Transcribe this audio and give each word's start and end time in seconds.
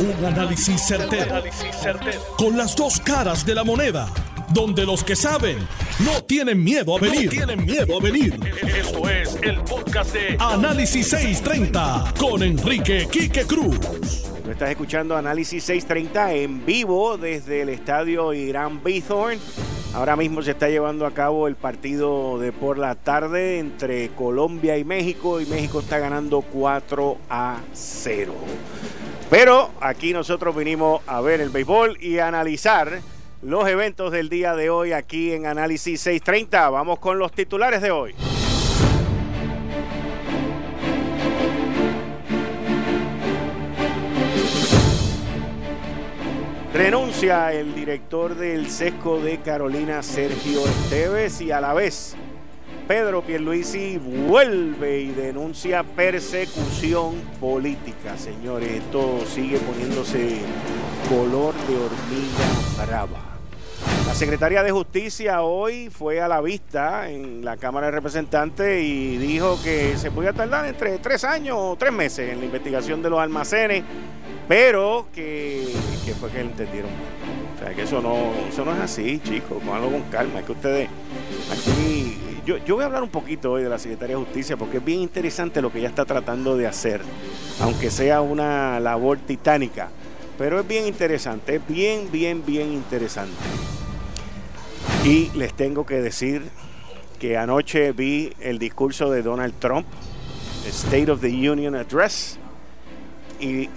Un 0.00 0.24
análisis 0.24 0.80
certero, 0.86 1.42
Con 2.36 2.56
las 2.56 2.76
dos 2.76 3.00
caras 3.00 3.44
de 3.44 3.52
la 3.52 3.64
moneda. 3.64 4.08
Donde 4.50 4.86
los 4.86 5.02
que 5.02 5.16
saben 5.16 5.58
no 6.04 6.22
tienen 6.22 6.62
miedo 6.62 6.96
a 6.96 7.00
venir. 7.00 7.28
tienen 7.28 7.64
miedo 7.66 7.98
a 7.98 8.00
venir. 8.00 8.38
Esto 8.62 9.08
es 9.08 9.36
el 9.42 9.60
podcast 9.62 10.12
de 10.14 10.36
Análisis 10.38 11.08
630 11.08 12.14
con 12.16 12.44
Enrique 12.44 13.08
Quique 13.10 13.44
Cruz. 13.44 13.78
Tú 14.44 14.50
estás 14.52 14.70
escuchando 14.70 15.16
Análisis 15.16 15.64
630 15.64 16.32
en 16.34 16.64
vivo 16.64 17.18
desde 17.18 17.62
el 17.62 17.68
estadio 17.68 18.32
Irán 18.32 18.82
Bithorn. 18.84 19.38
Ahora 19.94 20.14
mismo 20.14 20.42
se 20.42 20.52
está 20.52 20.68
llevando 20.68 21.06
a 21.06 21.10
cabo 21.12 21.48
el 21.48 21.56
partido 21.56 22.38
de 22.38 22.52
por 22.52 22.78
la 22.78 22.94
tarde 22.94 23.58
entre 23.58 24.10
Colombia 24.10 24.78
y 24.78 24.84
México 24.84 25.40
y 25.40 25.46
México 25.46 25.80
está 25.80 25.98
ganando 25.98 26.42
4 26.42 27.18
a 27.28 27.58
0. 27.72 28.34
Pero 29.30 29.70
aquí 29.80 30.14
nosotros 30.14 30.56
vinimos 30.56 31.02
a 31.06 31.20
ver 31.20 31.42
el 31.42 31.50
béisbol 31.50 32.02
y 32.02 32.18
analizar 32.18 33.00
los 33.42 33.68
eventos 33.68 34.10
del 34.10 34.30
día 34.30 34.56
de 34.56 34.70
hoy 34.70 34.92
aquí 34.92 35.32
en 35.32 35.44
Análisis 35.44 36.00
630. 36.00 36.70
Vamos 36.70 36.98
con 36.98 37.18
los 37.18 37.32
titulares 37.32 37.82
de 37.82 37.90
hoy. 37.90 38.14
Renuncia 46.72 47.52
el 47.52 47.74
director 47.74 48.34
del 48.34 48.70
sesco 48.70 49.20
de 49.20 49.40
Carolina, 49.40 50.02
Sergio 50.02 50.64
Esteves, 50.64 51.40
y 51.42 51.50
a 51.50 51.60
la 51.60 51.74
vez 51.74 52.16
Pedro 52.88 53.20
Pierluisi 53.20 53.98
vuelve 53.98 55.00
y 55.00 55.10
denuncia 55.10 55.82
persecución 55.82 57.16
política. 57.38 58.16
Señores, 58.16 58.70
esto 58.70 59.26
sigue 59.26 59.58
poniéndose 59.58 60.38
color 61.06 61.52
de 61.66 61.76
hormiga 61.76 62.86
brava. 62.86 63.20
La 64.06 64.14
Secretaría 64.14 64.62
de 64.62 64.70
Justicia 64.70 65.42
hoy 65.42 65.90
fue 65.90 66.22
a 66.22 66.28
la 66.28 66.40
vista 66.40 67.10
en 67.10 67.44
la 67.44 67.58
Cámara 67.58 67.88
de 67.88 67.92
Representantes 67.92 68.82
y 68.82 69.18
dijo 69.18 69.60
que 69.62 69.98
se 69.98 70.10
podía 70.10 70.32
tardar 70.32 70.64
entre 70.64 70.98
tres 70.98 71.24
años 71.24 71.58
o 71.60 71.76
tres 71.76 71.92
meses 71.92 72.32
en 72.32 72.38
la 72.38 72.46
investigación 72.46 73.02
de 73.02 73.10
los 73.10 73.20
almacenes, 73.20 73.84
pero 74.48 75.08
que, 75.12 75.74
fue 76.18 76.30
que 76.30 76.40
entendieron. 76.40 76.90
O 77.58 77.64
sea, 77.64 77.74
que 77.74 77.82
eso 77.82 78.00
no, 78.00 78.16
eso 78.48 78.64
no 78.64 78.72
es 78.72 78.80
así, 78.80 79.20
chicos, 79.24 79.62
algo 79.72 79.90
con 79.90 80.02
calma. 80.10 80.38
Es 80.40 80.46
que 80.46 80.52
ustedes 80.52 80.88
aquí 81.52 82.16
yo, 82.66 82.76
voy 82.76 82.82
a 82.82 82.86
hablar 82.86 83.02
un 83.02 83.10
poquito 83.10 83.52
hoy 83.52 83.62
de 83.62 83.68
la 83.68 83.78
Secretaría 83.78 84.16
de 84.16 84.24
Justicia 84.24 84.56
porque 84.56 84.78
es 84.78 84.84
bien 84.84 85.00
interesante 85.00 85.60
lo 85.60 85.70
que 85.70 85.80
ella 85.80 85.88
está 85.88 86.06
tratando 86.06 86.56
de 86.56 86.66
hacer, 86.66 87.02
aunque 87.60 87.90
sea 87.90 88.22
una 88.22 88.80
labor 88.80 89.18
titánica. 89.18 89.90
Pero 90.38 90.58
es 90.60 90.66
bien 90.66 90.86
interesante, 90.86 91.56
es 91.56 91.68
bien, 91.68 92.10
bien, 92.10 92.42
bien 92.46 92.72
interesante. 92.72 93.36
Y 95.04 95.30
les 95.36 95.52
tengo 95.52 95.84
que 95.84 96.00
decir 96.00 96.48
que 97.18 97.36
anoche 97.36 97.92
vi 97.92 98.32
el 98.40 98.58
discurso 98.58 99.10
de 99.10 99.22
Donald 99.22 99.54
Trump, 99.58 99.86
State 100.66 101.10
of 101.10 101.20
the 101.20 101.28
Union 101.28 101.74
Address, 101.74 102.38
y 103.40 103.68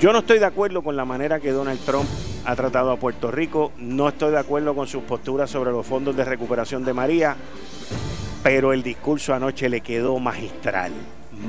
yo 0.00 0.12
no 0.12 0.20
estoy 0.20 0.40
de 0.40 0.46
acuerdo 0.46 0.82
con 0.82 0.96
la 0.96 1.04
manera 1.04 1.38
que 1.38 1.52
Donald 1.52 1.78
Trump 1.84 2.08
ha 2.44 2.56
tratado 2.56 2.90
a 2.90 2.96
Puerto 2.96 3.30
Rico, 3.30 3.72
no 3.78 4.08
estoy 4.08 4.32
de 4.32 4.38
acuerdo 4.38 4.74
con 4.74 4.86
sus 4.86 5.02
posturas 5.02 5.50
sobre 5.50 5.70
los 5.70 5.86
fondos 5.86 6.16
de 6.16 6.24
recuperación 6.24 6.84
de 6.84 6.94
María, 6.94 7.36
pero 8.42 8.72
el 8.72 8.82
discurso 8.82 9.34
anoche 9.34 9.68
le 9.68 9.80
quedó 9.80 10.18
magistral, 10.18 10.92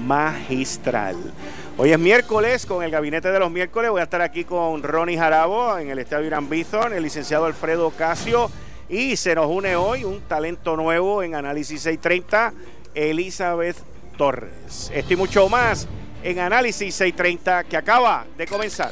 magistral. 0.05 1.15
Hoy 1.77 1.91
es 1.91 1.99
miércoles 1.99 2.65
con 2.65 2.83
el 2.83 2.91
gabinete 2.91 3.31
de 3.31 3.39
los 3.39 3.51
miércoles, 3.51 3.91
voy 3.91 4.01
a 4.01 4.05
estar 4.05 4.21
aquí 4.21 4.43
con 4.43 4.83
Ronnie 4.83 5.17
Jarabo 5.17 5.77
en 5.77 5.89
el 5.89 5.99
estadio 5.99 6.27
Irán 6.27 6.49
Bison, 6.49 6.93
el 6.93 7.03
licenciado 7.03 7.45
Alfredo 7.45 7.89
Casio 7.91 8.51
y 8.89 9.15
se 9.15 9.33
nos 9.35 9.47
une 9.47 9.75
hoy 9.77 10.03
un 10.03 10.19
talento 10.21 10.75
nuevo 10.75 11.23
en 11.23 11.35
Análisis 11.35 11.81
630, 11.81 12.53
Elizabeth 12.93 13.77
Torres. 14.17 14.91
Esto 14.93 15.13
y 15.13 15.15
mucho 15.15 15.47
más 15.47 15.87
en 16.23 16.39
Análisis 16.39 16.93
630 16.95 17.63
que 17.63 17.77
acaba 17.77 18.25
de 18.37 18.45
comenzar. 18.45 18.91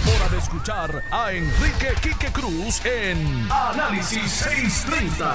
hora 0.00 0.28
de 0.30 0.38
escuchar 0.38 1.02
a 1.10 1.32
Enrique 1.32 1.88
Quique 2.00 2.32
Cruz 2.32 2.84
en 2.84 3.48
Análisis 3.50 4.30
630. 4.30 5.34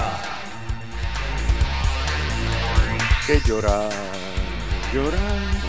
Que 3.26 3.40
llorar, 3.46 3.90
llorar 4.92 5.68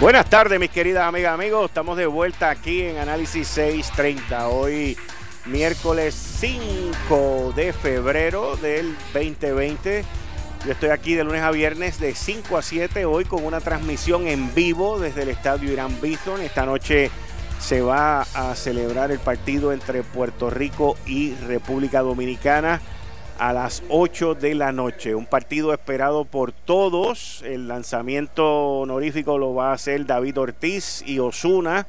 Buenas 0.00 0.30
tardes, 0.30 0.58
mis 0.58 0.70
queridas 0.70 1.06
amigas, 1.06 1.34
amigos. 1.34 1.66
Estamos 1.66 1.98
de 1.98 2.06
vuelta 2.06 2.48
aquí 2.48 2.80
en 2.80 2.96
Análisis 2.96 3.46
630. 3.48 4.48
Hoy, 4.48 4.96
miércoles 5.44 6.14
5 6.14 7.52
de 7.54 7.74
febrero 7.74 8.56
del 8.56 8.96
2020. 9.12 10.02
Yo 10.64 10.72
estoy 10.72 10.88
aquí 10.88 11.14
de 11.14 11.24
lunes 11.24 11.42
a 11.42 11.50
viernes 11.50 12.00
de 12.00 12.14
5 12.14 12.56
a 12.56 12.62
7. 12.62 13.04
Hoy 13.04 13.26
con 13.26 13.44
una 13.44 13.60
transmisión 13.60 14.26
en 14.26 14.54
vivo 14.54 14.98
desde 14.98 15.24
el 15.24 15.28
estadio 15.28 15.70
Irán 15.70 16.00
Bison. 16.00 16.40
Esta 16.40 16.64
noche 16.64 17.10
se 17.60 17.82
va 17.82 18.22
a 18.34 18.54
celebrar 18.56 19.12
el 19.12 19.18
partido 19.18 19.72
entre 19.72 20.02
Puerto 20.02 20.50
Rico 20.50 20.96
y 21.06 21.34
República 21.34 22.00
Dominicana 22.00 22.80
a 23.38 23.52
las 23.52 23.82
8 23.88 24.34
de 24.34 24.54
la 24.54 24.72
noche. 24.72 25.14
Un 25.14 25.26
partido 25.26 25.72
esperado 25.72 26.24
por 26.24 26.52
todos. 26.52 27.42
El 27.44 27.68
lanzamiento 27.68 28.80
honorífico 28.80 29.38
lo 29.38 29.54
va 29.54 29.70
a 29.70 29.74
hacer 29.74 30.04
David 30.04 30.38
Ortiz 30.38 31.02
y 31.06 31.20
Osuna. 31.20 31.86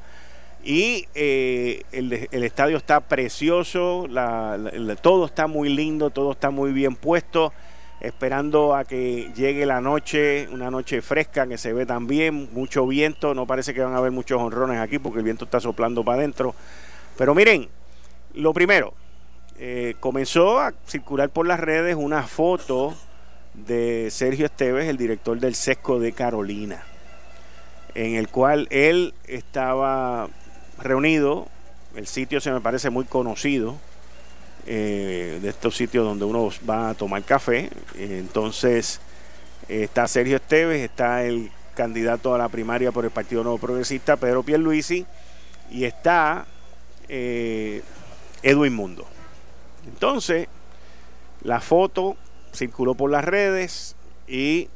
Y 0.64 1.08
eh, 1.14 1.82
el, 1.90 2.12
estadio 2.44 2.76
está 2.76 3.00
precioso, 3.00 4.06
todo 5.00 5.26
está 5.26 5.48
muy 5.48 5.68
lindo, 5.68 6.10
todo 6.10 6.32
está 6.32 6.50
muy 6.50 6.72
bien 6.72 6.94
puesto. 6.94 7.52
Esperando 8.02 8.74
a 8.74 8.84
que 8.84 9.30
llegue 9.32 9.64
la 9.64 9.80
noche, 9.80 10.48
una 10.50 10.72
noche 10.72 11.00
fresca 11.02 11.46
que 11.46 11.56
se 11.56 11.72
ve 11.72 11.86
también, 11.86 12.48
mucho 12.52 12.84
viento. 12.84 13.32
No 13.32 13.46
parece 13.46 13.72
que 13.72 13.80
van 13.80 13.94
a 13.94 13.98
haber 13.98 14.10
muchos 14.10 14.42
honrones 14.42 14.80
aquí 14.80 14.98
porque 14.98 15.20
el 15.20 15.24
viento 15.24 15.44
está 15.44 15.60
soplando 15.60 16.02
para 16.02 16.18
adentro. 16.18 16.52
Pero 17.16 17.32
miren, 17.32 17.68
lo 18.34 18.52
primero, 18.52 18.94
eh, 19.60 19.94
comenzó 20.00 20.58
a 20.58 20.74
circular 20.84 21.30
por 21.30 21.46
las 21.46 21.60
redes 21.60 21.94
una 21.94 22.24
foto 22.24 22.92
de 23.54 24.08
Sergio 24.10 24.46
Esteves, 24.46 24.88
el 24.88 24.96
director 24.96 25.38
del 25.38 25.54
SESCO 25.54 26.00
de 26.00 26.10
Carolina, 26.12 26.82
en 27.94 28.16
el 28.16 28.26
cual 28.26 28.66
él 28.70 29.14
estaba 29.28 30.28
reunido, 30.78 31.46
el 31.94 32.08
sitio 32.08 32.40
se 32.40 32.50
me 32.50 32.60
parece 32.60 32.90
muy 32.90 33.04
conocido, 33.04 33.78
eh, 34.66 35.38
de 35.42 35.48
estos 35.48 35.76
sitios 35.76 36.04
donde 36.04 36.24
uno 36.24 36.50
va 36.68 36.90
a 36.90 36.94
tomar 36.94 37.22
café, 37.24 37.70
entonces 37.98 39.00
está 39.68 40.06
Sergio 40.06 40.36
Esteves, 40.36 40.82
está 40.82 41.24
el 41.24 41.50
candidato 41.74 42.34
a 42.34 42.38
la 42.38 42.48
primaria 42.48 42.92
por 42.92 43.04
el 43.04 43.10
Partido 43.10 43.42
Nuevo 43.42 43.58
Progresista, 43.58 44.16
Pedro 44.16 44.42
Pierluisi, 44.42 45.06
y 45.70 45.84
está 45.84 46.46
eh, 47.08 47.82
Edwin 48.42 48.74
Mundo. 48.74 49.06
Entonces, 49.86 50.48
la 51.42 51.60
foto 51.60 52.16
circuló 52.54 52.94
por 52.94 53.10
las 53.10 53.24
redes 53.24 53.96
y 54.28 54.68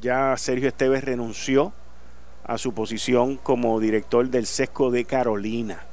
ya 0.00 0.36
Sergio 0.36 0.68
Esteves 0.68 1.04
renunció 1.04 1.72
a 2.44 2.58
su 2.58 2.72
posición 2.72 3.36
como 3.36 3.80
director 3.80 4.28
del 4.28 4.46
SESCO 4.46 4.90
de 4.90 5.04
Carolina. 5.04 5.84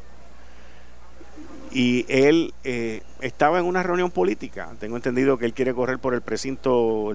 Y 1.74 2.06
él 2.08 2.54
eh, 2.64 3.02
estaba 3.20 3.58
en 3.58 3.66
una 3.66 3.82
reunión 3.82 4.12
política. 4.12 4.70
Tengo 4.80 4.96
entendido 4.96 5.40
que 5.40 5.46
él 5.46 5.54
quiere 5.54 5.74
correr 5.74 5.98
por 5.98 6.14
el 6.14 6.22
precinto 6.22 7.12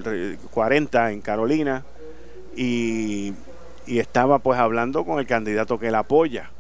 40 0.51 1.13
en 1.13 1.21
Carolina 1.21 1.85
y, 2.57 3.35
estaba 3.87 4.41
pues 4.41 4.59
hablando 4.59 5.05
con 5.05 5.21
el 5.21 5.27
candidato 5.27 5.79
que 5.79 5.89
él 5.89 5.95
apoya. 5.95 6.51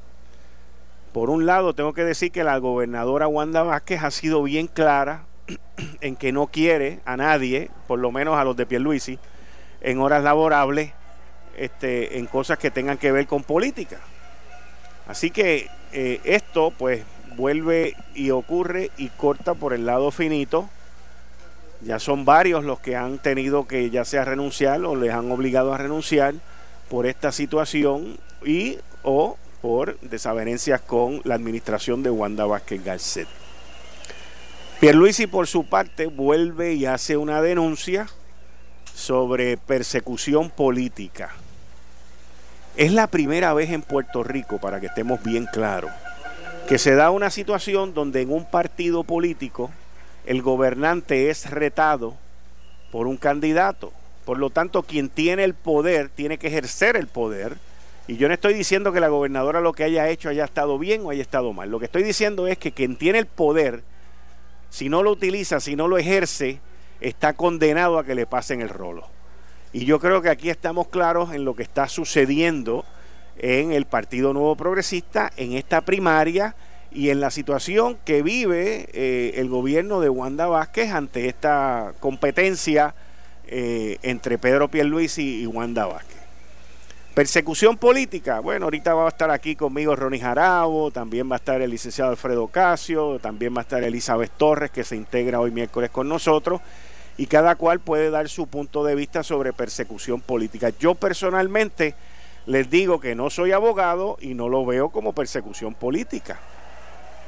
Por 1.13 1.29
un 1.29 1.45
lado, 1.45 1.75
tengo 1.75 1.93
que 1.93 2.05
decir 2.05 2.31
que 2.31 2.45
la 2.45 2.57
gobernadora 2.59 3.27
Wanda 3.27 3.65
Vázquez 3.65 4.03
ha 4.03 4.11
sido 4.13 4.45
bien 4.45 4.69
clara 4.69 5.25
en 6.01 6.15
que 6.15 6.31
no 6.31 6.47
quiere 6.47 7.01
a 7.05 7.17
nadie, 7.17 7.71
por 7.89 7.99
lo 7.99 8.13
menos 8.13 8.39
a 8.39 8.45
los 8.45 8.57
de 8.57 8.65
Pierluisi, 8.65 9.19
en 9.81 9.99
horas 9.99 10.23
laborables, 10.23 10.93
este, 11.57 12.19
en 12.19 12.27
cosas 12.27 12.59
que 12.59 12.71
tengan 12.71 12.97
que 12.97 13.11
ver 13.11 13.27
con 13.27 13.43
política. 13.43 13.99
Así 15.09 15.31
que 15.31 15.69
eh, 15.93 16.21
esto 16.25 16.71
pues 16.71 17.03
vuelve 17.39 17.95
y 18.15 18.31
ocurre 18.33 18.91
y 18.99 19.09
corta 19.09 19.55
por 19.55 19.73
el 19.73 19.87
lado 19.87 20.11
finito. 20.11 20.69
Ya 21.81 22.01
son 22.01 22.25
varios 22.25 22.65
los 22.65 22.81
que 22.81 22.97
han 22.97 23.19
tenido 23.19 23.69
que 23.69 23.89
ya 23.89 24.05
sea 24.05 24.25
renunciar 24.25 24.85
o 24.85 24.97
les 24.97 25.15
han 25.15 25.31
obligado 25.31 25.73
a 25.73 25.79
renunciar 25.79 26.35
por 26.91 27.07
esta 27.07 27.31
situación 27.31 28.19
y 28.45 28.79
o 29.05 29.37
por 29.63 29.99
desavenencias 30.01 30.81
con 30.81 31.21
la 31.25 31.37
administración 31.37 32.03
de 32.03 32.11
Wanda 32.11 32.45
Vázquez 32.45 32.85
Garcet. 32.85 33.29
Pierluisi 34.81 35.27
por 35.27 35.47
su 35.47 35.65
parte 35.65 36.07
vuelve 36.07 36.75
y 36.75 36.87
hace 36.87 37.17
una 37.17 37.41
denuncia 37.41 38.09
sobre 38.95 39.57
persecución 39.57 40.51
política. 40.51 41.31
Es 42.77 42.93
la 42.93 43.09
primera 43.09 43.53
vez 43.55 43.71
en 43.71 43.83
Puerto 43.83 44.23
Rico, 44.23 44.59
para 44.59 44.81
que 44.81 44.87
estemos 44.87 45.23
bien 45.23 45.47
claros, 45.53 45.91
que 46.69 46.77
se 46.77 46.95
da 46.95 47.11
una 47.11 47.31
situación 47.31 47.95
donde 47.95 48.21
en 48.21 48.31
un 48.31 48.45
partido 48.45 49.03
político 49.03 49.71
el 50.27 50.43
gobernante 50.43 51.31
es 51.31 51.51
retado 51.51 52.15
por 52.93 53.07
un 53.07 53.17
candidato. 53.17 53.91
Por 54.27 54.39
lo 54.39 54.51
tanto, 54.51 54.83
quien 54.83 55.09
tiene 55.09 55.45
el 55.45 55.55
poder 55.55 56.11
tiene 56.11 56.37
que 56.37 56.49
ejercer 56.49 56.97
el 56.97 57.07
poder. 57.07 57.57
Y 58.07 58.19
yo 58.19 58.29
no 58.29 58.35
estoy 58.35 58.53
diciendo 58.53 58.93
que 58.93 59.01
la 59.01 59.09
gobernadora 59.09 59.63
lo 59.63 59.73
que 59.73 59.85
haya 59.85 60.11
hecho 60.11 60.29
haya 60.29 60.45
estado 60.45 60.79
bien 60.79 61.07
o 61.07 61.11
haya 61.11 61.23
estado 61.23 61.55
mal. 61.55 61.71
Lo 61.71 61.79
que 61.79 61.87
estoy 61.87 62.03
diciendo 62.03 62.47
es 62.47 62.59
que 62.59 62.73
quien 62.73 62.97
tiene 62.97 63.19
el 63.19 63.27
poder, 63.27 63.83
si 64.69 64.91
no 64.91 65.03
lo 65.03 65.11
utiliza, 65.11 65.61
si 65.61 65.75
no 65.75 65.89
lo 65.89 65.97
ejerce, 65.97 66.61
está 67.01 67.33
condenado 67.33 67.99
a 67.99 68.05
que 68.05 68.15
le 68.15 68.27
pasen 68.27 68.61
el 68.61 68.69
rolo. 68.69 69.07
Y 69.73 69.87
yo 69.87 69.99
creo 70.01 70.21
que 70.21 70.29
aquí 70.29 70.51
estamos 70.51 70.89
claros 70.89 71.33
en 71.33 71.47
lo 71.47 71.57
que 71.57 71.63
está 71.63 71.89
sucediendo 71.89 72.85
en 73.39 73.73
el 73.73 73.87
Partido 73.87 74.33
Nuevo 74.33 74.57
Progresista, 74.57 75.31
en 75.37 75.53
esta 75.53 75.81
primaria 75.81 76.55
y 76.91 77.11
en 77.11 77.21
la 77.21 77.31
situación 77.31 77.99
que 78.05 78.23
vive 78.23 78.89
eh, 78.93 79.33
el 79.37 79.49
gobierno 79.49 80.01
de 80.01 80.09
Wanda 80.09 80.47
Vázquez 80.47 80.91
ante 80.93 81.29
esta 81.29 81.93
competencia 82.01 82.95
eh, 83.47 83.99
entre 84.03 84.39
Pedro 84.39 84.69
Pierluisi 84.69 85.43
y 85.43 85.47
Wanda 85.47 85.87
Vázquez. 85.87 86.19
Persecución 87.15 87.77
política, 87.77 88.39
bueno, 88.39 88.67
ahorita 88.67 88.95
va 88.95 89.07
a 89.07 89.09
estar 89.09 89.31
aquí 89.31 89.57
conmigo 89.57 89.97
Ronnie 89.97 90.21
Jarabo, 90.21 90.93
también 90.93 91.29
va 91.29 91.35
a 91.35 91.39
estar 91.39 91.61
el 91.61 91.71
licenciado 91.71 92.13
Alfredo 92.13 92.47
Casio, 92.47 93.19
también 93.19 93.55
va 93.55 93.59
a 93.59 93.63
estar 93.63 93.83
Elizabeth 93.83 94.31
Torres, 94.37 94.71
que 94.71 94.85
se 94.85 94.95
integra 94.95 95.41
hoy 95.41 95.51
miércoles 95.51 95.91
con 95.91 96.09
nosotros 96.09 96.61
y 97.17 97.27
cada 97.27 97.57
cual 97.57 97.81
puede 97.81 98.11
dar 98.11 98.29
su 98.29 98.47
punto 98.47 98.85
de 98.85 98.95
vista 98.95 99.25
sobre 99.25 99.53
persecución 99.53 100.21
política. 100.21 100.71
Yo 100.79 100.95
personalmente 100.95 101.97
les 102.49 102.71
digo 102.71 102.99
que 102.99 103.15
no 103.15 103.29
soy 103.29 103.53
abogado 103.53 104.17
y 104.23 104.33
no 104.33 104.49
lo 104.49 104.65
veo 104.65 104.89
como 104.89 105.13
persecución 105.13 105.75
política. 105.75 106.41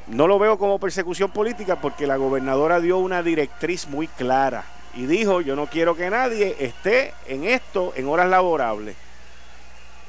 No 0.07 0.27
lo 0.27 0.39
veo 0.39 0.59
como 0.59 0.81
persecución 0.81 1.31
política 1.31 1.77
porque 1.77 2.07
la 2.07 2.17
gobernadora 2.17 2.81
dio 2.81 2.97
una 2.97 3.23
directriz 3.23 3.87
muy 3.87 4.09
clara 4.09 4.65
y 4.95 5.05
dijo, 5.05 5.43
yo 5.43 5.57
no 5.57 5.67
quiero 5.67 5.95
que 5.95 6.09
nadie 6.09 6.57
esté 6.59 7.13
en 7.27 7.45
esto 7.45 7.93
en 7.97 8.09
horas 8.09 8.31
laborables. 8.31 8.97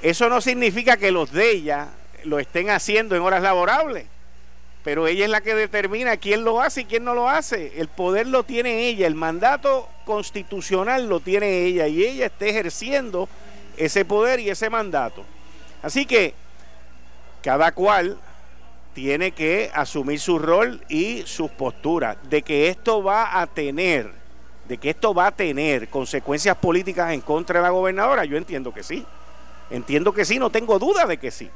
Eso 0.02 0.30
no 0.30 0.40
significa 0.40 0.96
que 0.96 1.12
los 1.12 1.34
de 1.34 1.52
ella 1.52 1.90
lo 2.24 2.40
estén 2.40 2.70
haciendo 2.70 3.14
en 3.14 3.22
horas 3.22 3.44
laborables 3.44 4.06
pero 4.84 5.08
ella 5.08 5.26
es 5.26 5.30
la 5.30 5.42
que 5.42 5.54
determina 5.54 6.18
quién 6.18 6.44
lo 6.44 6.60
hace 6.60 6.82
y 6.82 6.86
quién 6.86 7.04
no 7.04 7.14
lo 7.14 7.30
hace. 7.30 7.80
El 7.80 7.88
poder 7.88 8.26
lo 8.26 8.44
tiene 8.44 8.88
ella, 8.88 9.06
el 9.06 9.14
mandato 9.14 9.88
constitucional 10.06 11.08
lo 11.08 11.20
tiene 11.20 11.66
ella 11.66 11.88
y 11.88 12.04
ella 12.04 12.26
está 12.26 12.46
ejerciendo 12.46 13.30
ese 13.86 14.06
poder 14.06 14.40
y 14.40 14.50
ese 14.50 14.70
mandato. 14.70 15.26
Así 15.82 16.06
que 16.06 16.34
cada 17.42 17.72
cual 17.72 18.18
tiene 18.94 19.32
que 19.32 19.72
asumir 19.74 20.20
su 20.20 20.38
rol 20.38 20.82
y 20.88 21.24
sus 21.26 21.50
posturas 21.50 22.18
de 22.30 22.44
que 22.44 22.68
esto 22.68 23.02
va 23.02 23.42
a 23.42 23.48
tener, 23.48 24.12
de 24.68 24.78
que 24.78 24.92
esto 24.92 25.14
va 25.14 25.28
a 25.28 25.32
tener 25.32 25.88
consecuencias 25.90 26.56
políticas 26.58 27.12
en 27.12 27.22
contra 27.22 27.60
de 27.60 27.64
la 27.64 27.72
gobernadora, 27.72 28.26
yo 28.26 28.38
entiendo 28.38 28.74
que 28.74 28.84
sí. 28.84 29.06
Entiendo 29.72 30.14
que 30.14 30.26
sí, 30.26 30.38
no 30.38 30.50
tengo 30.50 30.78
duda 30.78 31.06
de 31.06 31.18
que 31.18 31.32
sí. 31.32 31.50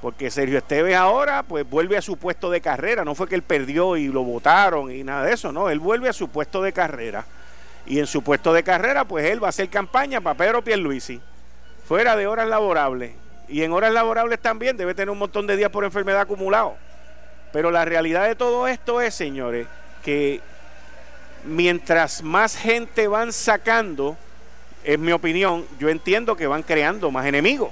Porque 0.00 0.30
Sergio 0.30 0.58
Esteves 0.58 0.96
ahora 0.96 1.42
pues 1.42 1.68
vuelve 1.68 1.96
a 1.96 2.02
su 2.02 2.16
puesto 2.16 2.50
de 2.50 2.60
carrera. 2.60 3.04
No 3.04 3.14
fue 3.14 3.28
que 3.28 3.34
él 3.34 3.42
perdió 3.42 3.96
y 3.96 4.08
lo 4.08 4.24
votaron 4.24 4.90
y 4.90 5.04
nada 5.04 5.24
de 5.24 5.34
eso, 5.34 5.52
no. 5.52 5.70
Él 5.70 5.78
vuelve 5.78 6.08
a 6.08 6.12
su 6.12 6.28
puesto 6.28 6.62
de 6.62 6.72
carrera. 6.72 7.24
Y 7.86 7.98
en 7.98 8.06
su 8.06 8.22
puesto 8.22 8.52
de 8.52 8.62
carrera 8.62 9.04
pues 9.04 9.26
él 9.26 9.42
va 9.42 9.48
a 9.48 9.50
hacer 9.50 9.68
campaña 9.68 10.20
para 10.20 10.36
Pedro 10.36 10.64
Pierluisi. 10.64 11.20
Fuera 11.86 12.16
de 12.16 12.26
horas 12.26 12.48
laborables. 12.48 13.12
Y 13.48 13.62
en 13.62 13.72
horas 13.72 13.92
laborables 13.92 14.40
también 14.40 14.76
debe 14.76 14.94
tener 14.94 15.10
un 15.10 15.18
montón 15.18 15.46
de 15.46 15.56
días 15.56 15.70
por 15.70 15.84
enfermedad 15.84 16.22
acumulado. 16.22 16.76
Pero 17.52 17.70
la 17.70 17.84
realidad 17.84 18.26
de 18.26 18.34
todo 18.34 18.66
esto 18.66 19.00
es, 19.00 19.14
señores, 19.14 19.66
que 20.02 20.40
mientras 21.44 22.22
más 22.22 22.56
gente 22.56 23.06
van 23.06 23.32
sacando, 23.32 24.16
en 24.82 25.02
mi 25.02 25.12
opinión, 25.12 25.66
yo 25.78 25.88
entiendo 25.88 26.36
que 26.36 26.46
van 26.46 26.62
creando 26.62 27.10
más 27.10 27.26
enemigos 27.26 27.70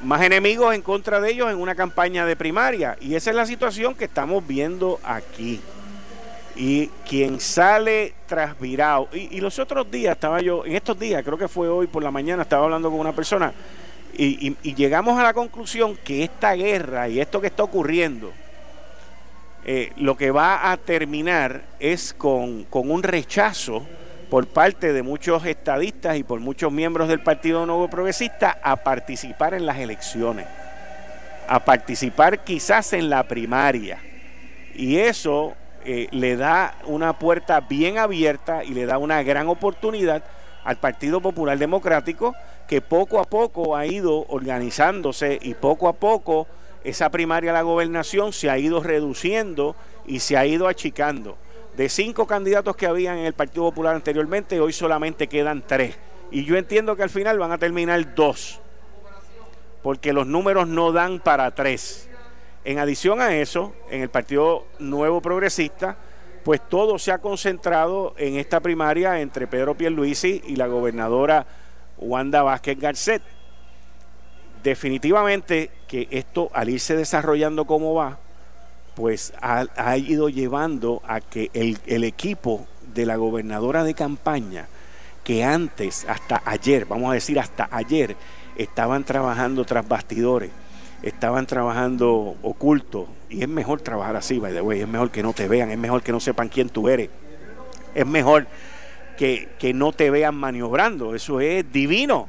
más 0.00 0.22
enemigos 0.22 0.74
en 0.74 0.82
contra 0.82 1.20
de 1.20 1.30
ellos 1.30 1.50
en 1.50 1.58
una 1.58 1.74
campaña 1.74 2.24
de 2.24 2.36
primaria. 2.36 2.96
Y 3.00 3.14
esa 3.14 3.30
es 3.30 3.36
la 3.36 3.46
situación 3.46 3.94
que 3.94 4.04
estamos 4.04 4.46
viendo 4.46 5.00
aquí. 5.02 5.60
Y 6.58 6.88
quien 7.08 7.40
sale 7.40 8.14
trasvirado, 8.26 9.08
y, 9.12 9.36
y 9.36 9.40
los 9.40 9.58
otros 9.58 9.90
días 9.90 10.16
estaba 10.16 10.40
yo, 10.40 10.66
en 10.66 10.74
estos 10.74 10.98
días, 10.98 11.22
creo 11.24 11.38
que 11.38 11.48
fue 11.48 11.68
hoy 11.68 11.86
por 11.86 12.02
la 12.02 12.10
mañana, 12.10 12.42
estaba 12.42 12.64
hablando 12.64 12.90
con 12.90 12.98
una 12.98 13.14
persona 13.14 13.54
y, 14.18 14.74
llegamos 14.74 15.18
a 15.18 15.22
la 15.22 15.32
conclusión 15.32 15.96
que 15.96 16.24
esta 16.24 16.54
guerra 16.54 17.08
y 17.08 17.20
esto 17.20 17.40
que 17.40 17.46
está 17.46 17.62
ocurriendo, 17.62 18.32
eh, 19.64 19.92
lo 19.96 20.16
que 20.16 20.30
va 20.30 20.72
a 20.72 20.76
terminar 20.76 21.62
es 21.78 22.12
con, 22.14 22.64
con 22.64 22.90
un 22.90 23.02
rechazo 23.02 23.86
por 24.28 24.46
parte 24.48 24.92
de 24.92 25.02
muchos 25.02 25.46
estadistas 25.46 26.16
y 26.16 26.24
por 26.24 26.40
muchos 26.40 26.72
miembros 26.72 27.08
del 27.08 27.20
Partido 27.20 27.64
Nuevo 27.64 27.88
Progresista 27.88 28.58
a 28.62 28.76
participar 28.76 29.54
en 29.54 29.66
las 29.66 29.78
elecciones, 29.78 30.46
a 31.46 31.64
participar 31.64 32.42
quizás 32.44 32.92
en 32.92 33.08
la 33.08 33.22
primaria. 33.22 34.00
Y 34.74 34.96
eso 34.96 35.54
eh, 35.90 36.06
le 36.10 36.36
da 36.36 36.74
una 36.84 37.18
puerta 37.18 37.60
bien 37.60 37.96
abierta 37.96 38.62
y 38.62 38.74
le 38.74 38.84
da 38.84 38.98
una 38.98 39.22
gran 39.22 39.48
oportunidad 39.48 40.22
al 40.62 40.76
Partido 40.76 41.22
Popular 41.22 41.56
Democrático 41.56 42.34
que 42.66 42.82
poco 42.82 43.18
a 43.18 43.24
poco 43.24 43.74
ha 43.74 43.86
ido 43.86 44.26
organizándose 44.28 45.38
y 45.40 45.54
poco 45.54 45.88
a 45.88 45.94
poco 45.94 46.46
esa 46.84 47.08
primaria 47.08 47.52
a 47.52 47.54
la 47.54 47.62
gobernación 47.62 48.34
se 48.34 48.50
ha 48.50 48.58
ido 48.58 48.82
reduciendo 48.82 49.76
y 50.06 50.20
se 50.20 50.36
ha 50.36 50.44
ido 50.44 50.68
achicando. 50.68 51.38
De 51.74 51.88
cinco 51.88 52.26
candidatos 52.26 52.76
que 52.76 52.86
habían 52.86 53.16
en 53.16 53.24
el 53.24 53.32
Partido 53.32 53.64
Popular 53.64 53.94
anteriormente, 53.94 54.60
hoy 54.60 54.74
solamente 54.74 55.26
quedan 55.26 55.64
tres. 55.66 55.96
Y 56.30 56.44
yo 56.44 56.58
entiendo 56.58 56.96
que 56.96 57.02
al 57.02 57.08
final 57.08 57.38
van 57.38 57.52
a 57.52 57.56
terminar 57.56 58.14
dos, 58.14 58.60
porque 59.82 60.12
los 60.12 60.26
números 60.26 60.68
no 60.68 60.92
dan 60.92 61.18
para 61.18 61.50
tres. 61.54 62.07
En 62.64 62.78
adición 62.78 63.20
a 63.20 63.34
eso, 63.36 63.74
en 63.90 64.02
el 64.02 64.08
Partido 64.08 64.66
Nuevo 64.78 65.20
Progresista, 65.20 65.96
pues 66.44 66.60
todo 66.68 66.98
se 66.98 67.12
ha 67.12 67.18
concentrado 67.18 68.14
en 68.16 68.36
esta 68.36 68.60
primaria 68.60 69.20
entre 69.20 69.46
Pedro 69.46 69.76
Pierluisi 69.76 70.42
y 70.46 70.56
la 70.56 70.66
gobernadora 70.66 71.46
Wanda 71.98 72.42
Vázquez 72.42 72.78
Garcet. 72.78 73.22
Definitivamente 74.62 75.70
que 75.86 76.08
esto, 76.10 76.50
al 76.52 76.68
irse 76.68 76.96
desarrollando 76.96 77.64
como 77.66 77.94
va, 77.94 78.18
pues 78.94 79.32
ha, 79.40 79.96
ido 79.96 80.28
llevando 80.28 81.00
a 81.06 81.20
que 81.20 81.50
el, 81.52 82.02
equipo 82.02 82.66
de 82.92 83.06
la 83.06 83.14
gobernadora 83.14 83.84
de 83.84 83.94
campaña, 83.94 84.66
que 85.22 85.44
antes, 85.44 86.04
hasta 86.08 86.42
ayer, 86.44 86.84
vamos 86.84 87.10
a 87.10 87.14
decir 87.14 87.38
hasta 87.38 87.68
ayer, 87.70 88.16
estaban 88.56 89.04
trabajando 89.04 89.64
tras 89.64 89.86
bastidores, 89.86 90.50
estaban 91.02 91.46
trabajando 91.46 92.36
oculto, 92.42 93.08
y 93.28 93.42
es 93.42 93.48
mejor 93.48 93.80
trabajar 93.80 94.16
así, 94.16 94.38
by 94.38 94.52
the 94.52 94.60
way, 94.60 94.80
es 94.80 94.88
mejor 94.88 95.10
que 95.10 95.22
no 95.22 95.32
te 95.32 95.48
vean, 95.48 95.70
es 95.70 95.78
mejor 95.78 96.02
que 96.02 96.12
no 96.12 96.20
sepan 96.20 96.48
quién 96.48 96.68
tú 96.68 96.88
eres, 96.88 97.10
es 97.94 98.06
mejor 98.06 98.46
que, 99.16 99.48
no 99.74 99.92
te 99.92 100.10
vean 100.10 100.34
maniobrando, 100.34 101.14
eso 101.14 101.40
es 101.40 101.70
divino. 101.72 102.28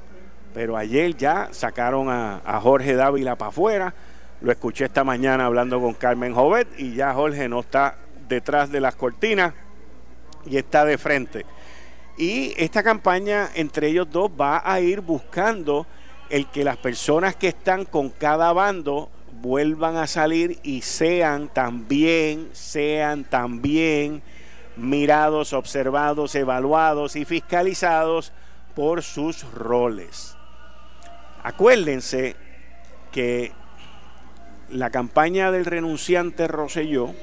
Pero 0.53 0.75
ayer 0.75 1.15
ya 1.15 1.49
sacaron 1.51 2.09
a, 2.09 2.41
a 2.43 2.59
Jorge 2.59 2.95
Dávila 2.95 3.35
para 3.35 3.49
afuera, 3.49 3.93
lo 4.41 4.51
escuché 4.51 4.85
esta 4.85 5.03
mañana 5.03 5.45
hablando 5.45 5.79
con 5.79 5.93
Carmen 5.93 6.33
Jovet 6.33 6.67
y 6.77 6.95
ya 6.95 7.13
Jorge 7.13 7.47
no 7.47 7.59
está 7.59 7.95
detrás 8.27 8.71
de 8.71 8.79
las 8.79 8.95
cortinas 8.95 9.53
y 10.45 10.57
está 10.57 10.85
de 10.85 10.97
frente. 10.97 11.45
Y 12.17 12.53
esta 12.57 12.83
campaña 12.83 13.49
entre 13.53 13.87
ellos 13.87 14.09
dos 14.09 14.31
va 14.31 14.61
a 14.65 14.79
ir 14.81 15.01
buscando 15.01 15.85
el 16.29 16.47
que 16.47 16.63
las 16.63 16.77
personas 16.77 17.35
que 17.35 17.47
están 17.49 17.85
con 17.85 18.09
cada 18.09 18.53
bando 18.53 19.09
vuelvan 19.41 19.97
a 19.97 20.07
salir 20.07 20.59
y 20.63 20.81
sean 20.81 21.47
también, 21.49 22.49
sean 22.53 23.23
también 23.23 24.21
mirados, 24.75 25.53
observados, 25.53 26.35
evaluados 26.35 27.15
y 27.15 27.25
fiscalizados 27.25 28.31
por 28.75 29.01
sus 29.01 29.43
roles. 29.53 30.35
Acuérdense 31.43 32.35
que 33.11 33.51
la 34.69 34.89
campaña 34.89 35.51
del 35.51 35.65
renunciante 35.65 36.47
Roselló 36.47 37.13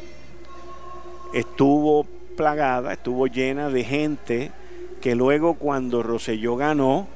estuvo 1.32 2.04
plagada, 2.36 2.92
estuvo 2.92 3.26
llena 3.26 3.68
de 3.68 3.84
gente 3.84 4.52
que 5.00 5.14
luego 5.14 5.54
cuando 5.54 6.02
Roselló 6.02 6.56
ganó, 6.56 7.08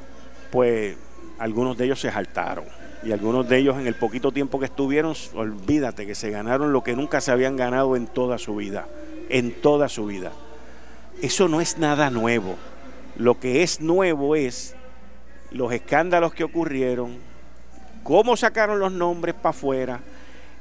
pues 0.51 0.97
algunos 1.41 1.77
de 1.77 1.87
ellos 1.87 2.01
se 2.01 2.13
saltaron. 2.13 2.67
Y 3.03 3.13
algunos 3.13 3.49
de 3.49 3.57
ellos 3.57 3.79
en 3.79 3.87
el 3.87 3.95
poquito 3.95 4.31
tiempo 4.31 4.61
que 4.61 4.67
estuvieron, 4.67 5.15
olvídate 5.35 6.07
que 6.07 6.15
se 6.15 6.31
ganaron 6.31 6.73
lo 6.73 6.85
que 6.85 6.95
nunca 6.95 7.21
se 7.23 7.33
habían 7.33 7.57
ganado 7.57 7.97
en 7.97 8.07
toda 8.07 8.37
su 8.37 8.57
vida. 8.57 8.87
En 9.31 9.53
toda 9.61 9.89
su 9.89 10.07
vida. 10.07 10.33
Eso 11.23 11.49
no 11.49 11.63
es 11.63 11.79
nada 11.79 12.11
nuevo. 12.11 12.57
Lo 13.17 13.41
que 13.41 13.63
es 13.63 13.81
nuevo 13.81 14.37
es 14.37 14.77
los 15.51 15.73
escándalos 15.73 16.35
que 16.35 16.45
ocurrieron, 16.45 17.17
cómo 18.03 18.37
sacaron 18.37 18.79
los 18.79 18.93
nombres 18.93 19.35
para 19.35 19.51
afuera 19.51 20.01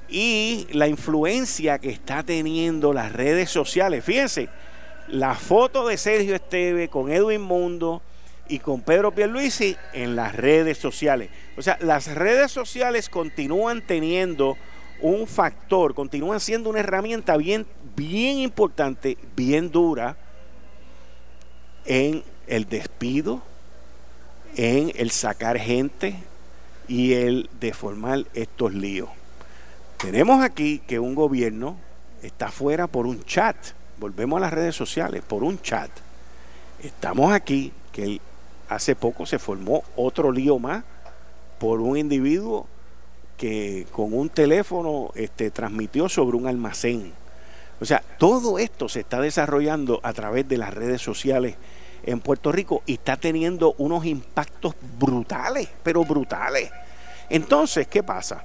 y 0.08 0.66
la 0.72 0.88
influencia 0.88 1.78
que 1.78 1.90
está 1.90 2.24
teniendo 2.24 2.94
las 2.94 3.12
redes 3.12 3.50
sociales. 3.50 4.04
Fíjense, 4.04 4.48
la 5.10 5.36
foto 5.36 5.88
de 5.88 5.98
Sergio 5.98 6.36
Esteve 6.36 6.88
con 6.88 7.12
Edwin 7.12 7.42
Mundo 7.42 8.02
y 8.50 8.60
con 8.60 8.82
Pedro 8.82 9.14
Pierluisi 9.14 9.78
en 9.94 10.16
las 10.16 10.36
redes 10.36 10.78
sociales. 10.78 11.30
O 11.56 11.62
sea, 11.62 11.78
las 11.82 12.08
redes 12.14 12.52
sociales 12.52 13.10
continúan 13.10 13.82
teniendo 13.82 14.58
un 15.02 15.28
factor, 15.28 15.94
continúan 15.94 16.40
siendo 16.40 16.70
una 16.70 16.80
herramienta 16.80 17.38
bien, 17.38 17.66
bien 17.96 18.40
importante, 18.40 19.18
bien 19.36 19.72
dura 19.72 20.18
en 21.86 22.24
el 22.48 22.66
despido, 22.68 23.42
en 24.56 24.92
el 24.96 25.12
sacar 25.12 25.58
gente 25.58 26.16
y 26.88 27.14
el 27.14 27.50
deformar 27.60 28.26
estos 28.34 28.74
líos. 28.74 29.10
Tenemos 29.98 30.44
aquí 30.44 30.80
que 30.80 31.00
un 31.00 31.16
gobierno 31.16 31.78
está 32.22 32.52
fuera 32.52 32.88
por 32.88 33.06
un 33.06 33.24
chat 33.24 33.56
volvemos 34.00 34.38
a 34.38 34.42
las 34.42 34.54
redes 34.54 34.76
sociales, 34.76 35.22
por 35.28 35.44
un 35.44 35.62
chat. 35.62 35.90
Estamos 36.82 37.34
aquí, 37.34 37.74
que 37.92 38.22
hace 38.70 38.96
poco 38.96 39.26
se 39.26 39.40
formó 39.40 39.84
otro 39.96 40.32
lío 40.32 40.60
más 40.60 40.84
por 41.58 41.82
un 41.82 41.98
individuo 41.98 42.68
que 43.36 43.88
con 43.92 44.14
un 44.14 44.30
teléfono 44.30 45.12
este, 45.16 45.50
transmitió 45.52 46.08
sobre 46.10 46.38
un 46.38 46.48
almacén. 46.48 47.14
O 47.82 47.86
sea, 47.86 48.04
todo 48.18 48.60
esto 48.60 48.90
se 48.90 49.00
está 49.02 49.22
desarrollando 49.22 50.00
a 50.04 50.14
través 50.14 50.48
de 50.48 50.58
las 50.58 50.74
redes 50.74 51.02
sociales 51.02 51.56
en 52.04 52.20
Puerto 52.20 52.52
Rico 52.52 52.84
y 52.86 52.94
está 52.94 53.18
teniendo 53.18 53.76
unos 53.78 54.06
impactos 54.06 54.76
brutales, 54.98 55.70
pero 55.84 56.04
brutales. 56.04 56.72
Entonces, 57.30 57.88
¿qué 57.88 58.04
pasa? 58.04 58.44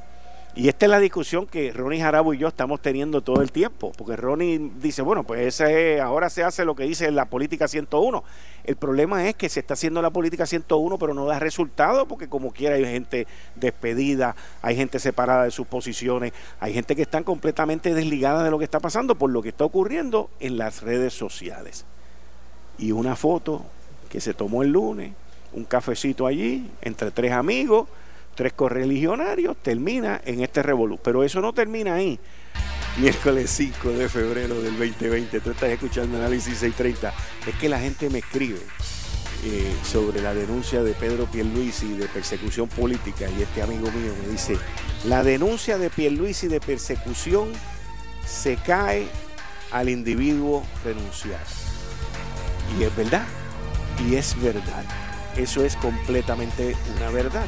Y 0.56 0.68
esta 0.68 0.86
es 0.86 0.90
la 0.90 1.00
discusión 1.00 1.48
que 1.48 1.72
Ronnie 1.72 2.00
Jarabo 2.00 2.32
y 2.32 2.38
yo 2.38 2.46
estamos 2.46 2.80
teniendo 2.80 3.22
todo 3.22 3.42
el 3.42 3.50
tiempo, 3.50 3.90
porque 3.98 4.14
Ronnie 4.14 4.70
dice, 4.80 5.02
bueno, 5.02 5.24
pues 5.24 5.60
ahora 6.00 6.30
se 6.30 6.44
hace 6.44 6.64
lo 6.64 6.76
que 6.76 6.84
dice 6.84 7.10
la 7.10 7.24
política 7.24 7.66
101. 7.66 8.22
El 8.62 8.76
problema 8.76 9.28
es 9.28 9.34
que 9.34 9.48
se 9.48 9.58
está 9.58 9.74
haciendo 9.74 10.00
la 10.00 10.10
política 10.10 10.46
101, 10.46 10.96
pero 10.96 11.12
no 11.12 11.26
da 11.26 11.40
resultado, 11.40 12.06
porque 12.06 12.28
como 12.28 12.52
quiera 12.52 12.76
hay 12.76 12.84
gente 12.84 13.26
despedida, 13.56 14.36
hay 14.62 14.76
gente 14.76 15.00
separada 15.00 15.42
de 15.42 15.50
sus 15.50 15.66
posiciones, 15.66 16.32
hay 16.60 16.72
gente 16.72 16.94
que 16.94 17.02
está 17.02 17.20
completamente 17.22 17.92
desligada 17.92 18.44
de 18.44 18.50
lo 18.52 18.58
que 18.58 18.64
está 18.64 18.78
pasando 18.78 19.16
por 19.16 19.30
lo 19.30 19.42
que 19.42 19.48
está 19.48 19.64
ocurriendo 19.64 20.30
en 20.38 20.56
las 20.56 20.82
redes 20.82 21.14
sociales. 21.14 21.84
Y 22.78 22.92
una 22.92 23.16
foto 23.16 23.64
que 24.08 24.20
se 24.20 24.34
tomó 24.34 24.62
el 24.62 24.70
lunes, 24.70 25.14
un 25.52 25.64
cafecito 25.64 26.28
allí, 26.28 26.70
entre 26.80 27.10
tres 27.10 27.32
amigos, 27.32 27.88
tres 28.34 28.52
correligionarios, 28.52 29.56
termina 29.62 30.20
en 30.24 30.40
este 30.40 30.62
revolú. 30.62 30.98
Pero 31.02 31.24
eso 31.24 31.40
no 31.40 31.52
termina 31.52 31.94
ahí. 31.94 32.18
Miércoles 32.98 33.50
5 33.50 33.90
de 33.90 34.08
febrero 34.08 34.62
del 34.62 34.78
2020, 34.78 35.40
tú 35.40 35.50
estás 35.50 35.70
escuchando 35.70 36.16
Análisis 36.16 36.58
630. 36.58 37.12
Es 37.46 37.54
que 37.56 37.68
la 37.68 37.80
gente 37.80 38.08
me 38.08 38.18
escribe 38.20 38.60
eh, 39.44 39.74
sobre 39.82 40.22
la 40.22 40.32
denuncia 40.32 40.82
de 40.84 40.92
Pedro 40.92 41.26
Pierluisi 41.26 41.94
de 41.94 42.06
persecución 42.06 42.68
política 42.68 43.28
y 43.36 43.42
este 43.42 43.62
amigo 43.62 43.90
mío 43.90 44.12
me 44.22 44.28
dice, 44.30 44.56
la 45.06 45.24
denuncia 45.24 45.76
de 45.76 45.90
Pierluisi 45.90 46.46
de 46.46 46.60
persecución 46.60 47.48
se 48.24 48.56
cae 48.56 49.08
al 49.72 49.88
individuo 49.88 50.64
renunciar. 50.84 51.44
Y 52.78 52.84
es 52.84 52.96
verdad, 52.96 53.26
y 54.08 54.14
es 54.14 54.40
verdad. 54.40 54.84
Eso 55.36 55.64
es 55.64 55.74
completamente 55.76 56.76
una 56.96 57.10
verdad 57.10 57.44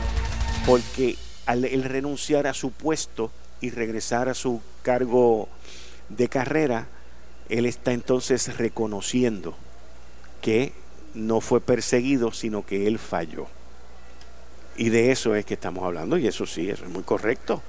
porque 0.67 1.17
al 1.47 1.63
renunciar 1.85 2.49
a 2.49 2.53
su 2.53 2.73
puesto 2.73 3.31
y 3.61 3.71
regresar 3.71 4.29
a 4.29 4.35
su 4.35 4.61
cargo 4.83 5.49
de 6.09 6.29
carrera, 6.29 6.89
él 7.49 7.67
está 7.67 7.93
entonces 7.93 8.59
reconociendo 8.59 9.57
que 10.43 10.73
no 11.15 11.41
fue 11.41 11.61
perseguido, 11.61 12.33
sino 12.33 12.67
que 12.67 12.89
él 12.89 12.99
falló. 12.99 13.47
Y 14.77 14.91
de 14.91 15.13
eso 15.13 15.37
es 15.37 15.47
que 15.47 15.55
estamos 15.55 15.85
hablando, 15.85 16.19
y 16.19 16.27
eso 16.27 16.45
sí, 16.47 16.69
eso 16.69 16.85
es 16.85 16.91
muy 16.91 17.05
correcto. 17.05 17.63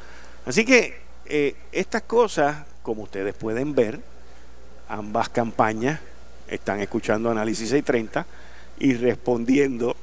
Así 0.45 0.65
que 0.65 0.99
eh, 1.27 1.55
estas 1.71 2.01
cosas, 2.01 2.65
como 2.81 3.03
ustedes 3.03 3.35
pueden 3.35 3.75
ver, 3.75 4.01
ambas 4.89 5.29
campañas 5.29 5.99
están 6.47 6.79
escuchando 6.81 7.29
Análisis 7.29 7.69
630 7.69 8.25
y 8.79 8.93
respondiendo 8.93 9.95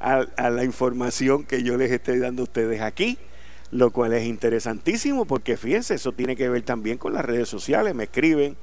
a, 0.00 0.50
la 0.50 0.64
información 0.64 1.44
que 1.44 1.62
yo 1.62 1.76
les 1.76 1.92
estoy 1.92 2.18
dando 2.18 2.42
a 2.42 2.44
ustedes 2.44 2.80
aquí, 2.80 3.18
lo 3.70 3.90
cual 3.90 4.14
es 4.14 4.26
interesantísimo 4.26 5.26
porque 5.26 5.56
fíjense, 5.56 5.94
eso 5.94 6.12
tiene 6.12 6.34
que 6.34 6.48
ver 6.48 6.62
también 6.62 6.98
con 6.98 7.12
las 7.12 7.24
redes 7.24 7.48
sociales, 7.48 7.94
me 7.94 8.04
escriben 8.04 8.56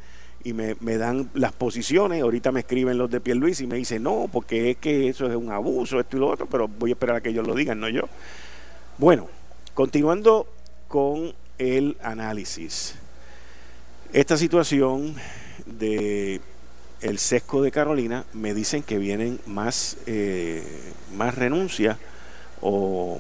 y 0.44 0.54
me, 0.54 0.76
dan 0.98 1.30
las 1.34 1.52
posiciones, 1.52 2.22
ahorita 2.22 2.52
me 2.52 2.62
escriben 2.62 2.98
los 2.98 3.10
de 3.10 3.36
Luis 3.36 3.62
y 3.62 3.68
me 3.68 3.76
dicen, 3.76 4.04
no, 4.04 4.30
porque 4.32 4.72
es 4.72 4.78
que 4.78 5.10
eso 5.10 5.28
es 5.28 5.36
un 5.36 5.52
abuso, 5.52 6.00
esto 6.00 6.18
y 6.18 6.20
lo 6.20 6.28
otro, 6.28 6.48
pero 6.48 6.68
voy 6.68 6.92
a 6.92 6.94
esperar 6.94 7.18
a 7.18 7.22
que 7.22 7.30
ellos 7.30 7.46
lo 7.46 7.54
digan, 7.54 7.80
no 7.80 7.90
yo. 7.90 8.04
Bueno, 8.98 9.28
continuando 9.74 10.48
con 10.88 11.34
el 11.58 11.98
análisis. 12.02 12.96
Esta 14.14 14.38
situación 14.38 15.16
de 15.66 16.40
el 17.02 17.20
sesco 17.20 17.62
de 17.62 17.72
Carolina, 17.72 18.26
me 18.34 18.54
dicen 18.54 18.84
que 18.84 18.98
vienen 18.98 19.40
más, 19.46 19.98
eh, 20.06 20.64
más 21.16 21.36
renuncias 21.36 21.98
o 22.62 23.20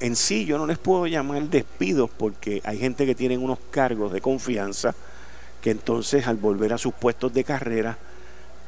en 0.00 0.16
sí 0.16 0.44
yo 0.44 0.58
no 0.58 0.66
les 0.66 0.78
puedo 0.78 1.06
llamar 1.06 1.42
despidos 1.42 2.10
porque 2.10 2.60
hay 2.64 2.78
gente 2.78 3.06
que 3.06 3.14
tienen 3.14 3.42
unos 3.42 3.58
cargos 3.70 4.12
de 4.12 4.20
confianza 4.20 4.94
que 5.60 5.70
entonces 5.70 6.26
al 6.26 6.36
volver 6.36 6.72
a 6.72 6.78
sus 6.78 6.94
puestos 6.94 7.34
de 7.34 7.44
carrera, 7.44 7.98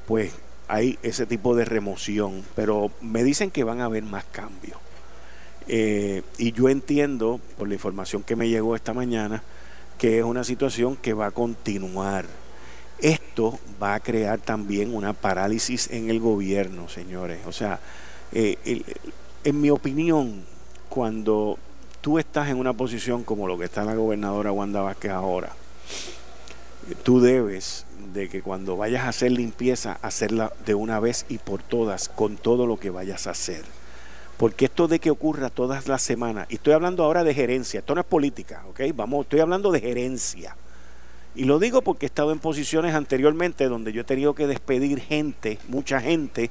pues 0.07 0.33
hay 0.69 0.99
ese 1.03 1.27
tipo 1.27 1.55
de 1.55 1.65
remoción, 1.65 2.45
pero 2.55 2.91
me 3.01 3.25
dicen 3.25 3.51
que 3.51 3.65
van 3.65 3.81
a 3.81 3.87
haber 3.87 4.03
más 4.03 4.25
cambios. 4.25 4.79
Eh, 5.69 6.23
y 6.39 6.53
yo 6.53 6.69
entiendo, 6.69 7.41
por 7.57 7.69
la 7.69 7.75
información 7.75 8.23
que 8.23 8.37
me 8.37 8.49
llegó 8.49 8.77
esta 8.77 8.93
mañana, 8.93 9.43
que 9.99 10.19
es 10.19 10.25
una 10.25 10.45
situación 10.45 10.97
que 10.97 11.15
va 11.15 11.27
a 11.27 11.31
continuar 11.31 12.27
esto 13.02 13.59
va 13.82 13.94
a 13.94 14.00
crear 14.00 14.38
también 14.38 14.94
una 14.94 15.12
parálisis 15.12 15.90
en 15.90 16.09
el 16.09 16.21
gobierno, 16.21 16.88
señores. 16.88 17.40
O 17.47 17.52
sea, 17.52 17.80
eh, 18.32 18.82
en 19.44 19.61
mi 19.61 19.71
opinión, 19.71 20.44
cuando 20.88 21.59
tú 22.00 22.18
estás 22.18 22.49
en 22.49 22.56
una 22.56 22.73
posición 22.73 23.25
como 23.25 23.47
lo 23.47 23.59
que 23.59 23.64
está 23.64 23.85
la 23.85 23.94
gobernadora 23.94 24.52
Wanda 24.52 24.80
Vázquez 24.80 25.11
ahora, 25.11 25.50
tú 27.02 27.21
debes 27.21 27.87
de 28.12 28.28
que 28.28 28.42
cuando 28.42 28.76
vayas 28.76 29.04
a 29.04 29.09
hacer 29.09 29.32
limpieza, 29.32 29.99
hacerla 30.02 30.52
de 30.64 30.75
una 30.75 31.00
vez 31.00 31.26
y 31.28 31.38
por 31.38 31.62
todas, 31.62 32.09
con 32.09 32.37
todo 32.37 32.66
lo 32.66 32.78
que 32.78 32.90
vayas 32.90 33.26
a 33.26 33.30
hacer. 33.30 33.64
Porque 34.37 34.64
esto 34.64 34.88
de 34.88 34.99
que 34.99 35.11
ocurra 35.11 35.50
todas 35.50 35.88
las 35.88 36.02
semanas, 36.02 36.47
y 36.50 36.54
estoy 36.56 36.73
hablando 36.73 37.04
ahora 37.04 37.25
de 37.25 37.35
gerencia, 37.35 37.80
esto 37.80 37.94
no 37.94 38.00
es 38.00 38.06
política, 38.06 38.64
¿ok? 38.68 38.80
Vamos, 38.94 39.25
estoy 39.25 39.40
hablando 39.40 39.71
de 39.71 39.80
gerencia. 39.80 40.56
Y 41.35 41.45
lo 41.45 41.59
digo 41.59 41.83
porque 41.83 42.07
he 42.07 42.09
estado 42.09 42.33
en 42.33 42.39
posiciones 42.39 42.95
anteriormente 42.95 43.69
donde 43.69 43.93
yo 43.93 44.03
he 44.03 44.05
tenido 44.05 44.35
que 44.35 44.47
despedir 44.47 45.01
gente, 45.01 45.59
mucha 45.69 46.01
gente, 46.01 46.51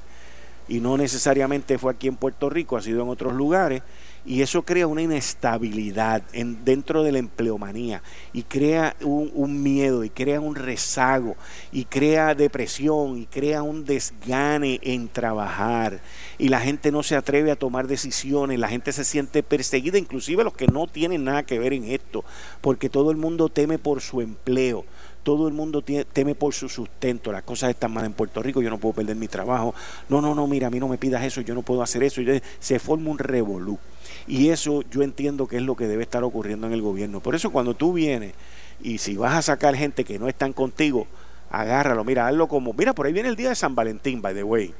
y 0.68 0.80
no 0.80 0.96
necesariamente 0.96 1.78
fue 1.78 1.92
aquí 1.92 2.08
en 2.08 2.16
Puerto 2.16 2.50
Rico, 2.50 2.76
ha 2.76 2.82
sido 2.82 3.02
en 3.02 3.08
otros 3.08 3.32
lugares, 3.34 3.82
y 4.24 4.42
eso 4.42 4.62
crea 4.62 4.86
una 4.86 5.02
inestabilidad 5.02 6.22
en, 6.32 6.64
dentro 6.64 7.02
de 7.02 7.12
la 7.12 7.18
empleomanía 7.18 8.02
y 8.32 8.44
crea 8.44 8.94
un, 9.02 9.62
miedo 9.62 10.04
y 10.04 10.10
crea 10.10 10.40
un 10.40 10.54
rezago 10.54 11.36
y 11.72 11.84
crea 11.84 12.34
depresión 12.34 13.18
y 13.18 13.26
crea 13.26 13.62
un 13.62 13.84
desgane 13.84 14.78
en 14.82 15.08
trabajar. 15.08 16.00
Y 16.38 16.48
la 16.48 16.60
gente 16.60 16.92
no 16.92 17.02
se 17.02 17.16
atreve 17.16 17.50
a 17.50 17.56
tomar 17.56 17.88
decisiones, 17.88 18.58
la 18.58 18.68
gente 18.68 18.92
se 18.92 19.04
siente 19.04 19.42
perseguida, 19.42 19.98
inclusive 19.98 20.44
los 20.44 20.54
que 20.54 20.66
no 20.68 20.86
tienen 20.86 21.24
nada 21.24 21.42
que 21.42 21.58
ver 21.58 21.72
en 21.72 21.84
esto, 21.84 22.24
porque 22.60 22.88
todo 22.88 23.10
el 23.10 23.16
mundo 23.16 23.48
teme 23.48 23.78
por 23.78 24.00
su 24.00 24.20
empleo 24.20 24.84
todo 25.22 25.48
el 25.48 25.54
mundo 25.54 25.82
teme 25.82 26.34
por 26.34 26.52
su 26.54 26.68
sustento, 26.68 27.32
las 27.32 27.42
cosas 27.42 27.70
están 27.70 27.92
mal 27.92 28.04
en 28.04 28.12
Puerto 28.12 28.42
Rico, 28.42 28.60
yo 28.60 28.70
no 28.70 28.78
puedo 28.78 28.94
perder 28.94 29.16
mi 29.16 29.28
trabajo, 29.28 29.74
no, 30.08 30.20
no, 30.20 30.34
no, 30.34 30.46
mira, 30.46 30.66
a 30.66 30.70
mí 30.70 30.80
no 30.80 30.88
me 30.88 30.98
pidas 30.98 31.24
eso, 31.24 31.40
yo 31.40 31.54
no 31.54 31.62
puedo 31.62 31.82
hacer 31.82 32.02
eso, 32.02 32.20
se 32.58 32.78
forma 32.78 33.10
un 33.10 33.18
revolú. 33.18 33.78
Y 34.26 34.50
eso 34.50 34.82
yo 34.90 35.02
entiendo 35.02 35.46
que 35.46 35.56
es 35.56 35.62
lo 35.62 35.76
que 35.76 35.86
debe 35.86 36.02
estar 36.02 36.24
ocurriendo 36.24 36.66
en 36.66 36.72
el 36.72 36.82
gobierno. 36.82 37.20
Por 37.20 37.34
eso 37.34 37.50
cuando 37.50 37.74
tú 37.74 37.92
vienes 37.92 38.34
y 38.80 38.98
si 38.98 39.16
vas 39.16 39.34
a 39.34 39.42
sacar 39.42 39.74
gente 39.74 40.04
que 40.04 40.18
no 40.18 40.28
están 40.28 40.52
contigo, 40.52 41.06
agárralo, 41.50 42.04
mira, 42.04 42.26
hazlo 42.26 42.48
como, 42.48 42.72
mira, 42.72 42.92
por 42.92 43.06
ahí 43.06 43.12
viene 43.12 43.28
el 43.28 43.36
día 43.36 43.50
de 43.50 43.54
San 43.54 43.74
Valentín, 43.74 44.22
by 44.22 44.34
the 44.34 44.42
way. 44.42 44.74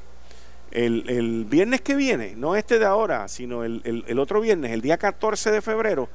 El, 0.71 1.45
viernes 1.47 1.81
que 1.81 1.95
viene, 1.95 2.33
no 2.35 2.55
este 2.55 2.79
de 2.79 2.85
ahora, 2.85 3.27
sino 3.27 3.63
el, 3.63 4.03
el 4.07 4.19
otro 4.19 4.41
viernes, 4.41 4.71
el 4.71 4.81
día 4.81 4.97
14 4.97 5.51
de 5.51 5.61
febrero, 5.61 6.09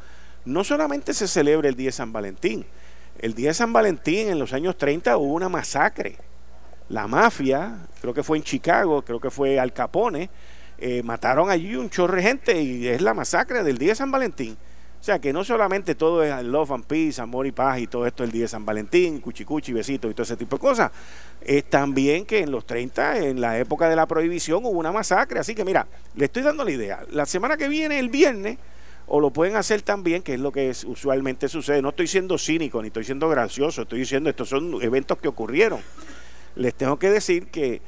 no 0.45 0.65
solamente 0.65 1.15
se 1.15 1.29
celebra 1.29 1.69
el 1.69 1.77
día 1.77 1.89
de 1.89 1.93
San 1.93 2.13
Valentín, 2.13 2.67
el 3.19 3.35
día 3.35 3.49
de 3.49 3.55
San 3.55 3.73
Valentín 3.73 4.29
en 4.29 4.39
los 4.39 4.53
años 4.53 4.77
30 4.77 5.17
hubo 5.17 5.35
una 5.35 5.49
masacre. 5.49 6.17
La 6.89 7.07
mafia, 7.07 7.87
creo 8.01 8.15
que 8.15 8.23
fue 8.23 8.39
en 8.39 8.45
Chicago, 8.45 9.03
creo 9.03 9.21
que 9.21 9.31
fue 9.31 9.59
Al 9.59 9.73
Capone, 9.73 10.31
eh, 10.79 11.03
mataron 11.03 11.51
allí 11.51 11.77
un 11.77 11.91
chorro 11.91 12.17
de 12.17 12.23
gente 12.23 12.63
y 12.63 12.87
es 12.87 13.03
la 13.03 13.13
masacre 13.15 13.63
del 13.63 13.77
día 13.77 13.91
de 13.91 13.95
San 13.97 14.11
Valentín. 14.11 14.57
O 15.01 15.05
sea 15.05 15.21
que 15.21 15.33
no 15.33 15.45
solamente 15.45 15.95
todo 15.95 16.25
es 16.25 16.43
love 16.43 16.73
and 16.73 16.85
peace, 16.85 17.21
amor 17.21 17.47
y 17.47 17.53
paz 17.53 17.79
y 17.79 17.87
todo 17.87 18.07
esto 18.07 18.25
el 18.25 18.33
día 18.33 18.43
de 18.43 18.49
San 18.49 18.67
Valentín, 18.67 19.21
cuchicuchi, 19.21 19.73
besitos 19.73 20.11
y 20.11 20.15
todo 20.15 20.25
ese 20.25 20.37
tipo 20.37 20.57
de 20.57 20.61
cosas. 20.61 20.91
Es 21.41 21.65
también 21.71 22.27
que 22.27 22.41
en 22.41 22.51
los 22.51 22.67
30, 22.67 23.19
en 23.19 23.41
la 23.41 23.59
época 23.59 23.89
de 23.89 23.95
la 23.95 24.07
prohibición, 24.07 24.65
hubo 24.65 24.79
una 24.79 24.91
masacre. 24.91 25.39
Así 25.39 25.55
que 25.55 25.65
mira, 25.65 25.87
le 26.17 26.25
estoy 26.25 26.43
dando 26.43 26.65
la 26.65 26.73
idea. 26.73 27.01
La 27.11 27.27
semana 27.27 27.57
que 27.57 27.69
viene, 27.69 27.99
el 27.99 28.09
viernes, 28.09 28.59
o 29.09 29.21
lo 29.21 29.31
pueden 29.31 29.57
hacer 29.57 29.83
también, 29.83 30.23
que 30.23 30.35
es 30.35 30.41
lo 30.41 30.53
que 30.53 30.71
usualmente 30.87 31.49
sucede. 31.49 31.81
No 31.81 31.91
estoy 31.91 32.07
siendo 32.07 32.37
cínico 32.39 32.81
ni 32.83 32.89
estoy 32.89 33.05
siendo 33.05 33.29
gracioso, 33.29 33.83
estoy 33.83 34.01
diciendo 34.01 34.29
estos 34.31 34.49
son 34.49 34.79
eventos 34.83 35.19
que 35.19 35.29
ocurrieron. 35.29 35.81
Les 36.57 36.75
tengo 36.75 36.99
que 36.99 37.11
decir 37.11 37.49
que 37.49 37.81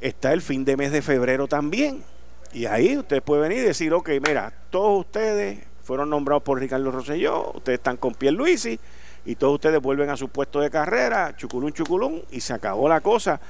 está 0.00 0.32
el 0.32 0.40
fin 0.40 0.64
de 0.64 0.76
mes 0.76 0.92
de 0.92 1.02
febrero 1.02 1.46
también. 1.46 2.02
Y 2.52 2.66
ahí 2.66 2.96
usted 2.96 3.22
puede 3.22 3.42
venir 3.42 3.58
y 3.58 3.66
decir, 3.66 3.92
ok, 3.92 4.10
mira, 4.26 4.52
todos 4.70 5.00
ustedes 5.00 5.58
fueron 5.82 6.10
nombrados 6.10 6.42
por 6.42 6.58
Ricardo 6.58 6.90
Rosselló, 6.90 7.52
ustedes 7.54 7.78
están 7.78 7.96
con 7.96 8.16
Luisi 8.20 8.78
y 9.24 9.34
todos 9.34 9.54
ustedes 9.54 9.80
vuelven 9.80 10.08
a 10.08 10.16
su 10.16 10.28
puesto 10.28 10.60
de 10.60 10.70
carrera, 10.70 11.36
chuculún, 11.36 11.72
chuculún, 11.72 12.22
y 12.30 12.40
se 12.40 12.54
acabó 12.54 12.88
la 12.88 13.00
cosa 13.00 13.40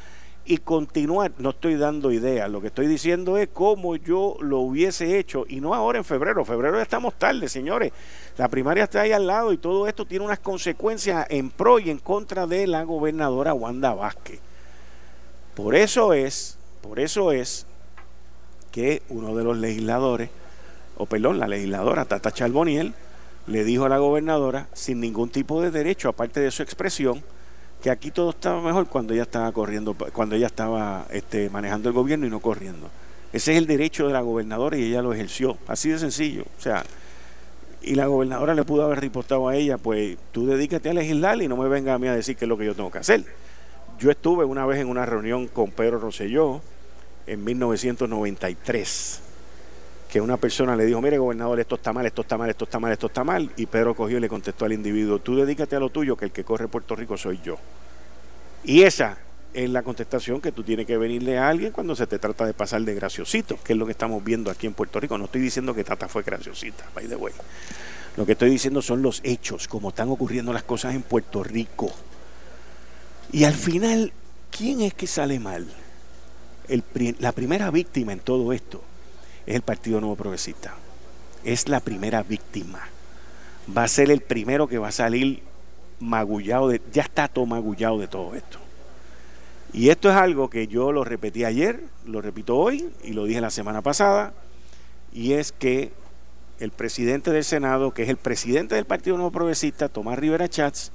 y 0.50 0.58
continuar. 0.58 1.30
No 1.38 1.50
estoy 1.50 1.76
dando 1.76 2.10
ideas, 2.10 2.50
lo 2.50 2.60
que 2.60 2.66
estoy 2.66 2.88
diciendo 2.88 3.38
es 3.38 3.48
cómo 3.52 3.94
yo 3.94 4.36
lo 4.40 4.58
hubiese 4.58 5.16
hecho 5.16 5.44
y 5.48 5.60
no 5.60 5.74
ahora 5.74 5.98
en 5.98 6.04
febrero. 6.04 6.44
Febrero 6.44 6.80
estamos 6.80 7.14
tarde, 7.14 7.48
señores. 7.48 7.92
La 8.36 8.48
primaria 8.48 8.84
está 8.84 9.02
ahí 9.02 9.12
al 9.12 9.28
lado 9.28 9.52
y 9.52 9.58
todo 9.58 9.86
esto 9.86 10.06
tiene 10.06 10.24
unas 10.24 10.40
consecuencias 10.40 11.24
en 11.30 11.50
pro 11.50 11.78
y 11.78 11.88
en 11.88 11.98
contra 11.98 12.48
de 12.48 12.66
la 12.66 12.82
gobernadora 12.82 13.54
Wanda 13.54 13.94
Vázquez. 13.94 14.40
Por 15.54 15.76
eso 15.76 16.14
es, 16.14 16.58
por 16.80 16.98
eso 16.98 17.30
es 17.30 17.64
que 18.72 19.02
uno 19.08 19.36
de 19.36 19.44
los 19.44 19.56
legisladores, 19.56 20.30
o 20.96 21.06
perdón, 21.06 21.38
la 21.38 21.46
legisladora 21.46 22.06
Tata 22.06 22.32
Charboniel, 22.32 22.92
le 23.46 23.62
dijo 23.62 23.84
a 23.84 23.88
la 23.88 23.98
gobernadora, 23.98 24.66
sin 24.72 24.98
ningún 24.98 25.30
tipo 25.30 25.62
de 25.62 25.70
derecho, 25.70 26.08
aparte 26.08 26.40
de 26.40 26.50
su 26.50 26.64
expresión, 26.64 27.22
que 27.82 27.90
aquí 27.90 28.10
todo 28.10 28.30
estaba 28.30 28.60
mejor 28.60 28.86
cuando 28.88 29.14
ella 29.14 29.22
estaba 29.22 29.50
corriendo, 29.52 29.94
cuando 30.12 30.36
ella 30.36 30.46
estaba 30.46 31.06
este, 31.10 31.48
manejando 31.50 31.88
el 31.88 31.94
gobierno 31.94 32.26
y 32.26 32.30
no 32.30 32.40
corriendo. 32.40 32.90
Ese 33.32 33.52
es 33.52 33.58
el 33.58 33.66
derecho 33.66 34.06
de 34.06 34.12
la 34.12 34.20
gobernadora 34.20 34.76
y 34.76 34.84
ella 34.84 35.02
lo 35.02 35.12
ejerció, 35.12 35.56
así 35.66 35.88
de 35.88 35.98
sencillo. 35.98 36.44
O 36.58 36.60
sea, 36.60 36.84
y 37.82 37.94
la 37.94 38.06
gobernadora 38.06 38.54
le 38.54 38.64
pudo 38.64 38.84
haber 38.84 39.00
reportado 39.00 39.48
a 39.48 39.56
ella, 39.56 39.78
pues 39.78 40.18
tú 40.32 40.46
dedícate 40.46 40.90
a 40.90 40.94
legislar 40.94 41.40
y 41.40 41.48
no 41.48 41.56
me 41.56 41.68
venga 41.68 41.94
a 41.94 41.98
mí 41.98 42.08
a 42.08 42.14
decir 42.14 42.36
qué 42.36 42.44
es 42.44 42.48
lo 42.48 42.58
que 42.58 42.66
yo 42.66 42.74
tengo 42.74 42.90
que 42.90 42.98
hacer. 42.98 43.24
Yo 43.98 44.10
estuve 44.10 44.44
una 44.44 44.66
vez 44.66 44.80
en 44.80 44.88
una 44.88 45.06
reunión 45.06 45.46
con 45.46 45.70
Pedro 45.70 45.98
Rosselló 45.98 46.60
en 47.26 47.44
1993 47.44 49.29
que 50.10 50.20
una 50.20 50.36
persona 50.36 50.74
le 50.74 50.84
dijo, 50.84 51.00
mire 51.00 51.18
gobernador, 51.18 51.60
esto 51.60 51.76
está 51.76 51.92
mal, 51.92 52.04
esto 52.04 52.22
está 52.22 52.36
mal, 52.36 52.50
esto 52.50 52.64
está 52.64 52.80
mal, 52.80 52.92
esto 52.92 53.06
está 53.06 53.24
mal, 53.24 53.50
y 53.56 53.66
Pedro 53.66 53.94
cogió 53.94 54.18
y 54.18 54.20
le 54.20 54.28
contestó 54.28 54.64
al 54.64 54.72
individuo, 54.72 55.20
tú 55.20 55.36
dedícate 55.36 55.76
a 55.76 55.80
lo 55.80 55.90
tuyo, 55.90 56.16
que 56.16 56.24
el 56.24 56.32
que 56.32 56.42
corre 56.42 56.66
Puerto 56.66 56.96
Rico 56.96 57.16
soy 57.16 57.40
yo. 57.44 57.56
Y 58.64 58.82
esa 58.82 59.18
es 59.54 59.70
la 59.70 59.82
contestación 59.82 60.40
que 60.40 60.50
tú 60.50 60.64
tienes 60.64 60.86
que 60.86 60.96
venirle 60.96 61.38
a 61.38 61.48
alguien 61.48 61.72
cuando 61.72 61.94
se 61.94 62.08
te 62.08 62.18
trata 62.18 62.44
de 62.44 62.54
pasar 62.54 62.82
de 62.82 62.94
graciosito, 62.94 63.56
que 63.62 63.72
es 63.72 63.78
lo 63.78 63.86
que 63.86 63.92
estamos 63.92 64.22
viendo 64.22 64.50
aquí 64.50 64.66
en 64.66 64.74
Puerto 64.74 64.98
Rico. 64.98 65.16
No 65.16 65.26
estoy 65.26 65.40
diciendo 65.40 65.74
que 65.74 65.84
Tata 65.84 66.08
fue 66.08 66.24
graciosita, 66.24 66.84
by 66.94 67.06
the 67.06 67.16
way. 67.16 67.32
Lo 68.16 68.26
que 68.26 68.32
estoy 68.32 68.50
diciendo 68.50 68.82
son 68.82 69.02
los 69.02 69.20
hechos, 69.22 69.68
como 69.68 69.90
están 69.90 70.08
ocurriendo 70.08 70.52
las 70.52 70.64
cosas 70.64 70.94
en 70.94 71.02
Puerto 71.02 71.44
Rico. 71.44 71.92
Y 73.32 73.44
al 73.44 73.54
final, 73.54 74.12
¿quién 74.50 74.80
es 74.80 74.94
que 74.94 75.06
sale 75.06 75.38
mal? 75.38 75.68
la 77.18 77.32
primera 77.32 77.68
víctima 77.72 78.12
en 78.12 78.20
todo 78.20 78.52
esto 78.52 78.80
es 79.46 79.54
el 79.54 79.62
Partido 79.62 80.00
Nuevo 80.00 80.16
Progresista. 80.16 80.74
Es 81.44 81.68
la 81.68 81.80
primera 81.80 82.22
víctima. 82.22 82.80
Va 83.76 83.84
a 83.84 83.88
ser 83.88 84.10
el 84.10 84.20
primero 84.20 84.68
que 84.68 84.78
va 84.78 84.88
a 84.88 84.92
salir 84.92 85.42
magullado 86.00 86.68
de, 86.68 86.80
ya 86.92 87.02
está 87.02 87.28
todo 87.28 87.46
magullado 87.46 87.98
de 87.98 88.08
todo 88.08 88.34
esto. 88.34 88.58
Y 89.72 89.90
esto 89.90 90.10
es 90.10 90.16
algo 90.16 90.50
que 90.50 90.66
yo 90.66 90.90
lo 90.90 91.04
repetí 91.04 91.44
ayer, 91.44 91.80
lo 92.04 92.20
repito 92.20 92.56
hoy 92.56 92.90
y 93.04 93.12
lo 93.12 93.24
dije 93.24 93.40
la 93.40 93.50
semana 93.50 93.82
pasada, 93.82 94.32
y 95.12 95.34
es 95.34 95.52
que 95.52 95.92
el 96.58 96.72
presidente 96.72 97.30
del 97.30 97.44
Senado, 97.44 97.92
que 97.92 98.02
es 98.02 98.08
el 98.08 98.16
presidente 98.16 98.74
del 98.74 98.84
Partido 98.84 99.16
Nuevo 99.16 99.30
Progresista, 99.30 99.88
Tomás 99.88 100.18
Rivera 100.18 100.48
Chats, 100.48 100.90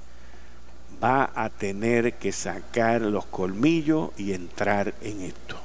va 1.02 1.30
a 1.34 1.48
tener 1.50 2.14
que 2.14 2.32
sacar 2.32 3.02
los 3.02 3.26
colmillos 3.26 4.10
y 4.16 4.32
entrar 4.32 4.94
en 5.02 5.22
esto. 5.22 5.56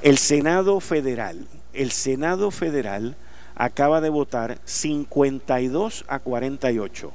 El 0.00 0.18
Senado 0.18 0.80
Federal 0.80 1.46
el 1.72 1.90
Senado 1.90 2.50
Federal 2.50 3.16
acaba 3.54 4.00
de 4.00 4.10
votar 4.10 4.58
52 4.64 6.04
a 6.08 6.18
48 6.18 7.12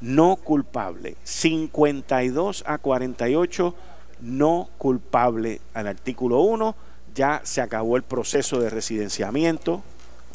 no 0.00 0.36
culpable, 0.36 1.16
52 1.24 2.64
a 2.66 2.76
48 2.76 3.74
no 4.20 4.68
culpable 4.76 5.60
al 5.72 5.86
artículo 5.86 6.40
1, 6.40 6.74
ya 7.14 7.40
se 7.44 7.62
acabó 7.62 7.96
el 7.96 8.02
proceso 8.02 8.60
de 8.60 8.68
residenciamiento. 8.68 9.82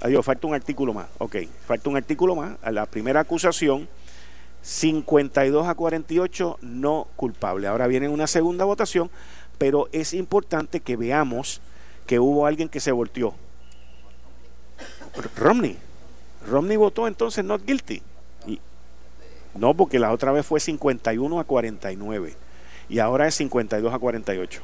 Adiós, 0.01 0.25
falta 0.25 0.47
un 0.47 0.55
artículo 0.55 0.93
más. 0.93 1.07
Ok, 1.19 1.37
falta 1.67 1.89
un 1.89 1.97
artículo 1.97 2.35
más. 2.35 2.57
A 2.63 2.71
la 2.71 2.85
primera 2.87 3.19
acusación, 3.19 3.87
52 4.61 5.67
a 5.67 5.75
48 5.75 6.57
no 6.61 7.07
culpable. 7.15 7.67
Ahora 7.67 7.87
viene 7.87 8.09
una 8.09 8.25
segunda 8.25 8.65
votación, 8.65 9.11
pero 9.57 9.87
es 9.91 10.13
importante 10.13 10.79
que 10.79 10.95
veamos 10.95 11.61
que 12.09 12.19
hubo 12.19 12.47
alguien 12.47 12.69
que 12.69 12.79
se 12.79 12.91
volteó. 12.91 13.35
Romney. 15.37 15.77
Romney 16.47 16.75
votó 16.75 17.07
entonces 17.07 17.45
not 17.45 17.63
guilty. 17.63 18.01
No, 19.53 19.75
porque 19.75 19.99
la 19.99 20.11
otra 20.11 20.31
vez 20.31 20.43
fue 20.43 20.59
51 20.59 21.39
a 21.39 21.43
49 21.43 22.33
y 22.89 22.97
ahora 22.97 23.27
es 23.27 23.35
52 23.35 23.93
a 23.93 23.99
48. 23.99 24.61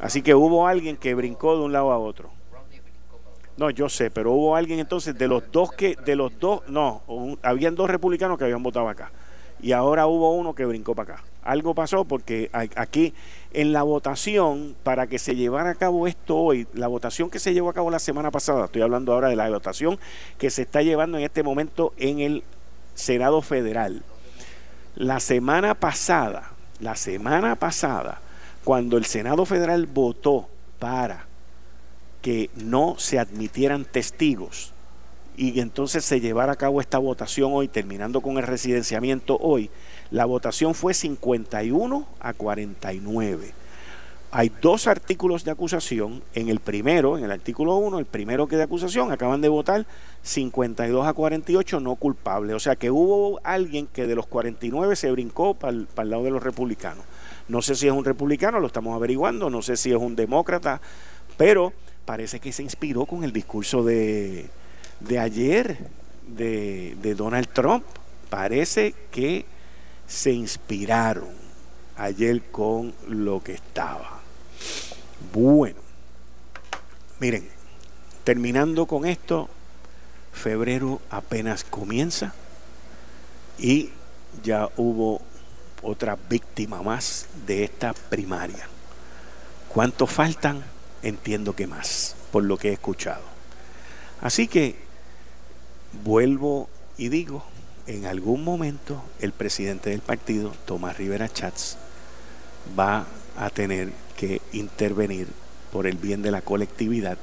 Así 0.00 0.20
que 0.20 0.34
hubo 0.34 0.66
alguien 0.66 0.98
que 0.98 1.14
brincó 1.14 1.56
de 1.56 1.62
un 1.62 1.72
lado 1.72 1.92
a 1.92 1.98
otro. 1.98 2.28
No, 3.56 3.70
yo 3.70 3.88
sé, 3.88 4.10
pero 4.10 4.32
hubo 4.32 4.54
alguien 4.54 4.80
entonces 4.80 5.16
de 5.16 5.28
los 5.28 5.50
dos 5.50 5.72
que, 5.72 5.96
de 6.04 6.14
los 6.14 6.38
dos, 6.38 6.60
no, 6.68 7.00
habían 7.42 7.74
dos 7.74 7.88
republicanos 7.88 8.36
que 8.36 8.44
habían 8.44 8.62
votado 8.62 8.86
acá 8.86 9.10
y 9.62 9.72
ahora 9.72 10.06
hubo 10.06 10.34
uno 10.34 10.54
que 10.54 10.64
brincó 10.64 10.94
para 10.94 11.14
acá. 11.14 11.24
Algo 11.42 11.74
pasó 11.74 12.04
porque 12.04 12.50
aquí 12.52 13.14
en 13.52 13.72
la 13.72 13.82
votación, 13.82 14.76
para 14.82 15.06
que 15.06 15.18
se 15.18 15.34
llevara 15.34 15.70
a 15.70 15.74
cabo 15.74 16.06
esto 16.06 16.36
hoy, 16.36 16.66
la 16.72 16.86
votación 16.86 17.30
que 17.30 17.38
se 17.38 17.52
llevó 17.52 17.70
a 17.70 17.74
cabo 17.74 17.90
la 17.90 17.98
semana 17.98 18.30
pasada, 18.30 18.66
estoy 18.66 18.82
hablando 18.82 19.12
ahora 19.12 19.28
de 19.28 19.36
la 19.36 19.48
votación 19.48 19.98
que 20.38 20.50
se 20.50 20.62
está 20.62 20.82
llevando 20.82 21.18
en 21.18 21.24
este 21.24 21.42
momento 21.42 21.92
en 21.96 22.20
el 22.20 22.44
Senado 22.94 23.42
Federal. 23.42 24.02
La 24.94 25.20
semana 25.20 25.74
pasada, 25.74 26.52
la 26.78 26.94
semana 26.94 27.56
pasada, 27.56 28.20
cuando 28.64 28.96
el 28.96 29.04
Senado 29.04 29.44
Federal 29.46 29.86
votó 29.86 30.48
para 30.78 31.26
que 32.22 32.50
no 32.54 32.96
se 32.98 33.18
admitieran 33.18 33.84
testigos, 33.84 34.72
y 35.36 35.58
entonces 35.60 36.04
se 36.04 36.20
llevara 36.20 36.52
a 36.52 36.56
cabo 36.56 36.80
esta 36.80 36.98
votación 36.98 37.52
hoy, 37.54 37.66
terminando 37.66 38.20
con 38.20 38.36
el 38.36 38.42
residenciamiento 38.42 39.38
hoy, 39.38 39.70
la 40.10 40.24
votación 40.24 40.74
fue 40.74 40.94
51 40.94 42.06
a 42.20 42.32
49. 42.32 43.52
Hay 44.32 44.52
dos 44.62 44.86
artículos 44.86 45.44
de 45.44 45.50
acusación. 45.50 46.22
En 46.34 46.48
el 46.48 46.60
primero, 46.60 47.18
en 47.18 47.24
el 47.24 47.32
artículo 47.32 47.76
1, 47.76 47.98
el 47.98 48.06
primero 48.06 48.46
que 48.46 48.56
de 48.56 48.62
acusación, 48.62 49.10
acaban 49.10 49.40
de 49.40 49.48
votar 49.48 49.86
52 50.22 51.06
a 51.06 51.12
48 51.12 51.80
no 51.80 51.96
culpable. 51.96 52.54
O 52.54 52.60
sea 52.60 52.76
que 52.76 52.90
hubo 52.90 53.40
alguien 53.42 53.88
que 53.88 54.06
de 54.06 54.14
los 54.14 54.26
49 54.26 54.94
se 54.94 55.10
brincó 55.10 55.54
para 55.54 55.72
el, 55.72 55.86
para 55.86 56.04
el 56.04 56.10
lado 56.10 56.24
de 56.24 56.30
los 56.30 56.42
republicanos. 56.42 57.04
No 57.48 57.60
sé 57.62 57.74
si 57.74 57.88
es 57.88 57.92
un 57.92 58.04
republicano, 58.04 58.60
lo 58.60 58.68
estamos 58.68 58.94
averiguando, 58.94 59.50
no 59.50 59.62
sé 59.62 59.76
si 59.76 59.90
es 59.90 59.96
un 59.96 60.14
demócrata, 60.14 60.80
pero 61.36 61.72
parece 62.04 62.38
que 62.38 62.52
se 62.52 62.62
inspiró 62.62 63.06
con 63.06 63.24
el 63.24 63.32
discurso 63.32 63.82
de, 63.82 64.48
de 65.00 65.18
ayer 65.18 65.78
de, 66.28 67.14
Donald 67.16 67.48
Trump. 67.52 67.84
Parece 68.28 68.94
que 69.10 69.44
se 70.10 70.32
inspiraron 70.32 71.30
ayer 71.96 72.42
con 72.50 72.92
lo 73.08 73.42
que 73.42 73.54
estaba. 73.54 74.20
Bueno, 75.32 75.78
miren, 77.20 77.48
terminando 78.24 78.86
con 78.86 79.06
esto, 79.06 79.48
febrero 80.32 81.00
apenas 81.10 81.62
comienza 81.62 82.34
y 83.56 83.90
ya 84.42 84.68
hubo 84.76 85.22
otra 85.82 86.18
víctima 86.28 86.82
más 86.82 87.26
de 87.46 87.62
esta 87.62 87.92
primaria. 87.92 88.66
¿Cuántos 89.68 90.10
faltan? 90.10 90.64
Entiendo 91.02 91.54
que 91.54 91.68
más, 91.68 92.16
por 92.32 92.42
lo 92.42 92.56
que 92.56 92.70
he 92.70 92.72
escuchado. 92.72 93.22
Así 94.20 94.48
que 94.48 94.76
vuelvo 96.02 96.68
y 96.98 97.08
digo, 97.10 97.44
en 97.90 98.06
algún 98.06 98.44
momento 98.44 99.02
el 99.20 99.32
presidente 99.32 99.90
del 99.90 100.00
partido, 100.00 100.52
Tomás 100.64 100.96
Rivera 100.96 101.28
Chats, 101.28 101.76
va 102.78 103.06
a 103.36 103.50
tener 103.50 103.90
que 104.16 104.40
intervenir 104.52 105.26
por 105.72 105.88
el 105.88 105.96
bien 105.96 106.22
de 106.22 106.30
la 106.30 106.40
colectividad, 106.40 107.18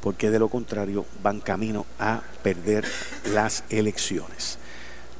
porque 0.00 0.30
de 0.30 0.38
lo 0.38 0.48
contrario 0.48 1.04
van 1.22 1.40
camino 1.40 1.84
a 1.98 2.22
perder 2.42 2.86
las 3.34 3.64
elecciones. 3.68 4.58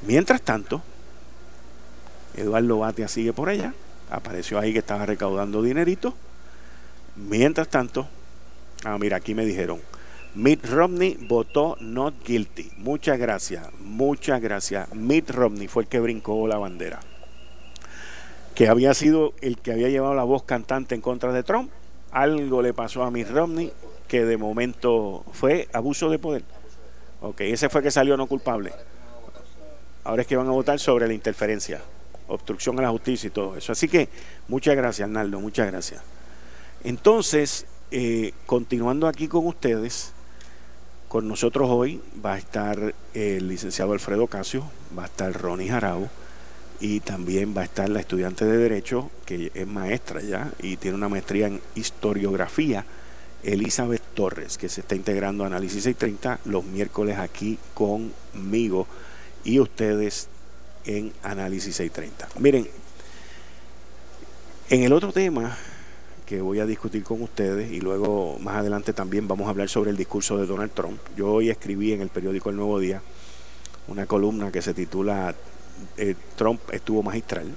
Mientras 0.07 0.40
tanto, 0.40 0.83
Eduardo 2.35 2.79
Batia 2.79 3.09
sigue 3.09 3.35
por 3.35 3.51
allá, 3.51 3.75
apareció 4.11 4.59
ahí 4.59 4.73
que 4.73 4.79
estaba 4.79 5.05
recaudando 5.05 5.62
dinerito. 5.62 6.14
Mientras 7.16 7.69
tanto, 7.69 8.09
ah, 8.85 8.97
mira, 8.99 9.19
aquí 9.19 9.35
me 9.35 9.45
dijeron, 9.45 9.81
Mitt 10.35 10.64
Romney 10.66 11.16
votó 11.29 11.77
not 11.81 12.14
guilty. 12.25 12.71
Muchas 12.77 13.19
gracias, 13.19 13.66
muchas 13.81 14.40
gracias. 14.40 14.95
Mitt 14.95 15.31
Romney 15.31 15.66
fue 15.66 15.83
el 15.83 15.88
que 15.88 15.99
brincó 15.99 16.47
la 16.47 16.57
bandera. 16.57 17.01
Que 18.55 18.69
había 18.69 18.95
sido 18.95 19.35
el 19.40 19.59
que 19.59 19.73
había 19.73 19.88
llevado 19.88 20.14
la 20.14 20.23
voz 20.23 20.45
cantante 20.45 20.95
en 20.95 21.01
contra 21.01 21.33
de 21.33 21.43
Trump. 21.43 21.71
Algo 22.12 22.62
le 22.62 22.73
pasó 22.73 23.03
a 23.03 23.11
Mitt 23.11 23.29
Romney 23.31 23.73
que 24.07 24.25
de 24.25 24.37
momento 24.37 25.25
fue 25.33 25.69
abuso 25.73 26.11
de 26.11 26.19
poder. 26.19 26.45
Ok, 27.23 27.40
ese 27.43 27.69
fue 27.69 27.83
que 27.83 27.90
salió 27.90 28.16
no 28.16 28.27
culpable. 28.27 28.73
Ahora 30.05 30.23
es 30.23 30.29
que 30.29 30.37
van 30.37 30.49
a 30.49 30.53
votar 30.53 30.79
sobre 30.79 31.07
la 31.07 31.12
interferencia, 31.12 31.81
obstrucción 32.29 32.79
a 32.79 32.83
la 32.83 32.90
justicia 32.90 33.29
y 33.29 33.31
todo 33.31 33.57
eso. 33.57 33.73
Así 33.73 33.88
que 33.88 34.09
muchas 34.49 34.77
gracias, 34.77 35.07
Arnaldo, 35.07 35.40
muchas 35.40 35.66
gracias. 35.66 36.03
Entonces, 36.85 37.66
eh, 37.90 38.33
continuando 38.47 39.07
aquí 39.07 39.29
con 39.29 39.47
ustedes, 39.47 40.12
con 41.11 41.27
nosotros 41.27 41.68
hoy 41.68 42.01
va 42.25 42.35
a 42.35 42.38
estar 42.38 42.94
el 43.14 43.49
licenciado 43.49 43.94
Alfredo 43.94 44.29
Casio, 44.29 44.70
va 44.96 45.03
a 45.03 45.07
estar 45.07 45.33
Ronnie 45.33 45.68
Jarabo 45.68 46.09
y 46.79 47.01
también 47.01 47.53
va 47.55 47.62
a 47.62 47.64
estar 47.64 47.88
la 47.88 47.99
estudiante 47.99 48.44
de 48.44 48.57
Derecho, 48.57 49.11
que 49.27 49.51
es 49.53 49.66
maestra 49.66 50.20
ya 50.23 50.53
y 50.62 50.77
tiene 50.77 50.96
una 50.96 51.09
maestría 51.09 51.49
en 51.49 51.61
historiografía, 51.75 52.85
Elizabeth 53.42 54.05
Torres, 54.14 54.57
que 54.57 54.68
se 54.68 54.83
está 54.83 54.94
integrando 54.94 55.42
a 55.42 55.49
Análisis 55.49 55.83
630 55.83 56.38
los 56.44 56.64
miércoles 56.64 57.18
aquí 57.18 57.59
conmigo 57.75 58.87
y 59.42 59.59
ustedes 59.59 60.29
en 60.85 61.12
Análisis 61.25 61.75
630. 61.75 62.29
Miren, 62.38 62.68
en 64.68 64.85
el 64.85 64.92
otro 64.92 65.12
tema 65.12 65.59
que 66.31 66.40
voy 66.40 66.61
a 66.61 66.64
discutir 66.66 67.03
con 67.03 67.21
ustedes 67.23 67.73
y 67.73 67.81
luego 67.81 68.38
más 68.38 68.59
adelante 68.59 68.93
también 68.93 69.27
vamos 69.27 69.49
a 69.49 69.51
hablar 69.51 69.69
sobre 69.69 69.90
el 69.90 69.97
discurso 69.97 70.38
de 70.38 70.47
Donald 70.47 70.71
Trump. 70.71 71.01
Yo 71.16 71.33
hoy 71.33 71.51
escribí 71.51 71.93
en 71.93 72.03
el 72.03 72.09
periódico 72.09 72.51
El 72.51 72.57
Nuevo 72.57 72.79
Día 72.79 73.03
una 73.88 74.07
columna 74.07 74.53
que 74.53 74.62
se 74.62 74.73
titula 74.73 75.35
eh, 75.97 76.14
Trump 76.37 76.61
estuvo 76.71 77.03
magistral, 77.03 77.49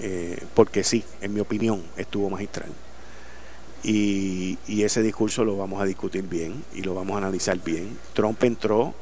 eh, 0.00 0.42
porque 0.54 0.84
sí, 0.84 1.04
en 1.20 1.34
mi 1.34 1.40
opinión, 1.40 1.82
estuvo 1.98 2.30
magistral. 2.30 2.70
Y, 3.82 4.56
ese 4.66 5.02
discurso 5.02 5.44
lo 5.44 5.58
vamos 5.58 5.82
a 5.82 5.84
discutir 5.84 6.22
bien 6.22 6.64
y 6.72 6.80
lo 6.80 6.94
vamos 6.94 7.16
a 7.16 7.18
analizar 7.18 7.62
bien. 7.62 7.98
Trump 8.14 8.42
entró 8.42 8.94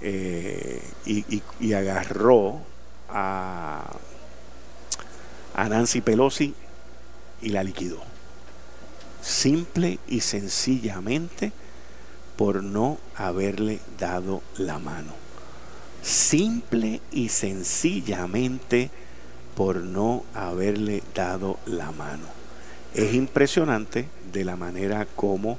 eh, 0.00 0.80
y, 1.04 1.72
agarró 1.74 2.60
a, 3.10 3.94
a 5.54 5.68
Nancy 5.68 6.00
Pelosi 6.00 6.54
y 7.42 7.50
la 7.50 7.62
liquidó. 7.62 8.00
Simple 9.22 9.98
y 10.08 10.20
sencillamente 10.20 11.52
por 12.36 12.62
no 12.62 12.98
haberle 13.16 13.80
dado 13.98 14.42
la 14.56 14.78
mano. 14.78 15.12
Simple 16.02 17.00
y 17.12 17.28
sencillamente 17.28 18.90
por 19.54 19.76
no 19.76 20.24
haberle 20.34 21.02
dado 21.14 21.58
la 21.66 21.92
mano. 21.92 22.24
Es 22.94 23.14
impresionante 23.14 24.08
de 24.32 24.44
la 24.44 24.56
manera 24.56 25.06
como 25.16 25.58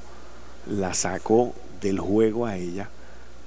la 0.67 0.93
sacó 0.93 1.53
del 1.81 1.99
juego 1.99 2.45
a 2.45 2.57
ella, 2.57 2.89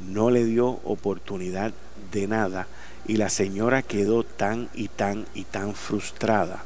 no 0.00 0.30
le 0.30 0.44
dio 0.44 0.68
oportunidad 0.84 1.72
de 2.12 2.26
nada 2.26 2.66
y 3.06 3.16
la 3.16 3.28
señora 3.28 3.82
quedó 3.82 4.22
tan 4.22 4.68
y 4.74 4.88
tan 4.88 5.26
y 5.34 5.44
tan 5.44 5.74
frustrada 5.74 6.64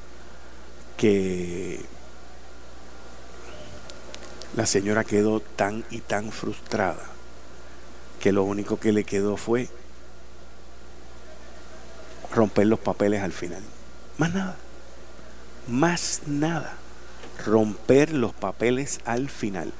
que 0.99 1.81
la 4.57 4.67
señora 4.67 5.05
quedó 5.05 5.41
tan 5.41 5.85
y 5.91 6.01
tan 6.01 6.33
frustrada 6.33 7.05
que 8.21 8.33
lo 8.33 8.43
único 8.43 8.81
que 8.81 8.93
le 8.93 9.05
quedó 9.05 9.37
fue 9.37 9.69
romper 12.35 12.67
los 12.67 12.81
papeles 12.81 13.23
al 13.23 13.33
final. 13.33 13.63
Más 14.19 14.35
nada. 14.35 14.57
Más 15.69 16.23
nada. 16.27 16.75
Romper 17.47 18.13
los 18.13 18.35
papeles 18.35 18.99
al 19.05 19.31
final. 19.31 19.73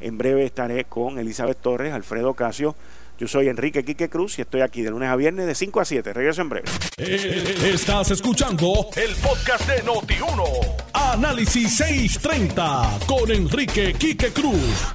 En 0.00 0.18
breve 0.18 0.44
estaré 0.44 0.84
con 0.84 1.18
Elizabeth 1.18 1.58
Torres, 1.58 1.94
Alfredo 1.94 2.34
Casio, 2.34 2.76
yo 3.18 3.26
soy 3.26 3.48
Enrique 3.48 3.84
Quique 3.84 4.10
Cruz 4.10 4.38
y 4.38 4.42
estoy 4.42 4.60
aquí 4.60 4.82
de 4.82 4.90
lunes 4.90 5.08
a 5.08 5.16
viernes 5.16 5.46
de 5.46 5.54
5 5.54 5.80
a 5.80 5.84
7. 5.84 6.12
Regreso 6.12 6.42
en 6.42 6.48
breve. 6.50 6.68
Eh, 6.98 7.70
estás 7.72 8.10
escuchando 8.10 8.88
el 8.94 9.14
podcast 9.16 9.66
de 9.68 9.82
Noti1. 9.84 10.76
Análisis 10.92 11.76
630 11.78 12.98
con 13.06 13.30
Enrique 13.30 13.94
Quique 13.94 14.32
Cruz. 14.32 14.94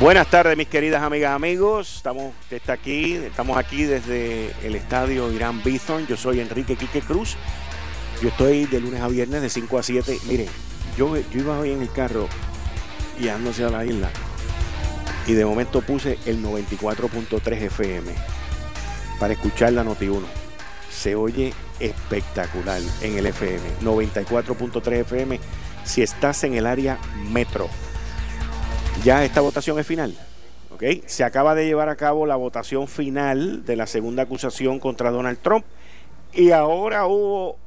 Buenas 0.00 0.28
tardes, 0.28 0.56
mis 0.56 0.68
queridas 0.68 1.02
amigas, 1.02 1.32
amigos. 1.32 1.96
Estamos, 1.96 2.32
está 2.50 2.72
aquí, 2.72 3.14
estamos 3.14 3.58
aquí 3.58 3.84
desde 3.84 4.52
el 4.66 4.74
estadio 4.74 5.30
Irán 5.30 5.62
Bithorn. 5.62 6.06
Yo 6.06 6.16
soy 6.16 6.40
Enrique 6.40 6.76
Quique 6.76 7.02
Cruz. 7.02 7.36
Yo 8.22 8.28
estoy 8.28 8.64
de 8.64 8.80
lunes 8.80 9.02
a 9.02 9.08
viernes 9.08 9.42
de 9.42 9.50
5 9.50 9.78
a 9.78 9.82
7. 9.82 10.18
Miren, 10.26 10.48
yo, 10.96 11.16
yo 11.16 11.40
iba 11.40 11.58
hoy 11.58 11.72
en 11.72 11.82
el 11.82 11.92
carro 11.92 12.28
guiándose 13.18 13.62
a 13.64 13.68
la 13.68 13.84
isla 13.84 14.10
y 15.26 15.34
de 15.34 15.44
momento 15.44 15.80
puse 15.82 16.18
el 16.26 16.42
94.3 16.42 17.52
FM 17.52 18.12
para 19.20 19.34
escuchar 19.34 19.72
la 19.72 19.84
Noti 19.84 20.08
1. 20.08 20.26
Se 20.90 21.14
oye 21.14 21.52
espectacular 21.80 22.80
en 23.02 23.18
el 23.18 23.26
FM. 23.26 23.60
94.3 23.82 24.92
FM 25.00 25.40
si 25.84 26.02
estás 26.02 26.44
en 26.44 26.54
el 26.54 26.66
área 26.66 26.98
metro. 27.30 27.68
Ya 29.04 29.24
esta 29.24 29.40
votación 29.40 29.78
es 29.78 29.86
final. 29.86 30.16
¿ok? 30.72 30.82
Se 31.06 31.24
acaba 31.24 31.54
de 31.54 31.66
llevar 31.66 31.88
a 31.88 31.96
cabo 31.96 32.26
la 32.26 32.36
votación 32.36 32.88
final 32.88 33.64
de 33.64 33.76
la 33.76 33.86
segunda 33.86 34.24
acusación 34.24 34.78
contra 34.78 35.10
Donald 35.10 35.38
Trump. 35.38 35.64
Y 36.32 36.50
ahora 36.50 37.06
hubo 37.06 37.58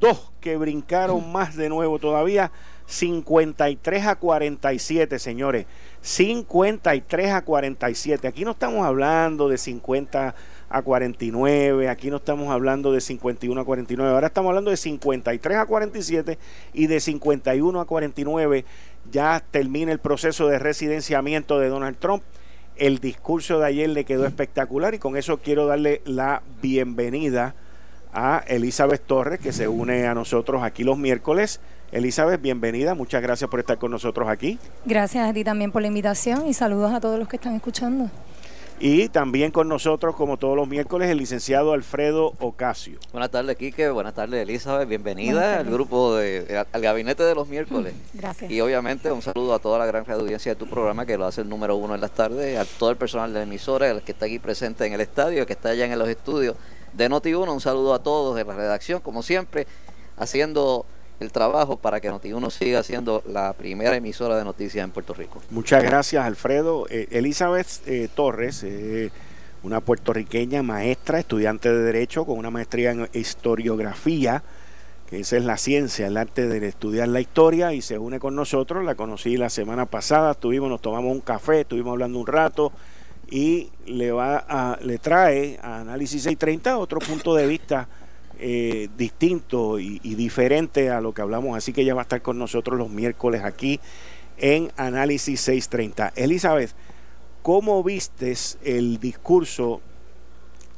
dos 0.00 0.32
que 0.40 0.56
brincaron 0.56 1.30
más 1.32 1.56
de 1.56 1.68
nuevo 1.68 1.98
todavía. 1.98 2.52
53 2.86 4.06
a 4.06 4.16
47, 4.16 5.18
señores. 5.18 5.66
53 6.04 7.30
a 7.32 7.40
47. 7.42 8.28
Aquí 8.28 8.44
no 8.44 8.50
estamos 8.50 8.84
hablando 8.84 9.48
de 9.48 9.56
50 9.56 10.34
a 10.68 10.82
49, 10.82 11.88
aquí 11.88 12.10
no 12.10 12.16
estamos 12.16 12.50
hablando 12.50 12.92
de 12.92 13.00
51 13.00 13.58
a 13.58 13.64
49, 13.64 14.12
ahora 14.12 14.26
estamos 14.26 14.50
hablando 14.50 14.70
de 14.70 14.76
53 14.76 15.58
a 15.58 15.64
47 15.64 16.38
y 16.74 16.88
de 16.88 17.00
51 17.00 17.80
a 17.80 17.86
49 17.86 18.64
ya 19.10 19.42
termina 19.50 19.92
el 19.92 19.98
proceso 19.98 20.46
de 20.48 20.58
residenciamiento 20.58 21.58
de 21.58 21.68
Donald 21.68 21.96
Trump. 21.98 22.22
El 22.76 22.98
discurso 22.98 23.60
de 23.60 23.66
ayer 23.66 23.88
le 23.88 24.04
quedó 24.04 24.26
espectacular 24.26 24.92
y 24.94 24.98
con 24.98 25.16
eso 25.16 25.38
quiero 25.38 25.66
darle 25.66 26.02
la 26.04 26.42
bienvenida 26.60 27.54
a 28.12 28.44
Elizabeth 28.46 29.06
Torres 29.06 29.40
que 29.40 29.52
se 29.52 29.68
une 29.68 30.06
a 30.06 30.14
nosotros 30.14 30.62
aquí 30.62 30.84
los 30.84 30.98
miércoles. 30.98 31.60
Elizabeth, 31.94 32.42
bienvenida. 32.42 32.96
Muchas 32.96 33.22
gracias 33.22 33.48
por 33.48 33.60
estar 33.60 33.78
con 33.78 33.92
nosotros 33.92 34.28
aquí. 34.28 34.58
Gracias 34.84 35.30
a 35.30 35.32
ti 35.32 35.44
también 35.44 35.70
por 35.70 35.80
la 35.80 35.86
invitación 35.86 36.44
y 36.44 36.52
saludos 36.52 36.92
a 36.92 37.00
todos 37.00 37.20
los 37.20 37.28
que 37.28 37.36
están 37.36 37.54
escuchando. 37.54 38.10
Y 38.80 39.08
también 39.10 39.52
con 39.52 39.68
nosotros, 39.68 40.16
como 40.16 40.36
todos 40.36 40.56
los 40.56 40.66
miércoles, 40.66 41.08
el 41.08 41.18
licenciado 41.18 41.72
Alfredo 41.72 42.34
Ocasio. 42.40 42.98
Buenas 43.12 43.30
tardes, 43.30 43.56
Quique. 43.56 43.88
Buenas 43.90 44.12
tardes, 44.12 44.42
Elizabeth. 44.42 44.88
Bienvenida 44.88 45.60
al 45.60 45.66
grupo, 45.66 46.16
de, 46.16 46.66
al 46.72 46.82
gabinete 46.82 47.22
de 47.22 47.36
los 47.36 47.46
miércoles. 47.46 47.94
Gracias. 48.12 48.50
Y 48.50 48.60
obviamente 48.60 49.12
un 49.12 49.22
saludo 49.22 49.54
a 49.54 49.60
toda 49.60 49.78
la 49.78 49.86
gran 49.86 50.04
audiencia 50.10 50.50
de 50.50 50.56
tu 50.56 50.66
programa, 50.66 51.06
que 51.06 51.16
lo 51.16 51.26
hace 51.26 51.42
el 51.42 51.48
número 51.48 51.76
uno 51.76 51.94
en 51.94 52.00
las 52.00 52.10
tardes, 52.10 52.58
a 52.58 52.64
todo 52.64 52.90
el 52.90 52.96
personal 52.96 53.32
de 53.32 53.38
la 53.38 53.44
emisora, 53.44 53.88
el 53.88 54.02
que 54.02 54.10
está 54.10 54.26
aquí 54.26 54.40
presente 54.40 54.84
en 54.84 54.94
el 54.94 55.00
estadio, 55.00 55.42
el 55.42 55.46
que 55.46 55.52
está 55.52 55.68
allá 55.68 55.84
en 55.84 55.96
los 55.96 56.08
estudios 56.08 56.56
de 56.92 57.08
Noti1. 57.08 57.52
Un 57.52 57.60
saludo 57.60 57.94
a 57.94 58.02
todos 58.02 58.34
de 58.34 58.42
la 58.42 58.54
redacción, 58.54 59.00
como 59.00 59.22
siempre, 59.22 59.68
haciendo 60.16 60.86
el 61.20 61.32
trabajo 61.32 61.76
para 61.76 62.00
que 62.00 62.10
Noti1 62.10 62.50
siga 62.50 62.82
siendo 62.82 63.22
la 63.26 63.52
primera 63.52 63.96
emisora 63.96 64.36
de 64.36 64.44
noticias 64.44 64.84
en 64.84 64.90
Puerto 64.90 65.14
Rico. 65.14 65.40
Muchas 65.50 65.82
gracias, 65.82 66.24
Alfredo. 66.24 66.86
Eh, 66.90 67.08
Elizabeth 67.10 67.66
eh, 67.86 68.08
Torres, 68.14 68.62
eh, 68.64 69.10
una 69.62 69.80
puertorriqueña 69.80 70.62
maestra, 70.62 71.18
estudiante 71.18 71.72
de 71.72 71.82
Derecho 71.82 72.24
con 72.24 72.38
una 72.38 72.50
maestría 72.50 72.90
en 72.90 73.08
historiografía, 73.12 74.42
que 75.08 75.20
esa 75.20 75.36
es 75.36 75.44
la 75.44 75.56
ciencia, 75.56 76.06
el 76.06 76.16
arte 76.16 76.48
de 76.48 76.66
estudiar 76.66 77.08
la 77.08 77.20
historia, 77.20 77.72
y 77.72 77.80
se 77.80 77.98
une 77.98 78.18
con 78.18 78.34
nosotros. 78.34 78.84
La 78.84 78.94
conocí 78.94 79.36
la 79.36 79.50
semana 79.50 79.86
pasada, 79.86 80.32
estuvimos, 80.32 80.68
nos 80.68 80.82
tomamos 80.82 81.12
un 81.12 81.20
café, 81.20 81.60
estuvimos 81.60 81.92
hablando 81.92 82.18
un 82.18 82.26
rato 82.26 82.72
y 83.30 83.70
le 83.86 84.12
va 84.12 84.78
le 84.82 84.98
trae 84.98 85.58
a 85.62 85.80
Análisis 85.80 86.24
630 86.24 86.76
otro 86.76 86.98
punto 86.98 87.34
de 87.34 87.46
vista 87.46 87.88
eh, 88.38 88.88
distinto 88.96 89.78
y, 89.78 89.98
diferente 90.00 90.90
a 90.90 91.00
lo 91.00 91.12
que 91.12 91.22
hablamos. 91.22 91.56
Así 91.56 91.72
que 91.72 91.82
ella 91.82 91.94
va 91.94 92.02
a 92.02 92.04
estar 92.04 92.22
con 92.22 92.38
nosotros 92.38 92.78
los 92.78 92.90
miércoles 92.90 93.42
aquí 93.44 93.80
en 94.38 94.70
Análisis 94.76 95.40
630. 95.40 96.12
Elizabeth, 96.16 96.72
¿cómo 97.42 97.82
vistes 97.82 98.58
el 98.64 98.98
discurso 98.98 99.80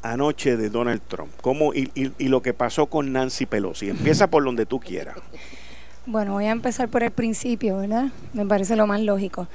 anoche 0.02 0.56
de 0.56 0.70
Donald 0.70 1.02
Trump? 1.08 1.32
¿Cómo, 1.40 1.74
y, 1.74 1.90
y 1.94 2.28
lo 2.28 2.42
que 2.42 2.54
pasó 2.54 2.86
con 2.86 3.12
Nancy 3.12 3.46
Pelosi? 3.46 3.90
Empieza 3.90 4.28
por 4.28 4.44
donde 4.44 4.66
tú 4.66 4.80
quieras. 4.80 5.16
Bueno, 6.08 6.34
voy 6.34 6.44
a 6.44 6.52
empezar 6.52 6.88
por 6.88 7.02
el 7.02 7.10
principio, 7.10 7.78
¿verdad? 7.78 8.10
Me 8.32 8.46
parece 8.46 8.76
lo 8.76 8.86
más 8.86 9.00
lógico. 9.00 9.48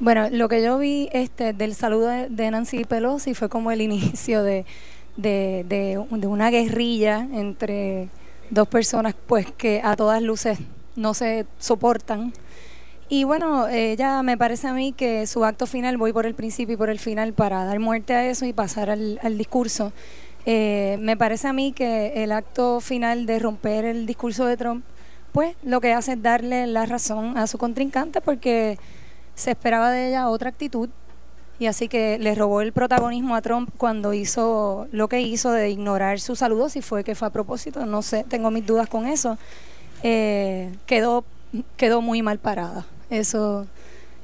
Bueno, 0.00 0.28
lo 0.30 0.48
que 0.48 0.62
yo 0.62 0.78
vi 0.78 1.10
este, 1.12 1.52
del 1.52 1.74
saludo 1.74 2.08
de 2.30 2.50
Nancy 2.50 2.84
Pelosi 2.84 3.34
fue 3.34 3.50
como 3.50 3.72
el 3.72 3.80
inicio 3.82 4.42
de, 4.42 4.64
de, 5.18 5.66
de, 5.68 5.98
una 5.98 6.48
guerrilla 6.48 7.26
entre 7.32 8.08
dos 8.50 8.68
personas 8.68 9.14
pues 9.26 9.50
que 9.50 9.82
a 9.84 9.96
todas 9.96 10.22
luces 10.22 10.58
no 10.96 11.12
se 11.12 11.44
soportan. 11.58 12.32
Y 13.10 13.24
bueno, 13.24 13.68
ella 13.68 14.22
me 14.22 14.36
parece 14.36 14.68
a 14.68 14.72
mí 14.72 14.92
que 14.92 15.26
su 15.26 15.44
acto 15.44 15.66
final, 15.66 15.96
voy 15.96 16.12
por 16.12 16.24
el 16.24 16.34
principio 16.34 16.74
y 16.74 16.76
por 16.76 16.88
el 16.88 16.98
final 16.98 17.32
para 17.32 17.64
dar 17.64 17.80
muerte 17.80 18.14
a 18.14 18.26
eso 18.28 18.44
y 18.46 18.52
pasar 18.52 18.90
al, 18.90 19.38
discurso. 19.38 19.92
Eh, 20.46 20.98
me 21.00 21.16
parece 21.16 21.48
a 21.48 21.52
mí 21.52 21.72
que 21.72 22.22
el 22.22 22.32
acto 22.32 22.80
final 22.80 23.26
de 23.26 23.38
romper 23.38 23.86
el 23.86 24.06
discurso 24.06 24.46
de 24.46 24.56
Trump, 24.56 24.84
pues 25.32 25.56
lo 25.62 25.80
que 25.80 25.92
hace 25.92 26.12
es 26.12 26.22
darle 26.22 26.66
la 26.66 26.86
razón 26.86 27.36
a 27.36 27.46
su 27.46 27.58
contrincante 27.58 28.20
porque 28.20 28.78
se 29.34 29.50
esperaba 29.50 29.90
de 29.90 30.08
ella 30.08 30.28
otra 30.28 30.50
actitud 30.50 30.90
y 31.58 31.66
así 31.66 31.88
que 31.88 32.18
le 32.18 32.34
robó 32.34 32.60
el 32.60 32.72
protagonismo 32.72 33.34
a 33.34 33.42
Trump 33.42 33.70
cuando 33.76 34.12
hizo 34.12 34.86
lo 34.92 35.08
que 35.08 35.20
hizo 35.20 35.50
de 35.50 35.70
ignorar 35.70 36.20
sus 36.20 36.38
saludos 36.38 36.76
y 36.76 36.82
fue 36.82 37.02
que 37.02 37.14
fue 37.14 37.28
a 37.28 37.30
propósito, 37.30 37.84
no 37.84 38.02
sé, 38.02 38.24
tengo 38.28 38.50
mis 38.50 38.64
dudas 38.64 38.88
con 38.88 39.06
eso. 39.06 39.38
Eh, 40.02 40.72
quedó, 40.86 41.24
quedó 41.76 42.00
muy 42.00 42.22
mal 42.22 42.38
parada. 42.38 42.86
Eso 43.10 43.66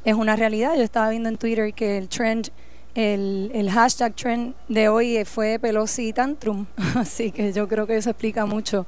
es 0.04 0.14
una 0.14 0.36
realidad. 0.36 0.76
Yo 0.76 0.82
estaba 0.82 1.10
viendo 1.10 1.28
en 1.28 1.36
Twitter 1.36 1.74
que 1.74 1.98
el 1.98 2.08
trend, 2.08 2.50
el, 2.94 3.50
el 3.52 3.70
hashtag 3.70 4.14
trend 4.14 4.54
de 4.68 4.88
hoy 4.88 5.24
fue 5.24 5.58
Pelosi 5.58 6.12
Tantrum, 6.12 6.66
así 6.94 7.32
que 7.32 7.52
yo 7.52 7.66
creo 7.66 7.86
que 7.86 7.96
eso 7.96 8.10
explica 8.10 8.46
mucho 8.46 8.86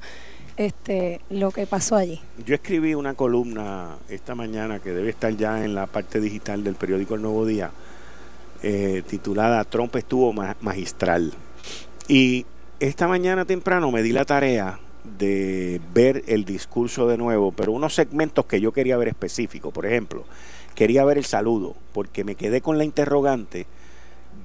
este, 0.57 1.21
lo 1.29 1.51
que 1.51 1.67
pasó 1.67 1.95
allí. 1.95 2.19
Yo 2.45 2.55
escribí 2.55 2.95
una 2.95 3.13
columna 3.13 3.97
esta 4.09 4.35
mañana 4.35 4.79
que 4.79 4.91
debe 4.91 5.09
estar 5.09 5.35
ya 5.35 5.63
en 5.63 5.75
la 5.75 5.85
parte 5.85 6.19
digital 6.19 6.63
del 6.63 6.75
periódico 6.75 7.15
El 7.15 7.21
Nuevo 7.21 7.45
Día, 7.45 7.71
eh, 8.63 9.03
titulada 9.07 9.63
Trump 9.63 9.95
estuvo 9.95 10.33
magistral. 10.33 11.33
Y 12.07 12.45
esta 12.79 13.07
mañana 13.07 13.45
temprano 13.45 13.91
me 13.91 14.03
di 14.03 14.11
la 14.11 14.25
tarea 14.25 14.79
de 15.17 15.81
ver 15.93 16.23
el 16.27 16.45
discurso 16.45 17.07
de 17.07 17.17
nuevo, 17.17 17.51
pero 17.51 17.71
unos 17.71 17.95
segmentos 17.95 18.45
que 18.45 18.61
yo 18.61 18.71
quería 18.71 18.97
ver 18.97 19.09
específicos. 19.09 19.73
Por 19.73 19.85
ejemplo, 19.85 20.25
quería 20.75 21.05
ver 21.05 21.17
el 21.17 21.25
saludo, 21.25 21.75
porque 21.93 22.23
me 22.23 22.35
quedé 22.35 22.61
con 22.61 22.77
la 22.77 22.83
interrogante 22.83 23.65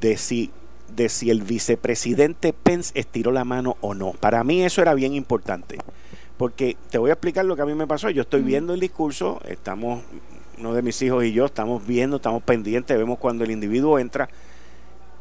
de 0.00 0.16
si 0.16 0.50
de 0.96 1.08
si 1.08 1.30
el 1.30 1.42
vicepresidente 1.42 2.52
Pence 2.52 2.92
estiró 2.98 3.32
la 3.32 3.44
mano 3.44 3.76
o 3.80 3.94
no. 3.94 4.12
Para 4.12 4.44
mí 4.44 4.62
eso 4.62 4.82
era 4.82 4.94
bien 4.94 5.14
importante. 5.14 5.78
Porque 6.36 6.76
te 6.90 6.98
voy 6.98 7.10
a 7.10 7.14
explicar 7.14 7.44
lo 7.44 7.56
que 7.56 7.62
a 7.62 7.66
mí 7.66 7.74
me 7.74 7.86
pasó. 7.86 8.10
Yo 8.10 8.22
estoy 8.22 8.42
viendo 8.42 8.74
el 8.74 8.80
discurso, 8.80 9.40
estamos, 9.46 10.02
uno 10.58 10.74
de 10.74 10.82
mis 10.82 11.00
hijos 11.02 11.24
y 11.24 11.32
yo 11.32 11.46
estamos 11.46 11.86
viendo, 11.86 12.16
estamos 12.16 12.42
pendientes, 12.42 12.96
vemos 12.96 13.18
cuando 13.18 13.44
el 13.44 13.50
individuo 13.50 13.98
entra. 13.98 14.28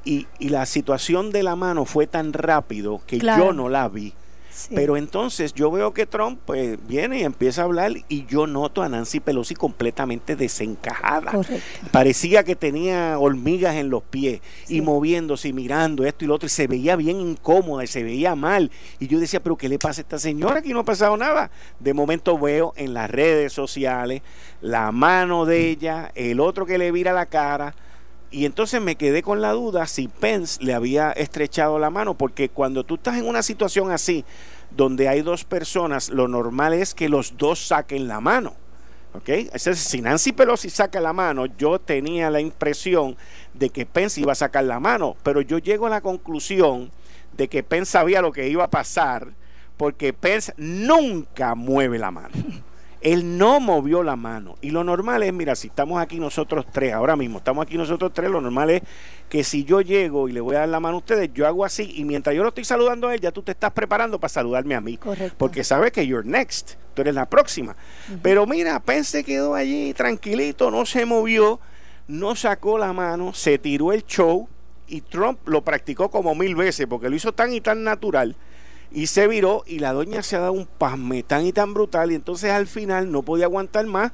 Y, 0.03 0.27
y 0.39 0.49
la 0.49 0.65
situación 0.65 1.31
de 1.31 1.43
la 1.43 1.55
mano 1.55 1.85
fue 1.85 2.07
tan 2.07 2.33
rápido 2.33 3.01
que 3.05 3.19
yo 3.19 3.53
no 3.53 3.69
la 3.69 3.87
vi. 3.87 4.13
Pero 4.73 4.97
entonces 4.97 5.53
yo 5.53 5.71
veo 5.71 5.93
que 5.93 6.05
Trump 6.05 6.39
pues 6.45 6.77
viene 6.87 7.19
y 7.19 7.23
empieza 7.23 7.61
a 7.61 7.65
hablar 7.65 7.93
y 8.09 8.25
yo 8.25 8.47
noto 8.47 8.81
a 8.81 8.89
Nancy 8.89 9.19
Pelosi 9.19 9.55
completamente 9.55 10.35
desencajada. 10.35 11.31
Parecía 11.91 12.43
que 12.43 12.55
tenía 12.55 13.17
hormigas 13.17 13.75
en 13.75 13.89
los 13.89 14.03
pies 14.03 14.41
y 14.67 14.81
moviéndose 14.81 15.49
y 15.49 15.53
mirando 15.53 16.05
esto 16.05 16.25
y 16.25 16.27
lo 16.27 16.35
otro 16.35 16.47
y 16.47 16.49
se 16.49 16.67
veía 16.67 16.95
bien 16.95 17.19
incómoda 17.19 17.83
y 17.83 17.87
se 17.87 18.03
veía 18.03 18.35
mal. 18.35 18.71
Y 18.99 19.07
yo 19.07 19.19
decía, 19.19 19.41
pero 19.41 19.57
¿qué 19.57 19.69
le 19.69 19.79
pasa 19.79 20.01
a 20.01 20.03
esta 20.03 20.19
señora? 20.19 20.59
Aquí 20.59 20.73
no 20.73 20.79
ha 20.79 20.85
pasado 20.85 21.15
nada. 21.17 21.51
De 21.79 21.93
momento 21.93 22.37
veo 22.37 22.73
en 22.75 22.93
las 22.93 23.09
redes 23.09 23.53
sociales 23.53 24.21
la 24.61 24.91
mano 24.91 25.45
de 25.45 25.69
ella, 25.69 26.11
el 26.15 26.39
otro 26.39 26.65
que 26.65 26.77
le 26.77 26.91
vira 26.91 27.13
la 27.13 27.25
cara. 27.25 27.73
Y 28.31 28.45
entonces 28.45 28.81
me 28.81 28.95
quedé 28.95 29.21
con 29.21 29.41
la 29.41 29.51
duda 29.51 29.85
si 29.87 30.07
Pence 30.07 30.63
le 30.63 30.73
había 30.73 31.11
estrechado 31.11 31.77
la 31.79 31.89
mano, 31.89 32.13
porque 32.13 32.47
cuando 32.47 32.85
tú 32.85 32.95
estás 32.95 33.17
en 33.17 33.27
una 33.27 33.43
situación 33.43 33.91
así, 33.91 34.23
donde 34.71 35.09
hay 35.09 35.21
dos 35.21 35.43
personas, 35.43 36.09
lo 36.09 36.29
normal 36.29 36.73
es 36.73 36.95
que 36.95 37.09
los 37.09 37.37
dos 37.37 37.59
saquen 37.59 38.07
la 38.07 38.21
mano. 38.21 38.53
¿Ok? 39.13 39.27
Entonces, 39.27 39.79
si 39.79 40.01
Nancy 40.01 40.31
Pelosi 40.31 40.69
saca 40.69 41.01
la 41.01 41.11
mano, 41.11 41.45
yo 41.45 41.77
tenía 41.79 42.29
la 42.29 42.39
impresión 42.39 43.17
de 43.53 43.69
que 43.69 43.85
Pence 43.85 44.21
iba 44.21 44.31
a 44.31 44.35
sacar 44.35 44.63
la 44.63 44.79
mano, 44.79 45.17
pero 45.21 45.41
yo 45.41 45.57
llego 45.57 45.87
a 45.87 45.89
la 45.89 45.99
conclusión 45.99 46.89
de 47.35 47.49
que 47.49 47.63
Pence 47.63 47.91
sabía 47.91 48.21
lo 48.21 48.31
que 48.31 48.47
iba 48.47 48.63
a 48.63 48.69
pasar, 48.69 49.27
porque 49.75 50.13
Pence 50.13 50.53
nunca 50.55 51.55
mueve 51.55 51.99
la 51.99 52.11
mano. 52.11 52.33
Él 53.01 53.37
no 53.37 53.59
movió 53.59 54.03
la 54.03 54.15
mano. 54.15 54.57
Y 54.61 54.69
lo 54.69 54.83
normal 54.83 55.23
es, 55.23 55.33
mira, 55.33 55.55
si 55.55 55.67
estamos 55.67 55.99
aquí 55.99 56.19
nosotros 56.19 56.65
tres, 56.71 56.93
ahora 56.93 57.15
mismo 57.15 57.39
estamos 57.39 57.65
aquí 57.65 57.77
nosotros 57.77 58.11
tres, 58.13 58.29
lo 58.29 58.41
normal 58.41 58.69
es 58.69 58.83
que 59.27 59.43
si 59.43 59.63
yo 59.63 59.81
llego 59.81 60.29
y 60.29 60.33
le 60.33 60.41
voy 60.41 60.55
a 60.55 60.59
dar 60.59 60.69
la 60.69 60.79
mano 60.79 60.95
a 60.95 60.99
ustedes, 60.99 61.31
yo 61.33 61.47
hago 61.47 61.65
así 61.65 61.91
y 61.95 62.05
mientras 62.05 62.35
yo 62.35 62.43
lo 62.43 62.49
estoy 62.49 62.63
saludando 62.63 63.07
a 63.07 63.15
él, 63.15 63.21
ya 63.21 63.31
tú 63.31 63.41
te 63.41 63.53
estás 63.53 63.71
preparando 63.71 64.19
para 64.19 64.29
saludarme 64.29 64.75
a 64.75 64.81
mí. 64.81 64.97
Correcto. 64.97 65.35
Porque 65.37 65.63
sabes 65.63 65.91
que 65.91 66.05
you're 66.05 66.27
next, 66.27 66.73
tú 66.93 67.01
eres 67.01 67.15
la 67.15 67.27
próxima. 67.27 67.75
Pero 68.21 68.45
mira, 68.45 68.79
Pence 68.79 69.23
quedó 69.23 69.55
allí 69.55 69.93
tranquilito, 69.93 70.69
no 70.69 70.85
se 70.85 71.05
movió, 71.05 71.59
no 72.07 72.35
sacó 72.35 72.77
la 72.77 72.93
mano, 72.93 73.33
se 73.33 73.57
tiró 73.57 73.93
el 73.93 74.05
show 74.05 74.47
y 74.87 75.01
Trump 75.01 75.39
lo 75.47 75.63
practicó 75.63 76.11
como 76.11 76.35
mil 76.35 76.55
veces 76.55 76.85
porque 76.85 77.09
lo 77.09 77.15
hizo 77.15 77.31
tan 77.31 77.53
y 77.53 77.61
tan 77.61 77.83
natural 77.83 78.35
y 78.91 79.07
se 79.07 79.27
viró 79.27 79.63
y 79.65 79.79
la 79.79 79.93
doña 79.93 80.21
se 80.21 80.35
ha 80.35 80.39
dado 80.39 80.53
un 80.53 80.65
pasme 80.65 81.23
tan 81.23 81.45
y 81.45 81.53
tan 81.53 81.73
brutal 81.73 82.11
y 82.11 82.15
entonces 82.15 82.51
al 82.51 82.67
final 82.67 83.11
no 83.11 83.23
podía 83.23 83.45
aguantar 83.45 83.85
más 83.85 84.11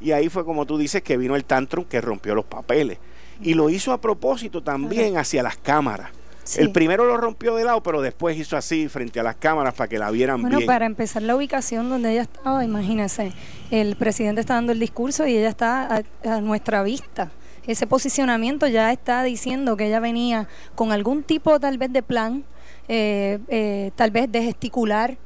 y 0.00 0.12
ahí 0.12 0.28
fue 0.28 0.44
como 0.44 0.66
tú 0.66 0.78
dices 0.78 1.02
que 1.02 1.16
vino 1.16 1.36
el 1.36 1.44
tantrum 1.44 1.84
que 1.84 2.00
rompió 2.00 2.34
los 2.34 2.44
papeles 2.44 2.98
y 3.40 3.54
lo 3.54 3.70
hizo 3.70 3.92
a 3.92 4.00
propósito 4.00 4.62
también 4.62 5.16
hacia 5.16 5.42
las 5.42 5.56
cámaras. 5.56 6.10
El 6.56 6.72
primero 6.72 7.06
lo 7.06 7.16
rompió 7.16 7.56
de 7.56 7.64
lado, 7.64 7.82
pero 7.82 8.02
después 8.02 8.36
hizo 8.36 8.54
así 8.56 8.86
frente 8.88 9.18
a 9.18 9.22
las 9.22 9.36
cámaras 9.36 9.72
para 9.72 9.88
que 9.88 9.98
la 9.98 10.10
vieran 10.10 10.36
bien. 10.36 10.50
Bueno, 10.50 10.66
para 10.66 10.84
empezar 10.84 11.22
la 11.22 11.34
ubicación 11.34 11.88
donde 11.88 12.12
ella 12.12 12.22
estaba, 12.22 12.62
imagínese, 12.62 13.32
el 13.70 13.96
presidente 13.96 14.42
está 14.42 14.54
dando 14.54 14.72
el 14.72 14.78
discurso 14.78 15.26
y 15.26 15.38
ella 15.38 15.48
está 15.48 16.04
a 16.22 16.40
nuestra 16.42 16.82
vista 16.82 17.30
ese 17.66 17.86
posicionamiento 17.86 18.66
ya 18.66 18.92
está 18.92 19.22
diciendo 19.22 19.76
que 19.76 19.86
ella 19.86 20.00
venía 20.00 20.48
con 20.74 20.92
algún 20.92 21.22
tipo 21.22 21.58
tal 21.60 21.78
vez 21.78 21.92
de 21.92 22.02
plan 22.02 22.44
eh, 22.88 23.38
eh, 23.48 23.90
tal 23.96 24.10
vez 24.10 24.30
de 24.30 24.42
gesticular 24.42 25.16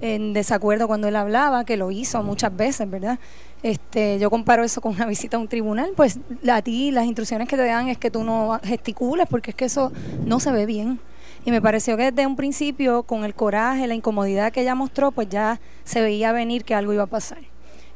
en 0.00 0.32
desacuerdo 0.32 0.88
cuando 0.88 1.08
él 1.08 1.16
hablaba, 1.16 1.64
que 1.64 1.76
lo 1.76 1.90
hizo 1.90 2.22
muchas 2.22 2.54
veces, 2.56 2.90
¿verdad? 2.90 3.18
Este, 3.62 4.18
yo 4.18 4.30
comparo 4.30 4.64
eso 4.64 4.80
con 4.80 4.94
una 4.94 5.06
visita 5.06 5.36
a 5.36 5.40
un 5.40 5.46
tribunal, 5.46 5.92
pues 5.96 6.18
a 6.50 6.62
ti 6.62 6.90
las 6.90 7.06
instrucciones 7.06 7.48
que 7.48 7.56
te 7.56 7.64
dan 7.64 7.88
es 7.88 7.98
que 7.98 8.10
tú 8.10 8.24
no 8.24 8.58
gesticules 8.64 9.26
porque 9.30 9.52
es 9.52 9.56
que 9.56 9.66
eso 9.66 9.92
no 10.24 10.40
se 10.40 10.50
ve 10.50 10.66
bien. 10.66 10.98
Y 11.44 11.50
me 11.50 11.60
pareció 11.60 11.96
que 11.96 12.10
desde 12.10 12.26
un 12.26 12.36
principio, 12.36 13.02
con 13.04 13.24
el 13.24 13.34
coraje, 13.34 13.86
la 13.86 13.94
incomodidad 13.94 14.52
que 14.52 14.62
ella 14.62 14.74
mostró, 14.74 15.10
pues 15.10 15.28
ya 15.28 15.60
se 15.84 16.00
veía 16.00 16.32
venir 16.32 16.64
que 16.64 16.74
algo 16.74 16.92
iba 16.92 17.04
a 17.04 17.08
pasar. 17.08 17.38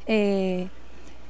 Eh, 0.05 0.67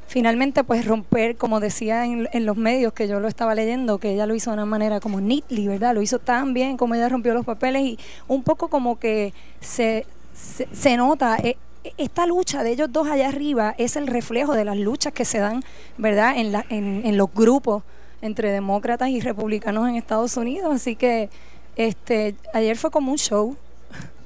finalmente 0.07 0.63
pues 0.63 0.85
romper, 0.85 1.35
como 1.35 1.59
decía 1.59 2.05
en, 2.05 2.45
los 2.45 2.57
medios 2.57 2.93
que 2.93 3.07
yo 3.07 3.19
lo 3.19 3.27
estaba 3.27 3.55
leyendo, 3.55 3.97
que 3.97 4.11
ella 4.11 4.25
lo 4.25 4.35
hizo 4.35 4.51
de 4.51 4.55
una 4.55 4.65
manera 4.65 4.99
como 4.99 5.21
neatly, 5.21 5.67
¿verdad? 5.67 5.93
Lo 5.93 6.01
hizo 6.01 6.19
tan 6.19 6.53
bien 6.53 6.77
como 6.77 6.95
ella 6.95 7.09
rompió 7.09 7.33
los 7.33 7.45
papeles 7.45 7.83
y 7.83 7.99
un 8.27 8.43
poco 8.43 8.67
como 8.67 8.99
que 8.99 9.33
se, 9.59 10.05
se, 10.33 10.97
nota... 10.97 11.37
Eh, 11.37 11.57
esta 11.97 12.25
lucha 12.25 12.63
de 12.63 12.71
ellos 12.71 12.91
dos 12.91 13.07
allá 13.07 13.29
arriba 13.29 13.73
es 13.77 13.95
el 13.95 14.07
reflejo 14.07 14.53
de 14.53 14.65
las 14.65 14.75
luchas 14.75 15.13
que 15.13 15.23
se 15.23 15.37
dan, 15.37 15.63
¿verdad?, 15.97 16.37
en, 16.37 16.51
la, 16.51 16.65
en, 16.67 17.05
en 17.05 17.15
los 17.15 17.33
grupos 17.33 17.83
entre 18.21 18.51
demócratas 18.51 19.07
y 19.07 19.21
republicanos 19.21 19.87
en 19.87 19.95
Estados 19.95 20.35
Unidos. 20.35 20.75
Así 20.75 20.97
que 20.97 21.29
este 21.77 22.35
ayer 22.53 22.75
fue 22.75 22.91
como 22.91 23.11
un 23.11 23.17
show 23.17 23.55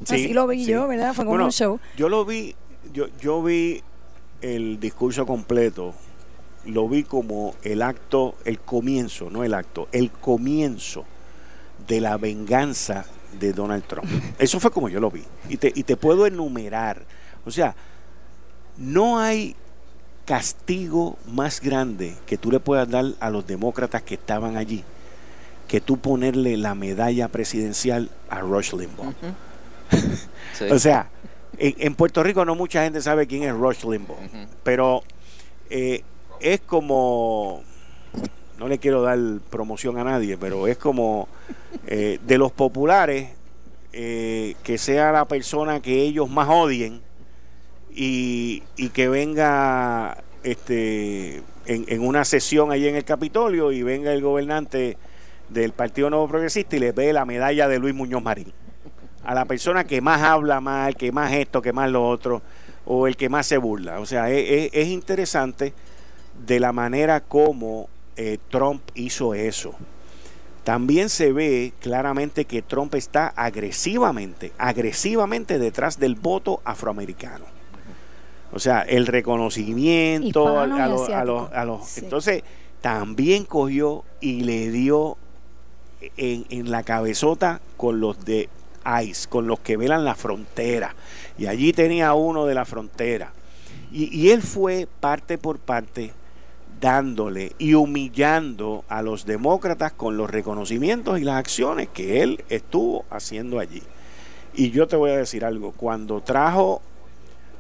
Así 0.04 0.34
lo 0.34 0.48
vi 0.48 0.66
yo, 0.66 0.88
¿verdad? 0.88 1.14
Fue 1.14 1.26
como 1.26 1.44
un 1.44 1.52
show. 1.52 1.80
Yo 1.98 2.10
lo 2.10 2.26
vi, 2.26 2.56
yo, 2.94 3.08
yo 3.20 3.44
vi 3.44 3.84
el 4.42 4.80
discurso 4.80 5.26
completo, 5.26 5.94
lo 6.66 6.88
vi 6.88 7.04
como 7.04 7.56
el 7.64 7.82
acto, 7.82 8.36
el 8.46 8.60
comienzo, 8.60 9.30
no 9.30 9.44
el 9.44 9.54
acto, 9.54 9.88
el 9.92 10.12
comienzo 10.12 11.06
de 11.88 12.02
la 12.02 12.18
venganza 12.18 13.06
de 13.40 13.54
Donald 13.54 13.84
Trump. 13.86 14.10
Eso 14.40 14.60
fue 14.60 14.72
como 14.72 14.90
yo 14.90 15.00
lo 15.00 15.10
vi. 15.10 15.24
Y 15.50 15.58
te, 15.58 15.72
y 15.74 15.84
te 15.84 15.98
puedo 15.98 16.28
enumerar. 16.28 17.04
O 17.46 17.52
sea, 17.52 17.76
no 18.78 19.20
hay 19.20 19.56
castigo 20.26 21.18
más 21.28 21.62
grande 21.62 22.16
que 22.26 22.38
tú 22.38 22.52
le 22.52 22.60
puedas 22.60 22.90
dar 22.90 23.06
a 23.20 23.30
los 23.30 23.46
demócratas 23.48 24.04
que 24.04 24.16
estaban 24.16 24.56
allí 24.58 24.84
que 25.72 25.80
tú 25.80 25.98
ponerle 26.00 26.58
la 26.58 26.76
medalla 26.76 27.30
presidencial 27.30 28.10
a 28.30 28.42
Rush 28.42 28.74
Limbaugh. 28.74 29.14
o 30.70 30.78
sea, 30.78 31.10
en, 31.58 31.96
Puerto 31.96 32.24
Rico 32.24 32.46
no 32.46 32.56
mucha 32.56 32.84
gente 32.84 33.02
sabe 33.02 33.28
quién 33.28 33.44
es 33.44 33.54
Rush 33.54 33.84
Limbaugh, 33.84 34.18
pero 34.64 35.04
eh, 35.70 36.04
es 36.40 36.62
como, 36.62 37.64
no 38.58 38.68
le 38.68 38.80
quiero 38.80 39.02
dar 39.02 39.20
promoción 39.50 39.98
a 39.98 40.04
nadie, 40.04 40.38
pero 40.38 40.68
es 40.68 40.78
como 40.78 41.28
eh, 41.88 42.20
de 42.26 42.38
los 42.38 42.52
populares, 42.52 43.30
eh, 43.94 44.56
que 44.64 44.78
sea 44.78 45.12
la 45.12 45.26
persona 45.26 45.82
que 45.82 46.02
ellos 46.02 46.30
más 46.30 46.48
odien 46.50 47.02
y, 47.94 48.64
y 48.78 48.90
que 48.90 49.10
venga 49.10 50.18
este 50.44 51.44
en, 51.66 51.86
en, 51.88 52.02
una 52.02 52.26
sesión 52.26 52.72
allí 52.72 52.88
en 52.88 52.96
el 52.96 53.04
Capitolio 53.04 53.72
y 53.72 53.84
venga 53.84 54.14
el 54.14 54.22
gobernante 54.22 54.98
del 55.50 55.74
Partido 55.74 56.10
Nuevo 56.10 56.28
Progresista 56.28 56.78
y 56.78 56.80
le 56.80 56.94
ve 56.94 57.14
la 57.14 57.26
medalla 57.26 57.68
de 57.68 57.80
Luis 57.80 57.94
Muñoz 57.94 58.24
Marín. 58.24 58.54
A 59.24 59.34
la 59.34 59.46
persona 59.46 59.84
que 59.84 60.02
más 60.02 60.22
habla 60.22 60.62
mal, 60.62 60.96
que 60.96 61.12
más 61.12 61.32
esto, 61.34 61.62
que 61.62 61.74
más 61.74 61.90
lo 61.92 62.08
otro, 62.08 62.42
o 62.86 63.08
el 63.08 63.16
que 63.16 63.30
más 63.30 63.46
se 63.46 63.58
burla. 63.58 64.00
O 64.00 64.06
sea, 64.06 64.30
es, 64.32 64.88
interesante 64.88 65.74
de 66.46 66.60
la 66.60 66.74
manera 66.74 67.22
como 67.22 67.88
eh, 68.16 68.38
Trump 68.50 68.82
hizo 68.96 69.34
eso. 69.34 69.76
También 70.64 71.10
se 71.10 71.32
ve 71.32 71.74
claramente 71.80 72.46
que 72.46 72.62
Trump 72.62 72.94
está 72.96 73.34
agresivamente, 73.36 74.52
agresivamente 74.58 75.58
detrás 75.58 76.00
del 76.00 76.16
voto 76.16 76.62
afroamericano. 76.64 77.46
O 78.54 78.60
sea, 78.60 78.82
el 78.82 79.08
reconocimiento 79.08 80.60
a, 80.60 80.68
los, 80.68 81.10
a, 81.10 81.66
los, 81.66 81.98
Entonces, 81.98 82.44
también 82.82 83.46
cogió 83.46 84.04
y 84.20 84.42
le 84.42 84.70
dio 84.72 85.18
en, 86.18 86.72
la 86.72 86.84
cabezota 86.84 87.62
con 87.78 88.00
los 88.00 88.26
de 88.26 88.50
ICE, 88.86 89.30
con 89.30 89.48
los 89.48 89.60
que 89.60 89.78
velan 89.78 90.06
la 90.06 90.16
frontera. 90.16 90.96
Y 91.38 91.48
allí 91.48 91.74
tenía 91.74 92.14
uno 92.14 92.46
de 92.46 92.56
la 92.56 92.66
frontera. 92.66 93.32
Y, 93.92 94.16
y 94.18 94.32
él 94.32 94.42
fue 94.42 94.88
parte 95.00 95.38
por 95.38 95.60
parte 95.60 96.14
dándole 96.82 97.54
y 97.60 97.76
humillando 97.76 98.84
a 98.90 99.02
los 99.04 99.26
demócratas 99.26 99.94
con 99.94 100.18
los 100.18 100.30
reconocimientos 100.30 101.20
y 101.20 101.24
las 101.24 101.36
acciones 101.36 101.88
que 101.90 102.24
él 102.24 102.44
estuvo 102.50 103.06
haciendo 103.10 103.60
allí. 103.60 103.84
Y 104.54 104.72
yo 104.72 104.88
te 104.88 104.96
voy 104.96 105.12
a 105.12 105.18
decir 105.18 105.46
algo, 105.46 105.72
cuando 105.72 106.22
trajo 106.22 106.82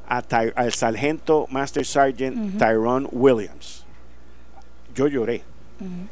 al 0.07 0.73
sargento 0.73 1.47
Master 1.49 1.85
Sergeant 1.85 2.57
Tyrone 2.57 3.07
Williams. 3.11 3.85
Yo 4.93 5.07
lloré. 5.07 5.43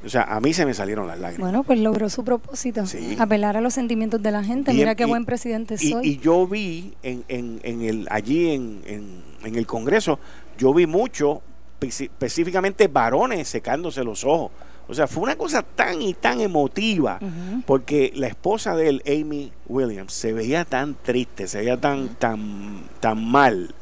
O 0.05 0.09
sea, 0.09 0.23
a 0.23 0.39
mí 0.39 0.53
se 0.53 0.65
me 0.65 0.73
salieron 0.73 1.07
las 1.07 1.19
lágrimas. 1.19 1.51
Bueno, 1.51 1.63
pues 1.63 1.79
logró 1.79 2.09
su 2.09 2.23
propósito, 2.23 2.83
apelar 3.19 3.57
a 3.57 3.61
los 3.61 3.73
sentimientos 3.73 4.21
de 4.21 4.31
la 4.31 4.43
gente. 4.43 4.73
Mira 4.73 4.95
qué 4.95 5.05
buen 5.05 5.25
presidente 5.25 5.77
soy. 5.77 6.07
Y 6.07 6.17
yo 6.17 6.47
vi 6.47 6.93
en, 7.03 7.23
en, 7.27 7.59
en 7.63 7.81
el, 7.81 8.07
allí 8.09 8.51
en, 8.51 8.81
en, 8.85 9.55
el 9.55 9.65
Congreso, 9.65 10.19
yo 10.57 10.73
vi 10.73 10.85
mucho, 10.85 11.41
específicamente 11.81 12.87
varones 12.87 13.47
secándose 13.47 14.03
los 14.03 14.23
ojos. 14.23 14.51
O 14.87 14.93
sea, 14.93 15.05
fue 15.05 15.21
una 15.21 15.35
cosa 15.35 15.61
tan 15.61 16.01
y 16.01 16.15
tan 16.15 16.41
emotiva, 16.41 17.19
porque 17.67 18.11
la 18.15 18.27
esposa 18.27 18.75
de 18.75 18.89
él, 18.89 19.03
Amy 19.05 19.51
Williams, 19.67 20.13
se 20.13 20.33
veía 20.33 20.65
tan 20.65 20.95
triste, 20.95 21.47
se 21.47 21.59
veía 21.59 21.77
tan, 21.77 22.15
tan, 22.15 22.85
tan 22.99 23.23
mal 23.23 23.75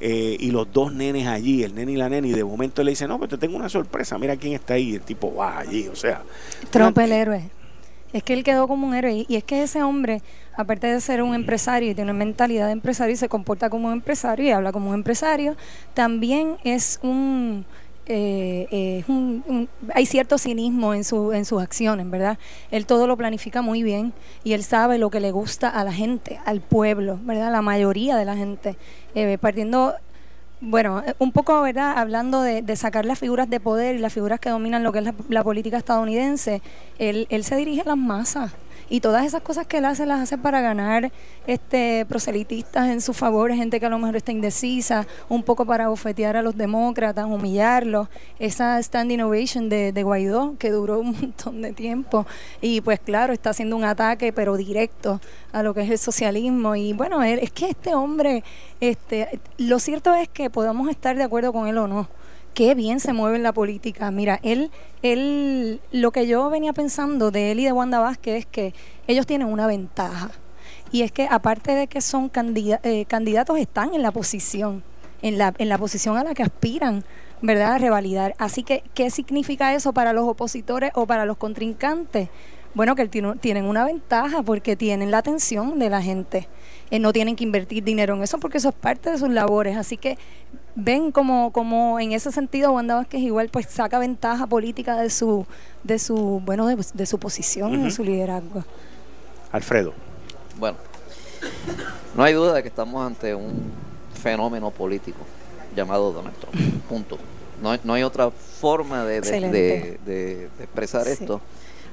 eh, 0.00 0.36
y 0.38 0.50
los 0.50 0.72
dos 0.72 0.92
nenes 0.92 1.26
allí, 1.26 1.62
el 1.62 1.74
nene 1.74 1.92
y 1.92 1.96
la 1.96 2.08
nena, 2.08 2.26
y 2.26 2.32
de 2.32 2.44
momento 2.44 2.82
le 2.82 2.90
dice, 2.90 3.08
no, 3.08 3.18
pero 3.18 3.30
te 3.30 3.38
tengo 3.38 3.56
una 3.56 3.68
sorpresa, 3.68 4.18
mira 4.18 4.36
quién 4.36 4.54
está 4.54 4.74
ahí, 4.74 4.94
el 4.94 5.02
tipo 5.02 5.34
va 5.34 5.58
allí, 5.58 5.88
o 5.88 5.96
sea. 5.96 6.22
Trump 6.70 6.98
el 6.98 7.12
héroe. 7.12 7.50
Es 8.12 8.22
que 8.22 8.32
él 8.32 8.42
quedó 8.42 8.68
como 8.68 8.86
un 8.86 8.94
héroe 8.94 9.26
y 9.28 9.36
es 9.36 9.44
que 9.44 9.62
ese 9.62 9.82
hombre, 9.82 10.22
aparte 10.56 10.86
de 10.86 10.98
ser 11.00 11.22
un 11.22 11.34
empresario 11.34 11.90
y 11.90 11.94
tiene 11.94 12.10
una 12.10 12.18
mentalidad 12.18 12.66
de 12.66 12.72
empresario 12.72 13.12
y 13.12 13.16
se 13.16 13.28
comporta 13.28 13.68
como 13.68 13.88
un 13.88 13.92
empresario 13.92 14.46
y 14.46 14.50
habla 14.50 14.72
como 14.72 14.88
un 14.88 14.94
empresario, 14.94 15.56
también 15.92 16.56
es 16.64 17.00
un 17.02 17.66
eh, 18.08 19.04
hay 19.94 20.06
cierto 20.06 20.38
cinismo 20.38 20.94
en, 20.94 21.04
su, 21.04 21.32
en 21.32 21.44
sus 21.44 21.62
acciones, 21.62 22.08
¿verdad? 22.10 22.38
Él 22.70 22.86
todo 22.86 23.06
lo 23.06 23.16
planifica 23.16 23.62
muy 23.62 23.82
bien 23.82 24.12
y 24.44 24.54
él 24.54 24.64
sabe 24.64 24.98
lo 24.98 25.10
que 25.10 25.20
le 25.20 25.30
gusta 25.30 25.68
a 25.68 25.84
la 25.84 25.92
gente, 25.92 26.40
al 26.44 26.60
pueblo, 26.60 27.18
¿verdad? 27.22 27.52
La 27.52 27.62
mayoría 27.62 28.16
de 28.16 28.24
la 28.24 28.36
gente. 28.36 28.76
Eh, 29.14 29.36
partiendo, 29.38 29.94
bueno, 30.60 31.02
un 31.18 31.32
poco, 31.32 31.60
¿verdad? 31.60 31.98
Hablando 31.98 32.42
de, 32.42 32.76
sacar 32.76 33.04
las 33.04 33.18
figuras 33.18 33.50
de 33.50 33.60
poder 33.60 33.96
y 33.96 33.98
las 33.98 34.12
figuras 34.12 34.40
que 34.40 34.50
dominan 34.50 34.82
lo 34.82 34.92
que 34.92 35.00
es 35.00 35.04
la, 35.28 35.44
política 35.44 35.76
estadounidense, 35.76 36.62
él, 36.98 37.26
él 37.30 37.44
se 37.44 37.56
dirige 37.56 37.82
a 37.82 37.88
las 37.88 37.98
masas 37.98 38.52
y 38.88 39.00
todas 39.00 39.26
esas 39.26 39.42
cosas 39.42 39.66
que 39.66 39.78
él 39.78 39.84
hace 39.84 40.06
las 40.06 40.20
hace 40.20 40.38
para 40.38 40.60
ganar 40.60 41.12
este 41.46 42.06
proselitistas 42.06 42.88
en 42.88 43.00
su 43.00 43.12
favor, 43.12 43.52
gente 43.52 43.80
que 43.80 43.86
a 43.86 43.88
lo 43.88 43.98
mejor 43.98 44.16
está 44.16 44.32
indecisa, 44.32 45.06
un 45.28 45.42
poco 45.42 45.66
para 45.66 45.88
bofetear 45.88 46.36
a 46.36 46.42
los 46.42 46.56
demócratas, 46.56 47.26
humillarlos, 47.26 48.08
esa 48.38 48.82
standing 48.82 49.20
ovation 49.20 49.68
de, 49.68 49.92
de 49.92 50.02
Guaidó 50.02 50.56
que 50.58 50.70
duró 50.70 51.00
un 51.00 51.12
montón 51.20 51.62
de 51.62 51.72
tiempo 51.72 52.26
y 52.60 52.80
pues 52.80 53.00
claro, 53.00 53.32
está 53.32 53.50
haciendo 53.50 53.76
un 53.76 53.84
ataque 53.84 54.32
pero 54.32 54.56
directo 54.56 55.20
a 55.52 55.62
lo 55.62 55.74
que 55.74 55.82
es 55.82 55.90
el 55.90 55.98
socialismo. 55.98 56.76
Y 56.76 56.92
bueno, 56.92 57.22
es 57.22 57.50
que 57.50 57.70
este 57.70 57.94
hombre, 57.94 58.44
este, 58.80 59.40
lo 59.58 59.78
cierto 59.78 60.14
es 60.14 60.28
que 60.28 60.50
podamos 60.50 60.88
estar 60.88 61.16
de 61.16 61.24
acuerdo 61.24 61.52
con 61.52 61.68
él 61.68 61.78
o 61.78 61.88
no, 61.88 62.08
qué 62.58 62.74
bien 62.74 62.98
se 62.98 63.12
mueve 63.12 63.36
en 63.36 63.44
la 63.44 63.52
política. 63.52 64.10
Mira, 64.10 64.40
él, 64.42 64.72
él, 65.02 65.80
lo 65.92 66.10
que 66.10 66.26
yo 66.26 66.50
venía 66.50 66.72
pensando 66.72 67.30
de 67.30 67.52
él 67.52 67.60
y 67.60 67.64
de 67.64 67.70
Wanda 67.70 68.00
Vázquez 68.00 68.40
es 68.40 68.46
que 68.46 68.74
ellos 69.06 69.26
tienen 69.26 69.46
una 69.46 69.68
ventaja. 69.68 70.32
Y 70.90 71.02
es 71.02 71.12
que 71.12 71.28
aparte 71.30 71.76
de 71.76 71.86
que 71.86 72.00
son 72.00 72.32
eh, 72.34 73.04
candidatos, 73.06 73.58
están 73.60 73.94
en 73.94 74.02
la 74.02 74.10
posición, 74.10 74.82
en 75.22 75.38
la, 75.38 75.54
en 75.58 75.68
la 75.68 75.78
posición 75.78 76.16
a 76.16 76.24
la 76.24 76.34
que 76.34 76.42
aspiran, 76.42 77.04
¿verdad? 77.42 77.74
A 77.74 77.78
revalidar. 77.78 78.34
Así 78.38 78.64
que, 78.64 78.82
¿qué 78.92 79.08
significa 79.10 79.72
eso 79.72 79.92
para 79.92 80.12
los 80.12 80.26
opositores 80.26 80.90
o 80.96 81.06
para 81.06 81.26
los 81.26 81.36
contrincantes? 81.36 82.28
Bueno, 82.74 82.96
que 82.96 83.06
tienen 83.06 83.66
una 83.66 83.84
ventaja 83.84 84.42
porque 84.42 84.74
tienen 84.74 85.12
la 85.12 85.18
atención 85.18 85.78
de 85.78 85.90
la 85.90 86.02
gente. 86.02 86.48
Eh, 86.90 86.98
no 86.98 87.12
tienen 87.12 87.36
que 87.36 87.44
invertir 87.44 87.84
dinero 87.84 88.14
en 88.14 88.22
eso 88.22 88.38
porque 88.38 88.58
eso 88.58 88.70
es 88.70 88.74
parte 88.74 89.10
de 89.10 89.18
sus 89.18 89.28
labores. 89.28 89.76
Así 89.76 89.96
que 89.96 90.18
ven 90.74 91.12
como, 91.12 91.52
como 91.52 91.98
en 92.00 92.12
ese 92.12 92.32
sentido 92.32 92.72
Wanda 92.72 92.94
Vázquez 92.94 93.20
igual 93.20 93.48
pues 93.50 93.66
saca 93.66 93.98
ventaja 93.98 94.46
política 94.46 94.96
de 94.96 95.10
su, 95.10 95.46
de 95.84 95.98
su, 95.98 96.40
bueno, 96.44 96.66
de, 96.66 97.06
su 97.06 97.18
posición, 97.18 97.84
de 97.84 97.90
su 97.90 98.04
liderazgo. 98.04 98.64
Alfredo. 99.52 99.92
Bueno, 100.58 100.78
no 102.16 102.22
hay 102.22 102.34
duda 102.34 102.54
de 102.54 102.62
que 102.62 102.68
estamos 102.68 103.04
ante 103.04 103.34
un 103.34 103.72
fenómeno 104.14 104.70
político 104.70 105.18
llamado 105.74 106.12
Donald 106.12 106.36
Trump. 106.36 106.56
Punto. 106.88 107.18
No, 107.62 107.76
no 107.82 107.94
hay 107.94 108.04
otra 108.04 108.30
forma 108.30 109.04
de, 109.04 109.20
de, 109.20 110.48
expresar 110.60 111.08
esto 111.08 111.40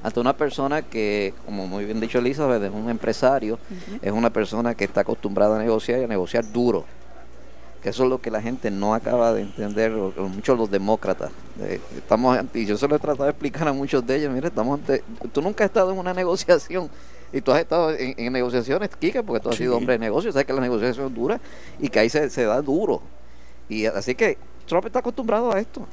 ante 0.02 0.20
una 0.20 0.36
persona 0.36 0.82
que, 0.82 1.34
como 1.44 1.66
muy 1.66 1.84
bien 1.84 2.00
dicho 2.00 2.18
Elizabeth, 2.18 2.62
es 2.62 2.72
un 2.72 2.88
empresario, 2.90 3.58
es 4.02 4.12
una 4.12 4.30
persona 4.30 4.74
que 4.74 4.84
está 4.84 5.02
acostumbrada 5.02 5.56
a 5.56 5.58
negociar 5.58 6.00
y 6.00 6.04
a 6.04 6.08
negociar 6.08 6.50
duro 6.52 6.84
eso 7.88 8.02
es 8.02 8.10
lo 8.10 8.20
que 8.20 8.30
la 8.30 8.42
gente 8.42 8.70
no 8.70 8.94
acaba 8.94 9.32
de 9.32 9.42
entender, 9.42 9.92
muchos 9.92 10.58
los 10.58 10.70
demócratas. 10.70 11.30
estamos 11.96 12.36
y 12.52 12.66
yo 12.66 12.76
se 12.76 12.88
lo 12.88 12.96
he 12.96 12.98
tratado 12.98 13.24
de 13.24 13.30
explicar 13.30 13.68
a 13.68 13.72
muchos 13.72 14.04
de 14.04 14.16
ellos, 14.16 14.32
mire, 14.32 14.48
estamos 14.48 14.80
ante, 14.80 15.04
tú 15.32 15.40
nunca 15.40 15.64
has 15.64 15.70
estado 15.70 15.92
en 15.92 15.98
una 15.98 16.12
negociación 16.14 16.90
y 17.32 17.40
tú 17.40 17.52
has 17.52 17.60
estado 17.60 17.92
en, 17.92 18.32
negociaciones, 18.32 18.90
Kika, 18.98 19.22
porque 19.22 19.40
tú 19.40 19.50
has 19.50 19.56
sido 19.56 19.76
hombre 19.76 19.94
de 19.94 19.98
negocios, 20.00 20.34
sabes 20.34 20.46
que 20.46 20.52
la 20.52 20.60
negociación 20.60 21.06
es 21.06 21.14
dura 21.14 21.40
y 21.78 21.88
que 21.88 22.00
ahí 22.00 22.08
se, 22.10 22.44
da 22.44 22.60
duro. 22.60 23.02
Y 23.68 23.86
así 23.86 24.14
que 24.14 24.36
Trump 24.66 24.86
está 24.86 24.98
acostumbrado 24.98 25.52
a 25.52 25.60
esto. 25.60 25.86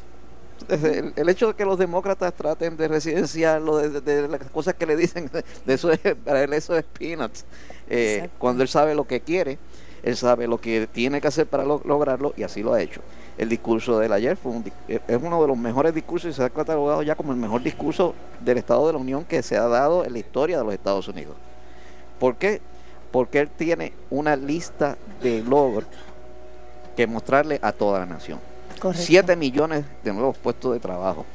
El, 0.70 1.30
hecho 1.30 1.48
de 1.48 1.54
que 1.54 1.66
los 1.66 1.78
demócratas 1.78 2.34
traten 2.34 2.78
de 2.78 2.88
residenciarlo, 2.88 3.78
de, 3.78 4.28
las 4.28 4.50
cosas 4.52 4.76
que 4.76 4.86
le 4.86 4.96
dicen, 4.96 5.30
de 5.66 5.74
eso 5.74 5.92
es, 5.92 6.00
para 6.24 6.44
él 6.44 6.54
eso 6.54 6.78
es 6.78 6.86
peanuts. 6.86 7.46
Eh, 7.90 8.30
cuando 8.40 8.64
él 8.64 8.70
sabe 8.70 8.96
lo 8.96 9.06
que 9.06 9.20
quiere 9.20 9.58
él 10.04 10.18
sabe 10.18 10.48
lo 10.48 10.60
que 10.60 10.88
tiene 10.92 11.22
que 11.22 11.28
hacer 11.28 11.48
para 11.48 11.64
lograrlo 11.64 12.34
y 12.36 12.44
así 12.44 12.62
lo 12.62 12.74
ha 12.74 12.82
hecho. 12.82 13.00
El 13.38 13.48
discurso 13.48 13.98
del 14.00 14.12
ayer 14.12 14.36
fue 14.36 14.52
eh, 14.90 15.00
es 15.08 15.20
uno 15.22 15.42
de 15.42 15.48
los 15.48 15.58
mejores 15.58 15.96
discursos 15.96 16.32
y 16.32 16.34
se 16.34 16.44
ha 16.44 16.50
catalogado 16.50 17.02
ya 17.04 17.16
como 17.16 17.32
el 17.32 17.38
mejor 17.38 17.64
discurso 17.64 18.14
del 18.42 18.58
Estado 18.58 18.86
de 18.88 18.94
la 18.94 19.00
Unión 19.00 19.24
que 19.24 19.42
se 19.42 19.56
ha 19.56 19.66
dado 19.68 20.04
en 20.04 20.12
la 20.12 20.20
historia 20.20 20.58
de 20.58 20.66
los 20.66 20.74
Estados 20.74 21.08
Unidos. 21.08 21.36
¿Por 22.20 22.36
qué? 22.36 22.62
porque 23.14 23.40
él 23.40 23.50
tiene 23.50 23.94
una 24.10 24.36
lista 24.36 24.98
de 25.22 25.44
logros 25.44 25.86
que 26.98 27.06
mostrarle 27.06 27.60
a 27.62 27.72
toda 27.72 28.00
la 28.00 28.08
nación. 28.08 28.40
Correcto. 28.84 29.06
7 29.06 29.36
millones 29.38 29.86
de 30.04 30.14
nuevos 30.14 30.38
puestos 30.38 30.74
de 30.74 30.80
trabajo. 30.80 31.26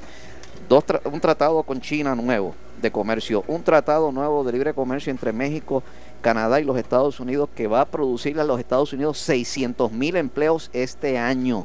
Dos 0.68 0.84
tra- 0.86 1.01
un 1.11 1.18
tratado 1.18 1.62
con 1.62 1.80
China 1.80 2.14
nuevo 2.14 2.55
de 2.80 2.92
comercio. 2.92 3.42
Un 3.49 3.62
tratado 3.62 4.12
nuevo 4.12 4.44
de 4.44 4.53
libre 4.53 4.74
comercio 4.74 5.11
entre 5.11 5.32
México, 5.32 5.82
Canadá 6.20 6.61
y 6.61 6.64
los 6.64 6.76
Estados 6.76 7.20
Unidos 7.20 7.49
que 7.55 7.66
va 7.66 7.80
a 7.80 7.84
producirle 7.86 8.42
a 8.42 8.44
los 8.44 8.59
Estados 8.61 8.92
Unidos 8.92 9.16
600 9.18 9.90
mil 9.92 10.16
empleos 10.16 10.68
este 10.74 11.16
año. 11.16 11.64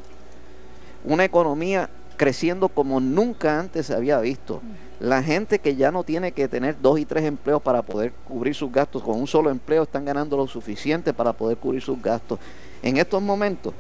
Una 1.04 1.26
economía 1.26 1.90
creciendo 2.16 2.70
como 2.70 3.02
nunca 3.02 3.60
antes 3.60 3.88
se 3.88 3.94
había 3.94 4.22
visto. 4.22 4.62
La 5.02 5.22
gente 5.22 5.60
que 5.60 5.76
ya 5.76 5.92
no 5.92 6.06
tiene 6.06 6.32
que 6.32 6.48
tener 6.48 6.78
dos 6.82 6.98
y 6.98 7.04
tres 7.06 7.26
empleos 7.26 7.62
para 7.62 7.82
poder 7.82 8.14
cubrir 8.26 8.56
sus 8.56 8.72
gastos, 8.72 9.04
con 9.04 9.20
un 9.20 9.28
solo 9.28 9.50
empleo 9.50 9.84
están 9.84 10.06
ganando 10.06 10.38
lo 10.38 10.48
suficiente 10.48 11.14
para 11.14 11.34
poder 11.34 11.58
cubrir 11.58 11.82
sus 11.82 12.02
gastos. 12.02 12.40
En 12.82 12.96
estos 12.96 13.22
momentos 13.22 13.74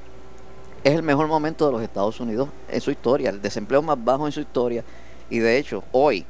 es 0.83 0.93
el 0.93 1.03
mejor 1.03 1.27
momento 1.27 1.65
de 1.65 1.71
los 1.71 1.81
Estados 1.81 2.19
Unidos 2.19 2.49
en 2.69 2.81
su 2.81 2.91
historia, 2.91 3.29
el 3.29 3.41
desempleo 3.41 3.81
más 3.81 4.03
bajo 4.03 4.25
en 4.25 4.31
su 4.31 4.41
historia. 4.41 4.83
Y 5.29 5.39
de 5.39 5.57
hecho, 5.57 5.83
hoy 5.91 6.25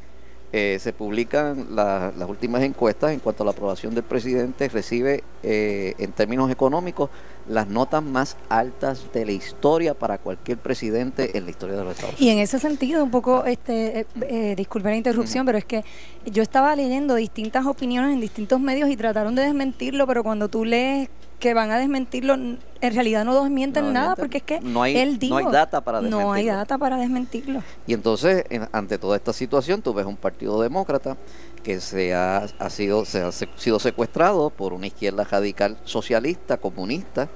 eh, 0.56 0.78
se 0.80 0.94
publican 0.94 1.76
la- 1.76 2.12
las 2.16 2.30
últimas 2.30 2.62
encuestas 2.62 3.12
en 3.12 3.20
cuanto 3.20 3.42
a 3.42 3.46
la 3.48 3.54
aprobación 3.54 3.96
del 3.96 4.04
presidente, 4.04 4.70
recibe 4.70 5.24
eh, 5.42 5.96
en 5.98 6.12
términos 6.12 6.52
económicos 6.52 7.10
las 7.50 7.68
notas 7.68 8.04
más 8.04 8.38
altas 8.50 9.04
de 9.12 9.26
la 9.26 9.32
historia 9.32 9.96
para 9.96 10.20
cualquier 10.20 10.60
presidente 10.60 11.36
en 11.36 11.46
la 11.46 11.50
historia 11.50 11.76
de 11.76 11.84
los 11.84 11.96
Estados 11.96 12.16
Y 12.22 12.26
Unidos. 12.26 12.36
en 12.38 12.44
ese 12.44 12.60
sentido, 12.60 13.04
un 13.04 13.10
poco, 13.10 13.46
este, 13.46 14.02
eh, 14.02 14.06
eh, 14.30 14.54
disculpe 14.56 14.90
la 14.90 14.96
interrupción, 14.96 15.44
pero 15.48 15.58
es 15.58 15.66
que 15.66 15.84
yo 16.28 16.44
estaba 16.44 16.76
leyendo 16.76 17.16
distintas 17.16 17.66
opiniones 17.66 18.14
en 18.14 18.22
distintos 18.22 18.60
medios 18.60 18.90
y 18.92 18.96
trataron 18.96 19.34
de 19.34 19.42
desmentirlo, 19.42 20.06
pero 20.06 20.22
cuando 20.24 20.50
tú 20.50 20.66
lees 20.66 21.10
que 21.44 21.54
van 21.54 21.72
a 21.72 21.78
desmentirlo, 21.78 22.36
en 22.36 22.60
realidad 22.80 23.26
no 23.26 23.44
desmienten 23.44 23.88
No 23.88 23.92
nada, 23.92 24.16
porque 24.16 24.38
es 24.38 24.44
que 24.44 24.62
No 24.62 24.82
hay- 24.82 24.96
él 24.96 25.14
no 25.16 25.20
dijo, 25.20 25.36
hay 25.38 25.46
data 25.52 25.82
para 25.82 26.00
No 26.00 26.08
hay 26.32 26.44
desmentirlo. 26.46 26.58
data 26.58 26.78
para 26.78 26.98
desmentirlo. 26.98 27.64
Y 27.86 27.94
entonces, 27.94 28.46
en- 28.50 28.70
ante 28.72 28.98
toda 28.98 29.18
esta 29.18 29.34
situación, 29.34 29.82
tú 29.82 29.94
ves 29.94 30.06
un 30.06 30.16
partido 30.16 30.62
demócrata 30.62 31.18
que 31.62 31.82
se 31.82 32.14
ha, 32.14 32.46
ha 32.60 32.70
sido, 32.70 33.04
se 33.04 33.24
ha 33.24 33.32
se- 33.34 33.50
sido 33.58 33.78
secuestrado 33.80 34.52
por 34.52 34.72
una 34.72 34.88
izquierda 34.88 35.26
radical 35.26 35.76
socialista, 35.84 36.56
comunista. 36.56 37.28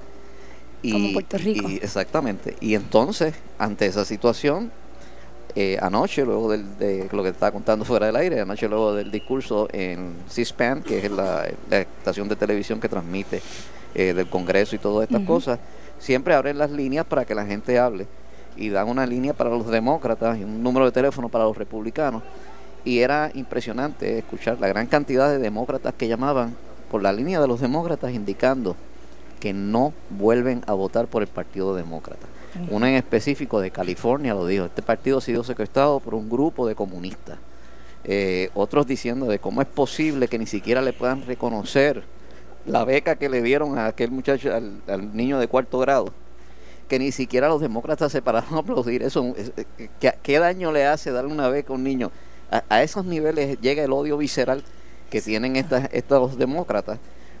Y, 0.80 0.92
Como 0.92 1.12
Puerto 1.12 1.36
Rico. 1.36 1.68
y- 1.68 1.76
exactamente. 1.76 2.56
Y 2.60 2.74
entonces, 2.76 3.34
ante 3.58 3.84
esa 3.84 4.06
situación, 4.06 4.72
eh, 5.54 5.76
anoche, 5.82 6.24
luego 6.24 6.50
del, 6.50 6.78
de 6.78 7.08
lo 7.12 7.22
que 7.22 7.30
te 7.30 7.34
estaba 7.36 7.52
contando 7.52 7.84
fuera 7.84 8.06
del 8.06 8.16
aire, 8.16 8.40
anoche 8.40 8.68
luego 8.68 8.94
del 8.94 9.10
discurso 9.10 9.68
en 9.72 10.14
C-SPAN, 10.28 10.82
que 10.82 10.98
es 11.04 11.10
la, 11.10 11.46
la 11.68 11.78
estación 11.80 12.26
de 12.28 12.36
televisión 12.36 12.80
que 12.80 12.88
transmite 12.88 13.42
eh, 13.94 14.12
del 14.14 14.28
Congreso 14.28 14.76
y 14.76 14.78
todas 14.78 15.08
estas 15.08 15.22
cosas, 15.26 15.58
siempre 15.98 16.34
abren 16.34 16.58
las 16.58 16.70
líneas 16.70 17.06
para 17.06 17.24
que 17.24 17.34
la 17.34 17.46
gente 17.46 17.78
hable 17.78 18.06
y 18.56 18.70
dan 18.70 18.88
una 18.88 19.06
línea 19.06 19.32
para 19.32 19.50
los 19.50 19.66
demócratas 19.68 20.38
y 20.38 20.44
un 20.44 20.62
número 20.62 20.86
de 20.86 20.92
teléfono 20.92 21.28
para 21.28 21.44
los 21.44 21.56
republicanos. 21.56 22.22
Y 22.84 23.00
era 23.00 23.30
impresionante 23.34 24.18
escuchar 24.18 24.58
la 24.60 24.68
gran 24.68 24.86
cantidad 24.86 25.30
de 25.30 25.38
demócratas 25.38 25.94
que 25.94 26.08
llamaban 26.08 26.56
por 26.90 27.02
la 27.02 27.12
línea 27.12 27.40
de 27.40 27.48
los 27.48 27.60
demócratas 27.60 28.12
indicando 28.12 28.76
que 29.40 29.52
no 29.52 29.92
vuelven 30.10 30.62
a 30.66 30.72
votar 30.72 31.06
por 31.06 31.22
el 31.22 31.28
Partido 31.28 31.74
Demócrata. 31.74 32.26
Uno 32.70 32.86
en 32.86 32.94
específico 32.94 33.60
de 33.60 33.70
California 33.70 34.34
lo 34.34 34.46
dijo, 34.46 34.64
este 34.64 34.82
partido 34.82 35.18
ha 35.18 35.20
sido 35.20 35.44
secuestrado 35.44 36.00
por 36.00 36.14
un 36.14 36.28
grupo 36.28 36.66
de 36.66 36.74
comunistas. 36.74 37.38
Eh, 38.04 38.50
otros 38.54 38.86
diciendo 38.86 39.26
de 39.26 39.38
cómo 39.38 39.60
es 39.60 39.68
posible 39.68 40.28
que 40.28 40.38
ni 40.38 40.46
siquiera 40.46 40.80
le 40.80 40.92
puedan 40.92 41.26
reconocer 41.26 42.02
la 42.68 42.84
beca 42.84 43.16
que 43.16 43.28
le 43.28 43.42
dieron 43.42 43.78
a 43.78 43.86
aquel 43.86 44.10
muchacho, 44.10 44.54
al, 44.54 45.16
niño 45.16 45.38
de 45.38 45.48
cuarto 45.48 45.78
grado, 45.78 46.12
que 46.88 46.98
ni 46.98 47.12
siquiera 47.12 47.48
los 47.48 47.60
demócratas 47.60 48.12
se 48.12 48.22
pararon 48.22 48.54
a 48.54 48.58
aplaudir 48.58 49.02
eso. 49.02 49.34
Es- 49.36 49.52
eh, 49.56 49.88
¿Qué, 50.00 50.12
qué 50.22 50.38
daño 50.38 50.72
le 50.72 50.86
hace 50.86 51.10
darle 51.10 51.32
una 51.32 51.48
beca 51.48 51.72
a 51.72 51.76
un 51.76 51.84
niño? 51.84 52.10
A, 52.50 52.62
a 52.68 52.82
esos 52.82 53.04
niveles 53.04 53.60
llega 53.60 53.82
el 53.82 53.92
odio 53.92 54.16
visceral 54.16 54.62
que 55.10 55.20
tienen 55.20 55.56
estas, 55.56 55.88
estos 55.92 56.38
demócratas, 56.38 56.98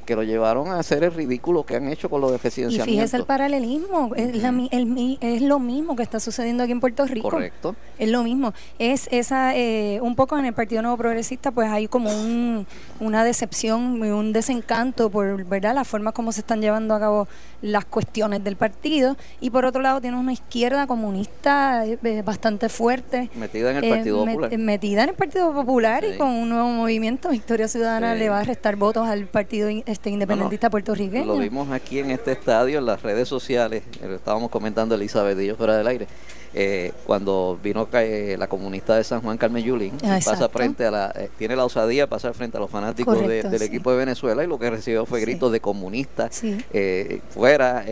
que 0.08 0.16
lo 0.16 0.22
llevaron 0.22 0.68
a 0.68 0.78
hacer 0.78 1.04
el 1.04 1.12
ridículo 1.12 1.64
que 1.66 1.76
han 1.76 1.86
hecho 1.90 2.08
con 2.08 2.22
los 2.22 2.32
Y 2.32 2.36
residenciamientos. 2.38 2.86
fíjese 2.94 3.16
el 3.18 3.24
paralelismo, 3.24 4.14
es, 4.16 4.34
la 4.36 4.48
el 4.70 5.18
es 5.20 5.42
lo 5.42 5.58
mismo 5.58 5.96
que 5.96 6.02
está 6.02 6.18
sucediendo 6.18 6.62
aquí 6.62 6.72
en 6.72 6.80
Puerto 6.80 7.04
Rico. 7.04 7.28
Correcto. 7.28 7.76
Es 7.98 8.08
lo 8.08 8.22
mismo. 8.22 8.54
Es 8.78 9.06
esa, 9.10 9.54
eh, 9.54 10.00
un 10.00 10.16
poco 10.16 10.38
en 10.38 10.46
el 10.46 10.54
Partido 10.54 10.80
Nuevo 10.80 10.96
Progresista, 10.96 11.50
pues 11.50 11.68
hay 11.68 11.88
como 11.88 12.08
un, 12.10 12.66
una 13.00 13.22
decepción 13.22 13.98
y 13.98 14.08
un 14.08 14.32
desencanto 14.32 15.10
por, 15.10 15.44
¿verdad?, 15.44 15.74
la 15.74 15.84
forma 15.84 16.12
como 16.12 16.32
se 16.32 16.40
están 16.40 16.62
llevando 16.62 16.94
a 16.94 17.00
cabo 17.00 17.28
las 17.60 17.84
cuestiones 17.84 18.42
del 18.42 18.56
partido. 18.56 19.14
Y 19.40 19.50
por 19.50 19.66
otro 19.66 19.82
lado, 19.82 20.00
tiene 20.00 20.16
una 20.16 20.32
izquierda 20.32 20.86
comunista 20.86 21.84
eh, 21.84 21.98
eh, 22.02 22.22
bastante 22.24 22.70
fuerte. 22.70 23.28
Metida 23.34 23.72
en 23.72 23.76
el 23.76 23.84
eh, 23.84 23.90
Partido 23.90 24.24
Popular. 24.24 24.58
metida 24.58 25.02
en 25.02 25.08
el 25.10 25.14
Partido 25.16 25.52
Popular 25.52 26.02
Sí. 26.02 26.12
y 26.14 26.16
con 26.16 26.28
un 26.30 26.48
nuevo 26.48 26.68
movimiento, 26.68 27.28
Victoria 27.28 27.68
Ciudadana 27.68 28.14
Sí. 28.14 28.20
le 28.20 28.30
va 28.30 28.38
a 28.40 28.44
restar 28.44 28.76
votos 28.76 29.06
al 29.06 29.26
Partido 29.26 29.68
este 29.98 30.10
independentista 30.10 30.70
puertorriqueño. 30.70 31.26
Lo 31.26 31.38
vimos 31.38 31.70
aquí 31.72 31.98
en 31.98 32.12
este 32.12 32.30
estadio, 32.32 32.78
en 32.78 32.86
las 32.86 33.02
redes 33.02 33.28
sociales, 33.28 33.82
lo 34.00 34.14
estábamos 34.14 34.48
comentando 34.48 34.94
Elizabeth 34.94 35.38
y 35.40 35.46
yo 35.46 35.56
fuera 35.56 35.76
del 35.76 35.88
aire, 35.88 36.06
eh, 36.54 36.92
cuando 37.06 37.58
vino 37.62 37.88
eh, 37.92 38.36
la 38.38 38.46
comunista 38.48 38.96
de 38.96 39.04
San 39.04 39.20
Juan, 39.20 39.36
Carmen 39.38 39.62
Yulín, 39.64 39.94
Ah, 40.04 40.18
pasa 40.24 40.48
frente 40.48 40.84
a 40.86 40.90
la, 40.90 41.12
eh, 41.14 41.30
tiene 41.38 41.54
la 41.56 41.64
osadía 41.64 42.04
de 42.04 42.06
pasar 42.08 42.34
frente 42.34 42.56
a 42.56 42.60
los 42.60 42.70
fanáticos 42.70 43.20
de- 43.26 43.42
del 43.42 43.58
sí. 43.60 43.64
equipo 43.66 43.90
de 43.90 43.96
Venezuela 43.98 44.42
y 44.42 44.46
lo 44.46 44.58
que 44.58 44.70
recibió 44.70 45.04
fue 45.06 45.20
Sí. 45.20 45.26
gritos 45.26 45.52
de 45.52 45.60
comunista, 45.60 46.28
Sí. 46.30 46.58
eh, 46.72 47.20
fuera, 47.30 47.84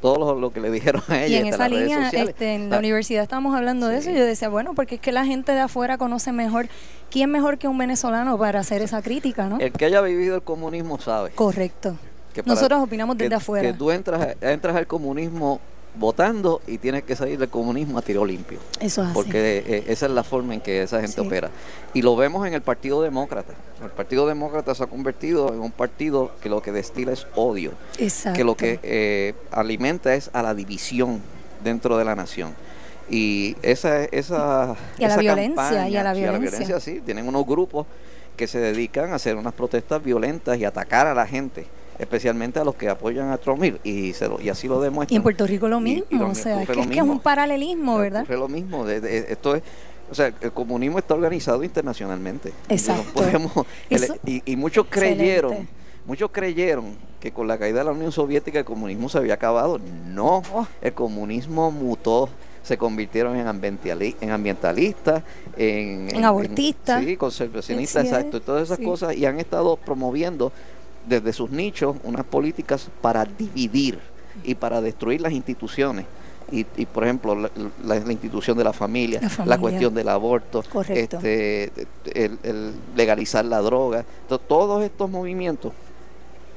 todo 0.00 0.18
lo, 0.18 0.40
lo 0.40 0.52
que 0.52 0.60
le 0.60 0.70
dijeron 0.70 1.02
a 1.08 1.22
ella 1.24 1.36
Y 1.38 1.40
en 1.40 1.46
esa 1.46 1.68
las 1.68 1.70
línea, 1.70 2.10
este, 2.10 2.54
en 2.54 2.70
la 2.70 2.76
Ah, 2.76 2.78
universidad 2.78 3.22
estábamos 3.22 3.56
hablando 3.56 3.88
de 3.88 3.98
eso 3.98 4.10
y 4.10 4.14
yo 4.14 4.24
decía, 4.24 4.48
bueno, 4.48 4.74
porque 4.74 4.96
es 4.96 5.00
que 5.00 5.12
la 5.12 5.24
gente 5.24 5.52
de 5.52 5.60
afuera 5.60 5.98
conoce 5.98 6.32
mejor, 6.32 6.68
¿quién 7.10 7.30
mejor 7.30 7.58
que 7.58 7.68
un 7.68 7.78
venezolano 7.78 8.38
para 8.38 8.60
hacer 8.60 8.82
esa 8.82 9.02
crítica, 9.02 9.46
no? 9.46 9.58
El 9.58 9.72
que 9.72 9.84
haya 9.86 10.00
vivido 10.00 10.36
el 10.36 10.42
comunismo 10.42 10.98
sabe. 11.00 11.30
Correcto. 11.30 11.96
que 12.32 12.44
Nosotros 12.44 12.80
opinamos 12.80 13.16
que- 13.16 13.24
desde 13.24 13.34
afuera. 13.34 13.72
Que 13.72 13.76
tú 13.76 13.90
entras, 13.90 14.36
entras 14.40 14.76
al 14.76 14.86
comunismo 14.86 15.60
votando 15.96 16.60
y 16.66 16.78
tienes 16.78 17.02
que 17.02 17.16
salir 17.16 17.38
del 17.38 17.48
comunismo 17.48 17.98
a 17.98 18.02
tiro 18.02 18.24
limpio. 18.24 18.58
Eso 18.80 19.02
es 19.02 19.08
así. 19.08 19.14
porque 19.14 19.64
eh, 19.66 19.84
esa 19.88 20.06
es 20.06 20.12
la 20.12 20.22
forma 20.22 20.54
en 20.54 20.60
que 20.60 20.82
esa 20.82 21.00
gente 21.00 21.20
Sí. 21.20 21.26
opera. 21.26 21.50
Y 21.94 22.02
lo 22.02 22.14
vemos 22.16 22.46
en 22.46 22.54
el 22.54 22.62
Partido 22.62 23.02
Demócrata. 23.02 23.52
El 23.82 23.90
Partido 23.90 24.26
Demócrata 24.26 24.74
se 24.74 24.82
ha 24.84 24.86
convertido 24.86 25.52
en 25.52 25.60
un 25.60 25.72
partido 25.72 26.30
que 26.42 26.48
lo 26.48 26.62
que 26.62 26.72
destila 26.72 27.12
es 27.12 27.26
odio, 27.34 27.72
Exacto. 27.98 28.36
que 28.36 28.44
lo 28.44 28.56
que 28.56 28.78
eh, 28.82 29.34
alimenta 29.50 30.14
es 30.14 30.30
a 30.32 30.42
la 30.42 30.54
división 30.54 31.20
dentro 31.64 31.96
de 31.98 32.04
la 32.04 32.14
nación. 32.14 32.54
Y 33.08 33.56
esa 33.62 34.04
esa 34.04 34.76
Y 34.96 35.04
a 35.04 35.08
la 35.08 35.14
esa 35.14 35.20
violencia, 35.20 35.88
y 35.88 35.96
a 35.96 36.02
la 36.04 36.12
violencia. 36.12 36.78
sí, 36.78 37.00
tienen 37.04 37.26
unos 37.26 37.44
grupos 37.46 37.86
que 38.36 38.46
se 38.46 38.58
dedican 38.60 39.12
a 39.12 39.16
hacer 39.16 39.34
unas 39.36 39.52
protestas 39.52 40.02
violentas 40.02 40.56
y 40.58 40.64
atacar 40.64 41.06
a 41.08 41.14
la 41.14 41.26
gente, 41.26 41.66
especialmente 42.00 42.58
a 42.58 42.64
los 42.64 42.74
que 42.74 42.88
apoyan 42.88 43.30
a 43.30 43.36
Trump 43.38 43.62
y, 43.64 43.88
y 43.88 44.12
se 44.14 44.28
lo- 44.28 44.40
y 44.40 44.48
así 44.48 44.66
lo 44.68 44.80
demuestran. 44.80 45.14
Y 45.14 45.16
en 45.16 45.22
Puerto 45.22 45.46
Rico 45.46 45.68
lo 45.68 45.80
mismo, 45.80 46.04
y 46.10 46.16
lo- 46.16 46.30
o 46.30 46.34
sea, 46.34 46.62
es 46.62 46.68
que, 46.68 46.80
es 46.80 46.90
es 46.90 47.02
un 47.02 47.20
paralelismo, 47.20 47.98
¿verdad? 47.98 48.22
Ocurre 48.22 48.38
lo 48.38 48.48
mismo. 48.48 48.84
de- 48.84 49.00
de- 49.00 49.18
esto 49.32 49.54
es, 49.54 49.62
o 50.10 50.14
sea, 50.14 50.32
el 50.40 50.52
comunismo 50.52 50.98
está 50.98 51.14
organizado 51.14 51.62
internacionalmente. 51.62 52.52
Exacto. 52.68 53.04
No 53.06 53.12
podemos- 53.12 53.52
el- 53.90 54.02
Eso- 54.04 54.16
y, 54.26 54.42
y 54.50 54.56
muchos 54.56 54.86
creyeron, 54.88 55.52
Excelente. 55.52 55.72
muchos 56.06 56.30
creyeron 56.32 56.96
que 57.20 57.32
con 57.32 57.46
la 57.46 57.58
caída 57.58 57.80
de 57.80 57.84
la 57.84 57.92
Unión 57.92 58.10
Soviética 58.12 58.58
el 58.58 58.64
comunismo 58.64 59.08
se 59.08 59.18
había 59.18 59.34
acabado. 59.34 59.78
No, 60.08 60.42
Oh. 60.52 60.66
el 60.80 60.92
comunismo 60.94 61.70
mutó. 61.70 62.28
Se 62.62 62.76
convirtieron 62.76 63.36
en, 63.36 63.46
ambientali- 63.46 64.16
en 64.20 64.30
ambientalistas, 64.30 65.22
en, 65.56 66.14
En 66.14 66.24
abortistas. 66.26 67.02
sí, 67.02 67.16
conservacionistas, 67.16 68.04
exacto, 68.04 68.36
y 68.36 68.40
todas 68.40 68.64
esas 68.64 68.76
sí. 68.76 68.84
cosas. 68.84 69.16
Y 69.16 69.24
han 69.24 69.40
estado 69.40 69.76
promoviendo 69.78 70.52
desde 71.06 71.32
sus 71.32 71.50
nichos 71.50 71.96
unas 72.04 72.24
políticas 72.24 72.88
para 73.00 73.24
dividir 73.24 73.98
y 74.44 74.54
para 74.54 74.80
destruir 74.80 75.20
las 75.20 75.32
instituciones. 75.32 76.06
Y, 76.52 76.66
y, 76.76 76.86
por 76.86 77.04
ejemplo, 77.04 77.34
la, 77.36 77.50
la- 77.84 78.00
la 78.00 78.12
institución 78.12 78.58
de 78.58 78.64
la 78.64 78.72
familia, 78.72 79.20
La 79.44 79.56
cuestión 79.58 79.94
del 79.94 80.08
aborto, 80.08 80.64
Correcto. 80.72 81.18
este, 81.18 81.70
el, 82.12 82.38
el 82.42 82.72
legalizar 82.96 83.44
la 83.44 83.60
droga, 83.60 84.04
to- 84.28 84.38
todos 84.40 84.82
estos 84.82 85.08
movimientos 85.08 85.72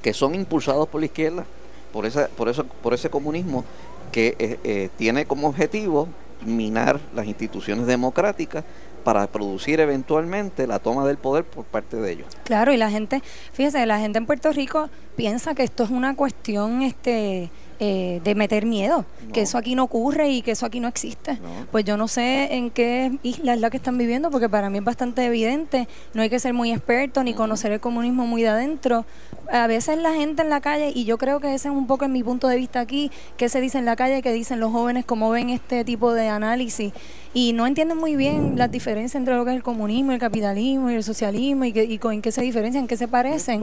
que 0.02 0.14
son 0.14 0.34
impulsados 0.36 0.88
por 0.90 1.00
la 1.00 1.06
izquierda, 1.06 1.46
por 1.92 2.06
esa, 2.08 2.28
por 2.28 2.50
eso, 2.50 2.66
por 2.82 2.94
ese 2.96 3.10
comunismo 3.12 3.64
que 4.12 4.36
eh, 4.40 4.60
eh, 4.64 4.90
tiene 4.98 5.26
como 5.26 5.48
objetivo 5.48 6.08
minar 6.44 7.00
las 7.16 7.28
instituciones 7.28 7.86
democráticas 7.86 8.64
para 9.04 9.28
producir 9.28 9.80
eventualmente 9.80 10.68
la 10.68 10.80
toma 10.80 11.06
del 11.06 11.18
poder 11.18 11.44
por 11.44 11.66
parte 11.66 11.98
de 11.98 12.12
ellos. 12.12 12.28
Claro, 12.44 12.74
y 12.74 12.78
la 12.78 12.90
gente, 12.90 13.22
fíjese, 13.52 13.86
la 13.86 14.00
gente 14.00 14.18
en 14.18 14.26
Puerto 14.26 14.52
Rico 14.52 14.90
piensa 15.16 15.54
que 15.56 15.64
esto 15.64 15.84
es 15.84 15.90
una 15.90 16.16
cuestión 16.16 16.82
este 16.82 17.50
eh, 17.80 18.22
de 18.24 18.36
meter 18.36 18.66
miedo, 18.66 19.06
que 19.34 19.42
eso 19.42 19.58
aquí 19.58 19.76
no 19.76 19.84
ocurre 19.84 20.30
y 20.30 20.42
que 20.42 20.52
eso 20.52 20.66
aquí 20.66 20.80
no 20.80 20.88
existe. 20.88 21.40
Pues 21.72 21.86
yo 21.86 21.98
no 21.98 22.08
sé 22.08 22.56
en 22.56 22.70
qué 22.70 23.18
isla 23.24 23.54
es 23.54 23.60
la 23.60 23.70
que 23.70 23.78
están 23.78 23.98
viviendo, 23.98 24.30
porque 24.32 24.50
para 24.50 24.70
mí 24.70 24.78
es 24.78 24.84
bastante 24.84 25.26
evidente, 25.26 25.88
no 26.14 26.22
hay 26.22 26.30
que 26.30 26.40
ser 26.40 26.54
muy 26.54 26.72
experto 26.72 27.24
ni 27.24 27.34
conocer 27.34 27.72
el 27.72 27.80
comunismo 27.80 28.26
muy 28.26 28.42
de 28.42 28.50
adentro. 28.50 29.06
A 29.52 29.68
veces 29.68 29.98
la 29.98 30.14
gente 30.14 30.42
en 30.42 30.50
la 30.50 30.62
calle, 30.62 30.92
y 30.96 31.04
yo 31.06 31.18
creo 31.18 31.40
que 31.40 31.54
ese 31.54 31.68
es 31.68 31.74
un 31.74 31.88
poco 31.88 32.06
en 32.06 32.12
mi 32.12 32.24
punto 32.24 32.48
de 32.48 32.56
vista 32.56 32.80
aquí, 32.80 33.12
que 33.38 33.50
se 33.50 33.60
dice 33.60 33.78
en 33.78 33.86
la 33.86 33.96
calle, 33.96 34.22
que 34.22 34.32
dicen 34.32 34.60
los 34.60 34.72
jóvenes 34.72 35.06
cómo 35.06 35.30
ven 35.30 35.50
este 35.50 35.84
tipo 35.84 36.14
de 36.14 36.30
análisis, 36.30 36.94
y 37.34 37.54
no 37.54 37.68
entienden 37.68 37.98
muy 37.98 38.16
bien 38.16 38.54
las 38.58 38.72
diferencias 38.72 39.16
entre 39.16 39.36
lo 39.36 39.44
que 39.44 39.52
es 39.52 39.58
el 39.58 39.64
comunismo, 39.64 40.12
el 40.12 40.20
capitalismo 40.20 40.90
y 40.92 40.96
el 40.96 41.04
socialismo, 41.04 41.66
y, 41.66 41.74
que, 41.74 41.84
y 41.84 41.98
con, 41.98 42.14
en 42.14 42.22
qué 42.22 42.32
se 42.32 42.42
diferencian, 42.42 42.84
en 42.84 42.88
qué 42.88 42.98
se 42.98 43.08
parecen. 43.08 43.62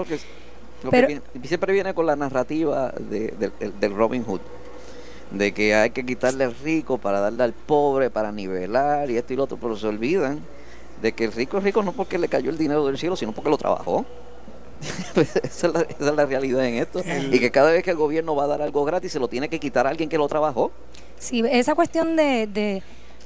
Pero, 0.91 1.21
siempre 1.45 1.73
viene 1.73 1.95
con 1.95 2.07
la 2.07 2.17
narrativa 2.17 2.93
de, 2.99 3.51
del 3.81 3.95
Robin 3.95 4.25
Hood, 4.25 4.41
de 5.31 5.53
que 5.53 5.75
hay 5.75 5.91
que 5.91 6.05
quitarle 6.07 6.45
al 6.45 6.55
rico 6.55 6.99
para 6.99 7.21
darle 7.21 7.43
al 7.43 7.53
pobre, 7.53 8.11
para 8.11 8.33
nivelar 8.33 9.11
y 9.11 9.17
esto 9.17 9.33
y 9.33 9.37
lo 9.37 9.45
otro, 9.45 9.59
pero 9.61 9.77
se 9.77 9.87
olvidan 9.87 10.41
de 11.03 11.13
que 11.13 11.25
el 11.25 11.33
rico 11.33 11.59
es 11.59 11.65
rico 11.65 11.83
no 11.83 11.93
porque 11.93 12.19
le 12.19 12.29
cayó 12.29 12.51
el 12.51 12.59
dinero 12.59 12.85
del 12.87 12.99
cielo, 12.99 13.17
sino 13.17 13.33
porque 13.33 13.51
lo 13.51 13.59
trabajó. 13.59 14.05
esa, 15.43 15.69
es 15.69 16.01
la, 16.01 16.27
realidad 16.27 16.65
en 16.65 16.77
esto. 16.77 17.03
Y 17.31 17.39
que 17.39 17.51
cada 17.51 17.71
vez 17.71 17.83
que 17.83 17.91
el 17.91 17.97
gobierno 17.97 18.35
va 18.35 18.45
a 18.45 18.47
dar 18.47 18.63
algo 18.63 18.85
gratis, 18.85 19.13
se 19.13 19.19
lo 19.19 19.29
tiene 19.29 19.49
que 19.49 19.61
quitar 19.61 19.87
a 19.87 19.91
alguien 19.91 20.09
que 20.09 20.17
lo 20.17 20.27
trabajó. 20.29 20.73
Sí, 21.19 21.43
esa 21.51 21.75
cuestión 21.75 22.17
de 22.17 22.47
de 22.47 22.83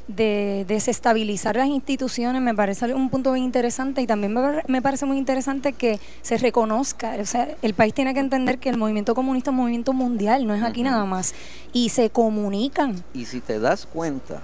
desestabilizar 0.06 1.56
las 1.56 1.68
instituciones 1.68 2.42
me 2.42 2.54
parece 2.54 2.92
un 2.92 3.08
punto 3.08 3.32
bien 3.32 3.44
interesante 3.44 4.02
y 4.02 4.06
también 4.06 4.34
me 4.66 4.82
parece 4.82 5.06
muy 5.06 5.16
interesante 5.16 5.72
que 5.72 5.98
se 6.20 6.36
reconozca, 6.36 7.16
o 7.20 7.26
sea, 7.26 7.48
el 7.62 7.74
país 7.74 7.94
tiene 7.94 8.12
que 8.12 8.20
entender 8.20 8.58
que 8.58 8.68
el 8.68 8.76
movimiento 8.76 9.14
comunista 9.14 9.50
es 9.50 9.52
un 9.52 9.60
movimiento 9.62 9.92
mundial, 9.92 10.46
no 10.46 10.54
es 10.54 10.62
aquí 10.62 10.82
nada 10.82 11.04
más, 11.04 11.34
y 11.72 11.88
se 11.88 12.10
comunican. 12.10 13.02
Y 13.14 13.24
si 13.24 13.40
te 13.40 13.58
das 13.58 13.86
cuenta, 13.86 14.42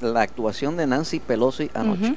la 0.00 0.22
actuación 0.22 0.76
de 0.76 0.86
Nancy 0.86 1.20
Pelosi 1.20 1.70
anoche, 1.74 2.16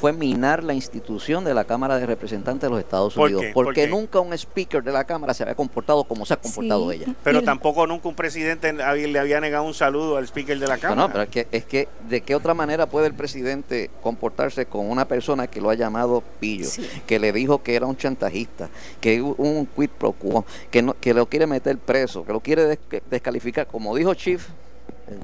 fue 0.00 0.14
minar 0.14 0.64
la 0.64 0.72
institución 0.72 1.44
de 1.44 1.52
la 1.52 1.64
Cámara 1.64 1.98
de 1.98 2.06
Representantes 2.06 2.62
de 2.62 2.70
los 2.70 2.78
Estados 2.78 3.14
Unidos. 3.18 3.44
Porque 3.52 3.86
nunca 3.86 4.18
un 4.20 4.32
speaker 4.32 4.82
de 4.82 4.92
la 4.92 5.04
Cámara 5.04 5.34
se 5.34 5.42
había 5.42 5.54
comportado 5.54 6.04
como 6.04 6.24
se 6.24 6.32
ha 6.32 6.36
comportado 6.38 6.90
ella. 6.90 7.14
Pero 7.22 7.42
tampoco 7.42 7.86
nunca 7.86 8.08
un 8.08 8.14
presidente 8.14 8.72
le 8.72 9.18
había 9.18 9.40
negado 9.40 9.64
un 9.64 9.74
saludo 9.74 10.16
al 10.16 10.24
speaker 10.24 10.58
de 10.58 10.66
la 10.66 10.78
Cámara. 10.78 11.02
No, 11.02 11.12
pero 11.12 11.24
es 11.24 11.28
que, 11.28 11.46
es 11.52 11.64
que 11.66 11.88
de 12.08 12.22
qué 12.22 12.34
otra 12.34 12.54
manera 12.54 12.86
puede 12.86 13.08
el 13.08 13.14
presidente 13.14 13.90
comportarse 14.02 14.64
con 14.64 14.88
una 14.88 15.06
persona 15.06 15.48
que 15.48 15.60
lo 15.60 15.68
ha 15.68 15.74
llamado 15.74 16.22
pillo, 16.40 16.70
que 17.06 17.18
le 17.18 17.32
dijo 17.32 17.62
que 17.62 17.74
era 17.74 17.84
un 17.84 17.96
chantajista, 17.96 18.70
que 19.02 19.20
un 19.20 19.66
quid 19.76 19.90
pro 19.90 20.12
quo, 20.12 20.46
que, 20.70 20.80
no, 20.80 20.94
que 20.94 21.12
lo 21.12 21.26
quiere 21.26 21.46
meter 21.46 21.76
preso, 21.76 22.24
que 22.24 22.32
lo 22.32 22.40
quiere 22.40 22.78
descalificar, 23.10 23.66
como 23.66 23.94
dijo 23.94 24.14
Chief 24.14 24.48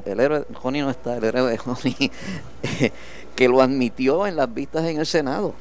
el, 0.04 0.20
héroe 0.20 0.40
de 0.40 0.54
Johnny 0.54 0.80
no 0.80 0.90
está, 0.90 1.16
el 1.16 1.24
héroe 1.24 1.50
de 1.50 1.58
Johnny, 1.58 2.10
que 3.36 3.48
lo 3.48 3.60
admitió 3.60 4.26
en 4.26 4.34
las 4.34 4.52
vistas 4.52 4.84
en 4.86 4.98
el 4.98 5.06
Senado, 5.06 5.54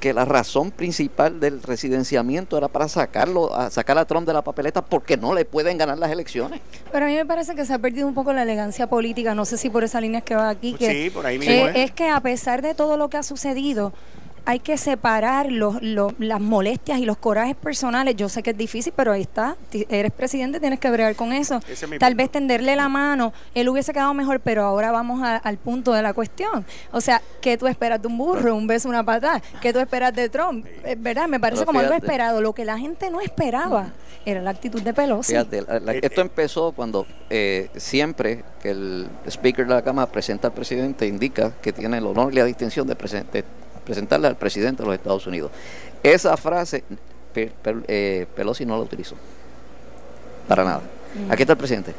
que 0.00 0.12
la 0.12 0.24
razón 0.24 0.70
principal 0.70 1.40
del 1.40 1.62
residenciamiento 1.62 2.56
era 2.56 2.68
para 2.68 2.88
sacarlo, 2.88 3.54
a 3.54 3.70
sacar 3.70 3.98
a 3.98 4.04
Trump 4.06 4.26
de 4.26 4.32
la 4.32 4.42
papeleta 4.42 4.84
porque 4.84 5.16
no 5.16 5.34
le 5.34 5.44
pueden 5.44 5.76
ganar 5.76 5.98
las 5.98 6.10
elecciones. 6.10 6.60
Pero 6.90 7.04
a 7.04 7.08
mí 7.08 7.14
me 7.14 7.26
parece 7.26 7.54
que 7.54 7.66
se 7.66 7.74
ha 7.74 7.78
perdido 7.78 8.08
un 8.08 8.14
poco 8.14 8.32
la 8.32 8.42
elegancia 8.42 8.88
política, 8.88 9.34
no 9.34 9.44
sé 9.44 9.58
si 9.58 9.70
por 9.70 9.84
esa 9.84 10.00
línea 10.00 10.22
que 10.22 10.34
va 10.34 10.48
aquí, 10.48 10.72
que 10.72 10.90
sí, 10.90 11.10
por 11.10 11.26
ahí 11.26 11.38
mismo, 11.38 11.68
es 11.68 11.92
que 11.92 12.08
a 12.08 12.20
pesar 12.20 12.62
de 12.62 12.74
todo 12.74 12.96
lo 12.96 13.10
que 13.10 13.18
ha 13.18 13.22
sucedido, 13.22 13.92
hay 14.48 14.60
que 14.60 14.78
separar 14.78 15.52
los, 15.52 15.76
las 15.82 16.40
molestias 16.40 17.00
y 17.00 17.04
los 17.04 17.18
corajes 17.18 17.54
personales. 17.54 18.16
Yo 18.16 18.30
sé 18.30 18.42
que 18.42 18.52
es 18.52 18.56
difícil, 18.56 18.94
pero 18.96 19.12
ahí 19.12 19.20
está. 19.20 19.56
Eres 19.90 20.10
presidente, 20.10 20.58
tienes 20.58 20.80
que 20.80 20.90
bregar 20.90 21.14
con 21.16 21.34
eso. 21.34 21.60
Tal 22.00 22.14
vez 22.14 22.30
tenderle 22.30 22.74
la 22.74 22.88
mano, 22.88 23.34
él 23.54 23.68
hubiese 23.68 23.92
quedado 23.92 24.14
mejor, 24.14 24.40
pero 24.40 24.64
ahora 24.64 24.90
vamos 24.90 25.20
al 25.22 25.58
punto 25.58 25.92
de 25.92 26.00
la 26.00 26.14
cuestión. 26.14 26.64
O 26.92 27.02
sea, 27.02 27.20
¿qué 27.42 27.58
tú 27.58 27.66
esperas 27.66 28.00
de 28.00 28.08
un 28.08 28.16
burro? 28.16 28.56
Un 28.56 28.66
beso, 28.66 28.88
una 28.88 29.04
patada. 29.04 29.42
¿Qué 29.60 29.70
tú 29.70 29.80
esperas 29.80 30.14
de 30.14 30.30
Trump? 30.30 30.64
Eh, 30.82 30.96
¿Verdad? 30.98 31.28
Me 31.28 31.38
parece 31.38 31.66
como 31.66 31.80
algo 31.80 31.92
esperado. 31.92 32.40
Lo 32.40 32.54
que 32.54 32.64
la 32.64 32.78
gente 32.78 33.10
no 33.10 33.20
esperaba 33.20 33.92
era 34.24 34.40
la 34.40 34.48
actitud 34.48 34.80
de 34.80 34.94
Pelosi. 34.94 35.32
Fíjate, 35.32 35.62
esto 36.00 36.22
empezó 36.22 36.72
cuando 36.72 37.06
eh, 37.28 37.68
siempre 37.76 38.44
que 38.62 38.70
el 38.70 39.08
speaker 39.26 39.66
de 39.66 39.74
la 39.74 39.82
Cámara 39.82 40.10
presenta 40.10 40.48
al 40.48 40.54
presidente 40.54 41.06
indica 41.06 41.52
que 41.60 41.74
tiene 41.74 41.98
el 41.98 42.06
honor 42.06 42.32
y 42.32 42.36
la 42.36 42.46
distinción 42.46 42.86
de, 42.86 42.96
presidente 42.96 43.44
presentarle 43.88 44.26
al 44.28 44.36
presidente 44.36 44.82
de 44.82 44.86
los 44.86 44.94
Estados 44.94 45.26
Unidos. 45.26 45.50
Esa 46.02 46.36
frase 46.36 46.84
eh, 47.34 48.26
Pelosi 48.36 48.66
no 48.66 48.76
la 48.76 48.82
utilizó. 48.82 49.16
Para 50.46 50.62
nada. 50.62 50.82
Mm. 51.14 51.32
Aquí 51.32 51.42
está 51.42 51.54
el 51.54 51.58
presidente. 51.58 51.94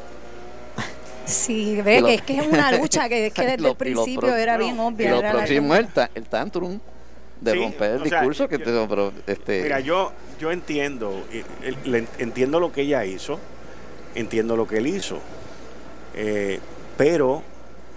Sí, 1.24 1.80
ve 1.84 2.00
que, 2.02 2.14
es 2.14 2.22
que 2.22 2.38
es 2.38 2.46
una 2.46 2.70
lucha 2.78 3.08
que, 3.08 3.32
que 3.32 3.42
desde 3.46 3.68
el 3.68 3.76
principio 3.76 4.36
era 4.36 4.56
bien 4.56 4.78
obvia. 4.78 5.10
lo 5.10 5.20
próximo 5.20 5.74
es 5.74 5.86
el, 6.14 6.24
tantrum 6.26 6.78
de 7.40 7.54
romper 7.54 7.90
el 7.92 8.02
discurso 8.04 8.48
que 8.48 8.58
pero, 8.58 9.12
este 9.26 9.62
mira 9.62 9.80
yo 9.80 10.12
yo 10.38 10.52
entiendo 10.52 11.24
entiendo 12.18 12.60
lo 12.60 12.70
que 12.70 12.82
ella 12.82 13.06
hizo 13.06 13.40
entiendo 14.14 14.56
lo 14.56 14.68
que 14.68 14.76
él 14.76 14.86
hizo 14.88 15.20
eh, 16.14 16.60
pero 16.98 17.42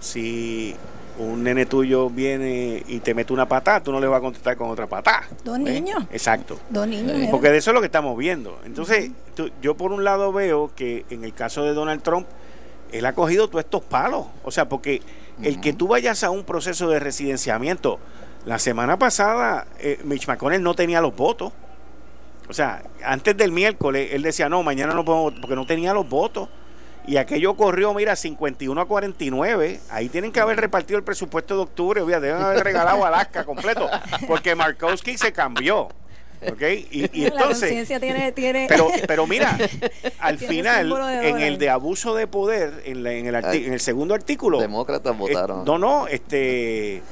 si 0.00 0.74
un 1.18 1.44
nene 1.44 1.66
tuyo 1.66 2.10
viene 2.10 2.82
y 2.88 3.00
te 3.00 3.14
mete 3.14 3.32
una 3.32 3.46
patada, 3.46 3.82
tú 3.82 3.92
no 3.92 4.00
le 4.00 4.06
vas 4.06 4.18
a 4.18 4.20
contestar 4.20 4.56
con 4.56 4.70
otra 4.70 4.86
patada. 4.86 5.24
Dos 5.44 5.58
niños. 5.58 6.04
Exacto. 6.10 6.58
Dos 6.70 6.86
niños. 6.86 7.28
Porque 7.30 7.50
de 7.50 7.58
eso 7.58 7.70
es 7.70 7.74
lo 7.74 7.80
que 7.80 7.86
estamos 7.86 8.16
viendo. 8.18 8.58
Entonces, 8.64 9.10
yo 9.62 9.76
por 9.76 9.92
un 9.92 10.04
lado 10.04 10.32
veo 10.32 10.72
que 10.74 11.04
en 11.10 11.24
el 11.24 11.32
caso 11.32 11.64
de 11.64 11.72
Donald 11.72 12.02
Trump, 12.02 12.26
él 12.92 13.06
ha 13.06 13.12
cogido 13.12 13.48
todos 13.48 13.64
estos 13.64 13.82
palos. 13.82 14.26
O 14.44 14.50
sea, 14.50 14.68
porque 14.68 15.02
el 15.42 15.60
que 15.60 15.72
tú 15.72 15.88
vayas 15.88 16.24
a 16.24 16.30
un 16.30 16.44
proceso 16.44 16.88
de 16.88 17.00
residenciamiento, 17.00 17.98
la 18.44 18.58
semana 18.58 18.98
pasada 18.98 19.66
eh, 19.78 20.00
Mitch 20.04 20.26
McConnell 20.28 20.62
no 20.62 20.74
tenía 20.74 21.00
los 21.00 21.14
votos. 21.14 21.52
O 22.48 22.52
sea, 22.52 22.82
antes 23.04 23.36
del 23.36 23.52
miércoles, 23.52 24.10
él 24.12 24.22
decía, 24.22 24.48
no, 24.48 24.62
mañana 24.62 24.94
no 24.94 25.04
podemos, 25.04 25.34
porque 25.40 25.56
no 25.56 25.64
tenía 25.64 25.94
los 25.94 26.08
votos 26.08 26.48
y 27.06 27.16
aquello 27.16 27.54
corrió, 27.54 27.92
mira, 27.94 28.16
51 28.16 28.80
a 28.80 28.86
49. 28.86 29.80
Ahí 29.90 30.08
tienen 30.08 30.32
que 30.32 30.40
haber 30.40 30.58
repartido 30.58 30.98
el 30.98 31.04
presupuesto 31.04 31.56
de 31.56 31.62
octubre, 31.62 32.04
deben 32.04 32.42
haber 32.42 32.64
regalado 32.64 33.04
Alaska 33.04 33.44
completo, 33.44 33.88
porque 34.26 34.54
Markowski 34.54 35.18
se 35.18 35.32
cambió. 35.32 35.88
¿ok? 36.50 36.62
Y, 36.90 37.24
entonces, 37.24 37.88
tiene, 38.00 38.32
tiene... 38.32 38.66
Pero, 38.68 38.88
pero 39.06 39.26
mira, 39.26 39.56
al 40.18 40.38
final, 40.38 40.92
en 41.22 41.40
el 41.40 41.58
de 41.58 41.70
abuso 41.70 42.14
de 42.14 42.26
poder, 42.26 42.82
en, 42.84 43.06
en, 43.06 43.26
el, 43.26 43.34
en 43.34 43.72
el 43.72 43.80
segundo 43.80 44.14
artículo... 44.14 44.60
Demócratas 44.60 45.16
votaron. 45.16 45.64
no, 45.64 45.78
no, 45.78 46.06
este... 46.06 47.02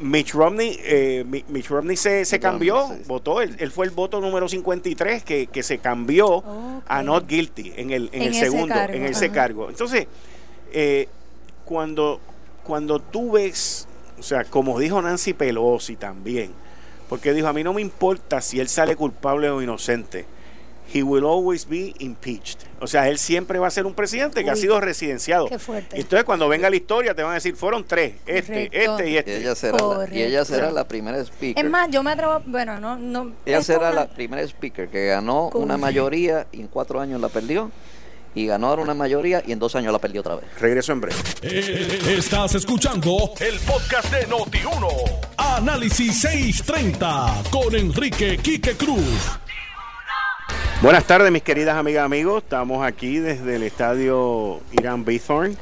Mitch 0.00 0.32
Romney, 0.32 0.78
eh, 0.82 1.24
Mitch 1.24 1.68
Romney 1.68 1.96
se, 1.96 2.24
se 2.24 2.40
cambió, 2.40 2.88
votó, 3.06 3.40
él, 3.42 3.70
fue 3.70 3.86
el 3.86 3.92
voto 3.92 4.20
número 4.20 4.48
53 4.48 5.22
que, 5.22 5.46
que 5.46 5.62
se 5.62 5.78
cambió 5.78 6.42
a 6.86 7.02
not 7.02 7.26
guilty 7.26 7.72
en 7.76 7.90
el, 7.90 8.08
en, 8.12 8.22
el 8.22 8.34
segundo, 8.34 8.74
en 8.74 9.04
ese 9.04 9.30
cargo. 9.30 9.68
Entonces, 9.68 10.06
eh, 10.72 11.08
cuando, 11.64 12.20
cuando 12.64 12.98
tú 12.98 13.32
ves, 13.32 13.86
o 14.18 14.22
sea, 14.22 14.44
como 14.44 14.78
dijo 14.78 15.00
Nancy 15.02 15.34
Pelosi 15.34 15.96
también, 15.96 16.50
porque 17.08 17.34
dijo, 17.34 17.48
a 17.48 17.52
mí 17.52 17.62
no 17.62 17.74
me 17.74 17.82
importa 17.82 18.40
si 18.40 18.58
él 18.58 18.68
sale 18.68 18.96
culpable 18.96 19.50
o 19.50 19.60
inocente 19.60 20.24
he 20.92 21.02
will 21.02 21.24
always 21.24 21.66
be 21.68 21.94
impeached. 21.98 22.58
O 22.80 22.86
sea, 22.86 23.08
él 23.08 23.18
siempre 23.18 23.58
va 23.58 23.68
a 23.68 23.70
ser 23.70 23.86
un 23.86 23.94
presidente 23.94 24.42
que 24.42 24.50
ha 24.50 24.56
sido 24.56 24.80
residenciado. 24.80 25.46
Qué 25.46 25.58
fuerte. 25.58 26.00
Entonces, 26.00 26.24
cuando 26.24 26.48
venga 26.48 26.70
la 26.70 26.76
historia, 26.76 27.14
te 27.14 27.22
van 27.22 27.32
a 27.32 27.34
decir, 27.34 27.54
fueron 27.54 27.84
tres, 27.84 28.14
este, 28.26 28.70
este 28.72 29.10
y 29.10 29.16
este. 29.16 29.32
Y 29.32 29.42
ella 29.42 29.54
será, 29.54 29.78
la, 29.78 30.08
y 30.10 30.22
ella 30.22 30.44
será 30.44 30.70
la 30.70 30.88
primera 30.88 31.18
speaker. 31.18 31.64
Es 31.64 31.70
más, 31.70 31.90
yo 31.90 32.02
me 32.02 32.12
atrevo, 32.12 32.40
bueno, 32.46 32.80
no... 32.80 32.96
no 32.96 33.32
ella 33.44 33.62
será 33.62 33.92
la 33.92 34.08
primera 34.08 34.42
speaker 34.42 34.88
que 34.88 35.06
ganó 35.06 35.50
una 35.50 35.76
mayoría 35.76 36.46
y 36.52 36.60
en 36.60 36.68
cuatro 36.68 37.00
años 37.00 37.20
la 37.20 37.28
perdió 37.28 37.70
y 38.34 38.46
ganó 38.46 38.68
ahora 38.68 38.82
una 38.82 38.94
mayoría 38.94 39.42
y 39.46 39.52
en 39.52 39.58
dos 39.58 39.74
años 39.74 39.92
la 39.92 39.98
perdió 39.98 40.20
otra 40.20 40.36
vez. 40.36 40.46
Regreso 40.58 40.92
en 40.92 41.00
breve. 41.00 41.18
Eh, 41.42 42.14
estás 42.16 42.54
escuchando 42.54 43.32
el 43.40 43.58
podcast 43.60 44.12
de 44.12 44.26
Noti1. 44.28 44.88
Análisis 45.36 46.20
630 46.20 47.42
con 47.50 47.74
Enrique 47.74 48.38
Quique 48.38 48.74
Cruz. 48.76 49.38
Buenas 50.82 51.04
tardes, 51.06 51.30
mis 51.30 51.42
queridas 51.42 51.76
amigas 51.76 52.02
y 52.02 52.04
amigos. 52.06 52.42
Estamos 52.42 52.86
aquí 52.86 53.18
desde 53.18 53.56
el 53.56 53.62
estadio 53.62 54.60
Irán 54.72 55.04
Bithorn. 55.04 55.56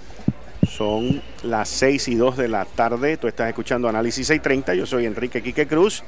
Son 0.69 1.23
las 1.43 1.69
6 1.71 2.09
y 2.09 2.15
2 2.15 2.37
de 2.37 2.49
la 2.49 2.65
tarde. 2.65 3.17
Tú 3.17 3.27
estás 3.27 3.49
escuchando 3.49 3.89
Análisis 3.89 4.27
630. 4.29 4.75
Yo 4.75 4.87
soy 4.87 5.07
Enrique 5.07 5.43
Quique 5.43 5.67
Cruz. 5.67 6.05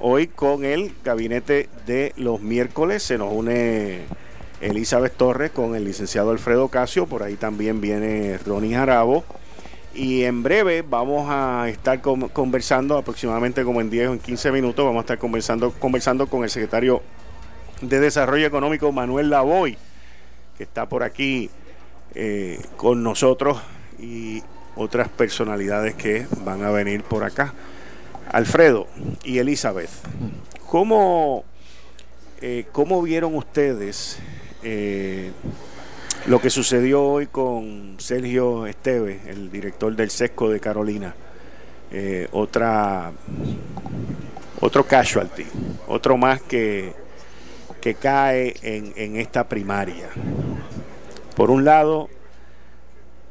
Hoy 0.00 0.28
con 0.28 0.64
el 0.64 0.94
gabinete 1.04 1.68
de 1.86 2.12
los 2.16 2.40
miércoles 2.40 3.02
se 3.02 3.18
nos 3.18 3.32
une 3.32 4.02
Elizabeth 4.60 5.16
Torres 5.16 5.50
con 5.50 5.74
el 5.74 5.84
licenciado 5.84 6.30
Alfredo 6.30 6.68
Casio. 6.68 7.06
Por 7.06 7.22
ahí 7.22 7.34
también 7.34 7.80
viene 7.80 8.38
Ronnie 8.38 8.74
Jarabo. 8.74 9.24
Y 9.94 10.24
en 10.24 10.42
breve 10.42 10.82
vamos 10.88 11.26
a 11.28 11.68
estar 11.68 12.00
conversando, 12.00 12.96
aproximadamente 12.96 13.64
como 13.64 13.80
en 13.80 13.90
10 13.90 14.08
o 14.08 14.12
en 14.12 14.18
15 14.20 14.52
minutos, 14.52 14.84
vamos 14.84 15.00
a 15.00 15.02
estar 15.02 15.18
conversando, 15.18 15.72
conversando 15.72 16.28
con 16.28 16.44
el 16.44 16.50
secretario 16.50 17.02
de 17.80 18.00
Desarrollo 18.00 18.46
Económico 18.46 18.90
Manuel 18.92 19.30
Lavoy. 19.30 19.76
que 20.56 20.64
está 20.64 20.88
por 20.88 21.04
aquí 21.04 21.50
eh, 22.14 22.60
con 22.76 23.02
nosotros 23.02 23.60
y 23.98 24.42
otras 24.74 25.08
personalidades 25.08 25.94
que 25.94 26.26
van 26.44 26.64
a 26.64 26.70
venir 26.70 27.04
por 27.04 27.22
acá. 27.22 27.54
Alfredo 28.32 28.88
y 29.22 29.38
Elizabeth, 29.38 29.90
¿cómo, 30.66 31.44
eh, 32.40 32.66
cómo 32.72 33.00
vieron 33.02 33.36
ustedes 33.36 34.18
eh, 34.62 35.30
lo 36.26 36.40
que 36.40 36.50
sucedió 36.50 37.04
hoy 37.04 37.26
con 37.28 37.94
Sergio 37.98 38.66
Esteve, 38.66 39.20
el 39.28 39.50
director 39.50 39.94
del 39.94 40.10
SESCO 40.10 40.50
de 40.50 40.60
Carolina? 40.60 41.14
Otra 42.32 43.12
otro 44.60 44.84
casualty, 44.84 45.46
otro 45.86 46.16
más 46.16 46.42
que, 46.42 46.92
que 47.88 47.94
cae 47.94 48.54
en, 48.60 48.92
en 48.96 49.16
esta 49.16 49.48
primaria. 49.48 50.10
Por 51.34 51.50
un 51.50 51.64
lado, 51.64 52.10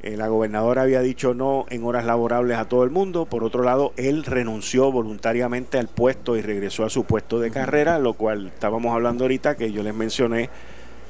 eh, 0.02 0.18
la 0.18 0.30
gobernadora 0.30 0.82
había 0.82 1.02
dicho 1.02 1.36
no 1.36 1.68
en 1.70 1.84
horas 1.84 2.06
laborables 2.06 2.58
a 2.58 2.66
todo 2.66 2.84
el 2.84 2.90
mundo. 2.90 3.26
Por 3.26 3.44
otro 3.44 3.62
lado, 3.62 3.94
él 3.98 4.24
renunció 4.24 4.92
voluntariamente 4.92 5.78
al 5.78 5.90
puesto 5.90 6.38
y 6.38 6.42
regresó 6.42 6.86
a 6.86 6.90
su 6.90 7.04
puesto 7.04 7.40
de 7.40 7.52
carrera, 7.52 8.00
lo 8.00 8.14
cual 8.14 8.48
estábamos 8.48 8.96
hablando 8.96 9.26
ahorita, 9.26 9.56
que 9.56 9.72
yo 9.72 9.84
les 9.84 9.94
mencioné. 9.94 10.50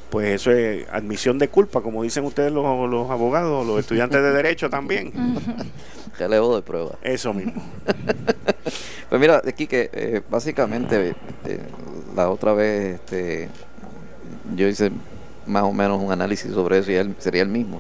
Pues 0.09 0.27
eso 0.27 0.51
es 0.51 0.85
admisión 0.89 1.39
de 1.39 1.47
culpa, 1.47 1.79
como 1.79 2.03
dicen 2.03 2.25
ustedes 2.25 2.51
los, 2.51 2.89
los 2.89 3.09
abogados, 3.09 3.65
los 3.65 3.79
estudiantes 3.79 4.21
de 4.21 4.31
derecho 4.31 4.69
también. 4.69 5.13
Relevo 6.19 6.53
de 6.53 6.63
prueba. 6.63 6.97
Eso 7.01 7.33
mismo. 7.33 7.63
pues 9.09 9.21
mira, 9.21 9.41
aquí 9.47 9.67
que 9.67 9.89
eh, 9.93 10.21
básicamente 10.29 11.15
eh, 11.45 11.59
la 12.18 12.30
otra 12.32 12.53
vez 12.53 12.95
este, 12.95 13.47
yo 14.55 14.68
hice 14.68 14.91
más 15.45 15.63
o 15.63 15.72
menos 15.72 16.01
un 16.01 16.11
análisis 16.11 16.51
sobre 16.51 16.80
eso 16.80 16.91
y 16.91 16.95
él 16.95 17.15
sería 17.20 17.43
el 17.43 17.47
mismo. 17.47 17.80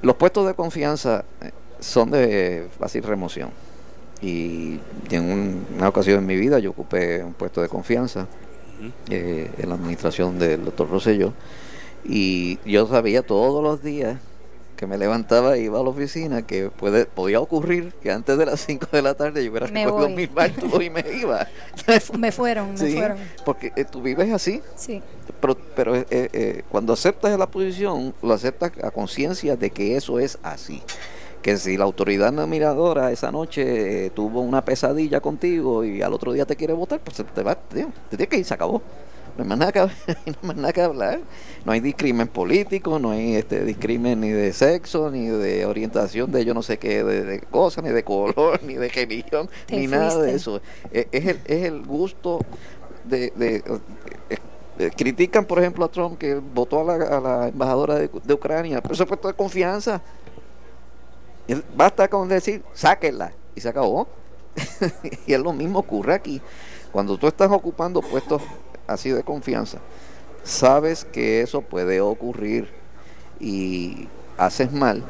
Los 0.00 0.14
puestos 0.16 0.46
de 0.46 0.54
confianza 0.54 1.24
eh, 1.42 1.50
son 1.80 2.10
de 2.10 2.68
fácil 2.78 3.02
remoción. 3.02 3.50
Y 4.22 4.78
en 5.10 5.66
una 5.76 5.88
ocasión 5.88 6.18
en 6.18 6.26
mi 6.26 6.36
vida 6.36 6.58
yo 6.60 6.70
ocupé 6.70 7.22
un 7.22 7.34
puesto 7.34 7.60
de 7.60 7.68
confianza 7.68 8.26
eh, 9.10 9.50
en 9.58 9.68
la 9.68 9.74
administración 9.74 10.38
del 10.38 10.64
doctor 10.64 10.88
Rosselló. 10.88 11.32
Y 12.04 12.58
yo 12.64 12.86
sabía 12.86 13.22
todos 13.22 13.62
los 13.62 13.82
días 13.82 14.18
que 14.76 14.86
me 14.86 14.98
levantaba 14.98 15.56
e 15.56 15.62
iba 15.62 15.80
a 15.80 15.82
la 15.82 15.88
oficina 15.88 16.42
que 16.42 16.70
puede, 16.70 17.06
podía 17.06 17.40
ocurrir 17.40 17.92
que 18.02 18.10
antes 18.10 18.36
de 18.36 18.46
las 18.46 18.60
5 18.60 18.88
de 18.92 19.02
la 19.02 19.14
tarde 19.14 19.44
yo 19.44 19.50
hubiera 19.50 19.66
recogido 19.66 20.08
mis 20.08 20.32
bártulos 20.32 20.82
y 20.82 20.90
me 20.90 21.04
iba. 21.20 21.46
me 22.18 22.32
fueron, 22.32 22.74
me 22.74 22.90
fueron. 22.92 23.18
Porque 23.44 23.72
eh, 23.76 23.84
tú 23.84 24.02
vives 24.02 24.32
así. 24.32 24.62
Sí. 24.76 25.02
Pero, 25.40 25.56
pero 25.76 25.96
eh, 25.96 26.06
eh, 26.10 26.62
cuando 26.70 26.92
aceptas 26.92 27.38
la 27.38 27.46
posición, 27.46 28.14
lo 28.22 28.34
aceptas 28.34 28.72
a 28.82 28.90
conciencia 28.90 29.56
de 29.56 29.70
que 29.70 29.96
eso 29.96 30.18
es 30.18 30.38
así. 30.42 30.82
Que 31.42 31.56
si 31.58 31.76
la 31.76 31.84
autoridad 31.84 32.32
nominadora 32.32 33.12
esa 33.12 33.30
noche 33.30 34.10
tuvo 34.14 34.40
una 34.40 34.64
pesadilla 34.64 35.20
contigo 35.20 35.84
y 35.84 36.00
al 36.00 36.14
otro 36.14 36.32
día 36.32 36.46
te 36.46 36.56
quiere 36.56 36.72
votar, 36.72 37.00
pues 37.00 37.22
te 37.34 37.42
va, 37.42 37.54
te, 37.54 37.84
te 38.10 38.16
tiene 38.16 38.26
que 38.28 38.38
ir, 38.38 38.44
se 38.44 38.54
acabó 38.54 38.82
no 39.36 39.42
hay 39.42 39.48
más 39.48 39.58
nada 39.58 39.72
que, 39.72 39.80
no 40.42 40.50
hay 40.50 40.56
nada 40.56 40.72
que 40.72 40.80
hablar. 40.82 41.20
No 41.64 41.72
hay 41.72 41.80
discrimen 41.80 42.28
político, 42.28 42.98
no 42.98 43.10
hay 43.10 43.34
este 43.34 43.64
discrimen 43.64 44.20
ni 44.20 44.30
de 44.30 44.52
sexo, 44.52 45.10
ni 45.10 45.26
de 45.26 45.66
orientación 45.66 46.30
de 46.30 46.44
yo 46.44 46.54
no 46.54 46.62
sé 46.62 46.78
qué, 46.78 47.02
de, 47.02 47.40
cosas, 47.40 47.82
ni 47.84 47.90
de 47.90 48.04
color, 48.04 48.62
ni 48.64 48.74
de 48.74 48.88
religión, 48.88 49.48
ni 49.70 49.86
nada 49.86 50.22
de 50.22 50.34
eso. 50.34 50.60
Es, 50.92 51.06
es, 51.10 51.26
el, 51.26 51.40
es 51.46 51.64
el 51.64 51.82
gusto 51.82 52.40
de, 53.04 53.32
de, 53.34 53.62
eh, 54.78 54.90
critican, 54.96 55.44
por 55.44 55.58
ejemplo, 55.58 55.84
a 55.84 55.88
Trump 55.88 56.18
que 56.18 56.34
votó 56.34 56.80
a 56.80 56.84
la, 56.84 57.04
a 57.04 57.20
la 57.20 57.48
embajadora 57.48 57.94
de, 57.96 58.10
de, 58.22 58.34
Ucrania, 58.34 58.80
pero 58.80 58.94
eso 58.94 59.06
fue 59.06 59.16
de 59.22 59.34
confianza. 59.34 60.00
Basta 61.76 62.08
con 62.08 62.28
decir, 62.28 62.62
sáquenla, 62.72 63.32
y 63.54 63.60
se 63.60 63.68
acabó. 63.68 64.06
y 65.26 65.32
es 65.32 65.40
lo 65.40 65.52
mismo 65.52 65.80
ocurre 65.80 66.14
aquí. 66.14 66.40
Cuando 66.92 67.18
tú 67.18 67.26
estás 67.26 67.50
ocupando 67.50 68.00
puestos 68.00 68.40
así 68.86 69.10
de 69.10 69.22
confianza, 69.22 69.78
sabes 70.42 71.04
que 71.04 71.40
eso 71.40 71.62
puede 71.62 72.00
ocurrir 72.00 72.68
y 73.40 74.08
haces 74.36 74.72
mal 74.72 75.02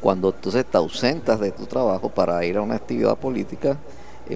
cuando 0.00 0.30
entonces 0.30 0.64
te 0.64 0.76
ausentas 0.76 1.40
de 1.40 1.50
tu 1.50 1.66
trabajo 1.66 2.08
para 2.08 2.44
ir 2.44 2.56
a 2.56 2.62
una 2.62 2.76
actividad 2.76 3.16
política 3.16 3.76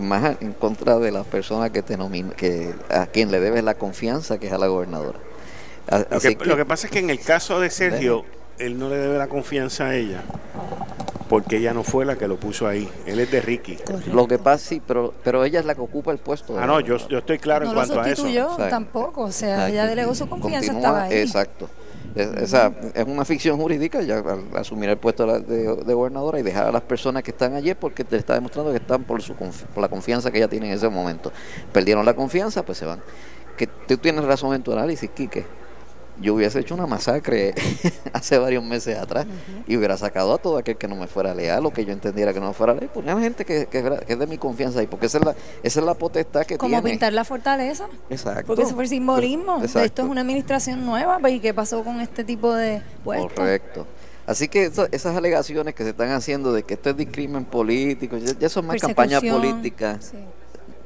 más 0.01 0.37
en 0.41 0.53
contra 0.53 0.99
de 0.99 1.13
las 1.13 1.27
personas 1.27 1.71
que 1.71 1.83
te 1.83 1.97
nomina, 1.97 2.31
que 2.31 2.75
a 2.89 3.07
quien 3.07 3.31
le 3.31 3.41
debes 3.41 3.63
la 3.63 3.75
confianza 3.75 4.39
que 4.39 4.47
es 4.47 4.53
a 4.53 4.59
la 4.59 4.67
gobernadora. 4.67 5.19
Lo 6.11 6.21
que, 6.21 6.39
lo 6.45 6.57
que, 6.57 6.65
pasa 6.65 6.87
es 6.87 6.93
que 6.93 7.01
en 7.01 7.11
el 7.11 7.21
caso 7.21 7.61
de 7.61 7.69
Sergio, 7.69 8.25
él 8.63 8.79
no 8.79 8.89
le 8.89 8.97
debe 8.97 9.19
la 9.19 9.29
confianza 9.29 9.87
a 9.87 9.97
ella 9.97 10.23
porque 11.33 11.57
ella 11.57 11.73
no 11.73 11.83
fue 11.83 12.05
la 12.05 12.17
que 12.17 12.29
lo 12.29 12.37
puso 12.37 12.67
ahí. 12.67 12.87
Él 13.07 13.19
es 13.19 13.31
de 13.31 13.41
Ricky. 13.41 13.79
Lo 14.13 14.29
que 14.29 14.39
pasa, 14.39 14.69
sí, 14.69 14.83
pero, 14.87 15.15
pero 15.25 15.43
ella 15.45 15.61
es 15.61 15.65
la 15.65 15.75
que 15.75 15.81
ocupa 15.81 16.13
el 16.13 16.19
puesto. 16.19 16.59
Ah, 16.59 16.67
no, 16.67 16.79
yo, 16.81 16.99
yo 17.09 17.19
estoy 17.19 17.39
claro 17.39 17.67
en 17.67 17.73
cuanto 17.73 17.99
a 17.99 18.07
eso. 18.07 18.29
No 18.29 18.57
tampoco, 18.69 19.23
o 19.23 19.33
sea, 19.33 19.71
ella 19.71 19.87
delegó 19.87 20.15
su 20.15 20.29
confianza, 20.29 20.73
estaba 20.73 21.05
ahí. 21.05 21.21
Exacto. 21.21 21.71
Es, 22.15 22.29
esa, 22.35 22.71
es 22.93 23.07
una 23.07 23.25
ficción 23.25 23.59
jurídica 23.59 24.03
ya 24.03 24.19
al 24.19 24.45
asumir 24.55 24.91
el 24.91 24.99
puesto 24.99 25.27
de, 25.27 25.75
de, 25.75 25.95
gobernadora 25.95 26.39
y 26.39 26.43
dejar 26.43 26.67
a 26.67 26.71
las 26.71 26.83
personas 26.83 27.23
que 27.23 27.31
están 27.31 27.55
allí 27.55 27.73
porque 27.73 28.05
te 28.05 28.19
está 28.19 28.35
demostrando 28.35 28.71
que 28.71 28.77
están 28.77 29.05
por, 29.05 29.23
su, 29.23 29.33
por 29.33 29.81
la 29.81 29.89
confianza 29.89 30.31
que 30.31 30.37
ella 30.37 30.49
tiene 30.49 30.67
en 30.67 30.75
ese 30.75 30.91
momento. 30.91 31.33
Perdieron 31.73 32.05
la 32.05 32.13
confianza, 32.13 32.63
pues 32.63 32.77
se 32.77 32.85
van. 32.85 33.01
Que 33.57 33.67
tú 33.67 33.97
tienes 33.97 34.23
razón 34.25 34.55
en 34.55 34.63
tu 34.63 34.71
análisis, 34.75 35.09
Quique 35.09 35.47
yo 36.21 36.35
hubiese 36.35 36.61
hecho 36.61 36.75
una 36.75 36.87
masacre 36.87 37.55
hace 38.13 38.39
varios 38.39 38.63
meses 38.63 38.99
atrás 38.99 39.27
y 39.67 39.77
hubiera 39.77 39.97
sacado 39.97 40.35
a 40.35 40.39
todo 40.39 40.59
aquel 40.59 40.77
que 40.77 40.89
no 40.89 40.97
me 40.97 41.07
fuera 41.07 41.35
leal 41.35 41.65
o 41.67 41.73
que 41.73 41.85
yo 41.85 41.93
entendiera 41.93 42.33
que 42.33 42.41
no 42.41 42.49
me 42.49 42.55
fuera 42.55 42.75
leal. 42.75 42.91
Ponía 42.93 43.19
gente 43.19 43.45
que, 43.45 43.67
que, 43.67 44.01
es 44.07 44.19
de 44.19 44.27
mi 44.27 44.39
confianza 44.39 44.81
ahí, 44.81 44.87
porque 44.87 45.07
esa 45.07 45.19
es 45.19 45.25
la, 45.25 45.35
esa 45.63 45.81
es 45.81 45.87
la 45.87 45.95
potestad 45.95 46.45
que 46.45 46.59
Como 46.59 46.83
pintar 46.83 47.13
la 47.13 47.25
fortaleza. 47.25 47.87
Exacto. 48.11 48.47
Porque 48.47 48.63
ese 48.63 48.75
fue 48.75 48.85
el 48.85 48.91
simbolismo. 48.91 49.63
Esto 49.63 49.81
es 49.81 50.09
una 50.09 50.21
administración 50.21 50.85
nueva 50.85 51.19
pues, 51.19 51.35
y 51.35 51.41
qué 51.41 51.55
pasó 51.55 51.83
con 51.83 52.01
este 52.01 52.25
tipo 52.25 52.55
de 52.55 52.83
puestos. 53.05 53.33
Correcto. 53.33 53.87
Así 54.25 54.47
que 54.47 54.71
esas 54.93 55.17
alegaciones 55.17 55.75
que 55.75 55.83
se 55.83 55.91
están 55.91 56.11
haciendo 56.11 56.53
de 56.53 56.63
que 56.63 56.75
esto 56.75 56.91
es 56.91 56.97
discrimen 56.97 57.45
político, 57.45 58.17
ya, 58.19 58.39
ya 58.39 58.49
son 58.49 58.67
más 58.67 58.81
campaña 58.81 59.21
política. 59.21 59.99
Sí 60.01 60.19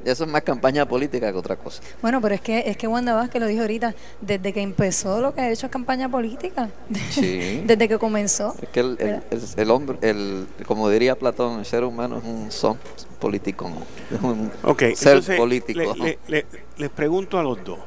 eso 0.05 0.23
es 0.23 0.29
más 0.29 0.41
campaña 0.43 0.85
política 0.87 1.31
que 1.31 1.37
otra 1.37 1.55
cosa. 1.55 1.81
Bueno, 2.01 2.21
pero 2.21 2.35
es 2.35 2.41
que 2.41 2.63
es 2.65 2.77
que 2.77 2.87
Wanda 2.87 3.13
Vázquez 3.13 3.41
lo 3.41 3.47
dijo 3.47 3.61
ahorita, 3.61 3.93
desde 4.21 4.53
que 4.53 4.61
empezó 4.61 5.21
lo 5.21 5.33
que 5.33 5.41
ha 5.41 5.51
hecho 5.51 5.65
es 5.65 5.71
campaña 5.71 6.09
política. 6.09 6.69
Sí. 7.09 7.63
desde 7.65 7.87
que 7.87 7.97
comenzó. 7.97 8.55
Es 8.61 8.69
que 8.69 8.79
el, 8.79 9.21
el, 9.55 9.71
hombre, 9.71 9.97
el, 10.01 10.47
como 10.65 10.89
diría 10.89 11.15
Platón, 11.15 11.59
el 11.59 11.65
ser 11.65 11.83
humano 11.83 12.17
es 12.17 12.23
un 12.23 12.51
son 12.51 12.77
político. 13.19 13.71
Un 14.21 14.51
ser 14.95 15.21
político. 15.37 15.95
les 16.27 16.89
pregunto 16.91 17.39
a 17.39 17.43
los 17.43 17.63
dos, 17.63 17.79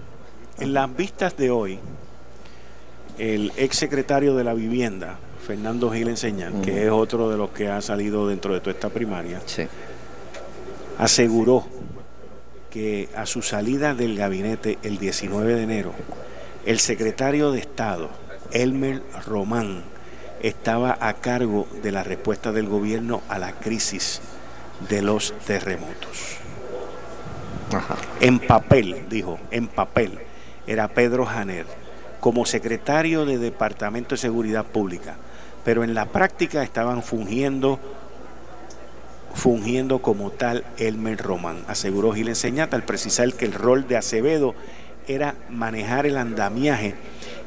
en 0.59 0.75
las 0.75 0.95
vistas 0.95 1.37
de 1.37 1.51
hoy, 1.51 1.79
el 3.19 3.53
ex 3.57 3.77
secretario 3.77 4.35
de 4.35 4.45
la 4.45 4.55
vivienda, 4.55 5.19
Fernando 5.47 5.91
Gil 5.91 6.09
Enseñan, 6.09 6.63
que 6.63 6.85
es 6.85 6.91
otro 6.91 7.31
de 7.31 7.37
los 7.37 7.51
que 7.51 7.69
ha 7.69 7.81
salido 7.81 8.27
dentro 8.27 8.55
de 8.55 8.61
toda 8.61 8.73
esta 8.73 8.89
primaria, 8.89 9.41
sí. 9.47 9.65
aseguró 10.99 11.67
que 12.71 13.09
a 13.17 13.27
su 13.27 13.43
salida 13.43 13.95
del 13.95 14.17
gabinete 14.17 14.79
el 14.83 14.99
19 14.99 15.55
de 15.55 15.63
enero, 15.63 15.93
el 16.65 16.79
secretario 16.79 17.51
de 17.53 17.59
Estado, 17.59 18.11
Elmer 18.53 19.03
Román, 19.27 19.83
estaba 20.43 20.97
a 21.01 21.15
cargo 21.15 21.67
de 21.83 21.93
la 21.93 22.03
respuesta 22.03 22.53
del 22.53 22.69
gobierno 22.69 23.23
a 23.29 23.39
la 23.39 23.53
crisis 23.53 24.21
de 24.89 25.03
los 25.03 25.35
terremotos. 25.47 26.39
En 28.21 28.39
papel, 28.41 29.07
dijo, 29.09 29.39
en 29.51 29.69
papel, 29.69 30.19
era 30.67 30.89
Pedro 30.89 31.27
Janer 31.27 31.67
como 32.21 32.45
secretario 32.45 33.25
de 33.25 33.39
Departamento 33.39 34.15
de 34.15 34.21
Seguridad 34.21 34.65
Pública, 34.65 35.17
pero 35.65 35.85
en 35.85 35.95
la 35.95 36.07
práctica 36.07 36.63
estaban 36.63 37.03
fungiendo 37.03 37.79
fungiendo 39.35 40.01
como 40.03 40.31
tal 40.31 40.65
Elmer 40.79 41.19
Román, 41.19 41.65
aseguró 41.69 42.13
Gil 42.13 42.29
Enseñata 42.29 42.77
al 42.77 42.83
precisar 42.83 43.33
que 43.35 43.45
el 43.45 43.53
rol 43.53 43.87
de 43.87 43.97
Acevedo 43.97 44.55
era 45.07 45.35
manejar 45.49 46.07
el 46.07 46.17
andamiaje 46.17 46.95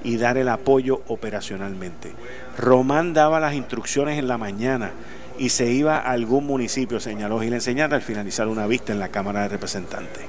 y 0.03 0.17
dar 0.17 0.37
el 0.37 0.49
apoyo 0.49 1.01
operacionalmente. 1.07 2.11
Román 2.57 3.13
daba 3.13 3.39
las 3.39 3.53
instrucciones 3.53 4.19
en 4.19 4.27
la 4.27 4.37
mañana 4.37 4.91
y 5.37 5.49
se 5.49 5.71
iba 5.71 5.97
a 5.97 6.11
algún 6.11 6.45
municipio, 6.45 6.99
señaló 6.99 7.39
Gil 7.39 7.53
Enseñata 7.53 7.95
al 7.95 8.01
finalizar 8.01 8.47
una 8.47 8.67
vista 8.67 8.91
en 8.91 8.99
la 8.99 9.09
Cámara 9.09 9.43
de 9.43 9.49
Representantes. 9.49 10.23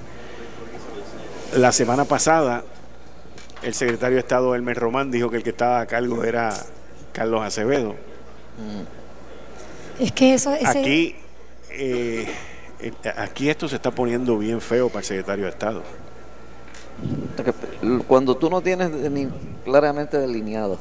La 1.56 1.72
semana 1.72 2.04
pasada, 2.04 2.64
el 3.62 3.74
secretario 3.74 4.16
de 4.16 4.20
Estado 4.20 4.54
Elmer 4.54 4.76
Román 4.76 5.10
dijo 5.10 5.30
que 5.30 5.38
el 5.38 5.42
que 5.42 5.50
estaba 5.50 5.80
a 5.80 5.86
cargo 5.86 6.24
era 6.24 6.52
Carlos 7.12 7.42
Acevedo. 7.42 7.94
Es 10.00 10.12
que 10.12 10.34
eso... 10.34 10.52
Aquí 10.64 11.16
eh, 11.76 12.26
eh, 12.80 12.92
aquí 13.16 13.48
esto 13.48 13.68
se 13.68 13.76
está 13.76 13.90
poniendo 13.90 14.38
bien 14.38 14.60
feo 14.60 14.88
para 14.88 15.00
el 15.00 15.04
secretario 15.04 15.44
de 15.44 15.50
Estado. 15.50 15.82
Cuando 18.06 18.36
tú 18.36 18.48
no 18.48 18.60
tienes 18.60 18.90
ni 18.90 19.28
claramente 19.64 20.16
delineado 20.18 20.78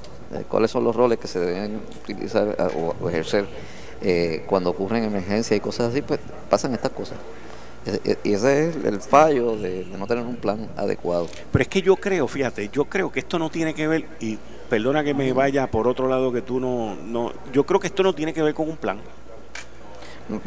cuáles 0.48 0.72
son 0.72 0.84
los 0.84 0.96
roles 0.96 1.18
que 1.20 1.28
se 1.28 1.40
deben 1.40 1.82
utilizar 2.04 2.56
o, 2.76 3.10
ejercer 3.10 3.46
cuando 4.46 4.70
ocurren 4.70 5.04
emergencias 5.04 5.58
y 5.58 5.60
cosas 5.60 5.90
así, 5.90 6.02
pues 6.02 6.20
pasan 6.50 6.74
estas 6.74 6.92
cosas. 6.92 7.18
Y 8.24 8.34
ese 8.34 8.70
es 8.70 8.76
el 8.86 9.02
fallo 9.02 9.58
de, 9.58 9.86
no 9.98 10.08
tener 10.08 10.24
un 10.24 10.36
plan 10.36 10.70
adecuado. 10.78 11.28
Pero 11.52 11.62
es 11.62 11.68
que 11.68 11.82
yo 11.82 11.96
creo, 11.96 12.28
fíjate, 12.28 12.70
yo 12.70 12.86
creo 12.86 13.12
que 13.12 13.20
esto 13.20 13.40
no 13.40 13.50
tiene 13.50 13.74
que 13.74 13.88
ver, 13.88 14.06
y 14.20 14.38
perdona 14.70 15.04
que 15.04 15.14
me 15.14 15.34
vaya 15.34 15.68
por 15.68 15.88
otro 15.88 16.08
lado 16.08 16.32
que 16.32 16.42
tú 16.42 16.60
no, 16.60 16.96
no 16.96 17.32
yo 17.52 17.66
creo 17.66 17.80
que 17.80 17.88
esto 17.88 18.04
no 18.04 18.14
tiene 18.14 18.34
que 18.34 18.42
ver 18.42 18.54
con 18.54 18.70
un 18.70 18.78
plan. 18.78 19.00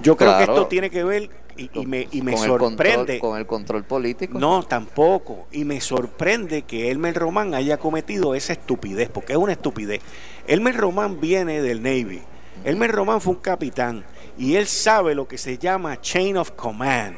Yo 0.02 0.16
creo 0.16 0.36
que 0.38 0.44
esto 0.44 0.66
tiene 0.66 0.90
que 0.90 1.04
ver 1.04 1.30
y, 1.56 1.86
me, 1.86 2.08
y 2.10 2.22
me 2.22 2.36
sorprende. 2.36 3.18
con 3.18 3.38
el 3.38 3.46
control 3.46 3.84
político. 3.84 4.38
No, 4.38 4.62
tampoco. 4.62 5.46
Y 5.52 5.64
me 5.64 5.80
sorprende 5.80 6.62
que 6.62 6.90
Elmer 6.90 7.14
Román 7.14 7.54
haya 7.54 7.78
cometido 7.78 8.34
esa 8.34 8.52
estupidez, 8.52 9.08
porque 9.08 9.32
es 9.32 9.38
una 9.38 9.52
estupidez. 9.52 10.00
Elmer 10.46 10.76
Román 10.76 11.20
viene 11.20 11.62
del 11.62 11.82
Navy. 11.82 12.22
Elmer 12.64 12.92
Román 12.92 13.20
fue 13.20 13.34
un 13.34 13.40
capitán 13.40 14.04
y 14.38 14.56
él 14.56 14.66
sabe 14.66 15.14
lo 15.14 15.28
que 15.28 15.38
se 15.38 15.58
llama 15.58 16.00
chain 16.00 16.36
of 16.36 16.52
command. 16.52 17.16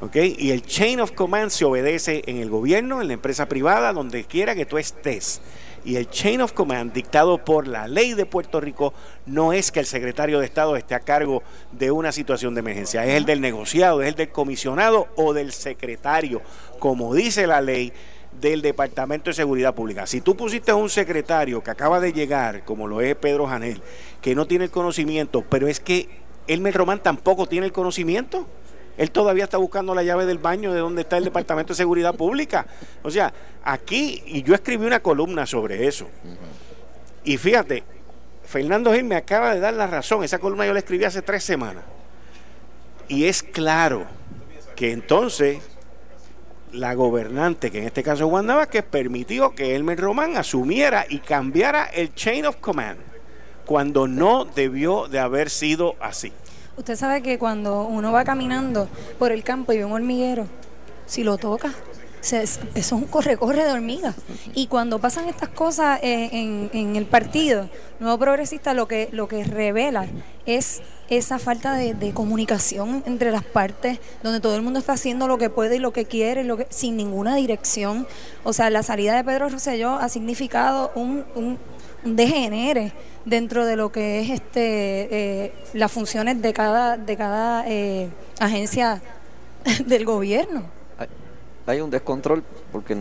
¿Ok? 0.00 0.16
Y 0.16 0.50
el 0.50 0.62
chain 0.62 1.00
of 1.00 1.12
command 1.12 1.50
se 1.50 1.64
obedece 1.64 2.22
en 2.26 2.36
el 2.36 2.50
gobierno, 2.50 3.00
en 3.00 3.08
la 3.08 3.14
empresa 3.14 3.48
privada, 3.48 3.92
donde 3.92 4.24
quiera 4.24 4.54
que 4.54 4.66
tú 4.66 4.78
estés. 4.78 5.40
Y 5.84 5.96
el 5.96 6.08
chain 6.08 6.40
of 6.40 6.52
command 6.52 6.92
dictado 6.92 7.44
por 7.44 7.68
la 7.68 7.86
ley 7.86 8.14
de 8.14 8.24
Puerto 8.24 8.60
Rico 8.60 8.94
no 9.26 9.52
es 9.52 9.70
que 9.70 9.80
el 9.80 9.86
secretario 9.86 10.40
de 10.40 10.46
Estado 10.46 10.76
esté 10.76 10.94
a 10.94 11.00
cargo 11.00 11.42
de 11.72 11.90
una 11.90 12.10
situación 12.10 12.54
de 12.54 12.60
emergencia, 12.60 13.04
es 13.04 13.14
el 13.14 13.26
del 13.26 13.42
negociado, 13.42 14.00
es 14.00 14.08
el 14.08 14.14
del 14.14 14.30
comisionado 14.30 15.08
o 15.16 15.34
del 15.34 15.52
secretario, 15.52 16.40
como 16.78 17.14
dice 17.14 17.46
la 17.46 17.60
ley 17.60 17.92
del 18.40 18.62
Departamento 18.62 19.30
de 19.30 19.34
Seguridad 19.34 19.74
Pública. 19.74 20.06
Si 20.06 20.20
tú 20.20 20.36
pusiste 20.36 20.72
un 20.72 20.88
secretario 20.88 21.62
que 21.62 21.70
acaba 21.70 22.00
de 22.00 22.12
llegar, 22.12 22.64
como 22.64 22.86
lo 22.86 23.00
es 23.00 23.14
Pedro 23.16 23.46
Janel, 23.46 23.82
que 24.20 24.34
no 24.34 24.46
tiene 24.46 24.64
el 24.64 24.70
conocimiento, 24.70 25.44
pero 25.48 25.68
es 25.68 25.80
que 25.80 26.08
Elmer 26.46 26.74
Román 26.74 27.02
tampoco 27.02 27.46
tiene 27.46 27.66
el 27.66 27.72
conocimiento. 27.72 28.46
Él 28.96 29.10
todavía 29.10 29.44
está 29.44 29.58
buscando 29.58 29.94
la 29.94 30.02
llave 30.02 30.26
del 30.26 30.38
baño 30.38 30.72
de 30.72 30.78
donde 30.78 31.02
está 31.02 31.16
el 31.16 31.24
Departamento 31.24 31.72
de 31.72 31.76
Seguridad 31.76 32.14
Pública. 32.14 32.66
O 33.02 33.10
sea, 33.10 33.32
aquí, 33.64 34.22
y 34.26 34.42
yo 34.42 34.54
escribí 34.54 34.86
una 34.86 35.00
columna 35.00 35.46
sobre 35.46 35.86
eso. 35.86 36.08
Y 37.24 37.36
fíjate, 37.36 37.82
Fernando 38.44 38.92
Gil 38.92 39.04
me 39.04 39.16
acaba 39.16 39.54
de 39.54 39.60
dar 39.60 39.74
la 39.74 39.86
razón. 39.86 40.22
Esa 40.22 40.38
columna 40.38 40.66
yo 40.66 40.72
la 40.72 40.78
escribí 40.78 41.04
hace 41.04 41.22
tres 41.22 41.42
semanas. 41.42 41.84
Y 43.08 43.24
es 43.24 43.42
claro 43.42 44.06
que 44.76 44.92
entonces 44.92 45.58
la 46.72 46.94
gobernante, 46.94 47.70
que 47.70 47.78
en 47.78 47.84
este 47.84 48.02
caso 48.02 48.26
es 48.26 48.32
Wanda 48.32 48.54
Vázquez, 48.54 48.84
permitió 48.84 49.54
que 49.54 49.74
Elmer 49.74 49.98
Román 49.98 50.36
asumiera 50.36 51.06
y 51.08 51.18
cambiara 51.18 51.84
el 51.84 52.14
chain 52.14 52.46
of 52.46 52.56
command, 52.56 52.98
cuando 53.64 54.06
no 54.08 54.44
debió 54.44 55.06
de 55.08 55.18
haber 55.20 55.50
sido 55.50 55.96
así. 56.00 56.32
Usted 56.76 56.96
sabe 56.96 57.22
que 57.22 57.38
cuando 57.38 57.84
uno 57.84 58.12
va 58.12 58.24
caminando 58.24 58.88
por 59.18 59.32
el 59.32 59.44
campo 59.44 59.72
y 59.72 59.78
ve 59.78 59.84
un 59.84 59.92
hormiguero, 59.92 60.46
si 61.06 61.22
lo 61.22 61.38
toca, 61.38 61.72
eso 62.24 62.60
es 62.74 62.90
un 62.92 63.04
corre-corre 63.04 63.64
de 63.64 63.72
hormigas. 63.72 64.14
Y 64.54 64.66
cuando 64.66 64.98
pasan 64.98 65.28
estas 65.28 65.50
cosas 65.50 66.00
eh, 66.02 66.30
en, 66.72 66.96
el 66.96 67.04
partido, 67.04 67.68
Nuevo 68.00 68.18
Progresista 68.18 68.72
lo 68.72 68.88
que, 68.88 69.10
lo 69.12 69.28
que 69.28 69.44
revela 69.44 70.06
es 70.46 70.80
esa 71.10 71.38
falta 71.38 71.74
de, 71.74 72.12
comunicación 72.14 73.02
entre 73.04 73.30
las 73.30 73.44
partes, 73.44 73.98
donde 74.22 74.40
todo 74.40 74.56
el 74.56 74.62
mundo 74.62 74.78
está 74.78 74.94
haciendo 74.94 75.28
lo 75.28 75.36
que 75.36 75.50
puede 75.50 75.76
y 75.76 75.80
lo 75.80 75.92
que 75.92 76.06
quiere, 76.06 76.44
lo 76.44 76.56
que, 76.56 76.66
sin 76.70 76.96
ninguna 76.96 77.36
dirección. 77.36 78.06
O 78.42 78.54
sea, 78.54 78.70
la 78.70 78.82
salida 78.82 79.14
de 79.14 79.22
Pedro 79.22 79.50
Rosselló 79.50 79.92
ha 79.92 80.08
significado 80.08 80.92
un, 80.94 81.24
un, 81.34 81.58
degenere 82.04 82.92
dentro 83.24 83.64
de 83.64 83.76
lo 83.76 83.90
que 83.90 84.20
es 84.20 84.30
este 84.30 85.44
eh, 85.44 85.52
las 85.72 85.90
funciones 85.90 86.40
de 86.40 86.52
cada 86.52 86.96
de 86.96 87.16
cada 87.16 87.64
eh, 87.66 88.08
agencia 88.38 89.02
del 89.86 90.04
gobierno. 90.04 90.62
Hay 91.66 91.80
un 91.80 91.90
descontrol 91.90 92.44
porque 92.70 92.94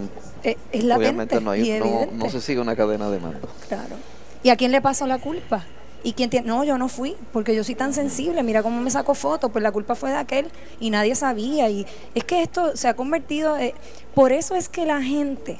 eh, 0.43 0.55
obviamente 0.95 1.41
no, 1.41 1.51
hay, 1.51 1.81
no, 2.13 2.29
se 2.29 2.39
sigue 2.39 2.61
una 2.61 2.77
cadena 2.77 3.09
de 3.09 3.19
mando. 3.19 3.49
Claro. 3.67 3.97
Y 4.41 4.49
a 4.49 4.55
quién 4.55 4.71
le 4.71 4.81
pasó 4.81 5.05
la 5.05 5.17
culpa 5.17 5.65
y 6.01 6.13
quién 6.13 6.29
tiene 6.29 6.47
no 6.47 6.63
yo 6.63 6.77
no 6.77 6.87
fui 6.87 7.17
porque 7.33 7.53
yo 7.55 7.65
soy 7.65 7.75
tan 7.75 7.93
sensible. 7.93 8.41
Mira 8.41 8.63
cómo 8.63 8.79
me 8.79 8.89
saco 8.89 9.15
fotos 9.15 9.51
pues 9.51 9.61
la 9.63 9.73
culpa 9.73 9.95
fue 9.95 10.11
de 10.11 10.17
aquel 10.17 10.49
y 10.79 10.91
nadie 10.91 11.13
sabía. 11.15 11.69
Y 11.69 11.85
es 12.15 12.23
que 12.23 12.41
esto 12.41 12.77
se 12.77 12.87
ha 12.87 12.93
convertido 12.93 13.57
por 14.15 14.31
eso 14.31 14.55
es 14.55 14.69
que 14.69 14.85
la 14.85 15.01
gente 15.01 15.57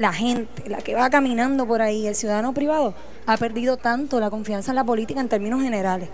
la 0.00 0.14
gente, 0.14 0.66
la 0.66 0.78
que 0.78 0.94
va 0.94 1.10
caminando 1.10 1.66
por 1.66 1.82
ahí, 1.82 2.06
el 2.06 2.14
ciudadano 2.14 2.54
privado, 2.54 2.94
ha 3.26 3.36
perdido 3.36 3.76
tanto 3.76 4.18
la 4.18 4.30
confianza 4.30 4.72
en 4.72 4.76
la 4.76 4.84
política 4.84 5.20
en 5.20 5.28
términos 5.28 5.62
generales. 5.62 6.08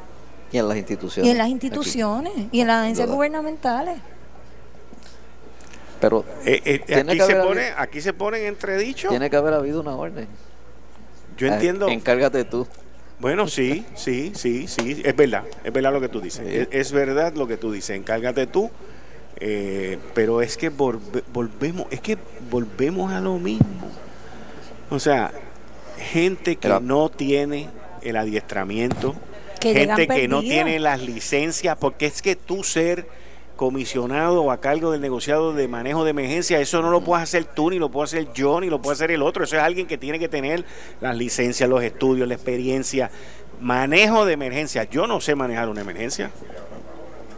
Y 0.50 0.58
en 0.58 0.66
las 0.68 0.76
instituciones. 0.76 1.28
Y 1.28 1.30
en 1.30 1.38
las 1.38 1.48
instituciones, 1.48 2.32
y 2.50 2.60
en 2.60 2.66
las 2.66 2.82
agencias 2.82 3.08
gubernamentales. 3.08 3.98
Pero 6.00 6.24
eh, 6.44 6.82
eh, 6.88 7.04
aquí, 7.08 7.20
se 7.20 7.36
pone, 7.36 7.62
aquí 7.76 8.00
se 8.00 8.12
pone 8.12 8.40
en 8.40 8.46
entredicho. 8.46 9.08
Tiene 9.08 9.30
que 9.30 9.36
haber 9.36 9.54
habido 9.54 9.80
una 9.80 9.94
orden. 9.94 10.26
Yo 11.36 11.46
entiendo. 11.46 11.88
encárgate 11.88 12.44
tú. 12.44 12.66
Bueno, 13.20 13.46
sí, 13.46 13.86
sí, 13.94 14.32
sí, 14.34 14.66
sí, 14.66 15.00
es 15.04 15.14
verdad, 15.14 15.44
es 15.62 15.72
verdad 15.72 15.92
lo 15.92 16.00
que 16.00 16.08
tú 16.08 16.20
dices, 16.20 16.46
es, 16.46 16.68
es, 16.70 16.92
verdad 16.92 17.32
lo 17.34 17.46
que 17.46 17.56
tú 17.56 17.72
dices, 17.72 17.96
encárgate 17.96 18.46
tú 18.46 18.70
eh, 19.38 19.98
pero 20.14 20.40
es 20.40 20.56
que 20.56 20.70
volvemos, 20.70 21.86
es 21.90 22.00
que 22.00 22.18
volvemos 22.50 23.12
a 23.12 23.20
lo 23.20 23.38
mismo. 23.38 23.90
O 24.90 24.98
sea, 24.98 25.32
gente 25.98 26.56
que 26.56 26.68
no 26.80 27.08
tiene 27.08 27.68
el 28.02 28.16
adiestramiento, 28.16 29.14
gente 29.60 30.06
que 30.06 30.28
no 30.28 30.40
tiene 30.40 30.78
las 30.78 31.00
licencias, 31.00 31.76
porque 31.78 32.06
es 32.06 32.22
que 32.22 32.36
tú 32.36 32.62
ser 32.62 33.06
comisionado 33.56 34.42
o 34.42 34.50
a 34.50 34.60
cargo 34.60 34.92
del 34.92 35.00
negociado 35.00 35.54
de 35.54 35.66
manejo 35.66 36.04
de 36.04 36.10
emergencia, 36.10 36.60
eso 36.60 36.82
no 36.82 36.90
lo 36.90 37.00
puedes 37.00 37.22
hacer 37.22 37.44
tú, 37.46 37.70
ni 37.70 37.78
lo 37.78 37.90
puede 37.90 38.04
hacer 38.04 38.32
yo, 38.34 38.60
ni 38.60 38.68
lo 38.68 38.80
puede 38.80 38.94
hacer 38.94 39.10
el 39.10 39.22
otro. 39.22 39.44
Eso 39.44 39.56
es 39.56 39.62
alguien 39.62 39.86
que 39.86 39.98
tiene 39.98 40.18
que 40.18 40.28
tener 40.28 40.64
las 41.00 41.16
licencias, 41.16 41.68
los 41.68 41.82
estudios, 41.82 42.28
la 42.28 42.34
experiencia. 42.34 43.10
Manejo 43.60 44.26
de 44.26 44.34
emergencia. 44.34 44.84
Yo 44.84 45.06
no 45.06 45.20
sé 45.20 45.34
manejar 45.34 45.68
una 45.68 45.80
emergencia. 45.80 46.30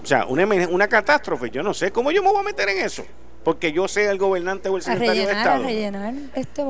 O 0.09 0.15
sea, 0.17 0.25
una, 0.25 0.47
una 0.71 0.89
catástrofe, 0.89 1.51
yo 1.51 1.63
no 1.63 1.75
sé 1.75 1.93
cómo 1.93 2.11
yo 2.11 2.23
me 2.23 2.31
voy 2.31 2.41
a 2.41 2.43
meter 2.43 2.67
en 2.71 2.79
eso. 2.79 3.05
Porque 3.45 3.73
yo 3.73 3.87
sea 3.87 4.11
el 4.11 4.17
gobernante 4.17 4.71
o 4.71 4.77
el 4.79 4.83
secretario 4.83 5.27
de 5.27 5.33
Estado. 5.33 5.65
A 5.65 5.67
rellenar 5.67 6.15
este 6.35 6.63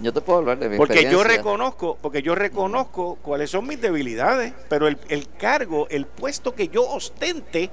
yo 0.00 0.12
te 0.12 0.20
puedo 0.20 0.40
hablar 0.40 0.58
de 0.58 0.68
mi 0.68 0.76
Porque 0.76 1.08
yo 1.08 1.22
reconozco, 1.22 1.96
porque 2.02 2.22
yo 2.22 2.34
reconozco 2.34 3.18
cuáles 3.22 3.50
son 3.50 3.68
mis 3.68 3.80
debilidades, 3.80 4.52
pero 4.68 4.88
el, 4.88 4.98
cargo, 5.38 5.86
el 5.90 6.06
puesto 6.06 6.56
que 6.56 6.66
yo 6.66 6.90
ostente, 6.90 7.70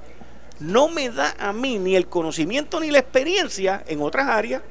no 0.60 0.88
me 0.88 1.10
da 1.10 1.34
a 1.40 1.52
mí 1.52 1.80
ni 1.80 1.96
el 1.96 2.06
conocimiento 2.06 2.78
ni 2.78 2.92
la 2.92 3.00
experiencia 3.00 3.82
en 3.88 4.00
otras 4.00 4.28
áreas. 4.28 4.62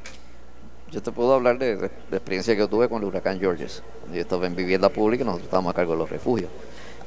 Yo 0.90 1.04
te 1.04 1.12
puedo 1.12 1.34
hablar 1.34 1.60
de, 1.60 1.76
de, 1.76 1.88
experiencia 2.12 2.54
que 2.54 2.60
yo 2.60 2.70
tuve 2.70 2.88
con 2.88 3.02
el 3.02 3.10
huracán 3.10 3.42
Georges. 3.42 3.84
Yo 4.14 4.22
estaba 4.22 4.48
en 4.48 4.56
vivienda 4.56 4.88
pública 4.88 5.24
y 5.24 5.26
nosotros 5.26 5.48
estábamos 5.48 5.72
a 5.72 5.76
cargo 5.76 5.92
de 5.92 6.00
los 6.00 6.10
refugios. 6.10 6.50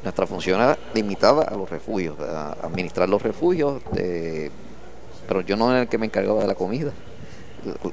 Nuestra 0.02 0.26
función 0.26 0.60
era 0.60 0.78
limitada 0.94 1.42
a 1.42 1.54
los 1.54 1.68
refugios, 1.68 2.18
a 2.20 2.52
administrar 2.62 3.08
los 3.08 3.22
refugios, 3.22 3.82
pero 5.28 5.42
yo 5.42 5.56
no 5.56 5.70
era 5.70 5.82
el 5.82 5.88
que 5.88 5.98
me 5.98 6.06
encargaba 6.06 6.40
de 6.40 6.46
la 6.46 6.54
comida, 6.54 6.92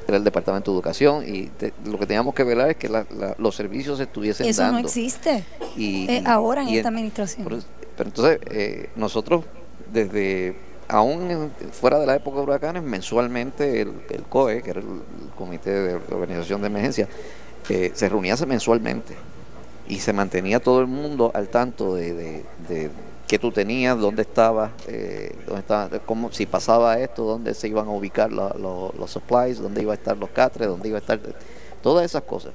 era 0.08 0.18
el 0.18 0.24
Departamento 0.24 0.72
de 0.72 0.76
Educación 0.78 1.24
y 1.28 1.52
lo 1.86 2.00
que 2.00 2.06
teníamos 2.06 2.34
que 2.34 2.44
velar 2.44 2.70
es 2.70 2.78
que 2.78 2.90
los 3.38 3.56
servicios 3.56 4.00
estuviesen 4.00 4.48
Eso 4.48 4.62
dando. 4.62 4.80
Eso 4.80 4.84
no 4.84 4.88
existe 4.88 5.44
y, 5.76 6.10
eh, 6.10 6.24
ahora 6.26 6.62
en 6.62 6.70
esta 6.70 6.90
administración. 6.90 7.46
pero 7.46 8.10
entonces, 8.10 8.40
eh, 8.50 8.90
nosotros 8.96 9.44
desde 9.92 10.56
aún 10.88 11.52
fuera 11.72 12.00
de 12.00 12.06
la 12.06 12.16
época 12.16 12.38
de 12.38 12.44
huracanes, 12.44 12.84
mensualmente 12.84 13.82
el, 13.82 13.94
COE, 14.30 14.62
que 14.62 14.70
era 14.70 14.80
el, 14.80 14.86
Comité 15.38 15.70
de 15.72 15.96
Organización 15.96 16.62
de 16.62 16.68
Emergencia, 16.68 17.08
eh, 17.70 17.92
se 17.94 18.10
reunía 18.10 18.36
mensualmente 18.48 19.14
y 19.88 20.00
se 20.00 20.14
mantenía 20.14 20.60
todo 20.60 20.82
el 20.82 20.88
mundo 20.88 21.32
al 21.34 21.50
tanto 21.50 21.96
de, 21.96 22.44
de, 22.68 22.90
qué 23.28 23.40
tú 23.40 23.52
tenías, 23.52 23.98
dónde 24.00 24.22
estabas, 24.22 24.72
eh, 24.88 25.36
dónde 25.46 25.62
estaba, 25.62 26.00
cómo, 26.00 26.32
si 26.32 26.46
pasaba 26.46 27.00
esto, 27.00 27.24
dónde 27.24 27.54
se 27.54 27.68
iban 27.68 27.88
a 27.88 27.92
ubicar 27.92 28.32
los 28.32 29.12
supplies, 29.12 29.60
dónde 29.60 29.82
iba 29.82 29.94
a 29.94 29.96
estar 29.96 30.18
los 30.18 30.30
catres, 30.30 30.68
dónde 30.68 30.90
iba 30.90 30.98
a 30.98 31.02
estar, 31.02 31.20
todas 31.82 32.06
esas 32.06 32.24
cosas. 32.24 32.54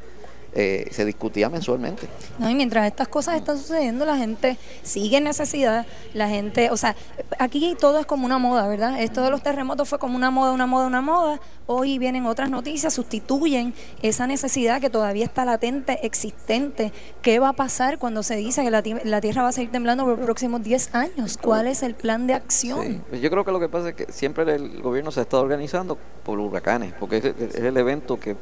Eh, 0.55 0.88
se 0.90 1.07
discutía 1.07 1.48
mensualmente. 1.48 2.07
No, 2.38 2.50
y 2.50 2.55
mientras 2.55 2.86
estas 2.86 3.09
cosas 3.09 3.36
están 3.36 3.57
sucediendo, 3.57 4.05
la 4.05 4.18
gente 4.18 4.59
sigue 4.82 5.16
en 5.16 5.24
necesidad, 5.24 5.86
la 6.12 6.28
gente, 6.28 6.70
o 6.70 6.76
sea, 6.76 6.94
aquí 7.38 7.74
todo 7.80 7.98
es 7.98 8.05
como 8.05 8.26
una 8.26 8.36
moda, 8.36 8.68
¿verdad? 8.68 9.00
Esto 9.00 9.22
de 9.22 9.30
los 9.30 9.42
terremotos 9.42 9.88
fue 9.88 9.98
como 9.98 10.14
una 10.14 10.30
moda, 10.30 10.53
una 10.53 10.66
moda, 10.66 10.86
una 10.86 11.00
moda. 11.00 11.40
Hoy 11.66 11.98
vienen 11.98 12.26
otras 12.26 12.50
noticias, 12.50 12.92
sustituyen 12.92 13.72
esa 14.03 14.26
necesidad 14.26 14.78
que 14.82 14.90
todavía 14.90 15.24
está 15.24 15.46
latente, 15.46 16.05
existente. 16.05 16.92
¿Qué 17.22 17.38
va 17.38 17.50
a 17.50 17.53
pasar 17.55 17.98
cuando 17.98 18.22
se 18.22 18.36
dice 18.36 18.62
que 18.62 18.70
la, 18.70 18.82
Tierra 19.22 19.42
va 19.42 19.48
a 19.48 19.53
seguir 19.53 19.70
temblando 19.70 20.05
por 20.05 20.18
los 20.18 20.24
próximos 20.26 20.62
10 20.62 20.94
años? 20.94 21.38
¿Cuál 21.38 21.66
es 21.66 21.82
el 21.82 21.94
plan 21.94 22.26
de 22.26 22.34
acción? 22.34 23.03
Pues 23.09 23.22
yo 23.22 23.30
creo 23.30 23.46
que 23.46 23.53
lo 23.53 23.61
que 23.61 23.70
pasa 23.70 23.90
es 23.90 23.94
que 23.94 24.12
siempre 24.12 24.42
el 24.55 24.82
gobierno 24.82 25.11
se 25.12 25.22
está 25.22 25.38
organizando 25.38 25.96
por 26.24 26.38
huracanes, 26.38 26.92
porque 27.00 27.16
es 27.16 27.55
el 27.55 27.76
evento 27.78 28.20
que 28.20 28.36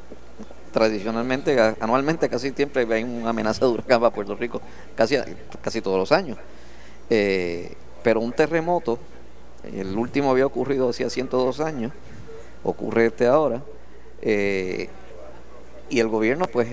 tradicionalmente, 0.70 1.58
anualmente, 1.80 2.28
casi 2.28 2.50
siempre 2.50 2.86
hay 2.92 3.04
una 3.04 3.30
amenaza 3.30 3.64
de 3.64 3.72
huracán 3.72 4.00
para 4.00 4.12
Puerto 4.12 4.36
Rico, 4.36 4.60
casi, 4.94 5.16
casi 5.60 5.80
todos 5.80 5.98
los 5.98 6.12
años. 6.12 6.38
Eh, 7.08 7.74
pero 8.02 8.20
un 8.20 8.32
terremoto, 8.32 8.98
el 9.72 9.96
último 9.96 10.30
había 10.30 10.46
ocurrido 10.46 10.88
hacía 10.88 11.10
102 11.10 11.60
años, 11.60 11.92
ocurre 12.62 13.06
este 13.06 13.26
ahora, 13.26 13.62
eh, 14.22 14.88
y 15.88 15.98
el 15.98 16.08
gobierno, 16.08 16.46
pues, 16.46 16.68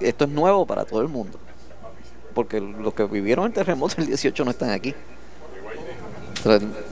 esto 0.00 0.24
es 0.24 0.30
nuevo 0.30 0.66
para 0.66 0.84
todo 0.84 1.00
el 1.00 1.08
mundo, 1.08 1.38
porque 2.34 2.60
los 2.60 2.92
que 2.94 3.04
vivieron 3.04 3.46
el 3.46 3.52
terremoto 3.52 3.96
el 3.98 4.06
18 4.06 4.44
no 4.44 4.50
están 4.50 4.70
aquí. 4.70 4.94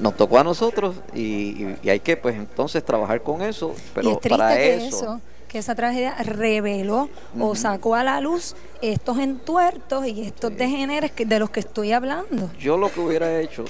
nos 0.00 0.16
tocó 0.16 0.38
a 0.38 0.44
nosotros 0.44 0.96
y, 1.14 1.66
hay 1.88 2.00
que, 2.00 2.16
pues, 2.16 2.36
entonces 2.36 2.82
trabajar 2.84 3.22
con 3.22 3.42
eso, 3.42 3.74
pero 3.94 4.18
para 4.18 4.58
eso 4.60 5.20
que 5.48 5.58
esa 5.58 5.74
tragedia 5.74 6.14
reveló 6.22 7.08
o 7.40 7.54
sacó 7.54 7.94
a 7.94 8.04
la 8.04 8.20
luz 8.20 8.54
estos 8.82 9.18
entuertos 9.18 10.06
y 10.06 10.22
estos 10.22 10.56
degeneres 10.56 11.12
de 11.16 11.38
los 11.38 11.50
que 11.50 11.60
estoy 11.60 11.92
hablando. 11.92 12.50
Yo 12.58 12.76
lo 12.76 12.92
que 12.92 13.00
hubiera 13.00 13.40
hecho 13.40 13.64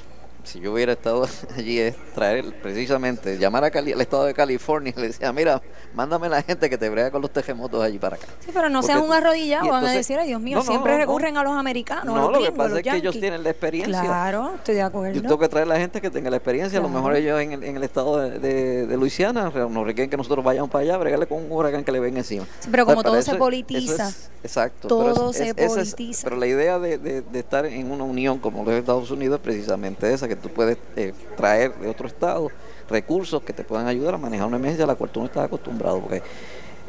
si 0.49 0.61
yo 0.61 0.73
hubiera 0.73 0.93
estado 0.93 1.29
allí 1.57 1.79
es 1.79 1.95
traer 2.15 2.55
precisamente, 2.63 3.39
llamar 3.39 3.65
a 3.65 3.71
Cali, 3.71 3.93
al 3.93 4.01
estado 4.01 4.25
de 4.25 4.35
California 4.35 4.95
y 4.97 5.01
le 5.01 5.09
decía, 5.09 5.33
mira, 5.33 5.61
mándame 5.95 6.29
la 6.29 6.43
gente 6.43 6.71
que 6.71 6.79
te 6.79 6.89
brega 6.89 7.11
con 7.11 7.21
los 7.21 7.31
terremotos 7.31 7.83
allí 7.83 7.99
para 7.99 8.17
acá. 8.17 8.27
Sí, 8.41 8.51
pero 8.53 8.69
no 8.69 8.83
sean 8.83 9.03
un 9.03 9.13
arrodillado, 9.13 9.69
van 9.69 9.85
a 9.85 9.93
decir, 9.93 10.19
ay 10.19 10.29
Dios 10.29 10.41
mío, 10.41 10.63
siempre 10.63 10.97
recurren 10.97 11.37
a 11.37 11.43
los 11.43 11.53
americanos. 11.53 12.07
No, 12.07 12.31
lo 12.31 12.41
que 12.41 12.53
pasa 12.53 12.79
es 12.79 12.83
que 12.83 12.97
ellos 12.97 13.19
tienen 13.19 13.43
la 13.45 13.51
experiencia. 13.51 14.01
Claro, 14.01 14.53
estoy 14.55 14.77
de 14.77 14.83
acuerdo. 14.83 15.15
Yo 15.15 15.23
tengo 15.23 15.39
que 15.39 15.49
traer 15.49 15.67
a 15.67 15.75
la 15.75 15.79
gente 15.79 16.01
que 16.01 16.11
tenga 16.11 16.31
la 16.31 16.37
experiencia, 16.37 16.79
a 16.79 16.83
lo 16.83 16.89
mejor 16.89 17.15
ellos 17.15 17.41
en 17.41 17.77
el, 17.77 17.83
estado 17.83 18.19
de, 18.19 18.87
de, 18.87 18.97
Luisiana 18.97 19.51
nos 19.51 19.87
requieren 19.87 20.11
que 20.11 20.17
nosotros 20.17 20.45
vayamos 20.45 20.71
para 20.71 20.83
allá, 20.83 20.97
bregarle 20.97 21.27
con 21.27 21.45
un 21.45 21.53
huracán 21.53 21.85
que 21.85 21.93
le 21.93 22.01
ven 22.01 22.17
encima. 22.17 22.47
pero 22.71 22.87
como 22.87 23.03
todo 23.03 23.21
se 23.21 23.35
politiza. 23.35 24.11
exacto. 24.43 24.89
Todo 24.89 25.33
se 25.33 25.55
politiza. 25.55 26.25
pero 26.25 26.37
la 26.37 26.47
idea 26.47 26.79
de, 26.79 26.99
de, 26.99 27.39
estar 27.39 27.67
en 27.67 27.91
una 27.91 28.05
unión 28.05 28.39
como 28.39 28.65
los 28.65 28.75
Estados 28.75 29.11
Unidos 29.11 29.39
es 29.39 29.43
precisamente 29.43 30.13
esa, 30.13 30.29
que 30.29 30.38
tú 30.39 30.49
puedes 30.49 30.79
eh, 30.97 31.13
traer 31.37 31.75
de 31.75 31.89
otro 31.89 32.07
estado 32.07 32.51
recursos 32.89 33.43
que 33.43 33.53
te 33.53 33.65
puedan 33.65 33.87
ayudar 33.87 34.15
a 34.15 34.19
manejar 34.19 34.47
una 34.47 34.57
emergencia 34.57 34.85
a 34.85 34.89
la 34.89 34.95
cual 34.95 35.11
tú 35.11 35.21
no 35.21 35.27
estás 35.27 35.45
acostumbrado. 35.45 36.01
Porque 36.01 36.23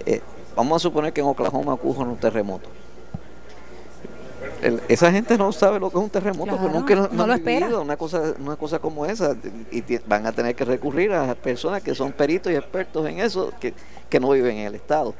eh, 0.05 0.21
vamos 0.55 0.77
a 0.77 0.79
suponer 0.79 1.13
que 1.13 1.21
en 1.21 1.27
Oklahoma 1.27 1.73
ocurre 1.73 2.03
un 2.03 2.17
terremoto. 2.17 2.69
esa 4.87 5.11
gente 5.11 5.37
no 5.37 5.51
sabe 5.51 5.79
lo 5.79 5.89
que 5.89 5.97
es 5.97 6.03
un 6.03 6.09
terremoto, 6.09 6.57
nunca 6.69 6.95
no, 7.11 7.27
lo 7.27 7.33
espera. 7.33 7.79
una 7.79 7.97
cosa, 7.97 8.33
una 8.39 8.55
cosa 8.55 8.79
como 8.79 9.05
esa 9.05 9.35
y 9.71 9.97
van 10.07 10.25
a 10.25 10.31
tener 10.31 10.55
que 10.55 10.65
recurrir 10.65 11.13
a 11.13 11.35
personas 11.35 11.81
que 11.81 11.93
son 11.95 12.11
peritos 12.11 12.51
y 12.51 12.55
expertos 12.55 13.07
en 13.07 13.19
eso 13.19 13.51
que, 13.59 13.73
que 14.09 14.19
no 14.19 14.29
viven 14.29 14.57
en 14.57 14.67
el 14.67 14.75
estado. 14.75 15.13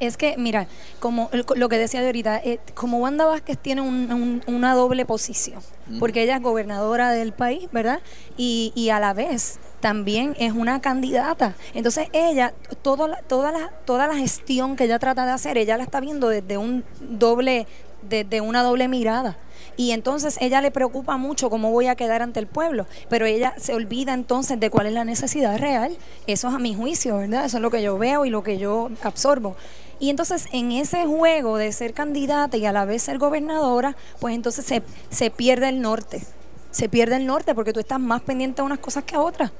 Es 0.00 0.16
que, 0.16 0.36
mira, 0.38 0.68
como 1.00 1.28
lo 1.32 1.68
que 1.68 1.76
decía 1.76 2.00
de 2.00 2.06
ahorita, 2.06 2.38
eh, 2.38 2.60
como 2.74 2.98
Wanda 2.98 3.26
Vázquez 3.26 3.58
tiene 3.58 3.82
una 3.82 4.74
doble 4.74 5.04
posición, 5.04 5.60
porque 5.98 6.22
ella 6.22 6.36
es 6.36 6.42
gobernadora 6.42 7.10
del 7.10 7.32
país, 7.32 7.68
¿verdad? 7.72 8.00
Y, 8.36 8.72
y 8.76 8.90
a 8.90 9.00
la 9.00 9.12
vez 9.12 9.58
también 9.80 10.36
es 10.38 10.52
una 10.52 10.80
candidata. 10.80 11.54
Entonces 11.74 12.08
ella, 12.12 12.54
todo, 12.82 13.08
toda, 13.26 13.52
la, 13.52 13.70
toda 13.84 14.06
la 14.06 14.14
gestión 14.14 14.76
que 14.76 14.84
ella 14.84 14.98
trata 14.98 15.26
de 15.26 15.32
hacer, 15.32 15.58
ella 15.58 15.76
la 15.76 15.84
está 15.84 16.00
viendo 16.00 16.28
desde 16.28 16.58
un 16.58 16.84
doble, 17.00 17.66
desde 18.02 18.40
una 18.40 18.62
doble 18.62 18.88
mirada. 18.88 19.36
Y 19.76 19.92
entonces 19.92 20.38
ella 20.40 20.60
le 20.60 20.72
preocupa 20.72 21.16
mucho 21.16 21.50
cómo 21.50 21.70
voy 21.70 21.86
a 21.86 21.94
quedar 21.94 22.20
ante 22.20 22.40
el 22.40 22.48
pueblo, 22.48 22.86
pero 23.08 23.26
ella 23.26 23.54
se 23.58 23.74
olvida 23.74 24.12
entonces 24.12 24.58
de 24.58 24.70
cuál 24.70 24.88
es 24.88 24.92
la 24.92 25.04
necesidad 25.04 25.56
real. 25.56 25.96
Eso 26.26 26.48
es 26.48 26.54
a 26.54 26.58
mi 26.58 26.74
juicio, 26.74 27.18
¿verdad? 27.18 27.44
Eso 27.44 27.58
es 27.58 27.62
lo 27.62 27.70
que 27.70 27.80
yo 27.80 27.96
veo 27.96 28.24
y 28.24 28.30
lo 28.30 28.42
que 28.42 28.58
yo 28.58 28.90
absorbo. 29.02 29.56
Y 30.00 30.10
entonces 30.10 30.46
en 30.52 30.72
ese 30.72 31.06
juego 31.06 31.56
de 31.56 31.72
ser 31.72 31.92
candidata 31.92 32.56
y 32.56 32.66
a 32.66 32.72
la 32.72 32.84
vez 32.84 33.02
ser 33.02 33.18
gobernadora, 33.18 33.96
pues 34.20 34.34
entonces 34.34 34.64
se, 34.64 34.82
se 35.10 35.30
pierde 35.30 35.68
el 35.68 35.80
norte. 35.80 36.22
Se 36.70 36.88
pierde 36.88 37.16
el 37.16 37.26
norte 37.26 37.54
porque 37.54 37.72
tú 37.72 37.80
estás 37.80 37.98
más 37.98 38.22
pendiente 38.22 38.60
a 38.60 38.64
unas 38.64 38.78
cosas 38.78 39.04
que 39.04 39.16
a 39.16 39.20
otras. 39.20 39.50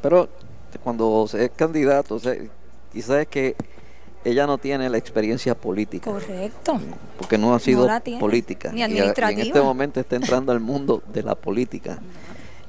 Pero 0.00 0.28
cuando 0.84 1.28
es 1.32 1.50
candidato, 1.50 2.20
quizás 2.92 3.22
es 3.22 3.28
que 3.28 3.56
ella 4.24 4.46
no 4.46 4.58
tiene 4.58 4.88
la 4.88 4.98
experiencia 4.98 5.56
política. 5.56 6.10
Correcto. 6.10 6.80
Porque 7.18 7.38
no 7.38 7.54
ha 7.54 7.58
sido 7.58 7.88
política. 8.20 8.70
Ni 8.72 8.82
administrativa. 8.82 9.32
Y, 9.32 9.40
en 9.40 9.46
este 9.48 9.60
momento 9.60 9.98
está 9.98 10.16
entrando 10.16 10.52
al 10.52 10.60
mundo 10.60 11.02
de 11.12 11.22
la 11.24 11.34
política 11.34 11.98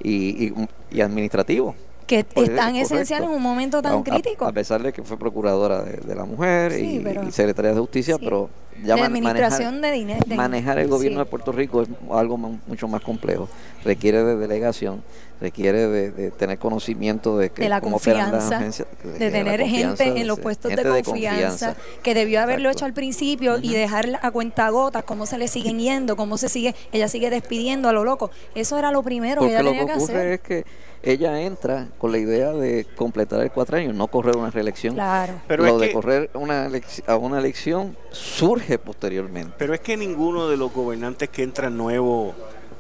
y, 0.02 0.52
y 0.90 1.02
administrativo 1.02 1.76
que 2.06 2.26
es 2.36 2.56
tan 2.56 2.76
esencial 2.76 3.24
en 3.24 3.30
un 3.30 3.42
momento 3.42 3.82
tan 3.82 4.04
crítico. 4.04 4.46
A, 4.46 4.52
pesar 4.52 4.82
de 4.84 4.94
que 4.94 5.04
fue 5.04 5.18
procuradora 5.18 5.84
de, 5.84 6.16
la 6.16 6.26
mujer 6.26 6.80
y, 6.80 7.32
secretaria 7.32 7.74
de 7.74 7.80
justicia, 7.80 8.18
pero 8.18 8.50
ya 8.84 8.96
de 8.96 9.02
administración 9.02 9.76
manejar, 9.76 9.92
de 9.92 9.98
dinero. 9.98 10.36
manejar 10.36 10.80
el 10.80 10.88
gobierno 10.88 11.20
de 11.20 11.26
Puerto 11.26 11.52
Rico 11.52 11.82
es 11.82 11.90
algo 12.12 12.38
mucho 12.38 12.88
más 12.88 13.02
complejo. 13.02 13.50
Requiere 13.84 14.24
de 14.24 14.38
delegación, 14.38 15.04
requiere 15.42 15.88
de, 15.88 16.32
tener 16.32 16.58
conocimiento 16.58 17.38
de, 17.38 17.50
que, 17.50 17.64
de 17.64 17.70
la 17.70 17.82
confianza, 17.82 18.60
de, 18.60 19.32
tener 19.32 19.62
gente 19.66 20.04
en 20.04 20.26
los 20.26 20.40
puestos 20.40 20.74
de 20.74 21.04
confianza, 21.04 21.76
que 22.02 22.14
debió 22.14 22.42
haberlo 22.42 22.70
hecho 22.70 22.86
al 22.86 22.94
principio 22.94 23.58
y 23.62 23.74
dejar 23.74 24.20
a 24.22 24.32
cuentagotas 24.32 25.04
cómo 25.04 25.26
se 25.26 25.38
le 25.38 25.48
siguen 25.48 25.80
yendo, 25.80 26.16
cómo 26.16 26.38
se 26.38 26.48
sigue, 26.48 26.76
ella 26.94 27.10
sigue 27.10 27.30
despidiendo 27.30 27.90
a 27.90 27.94
lo 27.94 28.06
loco. 28.06 28.32
Eso 28.56 28.78
era 28.78 28.92
lo 28.92 29.04
primero 29.04 29.42
que 29.42 29.50
ella 29.50 29.64
tenía 29.64 29.86
que, 29.86 29.92
hacer. 29.92 30.28
Es 30.28 30.40
que 30.40 30.66
ella 31.04 31.42
entra 31.42 31.90
con 31.98 32.14
la 32.14 32.18
idea 32.18 32.54
de 32.54 32.86
completar 32.96 33.42
el 33.42 33.52
cuatro 33.52 33.76
años, 33.76 33.94
no 33.94 34.08
correr 34.08 34.38
una 34.38 34.50
reelección. 34.50 34.94
Claro. 34.94 35.34
Pero 35.48 35.66
Lo 35.66 35.78
de 35.78 35.92
correr 35.92 36.30
una 36.34 36.70
a 37.08 37.18
una 37.18 37.40
elección 37.40 37.98
surge 38.12 38.63
posteriormente. 38.84 39.54
Pero 39.58 39.74
es 39.74 39.80
que 39.80 39.98
ninguno 39.98 40.48
de 40.48 40.58
los 40.58 40.74
gobernantes 40.74 41.30
que 41.30 41.44
entran 41.44 41.78
nuevos 41.78 42.34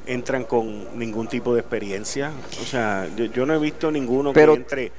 entran 0.06 0.44
con 0.44 0.98
ningún 0.98 1.28
tipo 1.28 1.54
de 1.54 1.62
experiencia. 1.62 2.32
O 2.62 2.66
sea, 2.66 3.08
yo, 3.16 3.46
no 3.46 3.54
he 3.54 3.60
visto 3.60 3.92
ninguno 3.92 4.34
que 4.34 4.42
entre 4.42 4.92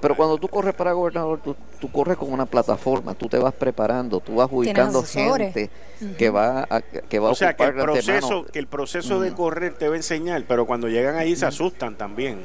pero 0.00 0.16
cuando 0.16 0.38
tú 0.38 0.48
corres 0.48 0.74
para 0.74 0.92
gobernador, 0.92 1.40
tú, 1.42 1.56
tú, 1.80 1.90
corres 1.90 2.16
con 2.16 2.32
una 2.32 2.46
plataforma, 2.46 3.14
tú 3.14 3.28
te 3.28 3.38
vas 3.38 3.54
preparando, 3.54 4.20
tú 4.20 4.36
vas 4.36 4.48
ubicando 4.50 5.02
gente 5.02 5.70
que 6.18 6.30
va 6.30 6.66
a, 6.68 6.80
que 6.80 7.18
va 7.18 7.30
o 7.30 7.34
sea, 7.34 7.54
que 7.54 7.64
el 7.64 7.74
proceso, 7.74 8.44
que 8.46 8.58
el 8.58 8.66
proceso 8.66 9.20
de 9.20 9.32
correr 9.32 9.74
te 9.74 9.88
va 9.88 9.94
a 9.94 9.96
enseñar, 9.96 10.44
pero 10.48 10.66
cuando 10.66 10.88
llegan 10.88 11.16
ahí 11.16 11.36
se 11.36 11.46
asustan 11.46 11.96
también. 11.96 12.40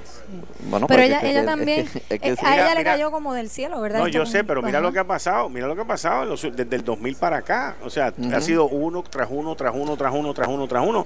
Bueno, 0.70 0.88
pero 0.88 1.00
pues 1.00 1.10
ella, 1.10 1.22
ella 1.22 1.46
también, 1.46 1.88
a 2.10 2.56
ella 2.56 2.76
le 2.76 2.84
cayó 2.84 3.12
como 3.12 3.34
del 3.34 3.50
cielo, 3.50 3.82
¿verdad? 3.82 4.00
No, 4.00 4.08
yo 4.08 4.26
sé, 4.26 4.44
pero 4.44 4.62
mira 4.62 4.80
lo 4.80 4.92
que 4.92 5.00
ha 5.00 5.08
pasado, 5.08 5.50
mira 5.50 5.68
lo 5.68 5.76
que 5.76 5.82
ha 5.82 5.86
pasado 5.86 6.36
desde 6.36 6.76
el 6.76 6.84
2000 6.84 7.16
para 7.16 7.38
acá. 7.38 7.76
O 7.84 7.90
sea, 7.90 8.14
ha 8.34 8.42
sido 8.42 8.68
uno 8.68 9.04
tras 9.04 9.30
uno, 9.32 9.56
tras 9.56 9.74
uno, 9.74 9.98
tras 9.98 10.14
uno, 10.14 10.34
tras 10.34 10.48
uno, 10.48 10.68
tras 10.68 10.88
uno. 10.88 11.06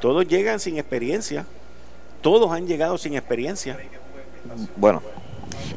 Todos 0.00 0.26
llegan 0.26 0.60
sin 0.60 0.78
experiencia. 0.78 1.46
Todos 2.20 2.50
han 2.52 2.66
llegado 2.66 2.98
sin 2.98 3.14
experiencia. 3.14 3.78
Bueno, 4.76 5.02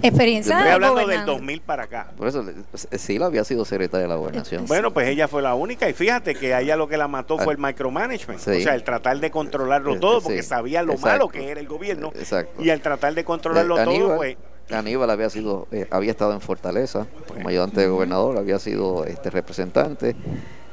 Experiencia. 0.02 0.58
Estoy 0.58 0.72
hablando 0.74 1.08
del 1.08 1.26
2000 1.26 1.62
para 1.62 1.84
acá. 1.84 2.12
Por 2.18 2.28
eso, 2.28 2.46
sí, 2.92 3.18
la 3.18 3.28
había 3.28 3.44
sido 3.44 3.66
secretaria 3.66 4.04
de 4.04 4.10
la 4.10 4.16
gobernación. 4.16 4.66
Bueno, 4.66 4.92
pues 4.94 5.08
ella 5.08 5.28
fue 5.28 5.42
la 5.42 5.56
única 5.56 5.90
y 5.90 5.94
fíjate 5.94 6.36
que 6.36 6.54
a 6.54 6.62
ella 6.62 6.76
lo 6.76 6.88
que 6.88 6.98
la 6.98 7.08
mató 7.08 7.38
fue 7.38 7.54
el 7.54 7.60
micromanagement. 7.60 8.40
O 8.40 8.44
sea, 8.44 8.76
el 8.76 8.84
tratar 8.84 9.20
de 9.20 9.32
controlarlo 9.32 9.96
eh, 9.96 10.00
todo 10.00 10.22
porque 10.22 10.44
sabía 10.44 10.84
lo 10.84 10.98
malo 10.98 11.30
que 11.30 11.50
era 11.50 11.60
el 11.60 11.68
gobierno. 11.68 12.12
Exacto. 12.16 12.62
Y 12.62 12.70
al 12.70 12.82
tratar 12.82 13.14
de 13.14 13.24
controlarlo 13.24 13.80
eh, 13.80 13.86
todo, 13.86 14.16
pues... 14.18 14.38
Aníbal 14.70 15.10
había 15.10 15.30
sido, 15.30 15.68
eh, 15.72 15.88
había 15.92 16.12
estado 16.12 16.34
en 16.34 16.42
Fortaleza 16.42 17.08
como 17.28 17.48
ayudante 17.48 17.80
de 17.80 17.88
gobernador, 17.88 18.38
había 18.38 18.60
sido 18.60 19.06
este 19.06 19.30
representante 19.30 20.16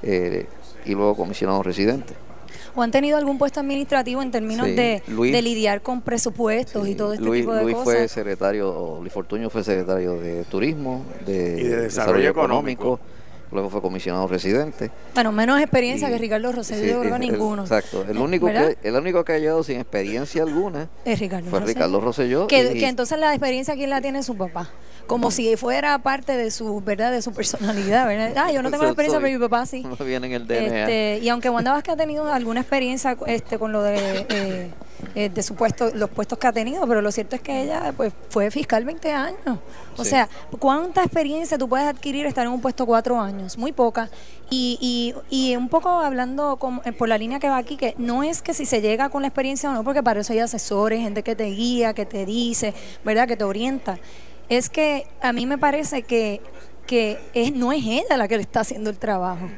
y 0.02 0.94
luego 0.94 1.16
comisionado 1.16 1.62
residente 1.62 2.14
o 2.74 2.82
han 2.82 2.90
tenido 2.90 3.16
algún 3.16 3.38
puesto 3.38 3.60
administrativo 3.60 4.22
en 4.22 4.30
términos 4.30 4.66
de, 4.66 5.02
lidiar 5.08 5.82
con 5.82 6.02
presupuestos 6.02 6.86
y 6.88 6.94
todo 6.94 7.12
este 7.12 7.30
tipo 7.30 7.54
de 7.54 7.62
Luis 7.62 7.76
cosas. 7.76 7.94
Fue 7.94 8.08
secretario, 8.08 8.98
Luis 9.00 9.12
Fortuño 9.12 9.50
fue 9.50 9.62
secretario 9.64 10.14
de 10.18 10.44
Turismo, 10.44 11.04
de, 11.24 11.80
desarrollo, 11.82 12.30
económico. 12.30 12.98
luego 13.52 13.70
fue 13.70 13.80
comisionado 13.80 14.26
residente. 14.26 14.90
Bueno, 15.14 15.30
menos 15.30 15.60
experiencia 15.60 16.08
que 16.08 16.18
Ricardo 16.18 16.50
Rosselló, 16.50 17.00
creo 17.00 17.18
ninguno. 17.18 17.62
Exacto, 17.62 18.04
el 18.08 18.18
único, 18.18 18.46
que, 18.46 18.76
el 18.82 18.94
único 18.96 19.24
que 19.24 19.34
ha 19.34 19.38
llegado 19.38 19.62
sin 19.62 19.78
experiencia 19.78 20.42
alguna 20.42 20.88
es 21.04 21.20
Ricardo 21.20 21.50
fue 21.50 21.60
Ricardo 21.60 22.00
Rosselló. 22.00 22.46
Que, 22.46 22.74
que 22.74 22.88
entonces 22.88 23.18
la 23.18 23.32
experiencia, 23.32 23.74
¿quién 23.74 23.90
la 23.90 24.00
tiene 24.00 24.22
su 24.22 24.36
papá? 24.36 24.70
Como 25.06 25.30
si 25.30 25.56
fuera 25.56 25.98
parte 25.98 26.36
de 26.36 26.50
su 26.50 26.80
verdad 26.80 27.10
de 27.12 27.22
su 27.22 27.32
personalidad 27.32 28.06
¿verdad? 28.06 28.32
ah 28.36 28.52
yo 28.52 28.62
no 28.62 28.70
tengo 28.70 28.84
experiencia 28.84 29.20
pero 29.20 29.32
mi 29.32 29.38
papá 29.38 29.66
sí 29.66 29.84
viene 30.04 30.26
en 30.26 30.32
el 30.32 30.46
DNA. 30.46 30.80
Este, 30.80 31.18
y 31.22 31.28
aunque 31.28 31.50
Wanda 31.50 31.72
Vázquez 31.72 31.94
ha 31.94 31.96
tenido 31.96 32.32
alguna 32.32 32.60
experiencia 32.60 33.16
este 33.26 33.58
con 33.58 33.72
lo 33.72 33.82
de 33.82 34.26
eh, 34.28 34.70
eh, 35.14 35.28
de 35.28 35.42
su 35.42 35.54
puesto, 35.54 35.90
los 35.94 36.10
puestos 36.10 36.38
que 36.38 36.46
ha 36.46 36.52
tenido, 36.52 36.86
pero 36.86 37.00
lo 37.00 37.12
cierto 37.12 37.36
es 37.36 37.42
que 37.42 37.62
ella 37.62 37.92
pues 37.96 38.12
fue 38.30 38.50
fiscal 38.50 38.84
20 38.84 39.12
años. 39.12 39.58
O 39.96 40.04
sea, 40.04 40.28
¿cuánta 40.58 41.02
experiencia 41.04 41.56
tú 41.56 41.68
puedes 41.68 41.86
adquirir 41.86 42.26
estar 42.26 42.44
en 42.46 42.52
un 42.52 42.60
puesto 42.60 42.84
cuatro 42.84 43.20
años? 43.20 43.56
Muy 43.56 43.72
poca. 43.72 44.10
Y, 44.50 44.78
y, 44.80 45.14
y 45.30 45.56
un 45.56 45.68
poco 45.68 45.88
hablando 45.88 46.58
eh, 46.84 46.92
por 46.92 47.08
la 47.08 47.16
línea 47.16 47.38
que 47.38 47.48
va 47.48 47.58
aquí, 47.58 47.76
que 47.76 47.94
no 47.96 48.22
es 48.22 48.42
que 48.42 48.54
si 48.54 48.66
se 48.66 48.80
llega 48.80 49.08
con 49.08 49.22
la 49.22 49.28
experiencia 49.28 49.70
o 49.70 49.72
no, 49.72 49.84
porque 49.84 50.02
para 50.02 50.20
eso 50.20 50.32
hay 50.32 50.40
asesores, 50.40 51.00
gente 51.00 51.22
que 51.22 51.36
te 51.36 51.44
guía, 51.44 51.94
que 51.94 52.06
te 52.06 52.26
dice, 52.26 52.74
¿verdad? 53.04 53.28
Que 53.28 53.36
te 53.36 53.44
orienta 53.44 53.98
es 54.48 54.68
que 54.68 55.06
a 55.20 55.32
mí 55.32 55.46
me 55.46 55.58
parece 55.58 56.02
que 56.02 56.40
que 56.86 57.18
es, 57.34 57.54
no 57.54 57.72
es 57.72 57.84
ella 57.84 58.16
la 58.16 58.28
que 58.28 58.36
le 58.36 58.42
está 58.42 58.60
haciendo 58.60 58.90
el 58.90 58.98
trabajo. 58.98 59.48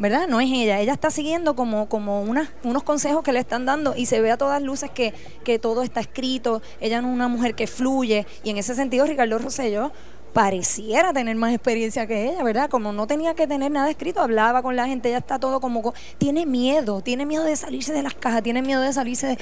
¿verdad? 0.00 0.28
No 0.28 0.40
es 0.40 0.48
ella, 0.48 0.78
ella 0.78 0.92
está 0.92 1.10
siguiendo 1.10 1.56
como, 1.56 1.88
como 1.88 2.22
unos 2.22 2.82
consejos 2.84 3.24
que 3.24 3.32
le 3.32 3.40
están 3.40 3.66
dando 3.66 3.96
y 3.96 4.06
se 4.06 4.20
ve 4.20 4.30
a 4.30 4.36
todas 4.36 4.62
luces 4.62 4.90
que, 4.92 5.12
que 5.42 5.58
todo 5.58 5.82
está 5.82 5.98
escrito, 5.98 6.62
ella 6.80 7.02
no 7.02 7.08
es 7.08 7.14
una 7.14 7.26
mujer 7.26 7.56
que 7.56 7.66
fluye 7.66 8.24
y 8.44 8.50
en 8.50 8.58
ese 8.58 8.76
sentido 8.76 9.06
Ricardo 9.06 9.38
Rosselló 9.38 9.90
pareciera 10.32 11.12
tener 11.12 11.34
más 11.34 11.52
experiencia 11.52 12.06
que 12.06 12.30
ella, 12.30 12.44
¿verdad? 12.44 12.70
Como 12.70 12.92
no 12.92 13.08
tenía 13.08 13.34
que 13.34 13.48
tener 13.48 13.72
nada 13.72 13.90
escrito, 13.90 14.20
hablaba 14.20 14.62
con 14.62 14.76
la 14.76 14.86
gente, 14.86 15.08
ella 15.08 15.18
está 15.18 15.40
todo 15.40 15.60
como... 15.60 15.92
Tiene 16.18 16.46
miedo, 16.46 17.00
tiene 17.00 17.26
miedo 17.26 17.42
de 17.42 17.56
salirse 17.56 17.92
de 17.92 18.04
las 18.04 18.14
cajas, 18.14 18.44
tiene 18.44 18.62
miedo 18.62 18.80
de 18.80 18.92
salirse 18.92 19.26
de... 19.26 19.38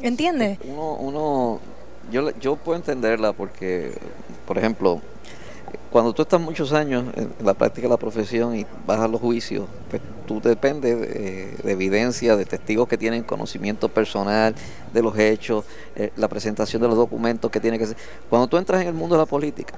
¿Entiendes? 0.00 0.58
Uno, 0.64 0.94
uno 0.94 1.60
yo, 2.10 2.30
yo 2.38 2.56
puedo 2.56 2.76
entenderla 2.76 3.32
porque, 3.32 3.92
por 4.46 4.58
ejemplo, 4.58 5.00
cuando 5.90 6.12
tú 6.12 6.22
estás 6.22 6.40
muchos 6.40 6.72
años 6.72 7.04
en 7.16 7.32
la 7.44 7.54
práctica 7.54 7.86
de 7.86 7.90
la 7.90 7.96
profesión 7.96 8.56
y 8.56 8.66
vas 8.86 9.00
a 9.00 9.08
los 9.08 9.20
juicios, 9.20 9.66
pues 9.90 10.02
tú 10.26 10.40
dependes 10.40 11.00
de, 11.00 11.54
evidencia, 11.64 12.36
de 12.36 12.44
testigos 12.44 12.88
que 12.88 12.98
tienen 12.98 13.22
conocimiento 13.22 13.88
personal 13.88 14.54
de 14.92 15.02
los 15.02 15.18
hechos, 15.18 15.64
eh, 15.96 16.12
la 16.16 16.28
presentación 16.28 16.82
de 16.82 16.88
los 16.88 16.96
documentos 16.96 17.50
que 17.50 17.60
tiene 17.60 17.78
que 17.78 17.86
ser. 17.86 17.96
Cuando 18.28 18.48
tú 18.48 18.58
entras 18.58 18.82
en 18.82 18.88
el 18.88 18.94
mundo 18.94 19.16
de 19.16 19.22
la 19.22 19.26
política, 19.26 19.74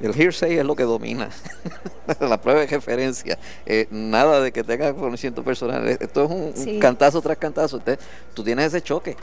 el 0.00 0.14
hearsay 0.14 0.58
es 0.58 0.64
lo 0.64 0.74
que 0.74 0.84
domina, 0.84 1.28
la 2.20 2.40
prueba 2.40 2.60
de 2.60 2.66
referencia, 2.66 3.38
eh, 3.66 3.86
nada 3.90 4.40
de 4.40 4.52
que 4.52 4.64
tengas 4.64 4.94
conocimiento 4.94 5.42
personal, 5.42 5.86
esto 5.88 6.24
es 6.24 6.66
un, 6.66 6.78
cantazo 6.80 7.20
tras 7.20 7.36
cantazo, 7.36 7.78
Entonces, 7.78 8.04
tú 8.34 8.42
tienes 8.42 8.66
ese 8.66 8.80
choque 8.80 9.16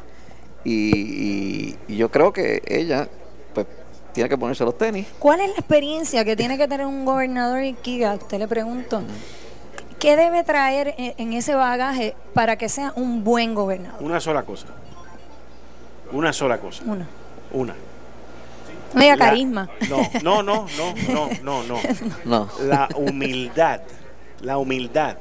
y, 0.64 1.76
y 1.88 1.98
yo 1.98 2.10
creo 2.10 2.34
que 2.34 2.62
ella, 2.68 3.08
pues 3.54 3.68
tiene 4.14 4.30
que 4.30 4.38
ponerse 4.38 4.64
los 4.64 4.78
tenis. 4.78 5.08
¿Cuál 5.20 5.42
es 5.42 5.50
la 5.50 5.56
experiencia 5.56 6.26
que 6.26 6.36
tiene 6.36 6.58
que 6.58 6.68
tener 6.68 6.86
un 6.86 7.06
gobernador 7.06 7.60
en 7.60 7.76
Kiga? 7.76 8.16
Usted 8.16 8.40
le 8.40 8.48
pregunto. 8.48 9.02
¿Qué 10.00 10.16
debe 10.16 10.44
traer 10.44 10.96
en 10.98 11.34
ese 11.34 11.56
bagaje 11.56 12.16
para 12.34 12.58
que 12.58 12.70
sea 12.70 12.94
un 12.96 13.24
buen 13.24 13.54
gobernador? 13.54 14.02
Una 14.02 14.20
sola 14.20 14.44
cosa. 14.44 14.68
Una 16.12 16.34
sola 16.34 16.58
cosa. 16.58 16.84
Una. 16.86 17.08
Una. 17.52 17.76
No 18.94 19.18
carisma. 19.18 19.70
No, 19.90 20.02
no, 20.24 20.44
no, 20.44 20.66
no, 20.78 21.30
no, 21.44 21.64
no, 21.64 21.80
no. 22.26 22.50
La 22.64 22.90
humildad. 22.96 23.82
La 24.42 24.58
humildad 24.58 25.18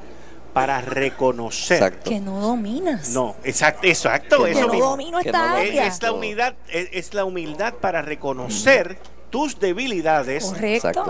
para 0.53 0.81
reconocer. 0.81 1.99
Que 1.99 2.19
no 2.19 2.39
dominas. 2.39 3.09
No, 3.09 3.35
exacto, 3.43 3.87
exacto, 3.87 4.43
que 4.43 4.51
eso 4.51 4.67
no 4.67 4.79
domino 4.79 5.19
esta 5.19 5.63
Es, 5.63 6.01
la 6.01 6.11
humildad, 6.11 6.53
es, 6.69 7.13
la 7.13 7.25
humildad 7.25 7.73
para 7.75 8.01
reconocer 8.01 8.97
tus 9.29 9.59
debilidades 9.59 10.53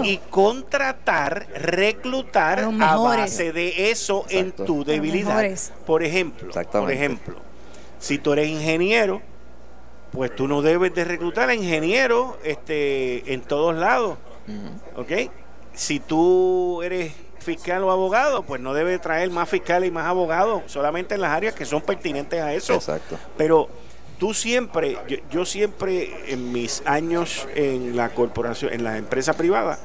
y 0.03 0.17
contratar, 0.29 1.47
reclutar 1.55 2.69
a 2.81 2.97
base 2.97 3.53
de 3.53 3.91
eso 3.91 4.25
en 4.29 4.51
tu 4.51 4.83
debilidad. 4.83 5.43
Por 5.85 6.03
ejemplo, 6.03 6.53
por 6.71 6.91
ejemplo, 6.91 7.35
si 7.99 8.17
tú 8.17 8.33
eres 8.33 8.49
ingeniero, 8.49 9.21
pues 10.11 10.35
tú 10.35 10.47
no 10.47 10.61
debes 10.61 10.93
de 10.95 11.05
reclutar 11.05 11.49
a 11.49 11.55
ingenieros 11.55 12.35
este, 12.43 13.33
en 13.33 13.41
todos 13.41 13.75
lados. 13.75 14.17
¿Ok? 14.95 15.11
Si 15.73 15.99
tú 15.99 16.81
eres 16.81 17.13
fiscal 17.39 17.83
o 17.83 17.91
abogado, 17.91 18.43
pues 18.43 18.61
no 18.61 18.73
debe 18.73 18.99
traer 18.99 19.29
más 19.29 19.49
fiscales 19.49 19.89
y 19.89 19.91
más 19.91 20.05
abogados, 20.05 20.63
solamente 20.67 21.15
en 21.15 21.21
las 21.21 21.31
áreas 21.31 21.53
que 21.53 21.65
son 21.65 21.81
pertinentes 21.81 22.41
a 22.41 22.53
eso. 22.53 22.75
Exacto. 22.75 23.17
Pero 23.37 23.69
tú 24.17 24.33
siempre, 24.33 24.97
yo, 25.31 25.45
siempre 25.45 26.31
en 26.31 26.51
mis 26.51 26.83
años 26.85 27.47
en 27.55 27.95
la 27.95 28.09
corporación, 28.09 28.73
en 28.73 28.83
la 28.83 28.97
empresa 28.97 29.33
privada, 29.33 29.79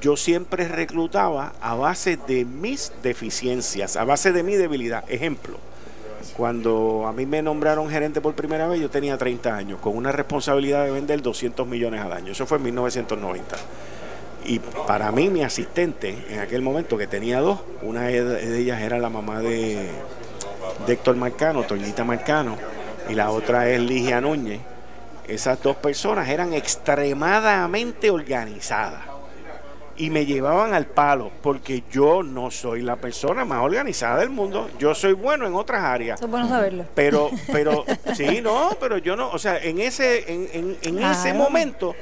yo 0.00 0.16
siempre 0.16 0.68
reclutaba 0.68 1.54
a 1.60 1.74
base 1.74 2.16
de 2.16 2.44
mis 2.44 2.92
deficiencias, 3.02 3.96
a 3.96 4.04
base 4.04 4.32
de 4.32 4.42
mi 4.42 4.54
debilidad. 4.54 5.04
Ejemplo, 5.08 5.58
cuando 6.36 7.06
a 7.06 7.12
mí 7.12 7.24
me 7.24 7.40
nombraron 7.40 7.88
gerente 7.88 8.20
por 8.20 8.34
primera 8.34 8.66
vez, 8.68 8.80
yo 8.80 8.90
tenía 8.90 9.16
30 9.16 9.54
años, 9.56 9.80
con 9.80 9.96
una 9.96 10.12
responsabilidad 10.12 10.84
de 10.84 10.90
vender 10.90 11.22
200 11.22 11.66
millones 11.66 12.02
al 12.02 12.12
año. 12.12 12.32
Eso 12.32 12.46
fue 12.46 12.58
en 12.58 12.64
1990. 12.64 13.56
Y 14.46 14.60
para 14.60 15.10
mí, 15.10 15.28
mi 15.28 15.42
asistente 15.42 16.24
en 16.30 16.38
aquel 16.38 16.62
momento, 16.62 16.96
que 16.96 17.06
tenía 17.06 17.40
dos, 17.40 17.60
una 17.82 18.02
de 18.02 18.60
ellas 18.60 18.80
era 18.80 18.98
la 18.98 19.10
mamá 19.10 19.40
de, 19.40 19.90
Héctor 20.86 21.16
Marcano, 21.16 21.64
Toñita 21.64 22.04
Marcano, 22.04 22.56
y 23.08 23.14
la 23.14 23.30
otra 23.30 23.68
es 23.68 23.80
Ligia 23.80 24.20
Núñez. 24.20 24.60
Esas 25.26 25.60
dos 25.60 25.76
personas 25.76 26.28
eran 26.28 26.52
extremadamente 26.52 28.10
organizadas 28.10 29.16
y 29.98 30.10
me 30.10 30.26
llevaban 30.26 30.74
al 30.74 30.86
palo 30.86 31.30
porque 31.42 31.82
yo 31.90 32.22
no 32.22 32.50
soy 32.50 32.82
la 32.82 32.96
persona 32.96 33.44
más 33.44 33.62
organizada 33.62 34.18
del 34.18 34.30
mundo. 34.30 34.70
Yo 34.78 34.94
soy 34.94 35.14
bueno 35.14 35.46
en 35.46 35.54
otras 35.54 35.82
áreas. 35.82 36.20
Es 36.20 36.28
bueno 36.28 36.48
saberlo. 36.48 36.84
Pero, 36.94 37.30
pero, 37.52 37.84
sí, 38.14 38.40
no, 38.42 38.76
pero 38.78 38.98
yo 38.98 39.16
no, 39.16 39.30
o 39.30 39.38
sea, 39.38 39.58
en 39.58 39.80
ese, 39.80 40.32
en, 40.32 40.76
en, 40.82 40.98
ese 41.02 41.32
momento 41.32 41.94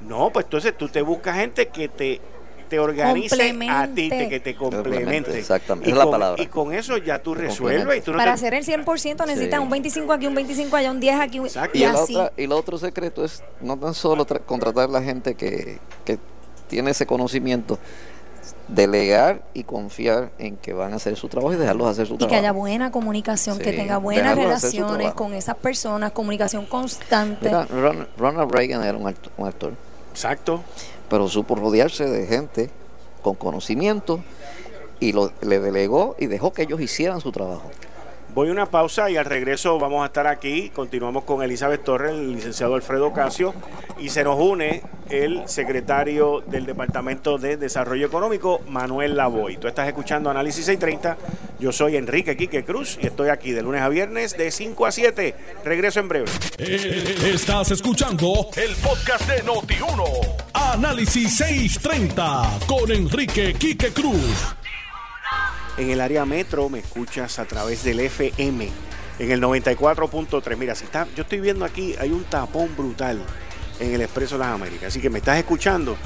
no, 0.00 0.30
pues 0.30 0.46
entonces 0.46 0.76
tú 0.76 0.88
te 0.88 1.02
buscas 1.02 1.36
gente 1.36 1.68
que 1.68 1.88
te 1.88 2.20
te 2.68 2.78
organice 2.78 3.54
a 3.68 3.88
ti, 3.88 4.10
que 4.10 4.40
te 4.40 4.54
complemente. 4.54 5.38
Exactamente, 5.38 5.88
y 5.88 5.92
es 5.92 5.98
la 5.98 6.10
palabra. 6.10 6.42
Y 6.42 6.46
con 6.46 6.72
eso 6.72 6.96
ya 6.98 7.20
tú 7.22 7.34
resuelves. 7.34 8.04
Para 8.04 8.32
hacer 8.32 8.54
el 8.54 8.64
100% 8.64 9.26
necesitas 9.26 9.60
un 9.60 9.70
25 9.70 10.12
aquí, 10.12 10.26
un 10.26 10.34
25 10.34 10.76
allá, 10.76 10.90
un 10.90 11.00
10 11.00 11.20
aquí. 11.20 11.38
Y, 11.38 11.78
y, 11.78 11.84
el 11.84 11.94
otro, 11.94 12.32
y 12.36 12.44
el 12.44 12.52
otro 12.52 12.78
secreto 12.78 13.24
es 13.24 13.42
no 13.60 13.78
tan 13.78 13.94
solo 13.94 14.26
contratar 14.44 14.88
a 14.88 14.92
la 14.92 15.02
gente 15.02 15.34
que, 15.34 15.78
que 16.04 16.18
tiene 16.68 16.90
ese 16.90 17.06
conocimiento, 17.06 17.78
delegar 18.68 19.42
y 19.54 19.64
confiar 19.64 20.32
en 20.38 20.56
que 20.56 20.72
van 20.72 20.92
a 20.92 20.96
hacer 20.96 21.16
su 21.16 21.28
trabajo 21.28 21.54
y 21.54 21.56
dejarlos 21.56 21.88
hacer 21.88 22.06
su 22.06 22.16
trabajo. 22.16 22.34
Y 22.34 22.34
que 22.34 22.40
haya 22.40 22.52
buena 22.52 22.90
comunicación, 22.90 23.58
que 23.58 23.72
tenga 23.72 23.98
buenas 23.98 24.36
relaciones 24.36 25.12
con 25.12 25.34
esas 25.34 25.56
personas, 25.56 26.12
comunicación 26.12 26.66
constante. 26.66 27.50
Ronald 28.16 28.50
Reagan 28.50 28.82
era 28.82 28.98
un 28.98 29.46
actor 29.46 29.74
Exacto. 30.16 30.62
Pero 31.10 31.28
supo 31.28 31.56
rodearse 31.56 32.06
de 32.06 32.26
gente 32.26 32.70
con 33.20 33.34
conocimiento 33.34 34.24
y 34.98 35.12
lo, 35.12 35.30
le 35.42 35.60
delegó 35.60 36.16
y 36.18 36.24
dejó 36.24 36.54
que 36.54 36.62
ellos 36.62 36.80
hicieran 36.80 37.20
su 37.20 37.32
trabajo. 37.32 37.70
Voy 38.36 38.50
a 38.50 38.52
una 38.52 38.66
pausa 38.66 39.08
y 39.08 39.16
al 39.16 39.24
regreso 39.24 39.78
vamos 39.78 40.02
a 40.02 40.08
estar 40.08 40.26
aquí. 40.26 40.68
Continuamos 40.68 41.24
con 41.24 41.42
Elizabeth 41.42 41.82
Torres, 41.82 42.10
el 42.10 42.34
licenciado 42.34 42.74
Alfredo 42.74 43.10
Casio, 43.14 43.54
y 43.98 44.10
se 44.10 44.24
nos 44.24 44.38
une 44.38 44.82
el 45.08 45.48
secretario 45.48 46.42
del 46.46 46.66
Departamento 46.66 47.38
de 47.38 47.56
Desarrollo 47.56 48.06
Económico, 48.06 48.60
Manuel 48.68 49.16
Lavoy. 49.16 49.56
Tú 49.56 49.68
estás 49.68 49.88
escuchando 49.88 50.28
Análisis 50.28 50.66
630. 50.66 51.16
Yo 51.60 51.72
soy 51.72 51.96
Enrique 51.96 52.36
Quique 52.36 52.62
Cruz 52.62 52.98
y 53.00 53.06
estoy 53.06 53.30
aquí 53.30 53.52
de 53.52 53.62
lunes 53.62 53.80
a 53.80 53.88
viernes 53.88 54.36
de 54.36 54.50
5 54.50 54.84
a 54.84 54.92
7. 54.92 55.34
Regreso 55.64 56.00
en 56.00 56.08
breve. 56.08 56.30
Eh, 56.58 57.16
estás 57.32 57.70
escuchando 57.70 58.50
el 58.54 58.76
podcast 58.76 59.30
de 59.30 59.42
Noti1. 59.44 60.44
Análisis 60.52 61.38
630 61.38 62.58
con 62.66 62.92
Enrique 62.92 63.54
Quique 63.54 63.94
Cruz. 63.94 64.55
En 65.76 65.90
el 65.90 66.00
área 66.00 66.24
metro 66.24 66.70
me 66.70 66.78
escuchas 66.78 67.38
a 67.38 67.44
través 67.44 67.84
del 67.84 68.00
FM 68.00 68.70
en 69.18 69.30
el 69.30 69.42
94.3. 69.42 70.56
Mira, 70.56 70.74
si 70.74 70.84
está, 70.84 71.06
yo 71.14 71.22
estoy 71.22 71.40
viendo 71.40 71.66
aquí, 71.66 71.94
hay 71.98 72.12
un 72.12 72.24
tapón 72.24 72.74
brutal 72.74 73.20
en 73.78 73.94
el 73.94 74.00
Expreso 74.00 74.38
las 74.38 74.48
Américas. 74.48 74.88
Así 74.88 75.00
que 75.00 75.10
me 75.10 75.18
estás 75.18 75.38
escuchando, 75.38 75.96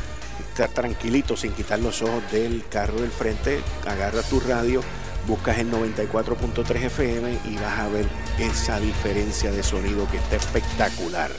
estás 0.41 0.75
tranquilito, 0.75 1.37
sin 1.37 1.53
quitar 1.53 1.79
los 1.79 2.03
ojos 2.03 2.23
del 2.33 2.65
carro 2.69 3.01
del 3.01 3.13
frente, 3.13 3.61
agarra 3.87 4.23
tu 4.23 4.41
radio, 4.41 4.83
buscas 5.29 5.59
el 5.59 5.71
94.3 5.71 6.87
FM 6.87 7.39
y 7.45 7.55
vas 7.55 7.79
a 7.79 7.89
ver 7.89 8.07
esa 8.41 8.81
diferencia 8.81 9.53
de 9.53 9.63
sonido 9.63 10.09
que 10.11 10.17
está 10.17 10.35
espectacular. 10.35 11.31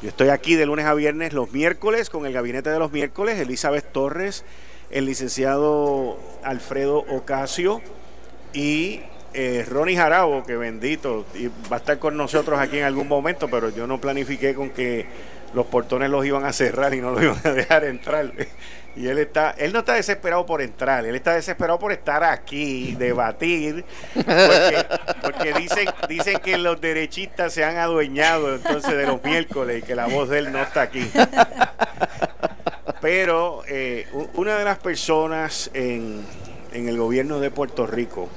Yo 0.00 0.10
estoy 0.10 0.28
aquí 0.28 0.54
de 0.54 0.64
lunes 0.64 0.86
a 0.86 0.94
viernes, 0.94 1.32
los 1.32 1.50
miércoles, 1.50 2.08
con 2.08 2.24
el 2.24 2.32
gabinete 2.32 2.70
de 2.70 2.78
los 2.78 2.92
miércoles, 2.92 3.36
Elizabeth 3.40 3.90
Torres 3.90 4.44
el 4.90 5.06
licenciado 5.06 6.18
Alfredo 6.42 6.98
Ocasio 6.98 7.80
y 8.52 9.00
eh, 9.34 9.64
Ronnie 9.68 9.96
Jarabo, 9.96 10.42
que 10.44 10.56
bendito, 10.56 11.26
y 11.34 11.48
va 11.70 11.76
a 11.76 11.76
estar 11.76 11.98
con 11.98 12.16
nosotros 12.16 12.58
aquí 12.58 12.78
en 12.78 12.84
algún 12.84 13.08
momento, 13.08 13.48
pero 13.48 13.68
yo 13.70 13.86
no 13.86 14.00
planifiqué 14.00 14.54
con 14.54 14.70
que 14.70 15.06
los 15.54 15.66
portones 15.66 16.10
los 16.10 16.24
iban 16.24 16.44
a 16.44 16.52
cerrar 16.52 16.94
y 16.94 17.00
no 17.00 17.10
los 17.10 17.22
iban 17.22 17.40
a 17.44 17.50
dejar 17.52 17.84
entrar. 17.84 18.32
Y 18.96 19.06
él 19.06 19.18
está, 19.18 19.54
él 19.58 19.72
no 19.72 19.80
está 19.80 19.94
desesperado 19.94 20.44
por 20.44 20.60
entrar, 20.60 21.04
él 21.04 21.14
está 21.14 21.34
desesperado 21.34 21.78
por 21.78 21.92
estar 21.92 22.24
aquí, 22.24 22.96
debatir, 22.98 23.84
porque, 24.14 24.86
porque 25.22 25.52
dicen, 25.52 25.88
dicen 26.08 26.38
que 26.38 26.58
los 26.58 26.80
derechistas 26.80 27.52
se 27.52 27.64
han 27.64 27.76
adueñado 27.76 28.56
entonces 28.56 28.96
de 28.96 29.06
los 29.06 29.22
miércoles 29.22 29.82
y 29.82 29.86
que 29.86 29.94
la 29.94 30.06
voz 30.06 30.30
de 30.30 30.38
él 30.38 30.50
no 30.50 30.60
está 30.60 30.82
aquí. 30.82 31.08
Pero 33.08 33.62
eh, 33.66 34.06
una 34.34 34.58
de 34.58 34.66
las 34.66 34.76
personas 34.80 35.70
en, 35.72 36.20
el 36.74 36.98
gobierno 36.98 37.40
de 37.40 37.50
Puerto 37.50 37.86
Rico 37.86 38.28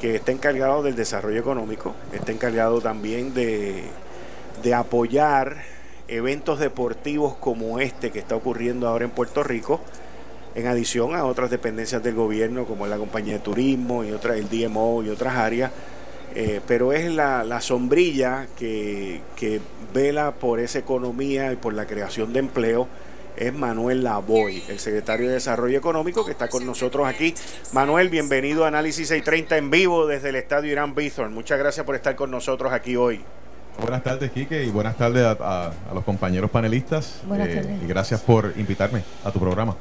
que 0.00 0.14
está 0.14 0.32
encargado 0.32 0.82
del 0.82 0.94
desarrollo 0.96 1.38
económico, 1.38 1.94
está 2.10 2.32
encargado 2.32 2.80
también 2.80 3.34
de, 3.34 3.84
de 4.62 4.72
apoyar 4.72 5.58
eventos 6.08 6.58
deportivos 6.58 7.34
como 7.34 7.80
este 7.80 8.10
que 8.10 8.18
está 8.18 8.34
ocurriendo 8.34 8.88
ahora 8.88 9.04
en 9.04 9.10
Puerto 9.10 9.42
Rico, 9.42 9.78
en 10.54 10.68
adición 10.68 11.14
a 11.14 11.26
otras 11.26 11.50
dependencias 11.50 12.02
del 12.02 12.14
gobierno 12.14 12.64
como 12.64 12.86
la 12.86 12.96
compañía 12.96 13.34
de 13.34 13.40
turismo 13.40 14.04
y 14.04 14.12
otras, 14.12 14.38
el 14.38 14.48
DMO 14.48 15.02
y 15.02 15.10
otras 15.10 15.36
áreas. 15.36 15.70
Eh, 16.34 16.62
pero 16.66 16.94
es 16.94 17.12
la, 17.12 17.44
la 17.44 17.60
sombrilla 17.60 18.46
que, 18.58 19.20
que, 19.36 19.60
vela 19.92 20.32
por 20.32 20.60
esa 20.60 20.78
economía 20.78 21.52
y 21.52 21.56
por 21.56 21.74
la 21.74 21.84
creación 21.84 22.32
de 22.32 22.38
empleo. 22.38 22.88
Es 23.36 23.52
Manuel 23.52 24.04
Lavoy, 24.04 24.62
el 24.68 24.78
secretario 24.78 25.28
de 25.28 25.34
Desarrollo 25.34 25.78
Económico, 25.78 26.24
que 26.24 26.32
está 26.32 26.48
con 26.48 26.66
nosotros 26.66 27.06
aquí. 27.06 27.34
Manuel, 27.72 28.08
bienvenido 28.08 28.64
a 28.64 28.68
Análisis 28.68 29.08
630 29.08 29.56
en 29.56 29.70
vivo 29.70 30.06
desde 30.06 30.28
el 30.28 30.36
estadio 30.36 30.70
Irán 30.70 30.94
Bithorn. 30.94 31.32
Muchas 31.32 31.58
gracias 31.58 31.86
por 31.86 31.94
estar 31.94 32.14
con 32.14 32.30
nosotros 32.30 32.72
aquí 32.72 32.96
hoy. 32.96 33.22
Buenas 33.80 34.02
tardes, 34.02 34.30
Quique, 34.32 34.62
y 34.64 34.70
buenas 34.70 34.96
tardes 34.96 35.24
a, 35.24 35.72
los 35.94 36.04
compañeros 36.04 36.50
panelistas. 36.50 37.20
Buenas 37.26 37.48
eh, 37.48 37.54
tardes. 37.54 37.82
Y 37.82 37.86
gracias 37.86 38.20
por 38.20 38.52
invitarme 38.56 39.02
a 39.24 39.30
tu 39.30 39.40
programa. 39.40 39.76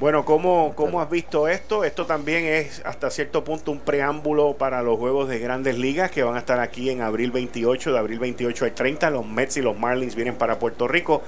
Bueno, 0.00 0.24
¿cómo, 0.24 0.74
¿cómo 0.74 1.00
has 1.00 1.08
visto 1.08 1.48
esto? 1.48 1.84
Esto 1.84 2.04
también 2.04 2.44
es 2.44 2.82
hasta 2.84 3.10
cierto 3.10 3.44
punto 3.44 3.72
un 3.72 3.80
preámbulo 3.80 4.54
para 4.54 4.82
los 4.82 4.98
juegos 4.98 5.28
de 5.28 5.38
grandes 5.38 5.78
ligas 5.78 6.10
que 6.10 6.22
van 6.22 6.36
a 6.36 6.38
estar 6.38 6.60
aquí 6.60 6.90
en 6.90 7.00
abril 7.00 7.30
28, 7.30 7.92
de 7.92 7.98
abril 7.98 8.18
28 8.18 8.64
al 8.66 8.72
30. 8.72 9.10
Los 9.10 9.26
Mets 9.26 9.56
y 9.56 9.62
los 9.62 9.78
Marlins 9.78 10.14
vienen 10.14 10.34
para 10.34 10.58
Puerto 10.58 10.86
Rico. 10.86 11.22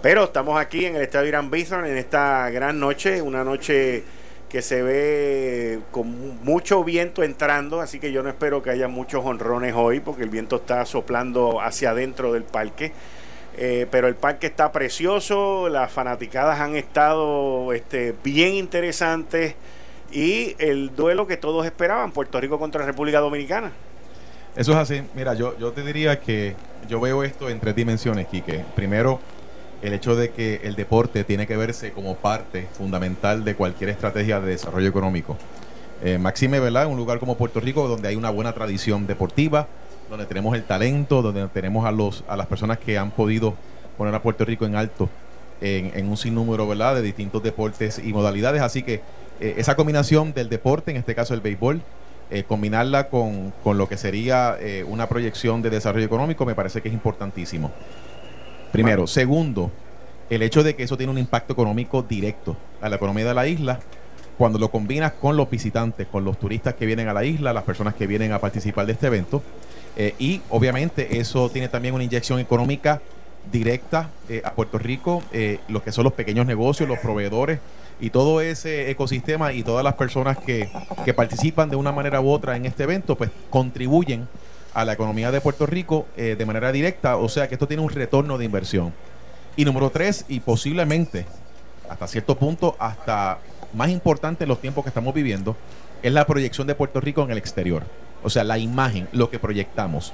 Pero 0.00 0.24
estamos 0.24 0.60
aquí 0.60 0.84
en 0.84 0.94
el 0.94 1.02
estadio 1.02 1.28
Irán 1.28 1.50
Bithorn 1.50 1.84
en 1.84 1.98
esta 1.98 2.48
gran 2.50 2.78
noche, 2.78 3.20
una 3.20 3.42
noche 3.42 4.04
que 4.48 4.62
se 4.62 4.82
ve 4.82 5.80
con 5.90 6.42
mucho 6.44 6.84
viento 6.84 7.22
entrando, 7.22 7.80
así 7.80 7.98
que 7.98 8.12
yo 8.12 8.22
no 8.22 8.28
espero 8.28 8.62
que 8.62 8.70
haya 8.70 8.86
muchos 8.88 9.24
honrones 9.24 9.74
hoy 9.76 10.00
porque 10.00 10.22
el 10.22 10.30
viento 10.30 10.56
está 10.56 10.86
soplando 10.86 11.60
hacia 11.60 11.90
adentro 11.90 12.32
del 12.32 12.44
parque. 12.44 12.92
Eh, 13.56 13.88
pero 13.90 14.06
el 14.06 14.14
parque 14.14 14.46
está 14.46 14.70
precioso, 14.70 15.68
las 15.68 15.90
fanaticadas 15.90 16.60
han 16.60 16.76
estado 16.76 17.72
este, 17.72 18.14
bien 18.22 18.54
interesantes 18.54 19.56
y 20.12 20.54
el 20.60 20.94
duelo 20.94 21.26
que 21.26 21.36
todos 21.36 21.66
esperaban, 21.66 22.12
Puerto 22.12 22.40
Rico 22.40 22.60
contra 22.60 22.86
República 22.86 23.18
Dominicana. 23.18 23.72
Eso 24.54 24.72
es 24.72 24.78
así. 24.78 25.02
Mira, 25.14 25.34
yo, 25.34 25.58
yo 25.58 25.72
te 25.72 25.82
diría 25.82 26.20
que 26.20 26.54
yo 26.88 27.00
veo 27.00 27.24
esto 27.24 27.50
en 27.50 27.58
tres 27.58 27.74
dimensiones, 27.74 28.28
Quique. 28.28 28.64
Primero, 28.76 29.20
el 29.82 29.92
hecho 29.92 30.16
de 30.16 30.30
que 30.30 30.60
el 30.64 30.74
deporte 30.74 31.24
tiene 31.24 31.46
que 31.46 31.56
verse 31.56 31.92
como 31.92 32.16
parte 32.16 32.66
fundamental 32.72 33.44
de 33.44 33.54
cualquier 33.54 33.90
estrategia 33.90 34.40
de 34.40 34.50
desarrollo 34.50 34.88
económico. 34.88 35.36
Eh, 36.02 36.18
Maxime, 36.18 36.60
¿verdad? 36.60 36.86
Un 36.86 36.96
lugar 36.96 37.18
como 37.18 37.36
Puerto 37.36 37.60
Rico, 37.60 37.88
donde 37.88 38.08
hay 38.08 38.16
una 38.16 38.30
buena 38.30 38.52
tradición 38.52 39.06
deportiva, 39.06 39.66
donde 40.10 40.26
tenemos 40.26 40.54
el 40.54 40.64
talento, 40.64 41.22
donde 41.22 41.46
tenemos 41.48 41.86
a, 41.86 41.92
los, 41.92 42.24
a 42.28 42.36
las 42.36 42.46
personas 42.46 42.78
que 42.78 42.98
han 42.98 43.10
podido 43.10 43.54
poner 43.96 44.14
a 44.14 44.22
Puerto 44.22 44.44
Rico 44.44 44.64
en 44.64 44.76
alto 44.76 45.08
en, 45.60 46.08
un 46.08 46.16
sinnúmero 46.16 46.68
¿verdad? 46.68 46.94
de 46.94 47.02
distintos 47.02 47.42
deportes 47.42 48.00
y 48.02 48.12
modalidades. 48.12 48.62
Así 48.62 48.82
que 48.82 49.00
eh, 49.40 49.54
esa 49.58 49.74
combinación 49.74 50.32
del 50.32 50.48
deporte, 50.48 50.92
en 50.92 50.96
este 50.96 51.14
caso 51.14 51.34
el 51.34 51.40
béisbol, 51.40 51.82
eh, 52.30 52.44
combinarla 52.44 53.08
con, 53.08 53.52
lo 53.64 53.88
que 53.88 53.96
sería 53.96 54.56
una 54.86 55.08
proyección 55.08 55.62
de 55.62 55.70
desarrollo 55.70 56.06
económico, 56.06 56.44
me 56.46 56.54
parece 56.54 56.80
que 56.80 56.88
es 56.88 56.94
importantísimo. 56.94 57.72
Primero. 58.72 59.06
Segundo, 59.06 59.70
el 60.30 60.42
hecho 60.42 60.62
de 60.62 60.74
que 60.76 60.82
eso 60.82 60.96
tiene 60.96 61.12
un 61.12 61.18
impacto 61.18 61.52
económico 61.52 62.02
directo 62.02 62.56
a 62.80 62.88
la 62.88 62.96
economía 62.96 63.24
de 63.24 63.34
la 63.34 63.46
isla, 63.46 63.80
cuando 64.36 64.58
lo 64.58 64.70
combinas 64.70 65.12
con 65.12 65.36
los 65.36 65.50
visitantes, 65.50 66.06
con 66.06 66.24
los 66.24 66.38
turistas 66.38 66.74
que 66.74 66.86
vienen 66.86 67.08
a 67.08 67.12
la 67.12 67.24
isla, 67.24 67.52
las 67.52 67.64
personas 67.64 67.94
que 67.94 68.06
vienen 68.06 68.32
a 68.32 68.38
participar 68.38 68.86
de 68.86 68.92
este 68.92 69.08
evento, 69.08 69.42
eh, 69.96 70.14
y 70.18 70.40
obviamente 70.50 71.18
eso 71.18 71.50
tiene 71.50 71.68
también 71.68 71.94
una 71.94 72.04
inyección 72.04 72.38
económica 72.38 73.00
directa 73.50 74.10
eh, 74.28 74.42
a 74.44 74.52
Puerto 74.52 74.78
Rico, 74.78 75.22
eh, 75.32 75.58
lo 75.68 75.82
que 75.82 75.90
son 75.90 76.04
los 76.04 76.12
pequeños 76.12 76.46
negocios, 76.46 76.88
los 76.88 76.98
proveedores 76.98 77.58
y 78.00 78.10
todo 78.10 78.40
ese 78.40 78.90
ecosistema 78.90 79.52
y 79.52 79.64
todas 79.64 79.82
las 79.82 79.94
personas 79.94 80.38
que, 80.38 80.68
que 81.04 81.14
participan 81.14 81.68
de 81.68 81.76
una 81.76 81.90
manera 81.90 82.20
u 82.20 82.30
otra 82.30 82.56
en 82.56 82.66
este 82.66 82.84
evento, 82.84 83.16
pues 83.16 83.30
contribuyen 83.50 84.28
a 84.78 84.84
la 84.84 84.92
economía 84.92 85.32
de 85.32 85.40
Puerto 85.40 85.66
Rico 85.66 86.06
de 86.16 86.46
manera 86.46 86.70
directa, 86.70 87.16
o 87.16 87.28
sea 87.28 87.48
que 87.48 87.56
esto 87.56 87.66
tiene 87.66 87.82
un 87.82 87.90
retorno 87.90 88.38
de 88.38 88.44
inversión. 88.44 88.94
Y 89.56 89.64
número 89.64 89.90
tres, 89.90 90.24
y 90.28 90.38
posiblemente 90.38 91.26
hasta 91.88 92.06
cierto 92.06 92.36
punto, 92.38 92.76
hasta 92.78 93.38
más 93.74 93.90
importante 93.90 94.44
en 94.44 94.48
los 94.48 94.60
tiempos 94.60 94.84
que 94.84 94.90
estamos 94.90 95.12
viviendo, 95.12 95.56
es 96.00 96.12
la 96.12 96.26
proyección 96.26 96.68
de 96.68 96.76
Puerto 96.76 97.00
Rico 97.00 97.24
en 97.24 97.32
el 97.32 97.38
exterior. 97.38 97.82
O 98.22 98.30
sea, 98.30 98.44
la 98.44 98.58
imagen, 98.58 99.08
lo 99.10 99.30
que 99.30 99.40
proyectamos. 99.40 100.12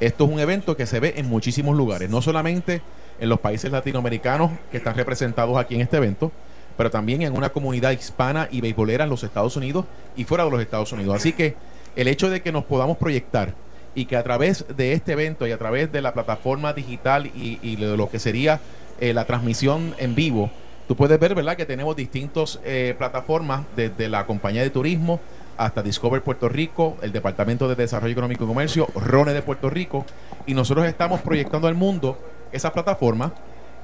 Esto 0.00 0.24
es 0.24 0.30
un 0.30 0.40
evento 0.40 0.74
que 0.74 0.86
se 0.86 1.00
ve 1.00 1.14
en 1.16 1.28
muchísimos 1.28 1.76
lugares, 1.76 2.08
no 2.08 2.22
solamente 2.22 2.80
en 3.20 3.28
los 3.28 3.40
países 3.40 3.70
latinoamericanos 3.70 4.52
que 4.70 4.78
están 4.78 4.94
representados 4.94 5.58
aquí 5.58 5.74
en 5.74 5.82
este 5.82 5.98
evento, 5.98 6.32
pero 6.78 6.90
también 6.90 7.20
en 7.22 7.36
una 7.36 7.50
comunidad 7.50 7.90
hispana 7.90 8.48
y 8.50 8.62
beisbolera 8.62 9.04
en 9.04 9.10
los 9.10 9.22
Estados 9.22 9.54
Unidos 9.56 9.84
y 10.16 10.24
fuera 10.24 10.44
de 10.44 10.50
los 10.50 10.62
Estados 10.62 10.92
Unidos. 10.92 11.16
Así 11.16 11.34
que 11.34 11.56
el 11.96 12.08
hecho 12.08 12.30
de 12.30 12.40
que 12.40 12.52
nos 12.52 12.64
podamos 12.64 12.96
proyectar 12.96 13.52
y 13.94 14.04
que 14.06 14.16
a 14.16 14.22
través 14.22 14.64
de 14.76 14.92
este 14.92 15.12
evento 15.12 15.46
y 15.46 15.52
a 15.52 15.58
través 15.58 15.90
de 15.92 16.02
la 16.02 16.12
plataforma 16.12 16.72
digital 16.72 17.30
y, 17.34 17.76
de 17.76 17.96
lo 17.96 18.10
que 18.10 18.18
sería 18.18 18.60
eh, 19.00 19.12
la 19.12 19.24
transmisión 19.24 19.94
en 19.98 20.14
vivo, 20.14 20.50
tú 20.86 20.96
puedes 20.96 21.18
ver, 21.18 21.34
¿verdad?, 21.34 21.56
que 21.56 21.66
tenemos 21.66 21.96
distintas 21.96 22.60
eh, 22.64 22.94
plataformas 22.96 23.62
desde 23.76 24.08
la 24.08 24.26
compañía 24.26 24.62
de 24.62 24.70
turismo 24.70 25.20
hasta 25.56 25.82
Discover 25.82 26.22
Puerto 26.22 26.48
Rico, 26.48 26.96
el 27.02 27.12
Departamento 27.12 27.68
de 27.68 27.74
Desarrollo 27.74 28.12
Económico 28.12 28.44
y 28.44 28.46
Comercio, 28.46 28.88
RONE 28.94 29.34
de 29.34 29.42
Puerto 29.42 29.68
Rico, 29.68 30.06
y 30.46 30.54
nosotros 30.54 30.86
estamos 30.86 31.20
proyectando 31.20 31.66
al 31.66 31.74
mundo 31.74 32.16
esa 32.52 32.72
plataforma 32.72 33.32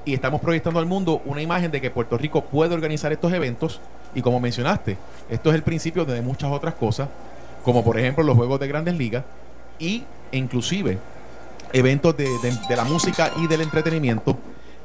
y 0.05 0.13
estamos 0.13 0.39
proyectando 0.39 0.79
al 0.79 0.85
mundo 0.85 1.21
una 1.25 1.41
imagen 1.41 1.71
de 1.71 1.81
que 1.81 1.91
Puerto 1.91 2.17
Rico 2.17 2.45
puede 2.45 2.73
organizar 2.73 3.11
estos 3.11 3.33
eventos 3.33 3.81
y 4.13 4.21
como 4.21 4.39
mencionaste, 4.39 4.97
esto 5.29 5.49
es 5.49 5.55
el 5.55 5.63
principio 5.63 6.05
de 6.05 6.21
muchas 6.21 6.51
otras 6.51 6.75
cosas, 6.75 7.09
como 7.63 7.83
por 7.83 7.99
ejemplo 7.99 8.23
los 8.23 8.37
Juegos 8.37 8.59
de 8.59 8.67
Grandes 8.67 8.95
Ligas 8.95 9.23
y 9.79 10.03
inclusive 10.31 10.97
eventos 11.73 12.15
de, 12.17 12.27
de 12.67 12.75
la 12.75 12.83
música 12.83 13.31
y 13.37 13.47
del 13.47 13.61
entretenimiento 13.61 14.37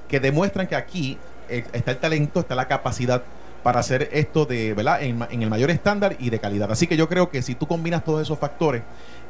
que 0.09 0.21
demuestran 0.21 0.67
que 0.67 0.75
aquí 0.75 1.19
eh, 1.49 1.65
está 1.73 1.93
el 1.93 1.99
talento, 1.99 2.41
está 2.41 2.55
la 2.55 2.69
capacidad 2.69 3.23
para 3.63 3.81
hacer 3.81 4.09
esto 4.13 4.47
de, 4.47 4.73
¿verdad? 4.73 5.03
En, 5.03 5.43
el 5.43 5.51
mayor 5.51 5.71
estándar 5.71 6.17
y 6.19 6.31
de 6.31 6.39
calidad. 6.39 6.71
Así 6.73 6.87
que 6.87 6.97
yo 6.97 7.09
creo 7.09 7.31
que 7.31 7.43
si 7.43 7.55
tú 7.55 7.67
combinas 7.67 8.05
todos 8.05 8.23
esos 8.23 8.39
factores 8.39 8.83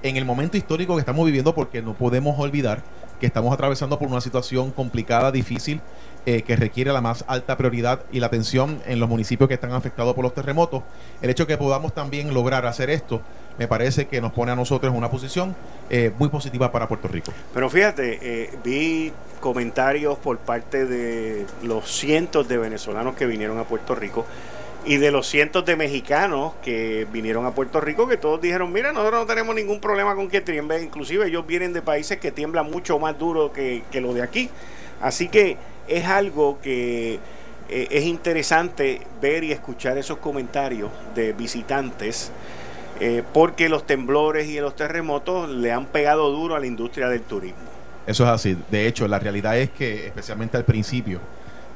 en 0.02 0.16
el 0.16 0.24
momento 0.24 0.56
histórico 0.56 0.94
que 0.94 1.00
estamos 1.00 1.26
viviendo, 1.26 1.54
porque 1.54 1.82
no 1.82 1.94
podemos 1.94 2.38
olvidar 2.38 2.82
que 3.18 3.26
estamos 3.26 3.52
atravesando 3.52 3.98
por 3.98 4.08
una 4.08 4.20
situación 4.20 4.70
complicada, 4.70 5.32
difícil, 5.32 5.80
eh, 6.26 6.42
que 6.42 6.54
requiere 6.56 6.92
la 6.92 7.00
más 7.00 7.24
alta 7.28 7.56
prioridad 7.56 8.00
y 8.12 8.20
la 8.20 8.26
atención 8.26 8.82
en 8.86 9.00
los 9.00 9.08
municipios 9.08 9.48
que 9.48 9.54
están 9.54 9.72
afectados 9.72 10.14
por 10.14 10.22
los 10.22 10.34
terremotos. 10.34 10.82
El 11.22 11.30
hecho 11.30 11.44
de 11.44 11.48
que 11.48 11.56
podamos 11.56 11.94
también 11.94 12.34
lograr 12.34 12.66
hacer 12.66 12.90
esto, 12.90 13.22
me 13.58 13.66
parece 13.66 14.06
que 14.06 14.20
nos 14.20 14.32
pone 14.32 14.52
a 14.52 14.56
nosotros 14.56 14.92
en 14.92 14.98
una 14.98 15.10
posición 15.10 15.56
eh, 15.88 16.12
muy 16.18 16.28
positiva 16.28 16.70
para 16.70 16.88
Puerto 16.88 17.08
Rico. 17.08 17.32
Pero 17.52 17.70
fíjate, 17.70 18.18
eh, 18.22 18.50
vi 18.62 19.12
comentarios 19.40 20.18
por 20.18 20.38
parte 20.38 20.84
de 20.84 21.46
los 21.62 21.90
cientos 21.90 22.48
de 22.48 22.58
venezolanos 22.58 23.16
que 23.16 23.26
vinieron 23.26 23.58
a 23.58 23.64
Puerto 23.64 23.94
Rico 23.94 24.26
y 24.84 24.96
de 24.96 25.10
los 25.10 25.26
cientos 25.26 25.64
de 25.64 25.76
mexicanos 25.76 26.52
que 26.62 27.06
vinieron 27.12 27.44
a 27.46 27.52
Puerto 27.52 27.80
Rico 27.80 28.08
que 28.08 28.16
todos 28.16 28.40
dijeron, 28.40 28.72
mira, 28.72 28.92
nosotros 28.92 29.20
no 29.20 29.26
tenemos 29.26 29.54
ningún 29.54 29.80
problema 29.80 30.14
con 30.14 30.28
que 30.28 30.40
tiemble, 30.40 30.82
inclusive 30.82 31.26
ellos 31.26 31.46
vienen 31.46 31.72
de 31.72 31.82
países 31.82 32.18
que 32.18 32.32
tiemblan 32.32 32.70
mucho 32.70 32.98
más 32.98 33.18
duro 33.18 33.52
que, 33.52 33.82
que 33.90 34.00
lo 34.00 34.14
de 34.14 34.22
aquí. 34.22 34.50
Así 35.00 35.28
que 35.28 35.56
es 35.90 36.06
algo 36.06 36.58
que 36.62 37.18
eh, 37.68 37.88
es 37.90 38.04
interesante 38.04 39.00
ver 39.20 39.44
y 39.44 39.52
escuchar 39.52 39.98
esos 39.98 40.18
comentarios 40.18 40.90
de 41.14 41.32
visitantes. 41.32 42.32
Eh, 43.02 43.22
porque 43.32 43.70
los 43.70 43.86
temblores 43.86 44.46
y 44.48 44.60
los 44.60 44.76
terremotos 44.76 45.48
le 45.48 45.72
han 45.72 45.86
pegado 45.86 46.30
duro 46.30 46.54
a 46.54 46.60
la 46.60 46.66
industria 46.66 47.08
del 47.08 47.22
turismo. 47.22 47.58
Eso 48.06 48.24
es 48.24 48.30
así. 48.30 48.58
De 48.70 48.86
hecho, 48.86 49.08
la 49.08 49.18
realidad 49.18 49.56
es 49.56 49.70
que, 49.70 50.06
especialmente 50.06 50.58
al 50.58 50.64
principio, 50.64 51.18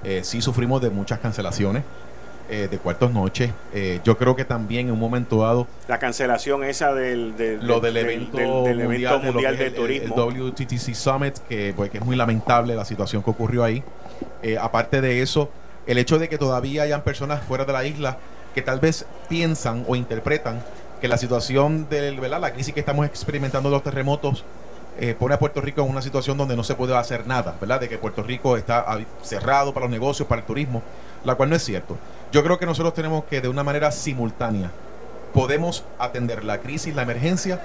eh, 0.02 0.20
sí 0.22 0.42
sufrimos 0.42 0.82
de 0.82 0.90
muchas 0.90 1.20
cancelaciones. 1.20 1.82
Eh, 2.50 2.68
de 2.70 2.76
cuartos 2.76 3.10
noches. 3.10 3.50
Eh, 3.72 4.00
yo 4.04 4.18
creo 4.18 4.36
que 4.36 4.44
también 4.44 4.88
en 4.88 4.92
un 4.92 5.00
momento 5.00 5.40
dado... 5.40 5.66
La 5.88 5.98
cancelación 5.98 6.62
esa 6.62 6.92
del, 6.92 7.34
lo 7.62 7.80
del, 7.80 7.96
evento 7.96 8.36
mundial, 8.36 9.56
de, 9.56 9.70
turismo. 9.70 10.14
El, 10.14 10.42
WTTC 10.50 10.94
Summit, 10.94 11.38
que, 11.48 11.72
pues, 11.74 11.90
que 11.90 11.98
es 11.98 12.04
muy 12.04 12.16
lamentable 12.16 12.76
la 12.76 12.84
situación 12.84 13.22
que 13.22 13.30
ocurrió 13.30 13.64
ahí. 13.64 13.82
Eh, 14.42 14.58
aparte 14.60 15.00
de 15.00 15.22
eso, 15.22 15.48
el 15.86 15.96
hecho 15.96 16.18
de 16.18 16.28
que 16.28 16.36
todavía 16.36 16.82
hayan 16.82 17.00
personas 17.00 17.42
fuera 17.42 17.64
de 17.64 17.72
la 17.72 17.86
isla 17.86 18.18
que 18.54 18.60
tal 18.60 18.78
vez 18.78 19.06
piensan 19.30 19.86
o 19.88 19.96
interpretan 19.96 20.62
que 21.00 21.08
la 21.08 21.16
situación 21.16 21.88
de 21.88 22.12
la 22.12 22.52
crisis 22.52 22.74
que 22.74 22.80
estamos 22.80 23.06
experimentando 23.06 23.70
los 23.70 23.82
terremotos 23.82 24.44
pone 25.18 25.34
a 25.34 25.38
Puerto 25.38 25.60
Rico 25.60 25.82
en 25.82 25.90
una 25.90 26.02
situación 26.02 26.36
donde 26.36 26.56
no 26.56 26.64
se 26.64 26.74
puede 26.74 26.96
hacer 26.96 27.26
nada, 27.26 27.56
¿verdad? 27.60 27.80
De 27.80 27.88
que 27.88 27.98
Puerto 27.98 28.22
Rico 28.22 28.56
está 28.56 28.86
cerrado 29.22 29.74
para 29.74 29.86
los 29.86 29.90
negocios, 29.90 30.28
para 30.28 30.40
el 30.40 30.46
turismo, 30.46 30.82
la 31.24 31.34
cual 31.34 31.50
no 31.50 31.56
es 31.56 31.64
cierto. 31.64 31.96
Yo 32.32 32.42
creo 32.42 32.58
que 32.58 32.66
nosotros 32.66 32.94
tenemos 32.94 33.24
que 33.24 33.40
de 33.40 33.48
una 33.48 33.62
manera 33.64 33.90
simultánea 33.90 34.70
podemos 35.32 35.84
atender 35.98 36.44
la 36.44 36.58
crisis, 36.58 36.94
la 36.94 37.02
emergencia, 37.02 37.60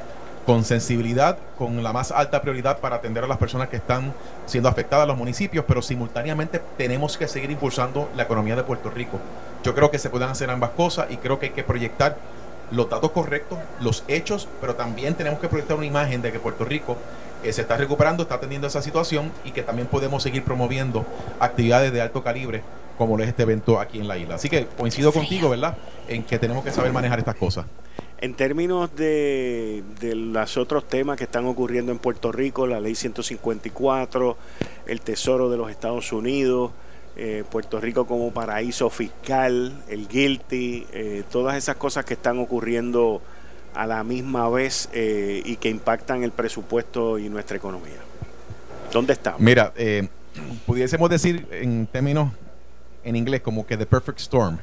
con 0.45 0.63
sensibilidad, 0.63 1.37
con 1.59 1.83
la 1.83 1.93
más 1.93 2.11
alta 2.11 2.41
prioridad 2.41 2.79
para 2.79 2.95
atender 2.95 3.23
a 3.23 3.27
las 3.27 3.37
personas 3.37 3.69
que 3.69 3.75
están 3.75 4.13
siendo 4.47 4.67
afectadas, 4.67 5.07
los 5.07 5.17
municipios, 5.17 5.63
pero 5.67 5.83
simultáneamente 5.83 6.59
tenemos 6.77 7.17
que 7.17 7.27
seguir 7.27 7.51
impulsando 7.51 8.09
la 8.15 8.23
economía 8.23 8.55
de 8.55 8.63
Puerto 8.63 8.89
Rico. 8.89 9.19
Yo 9.63 9.75
creo 9.75 9.91
que 9.91 9.99
se 9.99 10.09
pueden 10.09 10.29
hacer 10.29 10.49
ambas 10.49 10.71
cosas 10.71 11.11
y 11.11 11.17
creo 11.17 11.37
que 11.37 11.47
hay 11.47 11.51
que 11.51 11.63
proyectar 11.63 12.17
los 12.71 12.89
datos 12.89 13.11
correctos, 13.11 13.57
los 13.79 14.03
hechos, 14.07 14.47
pero 14.61 14.75
también 14.75 15.15
tenemos 15.15 15.39
que 15.39 15.47
proyectar 15.47 15.77
una 15.77 15.85
imagen 15.85 16.21
de 16.21 16.31
que 16.31 16.39
Puerto 16.39 16.65
Rico 16.65 16.97
eh, 17.43 17.53
se 17.53 17.61
está 17.61 17.77
recuperando, 17.77 18.23
está 18.23 18.35
atendiendo 18.35 18.67
esa 18.67 18.81
situación 18.81 19.31
y 19.43 19.51
que 19.51 19.63
también 19.63 19.87
podemos 19.87 20.23
seguir 20.23 20.43
promoviendo 20.43 21.05
actividades 21.39 21.93
de 21.93 22.01
alto 22.01 22.23
calibre 22.23 22.61
como 22.99 23.15
lo 23.15 23.23
es 23.23 23.29
este 23.29 23.43
evento 23.43 23.79
aquí 23.79 23.97
en 23.97 24.09
la 24.09 24.17
isla. 24.17 24.35
Así 24.35 24.49
que 24.49 24.65
coincido 24.65 25.13
contigo, 25.13 25.49
¿verdad?, 25.49 25.77
en 26.09 26.21
que 26.23 26.37
tenemos 26.37 26.65
que 26.65 26.71
saber 26.71 26.91
manejar 26.91 27.17
estas 27.19 27.35
cosas. 27.35 27.65
En 28.19 28.33
términos 28.33 28.93
de, 28.97 29.81
los 30.01 30.57
otros 30.57 30.85
temas 30.85 31.17
que 31.17 31.23
están 31.23 31.45
ocurriendo 31.45 31.93
en 31.93 31.99
Puerto 31.99 32.33
Rico, 32.33 32.67
la 32.67 32.81
ley 32.81 32.95
154, 32.95 34.37
el 34.87 34.99
Tesoro 34.99 35.49
de 35.49 35.55
los 35.55 35.71
Estados 35.71 36.11
Unidos, 36.11 36.71
eh, 37.21 37.43
Puerto 37.49 37.81
Rico 37.81 38.07
como 38.07 38.31
paraíso 38.31 38.89
fiscal, 38.89 39.83
el 39.89 40.07
guilty, 40.07 40.87
eh, 40.93 41.23
todas 41.29 41.57
esas 41.57 41.75
cosas 41.75 42.05
que 42.05 42.13
están 42.13 42.39
ocurriendo 42.39 43.21
a 43.75 43.85
la 43.85 44.03
misma 44.03 44.49
vez 44.49 44.89
eh, 44.93 45.41
y 45.43 45.57
que 45.57 45.69
impactan 45.69 46.23
el 46.23 46.31
presupuesto 46.31 47.19
y 47.19 47.27
nuestra 47.27 47.57
economía. 47.57 47.99
¿Dónde 48.91 49.13
estamos? 49.13 49.39
Mira, 49.41 49.73
pudiésemos 50.65 51.09
decir 51.09 51.45
en 51.51 51.87
términos 51.87 52.31
en 53.03 53.15
inglés 53.15 53.41
como 53.41 53.67
que 53.67 53.77
the 53.77 53.85
perfect 53.85 54.19
storm. 54.19 54.57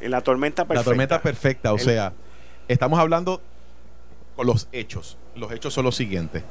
La 0.00 0.20
tormenta 0.20 0.64
perfecta. 0.64 0.80
La 0.80 0.84
tormenta 0.84 1.22
perfecta, 1.22 1.72
o 1.72 1.78
sea 1.78 2.12
Estamos 2.68 2.98
hablando 2.98 3.40
con 4.36 4.46
los 4.46 4.68
hechos. 4.72 5.16
Los 5.34 5.52
hechos 5.52 5.72
son 5.72 5.86
los 5.86 5.96
siguientes. 5.96 6.44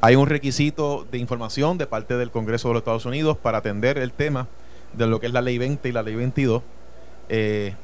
Hay 0.00 0.16
un 0.16 0.26
requisito 0.26 1.06
de 1.10 1.18
información 1.18 1.76
de 1.76 1.86
parte 1.86 2.16
del 2.16 2.30
Congreso 2.30 2.68
de 2.68 2.74
los 2.74 2.80
Estados 2.80 3.04
Unidos 3.04 3.36
para 3.36 3.58
atender 3.58 3.98
el 3.98 4.12
tema 4.12 4.48
de 4.92 5.06
lo 5.06 5.20
que 5.20 5.26
es 5.26 5.32
la 5.32 5.40
ley 5.40 5.58
20 5.58 5.88
y 5.88 5.92
la 5.92 6.02
ley 6.02 6.14
22. 6.14 6.62
Eh, 7.28 7.74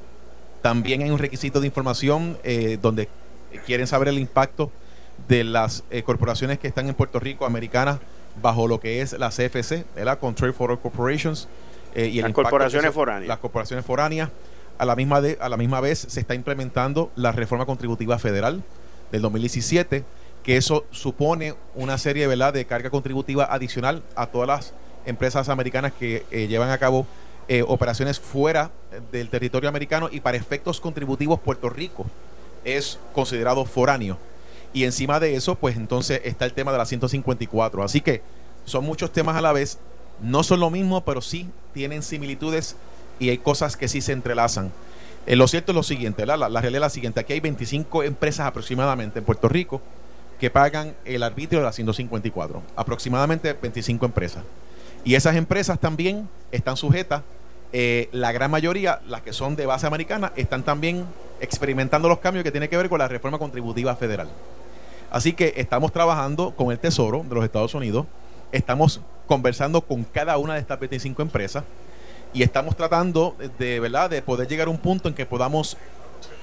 también 0.63 1.03
hay 1.03 1.11
un 1.11 1.19
requisito 1.19 1.61
de 1.61 1.67
información 1.67 2.39
eh, 2.43 2.79
donde 2.81 3.09
quieren 3.67 3.87
saber 3.87 4.09
el 4.09 4.19
impacto 4.19 4.71
de 5.29 5.45
las 5.45 5.85
eh, 5.91 6.03
corporaciones 6.03 6.59
que 6.59 6.67
están 6.67 6.89
en 6.89 6.95
Puerto 6.95 7.21
Rico, 7.21 7.47
americanas, 7.47 7.99
bajo 8.41 8.67
lo 8.67 8.81
que 8.81 9.01
es 9.01 9.13
la 9.13 9.31
CFC, 9.31 9.85
la 9.97 10.17
Control 10.17 10.53
for 10.53 10.79
Corporations. 10.81 11.49
y 11.95 12.21
las 12.21 12.33
corporaciones 12.33 12.93
foráneas. 12.93 13.29
Las 13.29 13.39
corporaciones 13.39 13.85
foráneas 13.85 14.31
a 14.79 14.85
la, 14.85 14.97
misma 14.97 15.21
de, 15.21 15.39
a 15.41 15.49
la 15.49 15.57
misma 15.57 15.81
vez 15.81 16.07
se 16.09 16.19
está 16.19 16.35
implementando 16.35 17.13
la 17.15 17.31
reforma 17.31 17.67
contributiva 17.67 18.19
federal 18.19 18.65
del 19.13 19.23
2017, 19.23 20.05
que 20.43 20.57
eso 20.57 20.85
supone 20.91 21.55
una 21.75 21.97
serie 21.99 22.27
de 22.27 22.65
carga 22.65 22.91
contributiva 22.91 23.45
adicional 23.45 24.03
a 24.17 24.27
todas 24.27 24.49
las 24.49 24.75
empresas 25.07 25.49
americanas 25.49 25.93
que 25.93 26.25
eh, 26.31 26.47
llevan 26.47 26.71
a 26.71 26.79
cabo 26.79 27.07
eh, 27.49 27.63
operaciones 27.67 28.19
fuera 28.19 28.71
del 29.13 29.29
territorio 29.29 29.69
americano 29.69 30.09
y 30.11 30.21
para 30.21 30.37
efectos 30.37 30.81
contributivos 30.81 31.41
Puerto 31.41 31.69
Rico 31.69 32.07
es 32.65 32.99
considerado 33.13 33.65
foráneo. 33.65 34.19
Y 34.73 34.85
encima 34.85 35.21
de 35.21 35.37
eso, 35.37 35.55
pues 35.55 35.77
entonces 35.77 36.21
está 36.25 36.47
el 36.47 36.53
tema 36.53 36.73
de 36.73 36.79
la 36.79 36.87
154. 36.87 37.85
Así 37.85 38.01
que 38.01 38.23
son 38.65 38.85
muchos 38.85 39.13
temas 39.13 39.37
a 39.37 39.41
la 39.41 39.53
vez. 39.53 39.79
No 40.21 40.43
son 40.43 40.61
lo 40.61 40.71
mismo, 40.71 41.05
pero 41.05 41.21
sí 41.21 41.49
tienen 41.73 42.03
similitudes 42.03 42.77
y 43.19 43.31
hay 43.31 43.39
cosas 43.39 43.77
que 43.77 43.89
sí 43.89 44.01
se 44.01 44.13
entrelazan. 44.13 44.73
Eh, 45.27 45.37
lo 45.37 45.49
cierto 45.49 45.73
es 45.73 45.77
lo 45.77 45.83
siguiente, 45.83 46.27
la, 46.27 46.37
la, 46.37 46.49
realidad 46.49 46.75
es 46.75 46.81
la 46.81 46.91
siguiente, 46.91 47.21
aquí 47.21 47.33
hay 47.33 47.41
25 47.41 48.03
empresas 48.03 48.47
aproximadamente 48.47 49.21
en 49.21 49.25
Puerto 49.25 49.49
Rico 49.49 49.81
que 50.39 50.51
pagan 50.51 50.95
el 51.07 51.23
arbitrio 51.23 51.61
de 51.61 51.65
la 51.65 51.73
154, 51.73 52.63
aproximadamente 52.77 53.55
25 53.55 54.05
empresas. 54.05 54.45
Y 55.05 55.15
esas 55.15 55.37
empresas 55.37 55.79
también 55.79 56.29
están 56.51 56.77
sujetas, 56.77 57.23
eh, 57.73 58.09
la 58.13 58.33
gran 58.33 58.51
mayoría, 58.51 59.01
las 59.07 59.21
que 59.21 59.33
son 59.33 59.55
de 59.55 59.67
base 59.67 59.87
americana, 59.87 60.33
están 60.37 60.63
también 60.63 61.05
experimentando 61.41 62.09
los 62.09 62.21
cambios 62.21 62.43
que 62.43 62.51
tienen 62.51 62.71
que 62.71 62.77
ver 62.77 62.89
con 62.89 62.99
la 62.99 63.09
reforma 63.09 63.39
contributiva 63.39 63.95
federal. 63.97 64.29
Así 65.11 65.35
que 65.35 65.55
estamos 65.57 65.93
trabajando 65.93 66.53
con 66.57 66.71
el 66.73 66.79
Tesoro 66.79 67.25
de 67.29 67.35
los 67.35 67.45
Estados 67.45 67.75
Unidos, 67.75 68.07
estamos 68.51 69.01
conversando 69.27 69.81
con 69.83 70.05
cada 70.05 70.39
una 70.39 70.55
de 70.55 70.61
estas 70.61 70.79
25 70.81 71.21
empresas 71.23 71.65
y 72.33 72.43
estamos 72.43 72.77
tratando 72.77 73.37
de, 73.59 73.81
¿verdad? 73.81 74.11
de 74.11 74.23
poder 74.23 74.49
llegar 74.49 74.69
a 74.69 74.71
un 74.71 74.79
punto 74.79 75.09
en 75.09 75.15
que 75.15 75.27
podamos, 75.27 75.77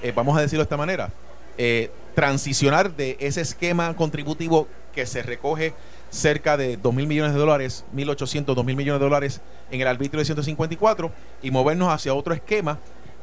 eh, 0.02 0.12
vamos 0.14 0.36
a 0.38 0.40
decirlo 0.40 0.60
de 0.60 0.66
esta 0.66 0.76
manera, 0.76 1.10
eh, 1.58 1.90
transicionar 2.14 2.94
de 2.94 3.16
ese 3.20 3.40
esquema 3.40 3.94
contributivo 3.96 4.68
que 4.94 5.06
se 5.06 5.22
recoge 5.22 5.74
cerca 6.12 6.58
de 6.58 6.76
2 6.76 6.94
mil 6.94 7.06
millones 7.06 7.32
de 7.32 7.40
dólares, 7.40 7.84
1.800, 7.96 8.54
2 8.54 8.64
mil 8.64 8.76
millones 8.76 9.00
de 9.00 9.04
dólares 9.04 9.40
en 9.70 9.80
el 9.80 9.88
arbitrio 9.88 10.20
de 10.20 10.26
154 10.26 11.10
y 11.42 11.50
movernos 11.50 11.88
hacia 11.88 12.14
otro 12.14 12.34
esquema 12.34 12.78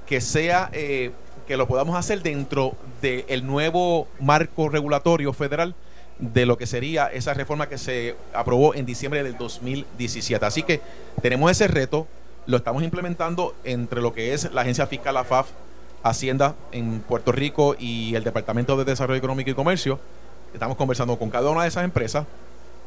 que 0.08 0.20
sea, 0.20 0.70
eh, 0.74 1.12
que 1.48 1.56
lo 1.56 1.68
podamos 1.68 1.96
hacer 1.96 2.24
dentro 2.24 2.76
del 3.02 3.46
nuevo 3.46 4.08
marco 4.20 4.70
regulatorio 4.70 5.32
federal 5.34 5.76
de 6.18 6.48
lo 6.48 6.58
que 6.58 6.66
sería 6.66 7.06
esa 7.08 7.34
reforma 7.36 7.70
que 7.70 7.78
se 7.78 8.16
aprobó 8.34 8.74
en 8.74 8.88
diciembre 8.88 9.24
del 9.24 9.38
2017. 9.38 10.44
Así 10.46 10.64
que 10.64 10.82
tenemos 11.22 11.52
ese 11.52 11.68
reto, 11.68 12.08
lo 12.48 12.58
estamos 12.58 12.82
implementando 12.82 13.56
entre 13.64 14.02
lo 14.02 14.14
que 14.14 14.34
es 14.34 14.52
la 14.52 14.62
agencia 14.62 14.88
fiscal 14.88 15.16
AFAF, 15.16 15.50
Hacienda 16.02 16.56
en 16.72 17.02
Puerto 17.02 17.32
Rico 17.32 17.76
y 17.78 18.16
el 18.16 18.24
Departamento 18.24 18.78
de 18.78 18.86
Desarrollo 18.86 19.18
Económico 19.18 19.50
y 19.52 19.54
Comercio. 19.54 20.00
Estamos 20.54 20.78
conversando 20.78 21.20
con 21.20 21.30
cada 21.30 21.50
una 21.52 21.64
de 21.64 21.68
esas 21.68 21.84
empresas, 21.84 22.26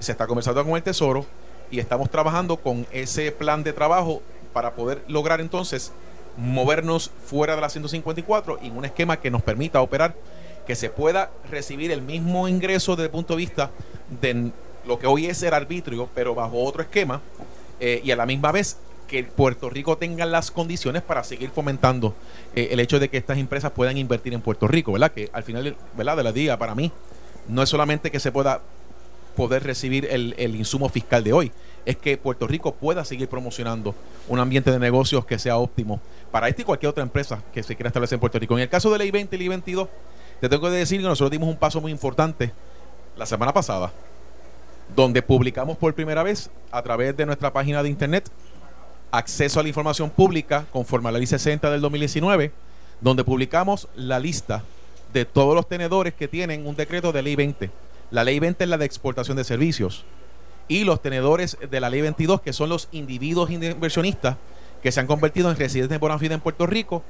se 0.03 0.13
está 0.13 0.27
conversando 0.27 0.65
con 0.65 0.75
el 0.75 0.83
Tesoro 0.83 1.25
y 1.71 1.79
estamos 1.79 2.11
trabajando 2.11 2.57
con 2.57 2.87
ese 2.93 3.33
plan 3.33 3.63
de 3.63 3.73
trabajo 3.73 4.23
para 4.53 4.75
poder 4.75 5.03
lograr 5.09 5.41
entonces 5.41 5.93
movernos 6.37 7.11
fuera 7.27 7.55
de 7.55 7.61
la 7.61 7.69
154 7.69 8.59
y 8.63 8.69
en 8.69 8.77
un 8.77 8.85
esquema 8.85 9.19
que 9.19 9.31
nos 9.31 9.43
permita 9.43 9.81
operar, 9.81 10.15
que 10.67 10.75
se 10.75 10.91
pueda 10.91 11.31
recibir 11.51 11.91
el 11.91 12.03
mismo 12.03 12.49
ingreso 12.49 12.93
desde 12.93 13.07
el 13.07 13.11
punto 13.11 13.35
de 13.35 13.39
vista 13.39 13.71
de 14.21 14.53
lo 14.87 14.99
que 14.99 15.07
hoy 15.07 15.27
es 15.27 15.43
el 15.43 15.55
arbitrio, 15.55 16.09
pero 16.15 16.35
bajo 16.35 16.63
otro 16.63 16.83
esquema, 16.83 17.21
eh, 17.81 18.01
y 18.05 18.11
a 18.11 18.17
la 18.17 18.27
misma 18.27 18.53
vez 18.53 18.79
que 19.07 19.25
Puerto 19.25 19.69
Rico 19.69 19.99
tenga 19.99 20.25
las 20.25 20.51
condiciones 20.51 21.03
para 21.03 21.23
seguir 21.23 21.51
fomentando 21.51 22.15
eh, 22.55 22.69
el 22.71 22.81
hecho 22.81 22.99
de 22.99 23.11
que 23.11 23.19
estas 23.19 23.39
empresas 23.39 23.71
puedan 23.73 23.99
invertir 23.99 24.33
en 24.33 24.41
Puerto 24.41 24.67
Rico, 24.67 24.93
¿verdad? 24.93 25.13
Que 25.13 25.29
al 25.33 25.43
final 25.43 25.77
¿verdad? 25.97 26.17
de 26.17 26.23
la 26.23 26.33
día, 26.33 26.59
para 26.59 26.75
mí, 26.75 26.91
no 27.49 27.63
es 27.63 27.69
solamente 27.69 28.11
que 28.11 28.21
se 28.21 28.33
pueda 28.33 28.63
poder 29.33 29.65
recibir 29.65 30.07
el, 30.11 30.55
insumo 30.55 30.89
fiscal 30.89 31.25
de 31.25 31.33
hoy, 31.33 31.53
es 31.85 31.97
que 31.97 32.17
Puerto 32.17 32.47
Rico 32.47 32.75
pueda 32.75 33.05
seguir 33.05 33.29
promocionando 33.29 33.95
un 34.29 34.39
ambiente 34.39 34.71
de 34.71 34.79
negocios 34.79 35.25
que 35.27 35.39
sea 35.39 35.57
óptimo 35.57 36.01
para 36.31 36.49
esta 36.49 36.63
y 36.63 36.65
cualquier 36.65 36.91
otra 36.91 37.03
empresa 37.03 37.43
que 37.53 37.63
se 37.63 37.75
quiera 37.75 37.89
establecer 37.89 38.17
en 38.17 38.21
Puerto 38.21 38.39
Rico. 38.39 38.55
En 38.55 38.63
el 38.63 38.69
caso 38.69 38.91
de 38.93 38.99
Ley 38.99 39.11
20 39.11 39.35
y 39.35 39.39
Ley 39.39 39.49
22, 39.49 39.89
te 40.41 40.49
tengo 40.49 40.63
que 40.63 40.71
decir 40.71 41.01
que 41.01 41.07
nosotros 41.07 41.31
dimos 41.31 41.49
un 41.49 41.57
paso 41.57 41.81
muy 41.81 41.93
importante 41.93 42.53
la 43.17 43.27
semana 43.27 43.53
pasada, 43.53 43.93
donde 44.95 45.23
publicamos 45.23 45.77
por 45.77 45.95
primera 45.95 46.23
vez 46.23 46.51
a 46.71 46.83
través 46.83 47.17
de 47.17 47.27
nuestra 47.27 47.53
página 47.53 47.83
de 47.83 47.89
internet 47.89 48.31
acceso 49.11 49.61
a 49.61 49.63
la 49.63 49.69
información 49.69 50.11
pública 50.11 50.67
conforme 50.73 51.09
a 51.09 51.13
la 51.13 51.19
ley 51.19 51.27
60 51.27 51.71
del 51.71 51.81
2019, 51.81 52.51
donde 53.01 53.25
publicamos 53.25 53.89
la 53.95 54.19
lista 54.19 54.65
de 55.13 55.25
todos 55.25 55.55
los 55.55 55.69
tenedores 55.69 56.15
que 56.15 56.29
tienen 56.29 56.67
un 56.67 56.75
decreto 56.75 57.13
de 57.13 57.23
ley 57.23 57.37
20. 57.37 57.71
La 58.13 58.25
ley 58.25 58.39
20 58.39 58.63
es 58.63 58.71
la 58.71 58.77
de 58.77 58.85
exportación 58.85 59.39
de 59.39 59.43
servicios. 59.43 60.05
Y 60.69 60.85
los 60.85 61.01
tenedores 61.01 61.57
de 61.69 61.81
la 61.81 61.89
ley 61.89 62.03
22, 62.03 62.43
que 62.43 62.53
son 62.53 62.69
los 62.69 62.89
individuos 62.93 63.51
inversionistas 63.51 64.37
que 64.83 64.93
se 64.93 65.01
han 65.01 65.07
convertido 65.07 65.51
en 65.51 65.57
residentes 65.57 65.99
por 65.99 66.17
vida 66.21 66.35
en 66.35 66.41
Puerto 66.41 66.67
Rico, 66.67 67.03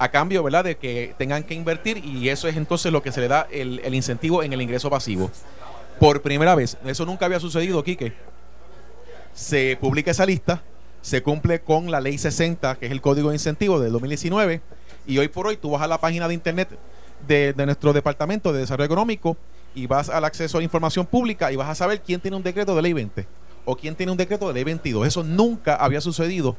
a 0.00 0.10
cambio 0.10 0.42
¿verdad? 0.42 0.64
de 0.64 0.76
que 0.76 1.14
tengan 1.16 1.44
que 1.44 1.54
invertir 1.54 2.04
y 2.04 2.28
eso 2.28 2.48
es 2.48 2.56
entonces 2.56 2.92
lo 2.92 3.02
que 3.02 3.12
se 3.12 3.20
le 3.20 3.28
da 3.28 3.46
el, 3.52 3.80
el 3.84 3.94
incentivo 3.94 4.42
en 4.42 4.52
el 4.52 4.60
ingreso 4.60 4.90
pasivo. 4.90 5.30
Por 6.00 6.22
primera 6.22 6.56
vez, 6.56 6.76
eso 6.84 7.06
nunca 7.06 7.26
había 7.26 7.38
sucedido, 7.38 7.82
Quique. 7.84 8.12
Se 9.34 9.78
publica 9.80 10.10
esa 10.10 10.26
lista, 10.26 10.62
se 11.02 11.22
cumple 11.22 11.60
con 11.60 11.92
la 11.92 12.00
ley 12.00 12.18
60, 12.18 12.76
que 12.76 12.86
es 12.86 12.92
el 12.92 13.00
código 13.00 13.28
de 13.28 13.36
incentivo 13.36 13.78
del 13.78 13.92
2019, 13.92 14.60
y 15.06 15.18
hoy 15.18 15.28
por 15.28 15.46
hoy 15.46 15.56
tú 15.56 15.70
vas 15.70 15.82
a 15.82 15.86
la 15.86 15.98
página 15.98 16.26
de 16.26 16.34
internet 16.34 16.68
de, 17.26 17.54
nuestro 17.56 17.92
departamento 17.92 18.52
de 18.52 18.60
desarrollo 18.60 18.86
económico 18.86 19.36
y 19.74 19.86
vas 19.86 20.08
al 20.08 20.24
acceso 20.24 20.58
a 20.58 20.60
la 20.60 20.64
información 20.64 21.06
pública 21.06 21.52
y 21.52 21.56
vas 21.56 21.68
a 21.68 21.74
saber 21.74 22.00
quién 22.02 22.20
tiene 22.20 22.36
un 22.36 22.42
decreto 22.42 22.74
de 22.74 22.82
ley 22.82 22.92
20 22.92 23.26
o 23.64 23.76
quién 23.76 23.94
tiene 23.94 24.12
un 24.12 24.18
decreto 24.18 24.48
de 24.48 24.54
ley 24.54 24.64
22. 24.64 25.06
Eso 25.06 25.22
nunca 25.22 25.76
había 25.76 26.00
sucedido 26.00 26.56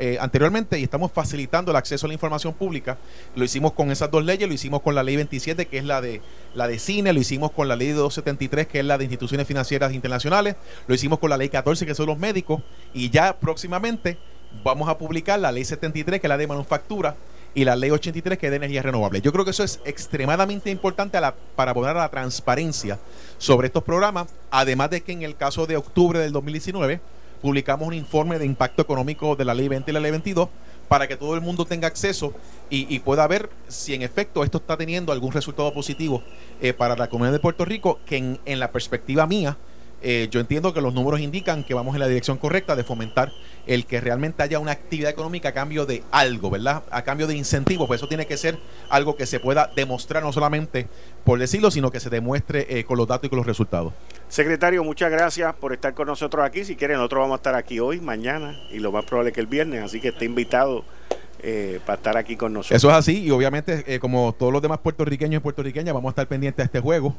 eh, 0.00 0.16
anteriormente 0.20 0.78
y 0.78 0.84
estamos 0.84 1.10
facilitando 1.10 1.72
el 1.72 1.76
acceso 1.76 2.06
a 2.06 2.08
la 2.08 2.14
información 2.14 2.54
pública. 2.54 2.98
Lo 3.34 3.44
hicimos 3.44 3.72
con 3.72 3.90
esas 3.90 4.10
dos 4.10 4.24
leyes, 4.24 4.46
lo 4.46 4.54
hicimos 4.54 4.80
con 4.80 4.94
la 4.94 5.02
ley 5.02 5.16
27, 5.16 5.66
que 5.66 5.78
es 5.78 5.84
la 5.84 6.00
de 6.00 6.20
la 6.54 6.68
de 6.68 6.78
cine, 6.78 7.12
lo 7.12 7.18
hicimos 7.18 7.50
con 7.50 7.66
la 7.66 7.74
ley 7.74 7.88
273, 7.88 8.68
que 8.68 8.78
es 8.78 8.84
la 8.84 8.96
de 8.96 9.04
instituciones 9.04 9.48
financieras 9.48 9.92
internacionales, 9.92 10.54
lo 10.86 10.94
hicimos 10.94 11.18
con 11.18 11.30
la 11.30 11.36
ley 11.36 11.48
14, 11.48 11.84
que 11.84 11.96
son 11.96 12.06
los 12.06 12.18
médicos, 12.18 12.62
y 12.94 13.10
ya 13.10 13.40
próximamente 13.40 14.18
vamos 14.62 14.88
a 14.88 14.98
publicar 14.98 15.40
la 15.40 15.50
ley 15.50 15.64
73, 15.64 16.20
que 16.20 16.26
es 16.26 16.28
la 16.28 16.36
de 16.36 16.46
manufactura, 16.46 17.16
y 17.54 17.64
la 17.64 17.76
ley 17.76 17.90
83 17.90 18.38
que 18.38 18.46
es 18.46 18.50
de 18.50 18.56
energía 18.56 18.82
renovable. 18.82 19.20
Yo 19.20 19.32
creo 19.32 19.44
que 19.44 19.50
eso 19.50 19.64
es 19.64 19.80
extremadamente 19.84 20.70
importante 20.70 21.18
para 21.56 21.74
poner 21.74 21.96
a 21.96 22.00
la 22.00 22.08
transparencia 22.08 22.98
sobre 23.38 23.66
estos 23.68 23.82
programas, 23.82 24.28
además 24.50 24.90
de 24.90 25.00
que 25.02 25.12
en 25.12 25.22
el 25.22 25.36
caso 25.36 25.66
de 25.66 25.76
octubre 25.76 26.18
del 26.18 26.32
2019 26.32 27.00
publicamos 27.40 27.86
un 27.86 27.94
informe 27.94 28.38
de 28.38 28.46
impacto 28.46 28.82
económico 28.82 29.36
de 29.36 29.44
la 29.44 29.54
ley 29.54 29.68
20 29.68 29.90
y 29.90 29.94
la 29.94 30.00
ley 30.00 30.10
22 30.10 30.48
para 30.88 31.06
que 31.06 31.16
todo 31.16 31.34
el 31.34 31.40
mundo 31.40 31.66
tenga 31.66 31.86
acceso 31.86 32.32
y, 32.70 32.98
pueda 33.00 33.26
ver 33.26 33.50
si 33.68 33.94
en 33.94 34.02
efecto 34.02 34.42
esto 34.42 34.58
está 34.58 34.76
teniendo 34.76 35.12
algún 35.12 35.32
resultado 35.32 35.72
positivo 35.72 36.22
eh, 36.60 36.72
para 36.72 36.96
la 36.96 37.08
comunidad 37.08 37.32
de 37.32 37.38
Puerto 37.38 37.64
Rico, 37.64 37.98
que 38.06 38.38
en 38.44 38.58
la 38.58 38.72
perspectiva 38.72 39.26
mía, 39.26 39.56
eh, 40.00 40.28
yo 40.30 40.38
entiendo 40.38 40.72
que 40.72 40.80
los 40.80 40.94
números 40.94 41.20
indican 41.20 41.64
que 41.64 41.74
vamos 41.74 41.94
en 41.94 42.00
la 42.00 42.06
dirección 42.06 42.38
correcta 42.38 42.76
de 42.76 42.84
fomentar 42.84 43.32
el 43.66 43.84
que 43.84 44.00
realmente 44.00 44.42
haya 44.42 44.60
una 44.60 44.70
actividad 44.70 45.10
económica 45.10 45.48
a 45.48 45.52
cambio 45.52 45.86
de 45.86 46.04
algo, 46.12 46.50
¿verdad? 46.50 46.84
A 46.90 47.02
cambio 47.02 47.26
de 47.26 47.36
incentivos, 47.36 47.88
pues 47.88 48.00
eso 48.00 48.08
tiene 48.08 48.26
que 48.26 48.36
ser 48.36 48.58
algo 48.88 49.16
que 49.16 49.26
se 49.26 49.40
pueda 49.40 49.70
demostrar 49.74 50.22
no 50.22 50.32
solamente 50.32 50.86
por 51.24 51.38
decirlo, 51.38 51.70
sino 51.70 51.90
que 51.90 52.00
se 52.00 52.10
demuestre 52.10 52.66
eh, 52.68 52.84
con 52.84 52.96
los 52.96 53.08
datos 53.08 53.26
y 53.26 53.28
con 53.28 53.38
los 53.38 53.46
resultados. 53.46 53.92
Secretario, 54.28 54.84
muchas 54.84 55.10
gracias 55.10 55.54
por 55.56 55.72
estar 55.72 55.94
con 55.94 56.06
nosotros 56.06 56.44
aquí. 56.44 56.64
Si 56.64 56.76
quieren, 56.76 56.96
nosotros 56.96 57.22
vamos 57.22 57.34
a 57.34 57.38
estar 57.38 57.54
aquí 57.56 57.80
hoy, 57.80 58.00
mañana 58.00 58.58
y 58.70 58.78
lo 58.78 58.92
más 58.92 59.04
probable 59.04 59.32
que 59.32 59.40
el 59.40 59.46
viernes, 59.46 59.82
así 59.82 60.00
que 60.00 60.08
esté 60.08 60.24
invitado 60.24 60.84
eh, 61.42 61.80
para 61.84 61.96
estar 61.96 62.16
aquí 62.16 62.36
con 62.36 62.52
nosotros. 62.52 62.76
Eso 62.76 62.88
es 62.88 62.94
así 62.94 63.24
y 63.24 63.30
obviamente 63.30 63.98
como 63.98 64.32
todos 64.38 64.52
los 64.52 64.62
demás 64.62 64.78
puertorriqueños 64.78 65.40
y 65.40 65.42
puertorriqueñas 65.42 65.92
vamos 65.92 66.10
a 66.10 66.12
estar 66.12 66.28
pendientes 66.28 66.58
de 66.58 66.64
este 66.64 66.80
juego 66.80 67.14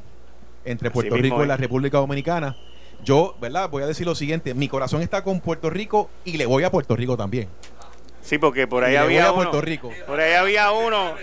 entre 0.65 0.91
Puerto 0.91 1.15
Rico 1.15 1.44
y 1.44 1.48
la 1.48 1.57
República 1.57 1.98
Dominicana. 1.98 2.56
Yo, 3.03 3.36
¿verdad? 3.40 3.69
Voy 3.69 3.84
a 3.84 3.88
decir 3.88 4.06
lo 4.06 4.15
siguiente, 4.15 4.53
mi 4.53 4.68
corazón 4.68 5.02
está 5.02 5.23
con 5.23 5.40
Puerto 5.40 5.69
Rico 5.69 6.10
y 6.26 6.38
le 6.38 6.45
voy 6.45 6.64
a 6.64 6.72
Puerto 6.72 6.95
Rico 6.95 7.15
también. 7.15 7.48
Sí, 8.22 8.38
porque 8.38 8.68
por 8.68 8.84
ahí 8.84 8.95
había 8.95 9.31
uno. 9.31 9.36
Puerto 9.36 9.61
Rico. 9.61 9.91
Por 10.06 10.19
ahí 10.19 10.34
había 10.34 10.72
uno. 10.72 11.15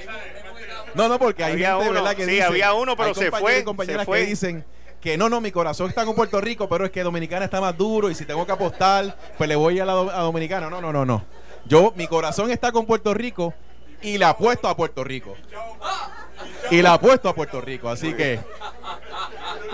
No, 0.94 1.08
no, 1.08 1.18
porque 1.18 1.44
hay 1.44 1.52
había 1.52 1.76
gente, 1.76 1.92
¿verdad? 1.92 2.16
Que 2.16 2.24
sí, 2.24 2.40
había 2.40 2.72
uno, 2.72 2.96
pero 2.96 3.14
se 3.14 3.30
fue. 3.30 3.62
compañeras 3.64 4.06
que 4.06 4.26
dicen 4.26 4.64
que 5.00 5.16
no, 5.16 5.28
no, 5.28 5.40
mi 5.40 5.52
corazón 5.52 5.88
está 5.88 6.04
con 6.04 6.14
Puerto 6.16 6.40
Rico, 6.40 6.68
pero 6.68 6.84
es 6.84 6.90
que 6.90 7.02
Dominicana 7.02 7.44
está 7.44 7.60
más 7.60 7.76
duro 7.76 8.10
y 8.10 8.14
si 8.14 8.24
tengo 8.24 8.44
que 8.46 8.52
apostar, 8.52 9.16
pues 9.36 9.46
le 9.46 9.54
voy 9.54 9.78
a 9.78 9.84
la 9.84 9.92
a 9.92 10.22
Dominicana. 10.22 10.70
No, 10.70 10.80
no, 10.80 10.92
no, 10.92 11.04
no. 11.04 11.24
Yo, 11.66 11.92
mi 11.96 12.06
corazón 12.06 12.50
está 12.50 12.72
con 12.72 12.86
Puerto 12.86 13.12
Rico 13.12 13.54
y 14.02 14.18
le 14.18 14.24
apuesto 14.24 14.68
a 14.68 14.76
Puerto 14.76 15.04
Rico. 15.04 15.34
Y 16.70 16.82
la 16.82 16.94
apuesto 16.94 17.28
a 17.28 17.34
Puerto 17.34 17.60
Rico, 17.60 17.88
así 17.88 18.12
que 18.14 18.40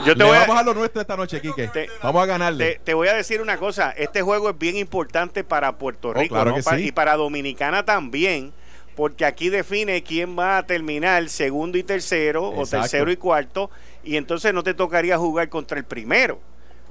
yo 0.04 0.16
te 0.16 0.24
voy 0.24 0.36
vamos 0.36 0.56
a, 0.56 0.62
lo 0.62 0.74
nuestro 0.74 1.00
esta 1.00 1.16
noche, 1.16 1.40
Quique. 1.40 1.70
vamos 2.02 2.22
a 2.22 2.26
ganarle. 2.26 2.80
Te, 2.82 2.94
voy 2.94 3.08
a 3.08 3.14
decir 3.14 3.40
una 3.40 3.56
cosa. 3.56 3.90
Este 3.92 4.22
juego 4.22 4.50
es 4.50 4.58
bien 4.58 4.76
importante 4.76 5.44
para 5.44 5.76
Puerto 5.76 6.08
oh, 6.08 6.14
Rico 6.14 6.36
y 6.78 6.92
para 6.92 7.16
Dominicana 7.16 7.84
también, 7.84 8.52
porque 8.96 9.24
aquí 9.24 9.48
define 9.48 10.02
quién 10.02 10.36
va 10.38 10.58
a 10.58 10.66
terminar 10.66 11.28
segundo 11.28 11.78
y 11.78 11.82
tercero 11.82 12.50
o 12.50 12.66
tercero 12.66 13.10
y 13.10 13.16
cuarto, 13.16 13.70
y 14.02 14.16
entonces 14.16 14.52
no 14.52 14.62
te 14.62 14.74
tocaría 14.74 15.18
jugar 15.18 15.48
contra 15.48 15.78
el 15.78 15.84
primero. 15.84 16.40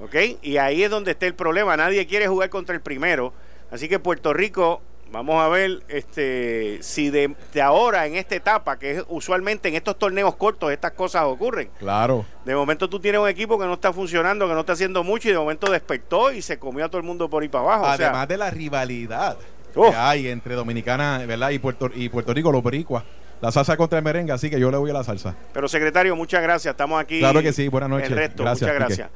¿Ok? 0.00 0.16
Y 0.42 0.56
ahí 0.56 0.82
es 0.82 0.90
donde 0.90 1.12
está 1.12 1.26
el 1.26 1.34
problema. 1.34 1.76
Nadie 1.76 2.06
quiere 2.06 2.26
jugar 2.26 2.50
contra 2.50 2.74
el 2.74 2.80
primero. 2.80 3.32
Así 3.70 3.88
que 3.88 3.98
Puerto 3.98 4.32
Rico 4.32 4.82
Vamos 5.12 5.42
a 5.42 5.48
ver 5.48 5.82
este 5.88 6.78
si 6.80 7.10
de, 7.10 7.34
ahora 7.62 8.06
en 8.06 8.16
esta 8.16 8.34
etapa, 8.34 8.78
que 8.78 8.92
es 8.92 9.04
usualmente 9.08 9.68
en 9.68 9.74
estos 9.74 9.98
torneos 9.98 10.34
cortos 10.36 10.72
estas 10.72 10.92
cosas 10.92 11.24
ocurren. 11.24 11.68
Claro. 11.78 12.24
De 12.46 12.54
momento 12.54 12.88
tú 12.88 12.98
tienes 12.98 13.20
un 13.20 13.28
equipo 13.28 13.58
que 13.58 13.66
no 13.66 13.74
está 13.74 13.92
funcionando, 13.92 14.48
que 14.48 14.54
no 14.54 14.60
está 14.60 14.72
haciendo 14.72 15.04
mucho 15.04 15.28
y 15.28 15.32
de 15.32 15.38
momento 15.38 15.70
despertó 15.70 16.32
y 16.32 16.40
se 16.40 16.58
comió 16.58 16.86
a 16.86 16.88
todo 16.88 16.98
el 16.98 17.06
mundo 17.06 17.28
por 17.28 17.42
ahí 17.42 17.50
para 17.50 17.64
abajo. 17.64 17.86
Además 17.86 18.26
de 18.26 18.38
la 18.38 18.50
rivalidad 18.50 19.36
que 19.74 19.94
hay 19.94 20.28
entre 20.28 20.54
Dominicana 20.54 21.18
¿verdad? 21.26 21.50
y 21.50 21.58
Puerto 21.58 21.90
y 21.94 22.08
Puerto 22.08 22.32
Rico, 22.32 22.50
los 22.50 22.62
boricuas. 22.62 23.04
La 23.42 23.52
salsa 23.52 23.76
contra 23.76 23.98
el 23.98 24.04
merengue, 24.04 24.32
así 24.32 24.48
que 24.48 24.58
yo 24.58 24.70
le 24.70 24.78
voy 24.78 24.90
a 24.90 24.94
la 24.94 25.04
salsa. 25.04 25.34
Pero 25.52 25.68
secretario, 25.68 26.16
muchas 26.16 26.42
gracias. 26.42 26.72
Estamos 26.72 26.98
aquí. 27.00 27.18
Claro 27.18 27.42
que 27.42 27.52
sí, 27.52 27.68
buenas 27.68 27.90
noches. 27.90 28.08
gracias, 28.08 28.38
muchas 28.38 28.74
gracias. 28.74 29.10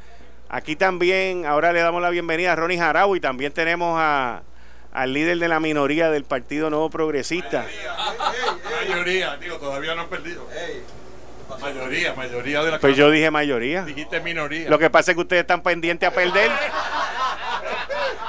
Aquí 0.49 0.77
también, 0.77 1.47
ahora 1.47 1.73
le 1.73 1.81
damos 1.81 2.03
la 2.03 2.11
bienvenida 2.11 2.53
a 2.53 2.57
Ronnie 2.57 2.79
Jarau 2.79 3.17
y 3.17 3.21
también 3.21 3.53
tenemos 3.53 3.97
a 3.99 4.43
al 4.97 5.13
líder 5.13 5.39
de 5.39 5.49
la 5.49 5.61
minoría 5.61 6.11
del 6.11 6.25
Partido 6.25 6.71
Nuevo 6.71 6.89
Progresista. 6.89 7.67
Mayoría, 8.81 9.37
digo, 9.37 9.59
todavía 9.59 9.95
no 9.95 10.03
han 10.03 10.09
perdido. 10.09 10.49
Mayoría, 11.61 12.15
mayoría 12.15 12.63
de 12.63 12.71
la 12.71 12.79
Pues 12.79 12.97
yo 12.97 13.11
dije 13.11 13.31
mayoría. 13.31 13.83
Dijiste 13.85 14.21
minoría. 14.21 14.71
Lo 14.71 14.79
que 14.79 14.89
pasa 14.89 15.11
es 15.11 15.15
que 15.15 15.21
ustedes 15.21 15.43
están 15.43 15.63
pendientes 15.63 16.09
a 16.09 16.13
perder. 16.13 16.51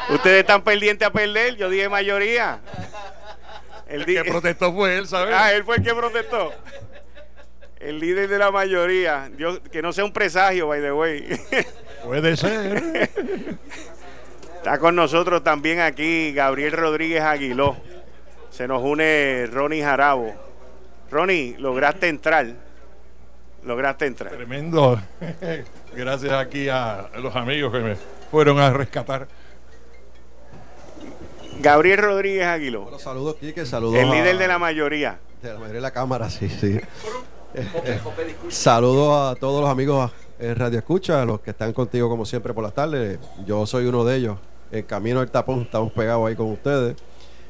ustedes 0.10 0.42
están 0.42 0.62
pendientes 0.62 1.08
a 1.08 1.12
perder, 1.12 1.56
yo 1.56 1.70
dije 1.70 1.88
mayoría. 1.88 2.60
El, 3.88 4.06
que 4.06 4.26
protestó 4.26 4.74
fue 4.74 4.98
él, 4.98 5.08
¿sabes? 5.08 5.34
Ah, 5.34 5.54
él 5.54 5.64
fue 5.64 5.78
el 5.78 5.84
que 5.84 5.96
protestó. 5.96 6.52
El 7.80 8.00
líder 8.00 8.28
de 8.28 8.40
la 8.40 8.52
mayoría. 8.52 9.30
Dios, 9.38 9.62
que 9.72 9.82
no 9.82 9.94
sea 9.94 10.04
un 10.04 10.12
presagio, 10.12 10.68
by 10.68 10.82
the 10.82 10.92
way. 10.92 11.40
Puede 12.04 12.36
ser. 12.36 13.10
Está 14.68 14.80
con 14.80 14.98
nosotros 14.98 15.46
también 15.46 15.80
aquí 15.80 16.34
Gabriel 16.34 16.74
Rodríguez 16.74 17.22
Aguiló. 17.22 17.78
Se 18.50 18.68
nos 18.68 18.84
une 18.84 19.48
Ronnie 19.50 19.82
Jarabo. 19.82 20.36
Ronnie, 21.10 21.56
lograste 21.58 22.10
entrar. 22.10 22.48
Lograste 23.64 24.08
entrar. 24.08 24.34
Tremendo. 24.34 25.00
Gracias 25.96 26.34
aquí 26.34 26.68
a 26.68 27.10
los 27.16 27.34
amigos 27.34 27.72
que 27.72 27.80
me 27.80 27.96
fueron 28.30 28.60
a 28.60 28.70
rescatar. 28.72 29.30
Gabriel 31.62 32.00
Rodríguez 32.00 32.46
Aguiló. 32.46 32.82
Bueno, 32.82 33.00
saludos, 33.00 33.38
Quique. 33.38 33.66
Saludos. 33.66 33.96
El 33.96 34.12
líder 34.12 34.38
de 34.38 34.50
la 34.50 34.60
mayoría. 34.60 35.18
De 35.42 35.54
la 35.54 35.60
mayoría 35.60 35.76
de 35.76 35.82
la 35.82 35.92
Cámara, 35.92 36.30
sí, 36.30 36.50
sí. 36.50 36.78
saludos 38.50 39.32
a 39.32 39.40
todos 39.40 39.62
los 39.62 39.70
amigos 39.70 40.12
en 40.38 40.58
Radio 40.58 40.80
Escucha, 40.80 41.24
los 41.24 41.40
que 41.40 41.52
están 41.52 41.72
contigo 41.72 42.10
como 42.10 42.26
siempre 42.26 42.54
por 42.54 42.66
las 42.66 42.74
tardes. 42.74 43.18
Yo 43.46 43.66
soy 43.66 43.86
uno 43.86 44.04
de 44.04 44.18
ellos 44.18 44.38
el 44.72 44.86
camino 44.86 45.20
del 45.20 45.30
tapón, 45.30 45.62
estamos 45.62 45.92
pegados 45.92 46.28
ahí 46.28 46.36
con 46.36 46.52
ustedes. 46.52 46.96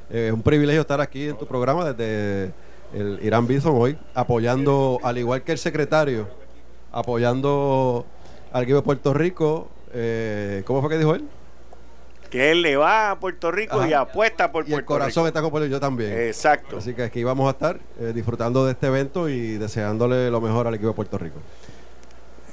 Eh, 0.10 0.27
es 0.27 0.34
un 0.34 0.41
privilegio 0.41 0.81
estar 0.81 1.02
aquí 1.02 1.27
en 1.30 1.38
tu 1.38 1.45
programa 1.45 1.91
desde 1.91 2.53
el 2.94 3.19
Irán 3.22 3.48
Bison 3.48 3.76
hoy, 3.76 3.98
apoyando, 4.14 4.99
al 5.03 5.18
igual 5.18 5.44
que 5.44 5.52
el 5.52 5.57
secretario, 5.57 6.27
apoyando 6.91 8.06
al 8.52 8.64
equipo 8.64 8.77
de 8.77 8.84
Puerto 8.84 9.14
Rico. 9.14 9.69
Eh, 9.94 10.64
¿Cómo 10.65 10.81
fue 10.81 10.89
que 10.89 10.98
dijo 10.98 11.15
él? 11.15 11.27
Que 12.30 12.52
él 12.52 12.61
le 12.61 12.76
va 12.76 13.11
a 13.11 13.19
Puerto 13.19 13.52
Rico 13.52 13.85
y 13.85 13.94
apuesta 13.94 14.52
por 14.52 14.68
y 14.68 14.73
el 14.73 14.84
corazón 14.84 15.27
está 15.27 15.41
con 15.41 15.49
Puerto 15.49 15.65
Rico, 15.65 15.77
yo 15.77 15.80
también. 15.80 16.11
Exacto. 16.11 16.77
Así 16.77 16.94
que 16.94 17.03
aquí 17.03 17.23
vamos 17.23 17.48
a 17.48 17.52
estar 17.52 17.80
eh, 17.99 18.11
disfrutando 18.14 18.65
de 18.65 18.73
este 18.73 18.88
evento 18.88 19.30
y 19.30 19.57
deseándole 19.57 20.30
lo 20.30 20.41
mejor 20.41 20.68
al 20.68 20.76
equipo 20.76 20.89
de 20.89 20.94
Puerto 20.94 21.18
Rico. 21.18 21.39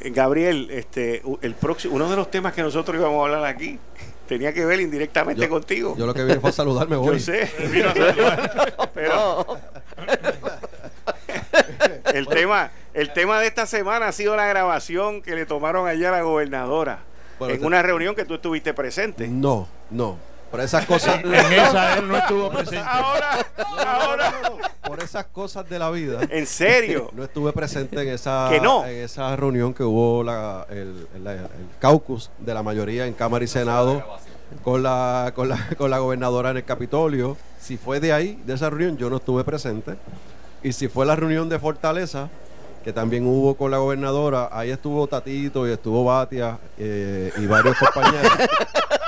Gabriel, 0.06 0.68
este, 0.70 1.22
el 1.40 1.54
próximo, 1.54 1.94
uno 1.96 2.10
de 2.10 2.16
los 2.16 2.30
temas 2.30 2.52
que 2.52 2.62
nosotros 2.62 2.96
íbamos 2.98 3.20
a 3.20 3.24
hablar 3.24 3.44
aquí 3.46 3.78
tenía 4.26 4.52
que 4.52 4.64
ver 4.64 4.80
indirectamente 4.80 5.48
contigo. 5.48 5.94
Yo 5.96 6.06
lo 6.06 6.14
que 6.14 6.24
vine 6.24 6.40
fue 6.40 6.50
a 6.50 6.52
saludarme 6.52 6.96
hoy. 6.96 7.06
Yo 7.14 7.18
sé. 7.18 7.50
Pero 8.94 9.46
el 12.12 12.26
tema, 12.26 12.70
el 12.92 13.12
tema 13.12 13.40
de 13.40 13.46
esta 13.46 13.66
semana 13.66 14.08
ha 14.08 14.12
sido 14.12 14.36
la 14.36 14.46
grabación 14.46 15.22
que 15.22 15.34
le 15.34 15.46
tomaron 15.46 15.86
allá 15.86 16.08
a 16.08 16.12
la 16.12 16.22
gobernadora 16.22 17.00
en 17.40 17.64
una 17.64 17.82
reunión 17.82 18.14
que 18.14 18.24
tú 18.24 18.34
estuviste 18.34 18.74
presente. 18.74 19.28
No, 19.28 19.68
no. 19.90 20.18
Por 20.54 20.60
esas 20.60 20.86
cosas. 20.86 21.20
en 21.24 21.34
esa 21.34 21.98
él 21.98 22.06
no 22.06 22.16
estuvo 22.16 22.48
presente. 22.48 22.86
Ahora, 22.86 23.44
ahora. 23.76 24.32
Por 24.86 25.02
esas 25.02 25.24
cosas 25.24 25.68
de 25.68 25.80
la 25.80 25.90
vida. 25.90 26.20
¿En 26.30 26.46
serio? 26.46 27.10
No 27.14 27.24
estuve 27.24 27.52
presente 27.52 28.00
en 28.00 28.08
esa, 28.10 28.50
no? 28.62 28.86
en 28.86 29.02
esa 29.02 29.34
reunión 29.34 29.74
que 29.74 29.82
hubo 29.82 30.22
la, 30.22 30.64
el, 30.70 31.08
caucus 31.80 32.30
de 32.38 32.54
la 32.54 32.62
mayoría 32.62 33.04
en 33.08 33.14
Cámara 33.14 33.44
y 33.44 33.48
Senado 33.48 34.04
con 34.62 34.84
la, 34.84 35.32
con, 35.34 35.48
la, 35.48 35.58
con 35.76 35.90
la 35.90 35.98
gobernadora 35.98 36.50
en 36.50 36.58
el 36.58 36.64
Capitolio. 36.64 37.36
Si 37.58 37.76
fue 37.76 37.98
de 37.98 38.12
ahí, 38.12 38.40
de 38.46 38.54
esa 38.54 38.70
reunión, 38.70 38.96
yo 38.96 39.10
no 39.10 39.16
estuve 39.16 39.42
presente. 39.42 39.96
Y 40.62 40.72
si 40.72 40.86
fue 40.86 41.04
la 41.04 41.16
reunión 41.16 41.48
de 41.48 41.58
Fortaleza, 41.58 42.28
que 42.84 42.92
también 42.92 43.26
hubo 43.26 43.56
con 43.56 43.72
la 43.72 43.78
gobernadora, 43.78 44.50
ahí 44.52 44.70
estuvo 44.70 45.04
Tatito 45.08 45.66
y 45.66 45.72
estuvo 45.72 46.04
Batia 46.04 46.58
eh, 46.78 47.32
y 47.38 47.46
varios 47.46 47.76
compañeros. 47.76 48.30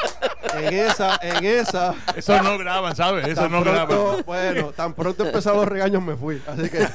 en 0.59 0.75
esa, 0.75 1.19
en 1.23 1.45
esa. 1.45 1.95
Eso 2.15 2.43
no 2.43 2.59
graban, 2.59 2.95
¿sabes? 2.97 3.27
Eso 3.27 3.49
no 3.49 3.63
graban. 3.63 4.23
Bueno, 4.25 4.73
tan 4.73 4.95
pronto 4.95 5.27
empezaron 5.27 5.61
los 5.61 5.69
regaños 5.69 6.03
me 6.03 6.17
fui. 6.17 6.41
Así 6.47 6.69
que 6.69 6.87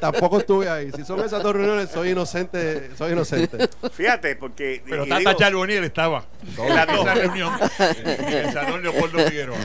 tampoco 0.00 0.40
estuve 0.40 0.68
ahí. 0.68 0.90
Si 0.92 1.04
son 1.04 1.20
esas 1.20 1.42
dos 1.42 1.54
reuniones, 1.54 1.90
soy 1.90 2.10
inocente, 2.10 2.90
soy 2.96 3.12
inocente. 3.12 3.68
Fíjate, 3.92 4.36
porque. 4.36 4.82
Pero 4.88 5.06
Tata 5.06 5.36
Charbonier 5.36 5.84
estaba 5.84 6.24
en 6.58 6.74
la 6.74 6.82
esa 6.84 7.14
reunión. 7.14 7.52
en 7.78 8.28
el 8.32 8.52
salón 8.52 8.82
Leopoldo 8.82 9.18
Figueroa. 9.26 9.58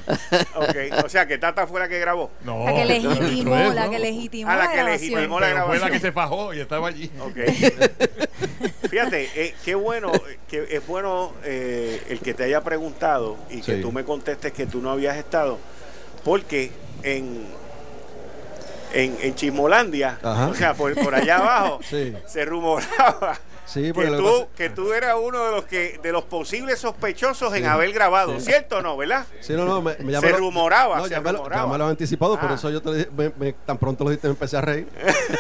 Ok, 0.56 1.06
o 1.06 1.10
sea 1.10 1.28
que 1.28 1.38
Tata 1.38 1.68
fue 1.68 1.80
la 1.80 1.88
que 1.88 2.00
grabó. 2.00 2.32
No. 2.44 2.66
La 2.66 2.74
que 2.74 2.86
legitimó, 2.86 3.74
la 3.74 3.90
que 3.90 4.00
legitimó. 4.00 4.52
Ah, 4.52 4.58
la, 4.58 4.72
que 4.72 4.84
legitimó 4.84 5.40
la 5.40 5.50
grabación. 5.50 5.80
Fue 5.80 5.90
la 5.90 5.94
que 5.94 6.00
se 6.00 6.12
fajó 6.12 6.54
y 6.54 6.60
estaba 6.60 6.88
allí. 6.88 7.12
Ok. 7.20 7.38
Fíjate, 8.90 9.30
eh, 9.36 9.56
qué 9.64 9.76
bueno, 9.76 10.12
que 10.48 10.66
es 10.70 10.86
bueno 10.86 11.34
eh, 11.44 12.02
el 12.10 12.20
que 12.20 12.34
te 12.34 12.44
haya 12.44 12.62
preguntado 12.62 13.35
y 13.50 13.62
que 13.62 13.76
tú 13.78 13.92
me 13.92 14.04
contestes 14.04 14.52
que 14.54 14.66
tú 14.66 14.82
no 14.82 14.92
habías 14.92 15.18
estado, 15.18 15.58
porque 16.24 16.72
en 17.04 17.46
en, 18.94 19.18
en 19.22 19.36
Chismolandia, 19.36 20.20
Ajá. 20.24 20.48
o 20.48 20.54
sea, 20.54 20.74
por, 20.74 20.94
por 20.96 21.14
allá 21.14 21.38
abajo, 21.38 21.80
Sí. 21.90 22.14
se 22.28 22.46
rumoraba 22.46 23.38
Sí, 23.66 23.92
que 23.94 24.06
tú, 24.08 24.24
pasa- 24.24 24.48
que 24.56 24.70
tú 24.70 24.94
eras 24.94 25.16
uno 25.22 25.44
de 25.46 25.52
los 25.52 25.66
que 25.66 26.00
de 26.02 26.12
los 26.12 26.24
posibles 26.26 26.80
sospechosos 26.80 27.54
en 27.56 27.66
haber 27.66 27.92
grabado, 27.92 28.40
¿cierto 28.40 28.78
o 28.78 28.82
no, 28.82 28.96
verdad? 28.96 29.26
Sí, 29.42 29.54
no, 29.54 29.66
no, 29.66 29.82
me, 29.82 29.96
me 30.00 30.12
ya 30.12 30.22
Se 30.22 30.30
lo- 30.30 30.38
rumoraba, 30.38 30.98
No, 30.98 31.04
se 31.06 31.10
ya, 31.12 31.22
me 31.22 31.32
lo, 31.32 31.38
rumoraba. 31.40 31.64
ya 31.64 31.72
me 31.72 31.78
lo 31.78 31.84
han 31.86 31.90
anticipado, 31.92 32.40
por 32.40 32.52
Ah. 32.52 32.56
eso 32.56 32.70
yo 32.70 32.82
te 32.82 32.86
lo 32.90 32.94
dije, 32.94 33.10
me- 33.18 33.32
me- 33.38 33.54
tan 33.54 33.78
pronto 33.78 34.04
lo 34.04 34.12
dijiste 34.12 34.28
me 34.28 34.34
empecé 34.34 34.58
a 34.58 34.62
reír. 34.62 34.88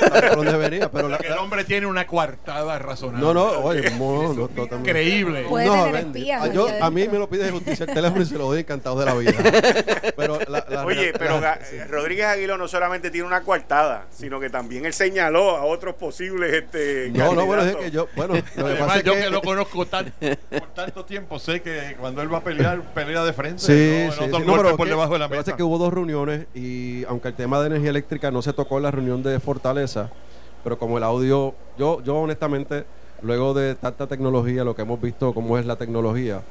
Por 0.09 0.35
donde 0.37 0.57
venía, 0.57 0.89
pero 0.91 1.07
la- 1.09 1.17
el 1.17 1.33
hombre 1.33 1.63
tiene 1.63 1.85
una 1.87 2.07
coartada 2.07 2.79
razonable. 2.79 3.25
no, 3.25 3.33
no, 3.33 3.43
oye, 3.59 3.89
no, 3.91 4.33
no, 4.33 4.47
totalmente. 4.47 4.89
Increíble. 4.89 5.45
Puede 5.47 5.69
tener 5.69 5.95
espías 5.95 6.41
Ah, 6.43 6.47
yo- 6.47 6.67
a 6.67 6.89
mí 6.89 7.01
adentro. 7.01 7.11
me 7.13 7.19
lo 7.19 7.29
pide 7.29 7.51
justicia 7.51 7.85
el 7.85 7.93
teléfono 7.93 8.21
y 8.21 8.25
se 8.25 8.37
lo 8.37 8.45
doy 8.45 8.59
encantado 8.61 8.99
de 8.99 9.05
la 9.05 9.13
vida. 9.13 9.33
Pero 10.15 10.39
la- 10.47 10.65
la- 10.69 10.85
Oye, 10.85 11.11
la- 11.11 11.17
pero 11.19 11.41
Rodríguez 11.89 12.25
Aguiló 12.25 12.57
no 12.57 12.67
solamente 12.67 13.11
tiene 13.11 13.27
una 13.27 13.41
coartada, 13.41 14.05
sino 14.11 14.39
que 14.39 14.49
también 14.49 14.85
él 14.85 14.93
señaló 14.93 15.57
a 15.57 15.65
otros 15.65 15.95
posibles 15.95 16.53
este 16.53 17.09
No, 17.13 17.33
no, 17.33 17.45
bueno, 17.45 17.63
es 17.63 17.75
que 17.75 17.91
yo, 17.91 18.07
bueno, 18.15 18.33
lo 18.35 18.41
que 18.43 18.61
Además, 18.61 18.79
pasa 18.87 18.97
es 18.99 19.03
yo 19.03 19.13
que, 19.13 19.19
que 19.21 19.29
lo 19.29 19.41
conozco 19.41 19.85
tan- 19.85 20.13
por 20.49 20.67
tanto 20.73 21.05
tiempo, 21.05 21.39
sé 21.39 21.61
que 21.61 21.95
cuando 21.99 22.21
él 22.21 22.33
va 22.33 22.39
a 22.39 22.43
pelear, 22.43 22.81
pelea 22.93 23.23
de 23.23 23.33
frente. 23.33 23.59
Sí, 23.59 24.05
no, 24.07 24.11
sí, 24.13 24.19
sí. 24.25 24.45
No, 24.45 24.55
pero 24.57 24.75
por 24.77 24.85
que- 24.87 24.91
debajo 24.91 25.13
de 25.13 25.19
la 25.19 25.25
lo 25.25 25.29
que 25.31 25.35
pasa 25.37 25.41
mesa. 25.41 25.51
es 25.51 25.57
que 25.57 25.63
hubo 25.63 25.77
dos 25.77 25.93
reuniones 25.93 26.47
y 26.53 27.03
aunque 27.05 27.27
el 27.29 27.33
tema 27.33 27.59
de 27.61 27.67
energía 27.67 27.89
eléctrica 27.91 28.31
no 28.31 28.41
se 28.41 28.53
tocó 28.53 28.77
en 28.77 28.83
la 28.83 28.91
reunión 28.91 29.21
de 29.23 29.39
Fortaleza, 29.39 30.09
pero 30.63 30.77
como 30.79 30.97
el 30.97 31.03
audio, 31.03 31.53
yo, 31.77 32.01
yo 32.03 32.15
honestamente, 32.17 32.85
luego 33.21 33.53
de 33.53 33.75
tanta 33.75 34.07
tecnología, 34.07 34.63
lo 34.63 34.75
que 34.75 34.81
hemos 34.81 34.99
visto 35.01 35.33
cómo 35.33 35.57
es 35.57 35.65
la 35.65 35.75
tecnología, 35.75 36.41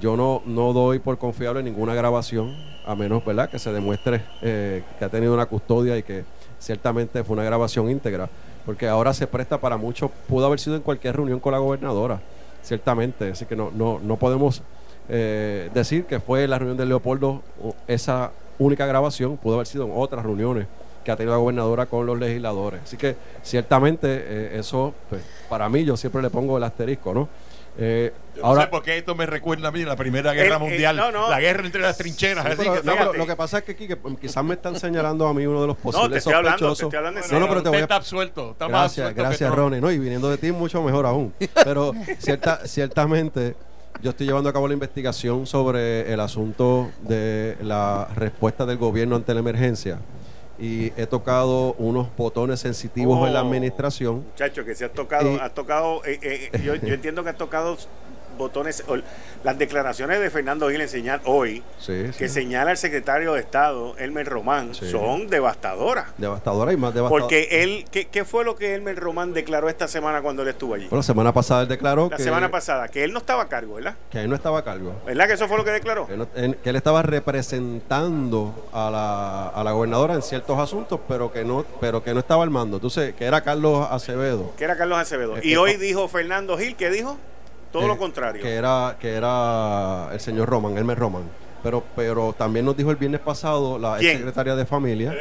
yo 0.00 0.16
no, 0.16 0.42
no 0.46 0.72
doy 0.72 0.98
por 1.00 1.18
confiable 1.18 1.62
ninguna 1.62 1.94
grabación, 1.94 2.54
a 2.86 2.94
menos 2.94 3.24
¿verdad? 3.24 3.50
que 3.50 3.58
se 3.58 3.72
demuestre 3.72 4.22
eh, 4.40 4.82
que 4.98 5.04
ha 5.04 5.08
tenido 5.08 5.34
una 5.34 5.46
custodia 5.46 5.98
y 5.98 6.02
que 6.04 6.24
ciertamente 6.60 7.24
fue 7.24 7.34
una 7.34 7.42
grabación 7.44 7.90
íntegra, 7.90 8.28
porque 8.64 8.88
ahora 8.88 9.12
se 9.14 9.26
presta 9.26 9.58
para 9.58 9.76
mucho, 9.76 10.10
pudo 10.28 10.46
haber 10.46 10.60
sido 10.60 10.76
en 10.76 10.82
cualquier 10.82 11.16
reunión 11.16 11.40
con 11.40 11.52
la 11.52 11.58
gobernadora, 11.58 12.20
ciertamente, 12.62 13.30
así 13.30 13.46
que 13.46 13.56
no, 13.56 13.70
no, 13.70 13.98
no 14.02 14.16
podemos 14.16 14.62
eh, 15.08 15.70
decir 15.74 16.04
que 16.04 16.20
fue 16.20 16.46
la 16.46 16.58
reunión 16.58 16.76
de 16.76 16.86
Leopoldo 16.86 17.42
esa 17.88 18.30
única 18.58 18.86
grabación, 18.86 19.36
pudo 19.36 19.54
haber 19.54 19.66
sido 19.66 19.86
en 19.86 19.92
otras 19.94 20.24
reuniones 20.24 20.66
que 21.04 21.10
ha 21.10 21.16
tenido 21.16 21.34
la 21.34 21.40
gobernadora 21.40 21.86
con 21.86 22.06
los 22.06 22.18
legisladores. 22.18 22.82
Así 22.84 22.96
que 22.96 23.16
ciertamente 23.42 24.06
eh, 24.08 24.58
eso, 24.58 24.94
pues, 25.08 25.22
para 25.48 25.68
mí, 25.68 25.84
yo 25.84 25.96
siempre 25.96 26.22
le 26.22 26.30
pongo 26.30 26.58
el 26.58 26.64
asterisco, 26.64 27.14
¿no? 27.14 27.28
Eh, 27.78 28.12
Yo 28.36 28.42
no 28.42 28.48
ahora, 28.48 28.62
sé 28.62 28.68
por 28.68 28.82
qué 28.82 28.98
esto 28.98 29.14
me 29.14 29.24
recuerda 29.26 29.68
a 29.68 29.70
mí 29.70 29.84
la 29.84 29.96
Primera 29.96 30.32
Guerra 30.32 30.54
Eh, 30.54 30.56
eh, 30.56 30.58
Mundial. 30.58 30.96
no, 30.96 31.10
no. 31.12 31.30
La 31.30 31.40
guerra 31.40 31.64
entre 31.64 31.80
las 31.80 31.96
trincheras. 31.96 32.44
Sí, 32.44 32.50
así 32.52 32.58
pero, 32.62 32.74
que 32.74 32.82
no, 32.86 32.92
pero 32.96 33.12
lo 33.14 33.26
que 33.26 33.36
pasa 33.36 33.58
es 33.58 33.64
que, 33.64 33.96
pues, 33.96 34.18
quizás 34.20 34.44
me 34.44 34.54
están 34.54 34.78
señalando 34.78 35.26
a 35.26 35.32
mí 35.34 35.46
uno 35.46 35.60
de 35.62 35.66
los 35.68 35.76
posibles 35.76 36.10
te 36.10 36.18
estoy 36.18 36.34
hablando, 36.34 36.56
te 36.58 36.64
sospechosos. 36.64 36.82
estoy 36.88 36.96
hablando 36.98 37.20
en 37.20 37.32
no, 37.32 37.40
no, 37.40 37.48
pero 37.48 37.62
te 37.62 37.68
voy 37.68 37.78
a, 37.78 37.82
está 37.82 37.96
absuelto. 37.96 38.50
Está 38.52 38.64
más 38.68 38.72
Gracias, 38.72 38.98
absuelto 39.06 39.14
que 39.22 39.28
gracias. 39.28 39.54
Ronnie. 39.54 39.80
No, 39.80 39.90
y 39.90 39.98
viniendo 39.98 40.28
de 40.30 40.36
ti, 40.38 40.52
mucho 40.52 40.82
mejor 40.82 41.06
aún. 41.06 41.32
Pero 41.64 41.92
cierta, 42.18 42.66
ciertamente, 42.66 43.54
yo 44.02 44.10
estoy 44.10 44.26
llevando 44.26 44.48
a 44.50 44.52
cabo 44.52 44.66
la 44.68 44.74
investigación 44.74 45.46
sobre 45.46 46.12
el 46.12 46.20
asunto 46.20 46.90
de 47.02 47.56
la 47.62 48.08
respuesta 48.16 48.66
del 48.66 48.78
gobierno 48.78 49.16
ante 49.16 49.32
la 49.32 49.40
emergencia. 49.40 49.98
Y 50.60 50.92
he 50.96 51.06
tocado 51.06 51.72
unos 51.78 52.08
botones 52.16 52.60
sensitivos 52.60 53.26
en 53.26 53.32
la 53.32 53.42
Oh. 53.42 53.46
administración. 53.46 54.24
Muchacho, 54.32 54.64
que 54.64 54.74
se 54.74 54.84
has 54.84 54.92
tocado, 54.92 55.32
Y- 55.32 55.38
has 55.38 55.54
tocado, 55.54 56.04
eh, 56.04 56.18
eh, 56.52 56.60
yo, 56.62 56.74
yo 56.74 56.94
entiendo 56.94 57.22
que 57.24 57.30
has 57.30 57.38
tocado 57.38 57.78
botones, 58.40 58.82
las 59.44 59.56
declaraciones 59.56 60.18
de 60.20 60.28
Fernando 60.30 60.68
Gil 60.68 60.80
enseñar 60.80 61.20
hoy, 61.24 61.62
Sí, 61.78 62.06
que 62.18 62.28
señala 62.28 62.72
el 62.72 62.76
secretario 62.76 63.34
de 63.34 63.40
Estado, 63.40 63.94
Elmer 63.98 64.26
Román, 64.26 64.74
Sí. 64.74 64.90
son 64.90 65.28
devastadoras. 65.28 66.06
Devastadora 66.18 66.72
y 66.72 66.76
más 66.76 66.92
devastadora. 66.92 67.22
Porque 67.22 67.62
él, 67.62 67.84
¿qué, 67.92 68.06
qué 68.08 68.24
fue 68.24 68.44
lo 68.44 68.56
que 68.56 68.74
Elmer 68.74 68.96
Román 68.98 69.32
declaró 69.32 69.68
esta 69.68 69.86
semana 69.86 70.20
cuando 70.22 70.42
él 70.42 70.48
estuvo 70.48 70.74
allí? 70.74 70.86
Bueno, 70.86 70.96
la 70.98 71.02
semana 71.04 71.32
pasada 71.32 71.62
él 71.62 71.68
declaró 71.68 72.08
La 72.10 72.16
que, 72.16 72.22
semana 72.24 72.50
pasada, 72.50 72.88
que 72.88 73.04
él 73.04 73.12
no 73.12 73.18
estaba 73.20 73.42
a 73.44 73.48
cargo, 73.48 73.74
¿verdad? 73.74 73.94
que 74.10 74.20
él 74.20 74.28
no 74.28 74.34
estaba 74.34 74.58
a 74.58 74.64
cargo. 74.64 74.94
¿Verdad 75.06 75.26
que 75.28 75.34
eso 75.34 75.46
fue 75.46 75.56
lo 75.56 75.64
que 75.64 75.70
declaró? 75.70 76.06
Que, 76.08 76.16
no- 76.16 76.28
en- 76.34 76.54
que 76.54 76.70
él 76.70 76.76
estaba 76.76 77.02
representando 77.02 78.68
a 78.72 78.90
la, 78.90 79.48
a 79.48 79.64
la 79.64 79.72
gobernadora 79.72 80.14
en 80.14 80.22
ciertos 80.22 80.58
asuntos, 80.58 81.00
pero 81.08 81.32
que 81.32 81.44
no 81.44 81.64
pero 81.80 82.02
que 82.02 82.12
no 82.14 82.20
estaba 82.20 82.42
al 82.42 82.50
mando. 82.50 82.76
Entonces, 82.78 83.14
que 83.14 83.24
era 83.24 83.42
Carlos 83.42 83.86
Acevedo. 83.90 84.52
Que 84.56 84.64
era 84.64 84.76
Carlos 84.76 84.98
Acevedo. 84.98 85.36
Y 85.42 85.56
hoy 85.56 85.76
dijo 85.76 86.08
Fernando 86.08 86.56
Gil, 86.58 86.76
¿qué 86.76 86.90
dijo? 86.90 87.18
Todo 87.72 87.84
eh, 87.84 87.88
lo 87.88 87.98
contrario. 87.98 88.42
Que 88.42 88.54
era, 88.54 88.96
que 89.00 89.14
era 89.14 90.08
el 90.12 90.20
señor 90.20 90.48
Roman, 90.48 90.76
Elmer 90.76 90.98
Roman. 90.98 91.22
Pero, 91.62 91.84
pero 91.94 92.32
también 92.32 92.64
nos 92.64 92.76
dijo 92.76 92.90
el 92.90 92.96
viernes 92.96 93.20
pasado 93.20 93.78
la 93.78 94.00
ex 94.00 94.16
secretaria 94.16 94.56
de 94.56 94.64
familia 94.64 95.14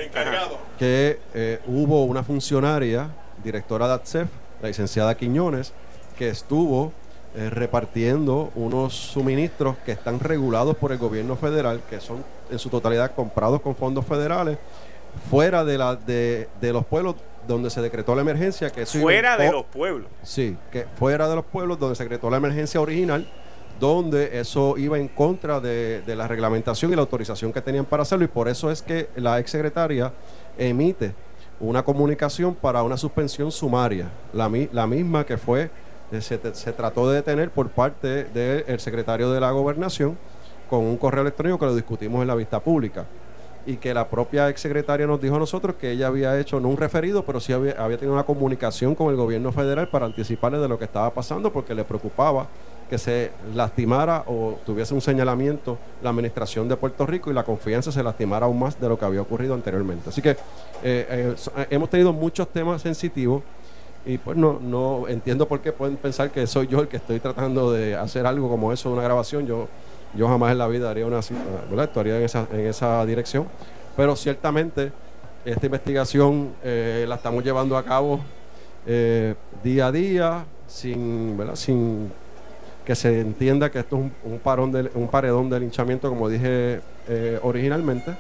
que 0.77 1.19
eh, 1.33 1.59
hubo 1.67 2.05
una 2.05 2.23
funcionaria, 2.23 3.09
directora 3.43 3.87
de 3.89 3.93
ATSEF, 3.95 4.29
la 4.61 4.69
licenciada 4.69 5.17
Quiñones, 5.17 5.73
que 6.17 6.29
estuvo 6.29 6.93
eh, 7.35 7.49
repartiendo 7.49 8.51
unos 8.55 8.93
suministros 8.93 9.75
que 9.85 9.91
están 9.91 10.19
regulados 10.19 10.77
por 10.77 10.93
el 10.93 10.97
gobierno 10.97 11.35
federal, 11.35 11.81
que 11.89 11.99
son 11.99 12.23
en 12.49 12.57
su 12.57 12.69
totalidad 12.69 13.13
comprados 13.13 13.61
con 13.61 13.75
fondos 13.75 14.05
federales, 14.05 14.57
fuera 15.29 15.65
de, 15.65 15.77
la, 15.77 15.95
de, 15.95 16.47
de 16.61 16.73
los 16.73 16.85
pueblos 16.85 17.15
donde 17.49 17.69
se 17.69 17.81
decretó 17.81 18.15
la 18.15 18.21
emergencia. 18.21 18.69
Que 18.69 18.85
Fuera 18.85 19.35
de 19.37 19.51
los 19.51 19.65
pueblos. 19.65 20.07
Sí, 20.23 20.55
que 20.71 20.85
fuera 20.97 21.27
de 21.27 21.35
los 21.35 21.43
pueblos 21.45 21.77
donde 21.79 21.95
se 21.95 22.03
decretó 22.03 22.29
la 22.29 22.37
emergencia 22.37 22.79
original, 22.79 23.27
donde 23.79 24.39
eso 24.39 24.77
iba 24.77 24.97
en 24.99 25.07
contra 25.07 25.59
de, 25.59 26.01
de 26.03 26.15
la 26.15 26.27
reglamentación 26.27 26.91
y 26.93 26.95
la 26.95 27.01
autorización 27.01 27.51
que 27.51 27.61
tenían 27.61 27.85
para 27.85 28.03
hacerlo, 28.03 28.23
y 28.25 28.27
por 28.29 28.47
eso 28.47 28.69
es 28.71 28.81
que 28.81 29.09
la 29.15 29.39
exsecretaria 29.39 30.13
emite 30.57 31.13
una 31.59 31.83
comunicación 31.83 32.55
para 32.55 32.83
una 32.83 32.95
suspensión 32.97 33.51
sumaria, 33.51 34.07
la, 34.33 34.47
mi- 34.47 34.69
la 34.71 34.85
misma 34.87 35.25
que 35.25 35.37
fue, 35.37 35.69
eh, 36.11 36.21
se 36.21 36.37
trató 36.73 37.09
de 37.09 37.15
detener 37.17 37.49
por 37.51 37.69
parte 37.69 38.25
del 38.25 38.79
secretario 38.79 39.31
de 39.31 39.39
la 39.41 39.51
gobernación 39.51 40.17
con 40.69 40.81
un 40.81 40.97
correo 40.97 41.21
electrónico 41.23 41.57
que 41.59 41.65
lo 41.65 41.75
discutimos 41.75 42.21
en 42.21 42.27
la 42.27 42.35
vista 42.35 42.59
pública 42.59 43.05
y 43.65 43.77
que 43.77 43.93
la 43.93 44.09
propia 44.09 44.49
exsecretaria 44.49 45.05
nos 45.05 45.21
dijo 45.21 45.35
a 45.35 45.39
nosotros 45.39 45.75
que 45.75 45.91
ella 45.91 46.07
había 46.07 46.39
hecho, 46.39 46.59
no 46.59 46.69
un 46.69 46.77
referido, 46.77 47.23
pero 47.23 47.39
sí 47.39 47.53
había, 47.53 47.75
tenido 47.75 48.13
una 48.13 48.23
comunicación 48.23 48.95
con 48.95 49.09
el 49.09 49.15
gobierno 49.15 49.51
federal 49.51 49.89
para 49.89 50.05
anticiparle 50.05 50.59
de 50.59 50.67
lo 50.67 50.77
que 50.77 50.85
estaba 50.85 51.13
pasando 51.13 51.51
porque 51.51 51.75
le 51.75 51.83
preocupaba 51.83 52.47
que 52.89 52.97
se 52.97 53.31
lastimara 53.53 54.23
o 54.25 54.57
tuviese 54.65 54.95
un 54.95 55.01
señalamiento 55.01 55.77
la 56.01 56.09
administración 56.09 56.67
de 56.67 56.75
Puerto 56.75 57.05
Rico 57.05 57.29
y 57.29 57.33
la 57.33 57.43
confianza 57.43 57.91
se 57.91 58.01
lastimara 58.01 58.47
aún 58.47 58.59
más 58.59 58.79
de 58.79 58.89
lo 58.89 58.97
que 58.97 59.05
había 59.05 59.21
ocurrido 59.21 59.53
anteriormente. 59.53 60.09
Así 60.09 60.21
que 60.21 60.31
eh, 60.31 60.35
eh, 60.83 61.35
eh, 61.57 61.67
hemos 61.69 61.89
tenido 61.89 62.11
muchos 62.11 62.47
temas 62.47 62.81
sensitivos 62.81 63.43
y 64.05 64.17
pues 64.17 64.35
no, 64.37 64.59
no 64.59 65.07
entiendo 65.07 65.47
por 65.47 65.59
qué 65.59 65.71
pueden 65.71 65.97
pensar 65.97 66.31
que 66.31 66.47
soy 66.47 66.67
yo 66.67 66.81
el 66.81 66.87
que 66.87 66.97
estoy 66.97 67.19
tratando 67.19 67.71
de 67.71 67.95
hacer 67.95 68.25
algo 68.25 68.49
como 68.49 68.73
eso, 68.73 68.91
una 68.91 69.03
grabación. 69.03 69.45
Yo, 69.45 69.67
yo 70.15 70.27
jamás 70.27 70.51
en 70.51 70.57
la 70.57 70.67
vida 70.67 70.89
haría 70.89 71.05
una 71.05 71.19
¿verdad? 71.69 71.85
Actuaría 71.85 72.17
en 72.17 72.23
esa, 72.23 72.47
en 72.51 72.67
esa 72.67 73.05
dirección. 73.05 73.47
Pero 73.95 74.15
ciertamente 74.15 74.91
esta 75.45 75.65
investigación 75.65 76.53
eh, 76.63 77.05
la 77.07 77.15
estamos 77.15 77.43
llevando 77.43 77.77
a 77.77 77.83
cabo 77.83 78.19
eh, 78.85 79.35
día 79.63 79.87
a 79.87 79.91
día, 79.91 80.45
sin, 80.67 81.37
¿verdad? 81.37 81.55
sin 81.55 82.11
que 82.85 82.95
se 82.95 83.19
entienda 83.19 83.69
que 83.69 83.79
esto 83.79 83.97
es 83.97 84.01
un, 84.03 84.13
un 84.23 84.39
parón 84.39 84.71
de, 84.71 84.89
un 84.95 85.07
paredón 85.07 85.49
de 85.49 85.59
linchamiento, 85.59 86.09
como 86.09 86.27
dije 86.27 86.81
eh, 87.07 87.39
originalmente. 87.43 88.15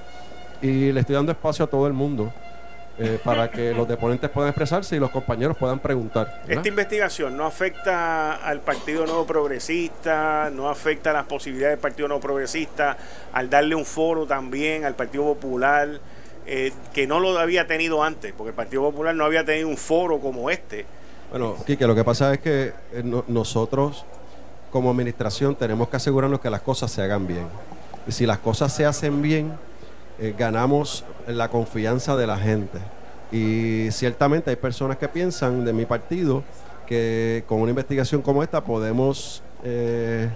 Y 0.61 0.91
le 0.91 0.99
estoy 0.99 1.15
dando 1.15 1.31
espacio 1.31 1.65
a 1.65 1.67
todo 1.67 1.87
el 1.87 1.93
mundo 1.93 2.31
eh, 2.99 3.19
para 3.23 3.49
que 3.49 3.73
los 3.73 3.87
deponentes 3.87 4.29
puedan 4.29 4.49
expresarse 4.49 4.95
y 4.95 4.99
los 4.99 5.09
compañeros 5.09 5.55
puedan 5.57 5.79
preguntar. 5.79 6.27
¿verdad? 6.41 6.49
Esta 6.57 6.67
investigación 6.67 7.37
no 7.37 7.45
afecta 7.45 8.35
al 8.35 8.59
Partido 8.59 9.05
Nuevo 9.05 9.25
Progresista, 9.25 10.49
no 10.53 10.69
afecta 10.69 11.13
las 11.13 11.25
posibilidades 11.25 11.73
del 11.77 11.81
Partido 11.81 12.07
Nuevo 12.07 12.21
Progresista 12.21 12.97
al 13.33 13.49
darle 13.49 13.75
un 13.75 13.85
foro 13.85 14.25
también 14.25 14.85
al 14.85 14.95
Partido 14.95 15.23
Popular, 15.23 15.87
eh, 16.45 16.73
que 16.93 17.07
no 17.07 17.19
lo 17.19 17.37
había 17.39 17.67
tenido 17.67 18.03
antes, 18.03 18.33
porque 18.35 18.49
el 18.49 18.55
Partido 18.55 18.81
Popular 18.81 19.15
no 19.15 19.23
había 19.25 19.45
tenido 19.45 19.67
un 19.67 19.77
foro 19.77 20.19
como 20.19 20.49
este. 20.49 20.85
Bueno, 21.29 21.55
Quique, 21.65 21.85
lo 21.87 21.95
que 21.95 22.03
pasa 22.03 22.33
es 22.33 22.39
que 22.39 22.73
eh, 22.91 23.01
no- 23.03 23.23
nosotros 23.27 24.03
como 24.71 24.89
administración 24.91 25.55
tenemos 25.55 25.89
que 25.89 25.97
asegurarnos 25.97 26.39
que 26.41 26.49
las 26.49 26.61
cosas 26.61 26.91
se 26.91 27.01
hagan 27.01 27.25
bien. 27.27 27.45
Y 28.07 28.11
si 28.11 28.25
las 28.25 28.39
cosas 28.39 28.73
se 28.75 28.85
hacen 28.85 29.21
bien, 29.21 29.53
eh, 30.19 30.35
ganamos 30.37 31.03
la 31.27 31.49
confianza 31.49 32.15
de 32.15 32.27
la 32.27 32.37
gente. 32.37 32.79
Y 33.31 33.91
ciertamente 33.91 34.49
hay 34.49 34.55
personas 34.55 34.97
que 34.97 35.07
piensan 35.07 35.63
de 35.63 35.73
mi 35.73 35.85
partido 35.85 36.43
que 36.87 37.43
con 37.47 37.61
una 37.61 37.69
investigación 37.69 38.23
como 38.23 38.41
esta 38.41 38.63
podemos 38.63 39.43
eh, 39.63 40.27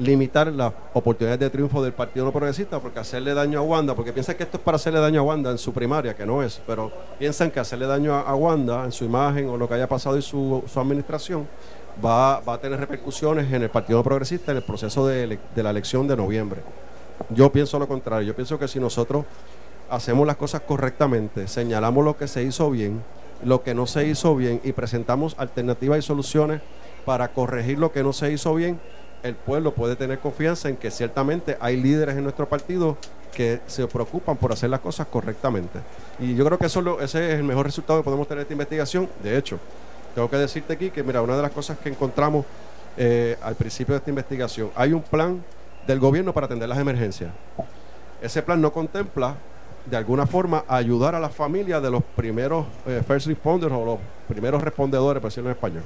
limitar 0.00 0.48
las 0.48 0.72
oportunidades 0.92 1.38
de 1.38 1.50
triunfo 1.50 1.82
del 1.82 1.92
Partido 1.92 2.26
No 2.26 2.32
Progresista 2.32 2.80
porque 2.80 2.98
hacerle 2.98 3.32
daño 3.32 3.60
a 3.60 3.62
Wanda, 3.62 3.94
porque 3.94 4.12
piensan 4.12 4.36
que 4.36 4.42
esto 4.42 4.56
es 4.56 4.62
para 4.62 4.74
hacerle 4.74 4.98
daño 4.98 5.20
a 5.20 5.22
Wanda 5.22 5.52
en 5.52 5.58
su 5.58 5.72
primaria, 5.72 6.14
que 6.16 6.26
no 6.26 6.42
es, 6.42 6.60
pero 6.66 6.90
piensan 7.18 7.52
que 7.52 7.60
hacerle 7.60 7.86
daño 7.86 8.12
a, 8.14 8.34
Wanda 8.34 8.84
en 8.84 8.90
su 8.90 9.04
imagen 9.04 9.48
o 9.48 9.56
lo 9.56 9.68
que 9.68 9.74
haya 9.74 9.88
pasado 9.88 10.16
en 10.16 10.22
su, 10.22 10.64
su 10.66 10.80
administración 10.80 11.46
va, 12.04 12.40
va 12.40 12.54
a 12.54 12.60
tener 12.60 12.80
repercusiones 12.80 13.52
en 13.52 13.62
el 13.62 13.70
Partido 13.70 13.98
No 13.98 14.04
Progresista 14.04 14.50
en 14.50 14.58
el 14.58 14.64
proceso 14.64 15.06
de, 15.06 15.38
de 15.54 15.62
la 15.62 15.70
elección 15.70 16.08
de 16.08 16.16
noviembre. 16.16 16.60
Yo 17.30 17.50
pienso 17.52 17.78
lo 17.78 17.88
contrario, 17.88 18.28
yo 18.28 18.34
pienso 18.34 18.58
que 18.58 18.68
si 18.68 18.80
nosotros 18.80 19.24
hacemos 19.90 20.26
las 20.26 20.36
cosas 20.36 20.62
correctamente, 20.62 21.48
señalamos 21.48 22.04
lo 22.04 22.16
que 22.16 22.28
se 22.28 22.42
hizo 22.42 22.70
bien, 22.70 23.02
lo 23.44 23.62
que 23.62 23.74
no 23.74 23.86
se 23.86 24.06
hizo 24.06 24.34
bien 24.36 24.60
y 24.64 24.72
presentamos 24.72 25.34
alternativas 25.38 25.98
y 25.98 26.02
soluciones 26.02 26.60
para 27.04 27.28
corregir 27.28 27.78
lo 27.78 27.92
que 27.92 28.02
no 28.02 28.12
se 28.12 28.32
hizo 28.32 28.54
bien, 28.54 28.80
el 29.22 29.34
pueblo 29.34 29.74
puede 29.74 29.96
tener 29.96 30.18
confianza 30.20 30.68
en 30.68 30.76
que 30.76 30.90
ciertamente 30.90 31.56
hay 31.60 31.76
líderes 31.76 32.16
en 32.16 32.22
nuestro 32.22 32.48
partido 32.48 32.96
que 33.34 33.60
se 33.66 33.86
preocupan 33.86 34.36
por 34.36 34.52
hacer 34.52 34.70
las 34.70 34.80
cosas 34.80 35.06
correctamente. 35.06 35.80
Y 36.18 36.34
yo 36.34 36.44
creo 36.44 36.58
que 36.58 36.66
eso 36.66 37.00
ese 37.00 37.32
es 37.32 37.38
el 37.38 37.44
mejor 37.44 37.66
resultado 37.66 38.00
que 38.00 38.04
podemos 38.04 38.26
tener 38.26 38.38
de 38.38 38.42
esta 38.42 38.54
investigación. 38.54 39.08
De 39.22 39.36
hecho, 39.36 39.58
tengo 40.14 40.28
que 40.30 40.36
decirte 40.36 40.72
aquí 40.72 40.90
que, 40.90 41.02
mira, 41.02 41.22
una 41.22 41.36
de 41.36 41.42
las 41.42 41.52
cosas 41.52 41.78
que 41.78 41.88
encontramos 41.88 42.44
eh, 42.96 43.36
al 43.42 43.54
principio 43.54 43.94
de 43.94 43.98
esta 43.98 44.10
investigación, 44.10 44.70
hay 44.74 44.92
un 44.92 45.02
plan 45.02 45.42
del 45.88 45.98
gobierno 45.98 46.34
para 46.34 46.44
atender 46.44 46.68
las 46.68 46.78
emergencias. 46.78 47.32
Ese 48.20 48.42
plan 48.42 48.60
no 48.60 48.72
contempla 48.72 49.36
de 49.86 49.96
alguna 49.96 50.26
forma 50.26 50.64
ayudar 50.68 51.14
a 51.14 51.18
las 51.18 51.34
familias 51.34 51.82
de 51.82 51.90
los 51.90 52.04
primeros 52.04 52.66
eh, 52.86 53.02
first 53.06 53.26
responders 53.26 53.72
o 53.72 53.84
los 53.84 53.98
primeros 54.28 54.62
respondedores, 54.62 55.20
por 55.22 55.30
decirlo 55.30 55.48
en 55.48 55.56
español. 55.56 55.82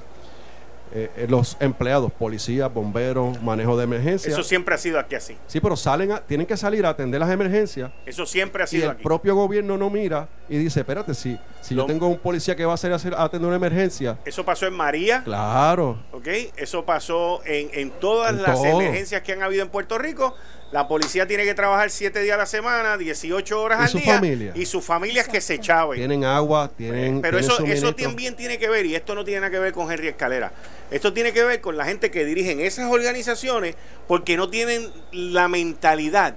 Eh, 0.94 1.10
eh, 1.16 1.27
los 1.27 1.56
empleados, 1.59 2.12
policías, 2.12 2.73
bomberos, 2.73 3.40
manejo 3.43 3.78
de 3.78 3.85
emergencia. 3.85 4.31
Eso 4.31 4.43
siempre 4.43 4.74
ha 4.74 4.78
sido 4.78 4.98
aquí 4.98 5.14
así. 5.14 5.39
Sí, 5.47 5.59
pero 5.59 5.74
salen 5.74 6.12
tienen 6.27 6.47
que 6.47 6.56
salir 6.56 6.85
a 6.85 6.90
atender 6.90 7.19
las 7.19 7.31
emergencias. 7.31 7.90
Eso 8.05 8.27
siempre 8.27 8.62
ha 8.62 8.66
sido 8.66 8.86
y 8.86 8.89
el 8.90 8.97
propio 8.97 9.35
gobierno 9.35 9.78
no 9.78 9.89
mira 9.89 10.28
y 10.51 10.59
dice, 10.59 10.81
espérate, 10.81 11.14
si, 11.14 11.39
si 11.62 11.74
yo 11.74 11.86
tengo 11.86 12.09
un 12.09 12.19
policía 12.19 12.55
que 12.55 12.66
va 12.66 12.73
a 12.73 12.74
hacer, 12.74 12.93
a 12.93 13.23
atender 13.23 13.47
una 13.47 13.56
emergencia. 13.56 14.19
Eso 14.27 14.44
pasó 14.44 14.66
en 14.66 14.74
María. 14.74 15.24
Claro. 15.24 15.98
¿Ok? 16.12 16.28
Eso 16.56 16.85
pasó 16.85 17.40
en, 17.47 17.70
en 17.73 17.90
todas 17.93 18.35
las 18.35 18.62
emergencias 18.62 19.23
que 19.23 19.32
han 19.32 19.43
habido 19.43 19.62
en 19.62 19.70
Puerto 19.70 19.97
Rico. 19.97 20.35
La 20.73 20.89
policía 20.89 21.27
tiene 21.27 21.44
que 21.44 21.53
trabajar 21.53 21.90
7 21.90 22.19
días 22.23 22.35
a 22.35 22.39
la 22.39 22.47
semana, 22.47 22.97
18 22.97 23.62
horas 23.62 23.78
¿Y 23.94 23.99
al 23.99 24.03
día. 24.03 24.15
Familia? 24.15 24.53
Y 24.55 24.65
sus 24.65 24.82
familias 24.82 25.28
que 25.28 25.43
se 25.43 25.55
echaban. 25.55 25.99
Tienen 25.99 26.24
agua, 26.24 26.70
tienen. 26.74 27.20
Pero 27.20 27.39
eso, 27.39 27.62
eso 27.65 27.94
también 27.94 28.35
tiene 28.36 28.59
que 28.59 28.70
ver, 28.70 28.86
y 28.86 28.94
esto 28.94 29.15
no 29.15 29.23
tiene 29.23 29.40
nada 29.40 29.51
que 29.51 29.59
ver 29.59 29.74
con 29.74 29.93
Henry 29.93 30.09
Escalera. 30.09 30.51
Esto 30.90 31.12
tiene 31.12 31.32
que 31.32 31.44
ver 31.44 31.61
con 31.61 31.77
la 31.77 31.85
gente 31.85 32.11
que 32.11 32.24
dirigen 32.24 32.61
esas 32.61 32.90
organizaciones 32.90 33.77
porque 34.09 34.36
no 34.39 34.49
tienen 34.49 34.90
la 35.12 35.47
mentalidad 35.49 36.36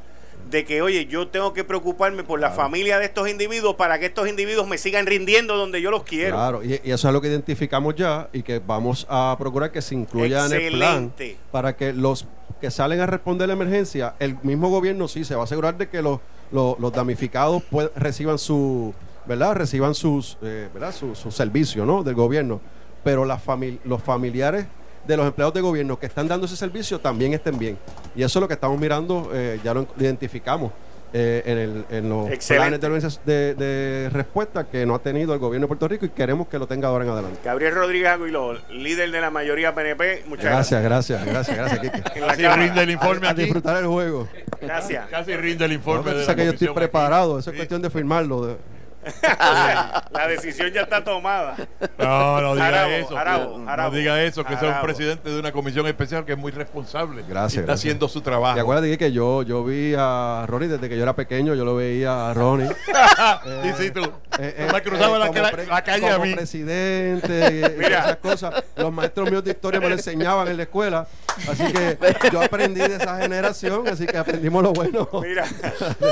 de 0.50 0.64
que, 0.64 0.82
oye, 0.82 1.06
yo 1.08 1.28
tengo 1.28 1.54
que 1.54 1.64
preocuparme 1.64 2.24
por 2.24 2.40
la 2.40 2.52
familia 2.52 3.00
de 3.00 3.06
estos 3.06 3.30
individuos 3.30 3.76
para 3.76 4.00
que 4.00 4.08
estos 4.08 4.28
individuos 4.28 4.68
me 4.68 4.78
sigan 4.78 5.06
rindiendo 5.06 5.58
donde 5.58 5.82
yo 5.82 5.92
los 5.92 6.04
quiero. 6.04 6.36
Claro, 6.36 6.64
y, 6.64 6.80
eso 6.84 7.08
es 7.08 7.14
lo 7.14 7.22
que 7.22 7.28
identificamos 7.28 7.96
ya 7.96 8.30
y 8.32 8.44
que 8.44 8.60
vamos 8.60 9.06
a 9.10 9.36
procurar 9.40 9.72
que 9.72 9.82
se 9.82 9.96
incluya 9.96 10.46
en 10.46 10.54
el 10.54 10.74
plan 10.74 11.14
para 11.52 11.76
que 11.76 11.94
los 11.94 12.28
que 12.62 12.72
salen 12.72 13.02
a 13.02 13.06
responder 13.06 13.48
la 13.48 13.54
emergencia, 13.54 14.16
el 14.20 14.38
mismo 14.44 14.70
gobierno 14.70 15.08
sí 15.08 15.26
se 15.26 15.36
va 15.36 15.42
a 15.42 15.44
asegurar 15.46 15.78
de 15.78 15.90
que 15.90 16.02
los, 16.02 16.20
los, 16.52 16.92
damnificados 16.94 17.64
reciban 17.96 18.38
su, 18.38 18.94
¿verdad? 19.26 19.56
Reciban 19.56 19.94
sus, 19.96 20.38
eh, 20.42 20.70
¿verdad? 20.74 20.94
Su, 20.94 21.16
su 21.16 21.32
servicio, 21.32 21.86
¿no? 21.86 22.04
Del 22.04 22.16
gobierno. 22.16 22.62
Pero 23.04 23.26
las 23.26 23.42
los 23.84 24.02
familiares 24.02 24.68
de 25.07 25.18
los 25.18 25.26
empleados 25.26 25.53
de 25.53 25.61
gobierno 25.61 25.99
que 25.99 26.06
están 26.06 26.27
dando 26.27 26.45
ese 26.45 26.56
servicio 26.56 26.99
también 26.99 27.34
estén 27.34 27.57
bien. 27.57 27.77
Y 28.15 28.23
eso 28.23 28.40
es 28.40 28.41
lo 28.41 28.48
que 28.48 28.56
estamos 28.56 28.80
mirando, 28.80 29.30
eh, 29.34 29.60
ya 29.64 29.73
lo 29.73 29.88
identificamos. 29.98 30.72
Eh, 31.18 31.44
en, 31.45 31.57
el, 31.57 31.86
en, 31.91 32.10
los 32.10 32.45
planes 32.45 32.82
de, 33.23 33.56
de, 33.56 34.10
respuesta 34.11 34.68
que 34.68 34.86
no 34.86 34.95
ha 34.95 34.99
tenido 34.99 35.34
el 35.34 35.40
gobierno 35.40 35.64
de 35.64 35.68
Puerto 35.69 35.88
Rico 35.88 36.06
y 36.06 36.10
queremos 36.10 36.49
que 36.49 36.60
lo 36.60 36.68
tenga 36.68 36.90
ahora 36.90 37.06
en 37.06 37.11
adelante. 37.11 37.40
Gabriel 37.41 37.73
Rodríguez 37.73 38.10
Aguiló, 38.10 38.57
líder 38.69 39.11
de 39.11 39.22
la 39.22 39.32
mayoría 39.32 39.73
PNP, 39.73 40.23
muchas 40.27 40.45
gracias. 40.45 40.84
Gracias, 40.84 41.26
gracias, 41.26 41.56
gracias, 41.56 41.80
Kike. 41.80 42.19
Casi 42.19 42.45
rinde 42.45 42.84
el 42.84 42.90
informe 42.90 43.27
a, 43.30 43.34
disfrutar 43.34 43.77
el 43.77 43.88
juego. 43.88 44.27
Gracias. 44.60 45.07
Casi 45.10 45.38
rinde 45.38 45.64
el 45.64 45.73
informe. 45.73 46.11
No, 46.11 46.18
de 46.18 46.36
que 46.36 46.45
yo 46.45 46.52
estoy 46.52 46.68
preparado, 46.73 47.40
eso 47.40 47.49
es 47.49 47.56
cuestión 47.56 47.82
de 47.82 47.90
firmarlo. 47.90 48.48
De, 48.48 48.57
la 50.11 50.27
decisión 50.27 50.72
ya 50.72 50.82
está 50.82 51.03
tomada. 51.03 51.56
No, 51.98 52.41
no 52.41 52.56
diga 52.56 52.98
eso. 52.98 53.15
no 53.15 53.91
diga 53.91 54.23
eso, 54.23 54.44
que 54.44 54.53
es 54.56 54.61
un 54.61 54.82
presidente 54.82 55.30
de 55.30 55.40
una 55.40 55.52
comisión 55.52 55.86
especial 55.88 56.26
que 56.26 56.34
es 56.34 56.38
muy 56.38 56.52
responsable. 56.52 57.23
Gracias. 57.27 57.61
está 57.61 57.73
haciendo 57.73 58.07
su 58.07 58.22
trabajo. 58.22 58.57
Y 58.57 58.61
acuérdate 58.61 58.98
que 58.98 59.11
yo, 59.11 59.44
yo 59.44 59.64
vi 59.64 59.94
a 59.98 60.45
Ronnie 60.48 60.68
desde 60.68 60.90
que 60.90 60.98
yo 60.98 61.03
era 61.03 61.15
pequeño, 61.15 61.53
yo 61.53 61.65
lo 61.65 61.76
veía 61.76 62.30
a 62.30 62.34
Ronnie. 62.34 62.68
eh, 63.45 63.73
sí, 63.77 63.84
sí, 63.84 63.91
tú. 63.91 64.02
Eh, 64.40 64.56
eh, 64.57 64.68
me 64.72 64.82
cruzaba 64.82 65.19
la, 65.19 65.32
la, 65.32 65.84
calle 65.84 66.10
a 66.10 66.18
mí. 66.18 66.34
presidente 66.34 67.76
y, 67.80 67.84
esas 67.84 68.18
cosas. 68.18 68.64
Los 68.76 68.91
maestros 68.91 69.30
míos 69.30 69.44
de 69.44 69.52
historia 69.52 69.80
me 69.80 69.90
lo 69.90 69.95
enseñaban 69.95 70.48
en 70.48 70.57
la 70.57 70.64
escuela. 70.64 71.07
Así 71.49 71.72
que 71.72 71.98
yo 72.32 72.41
aprendí 72.41 72.80
de 72.80 72.95
esa 72.95 73.18
generación, 73.19 73.88
así 73.88 74.06
que 74.06 74.18
aprendimos 74.18 74.64
lo 74.64 74.73
bueno. 74.73 75.07
Mira, 75.22 75.45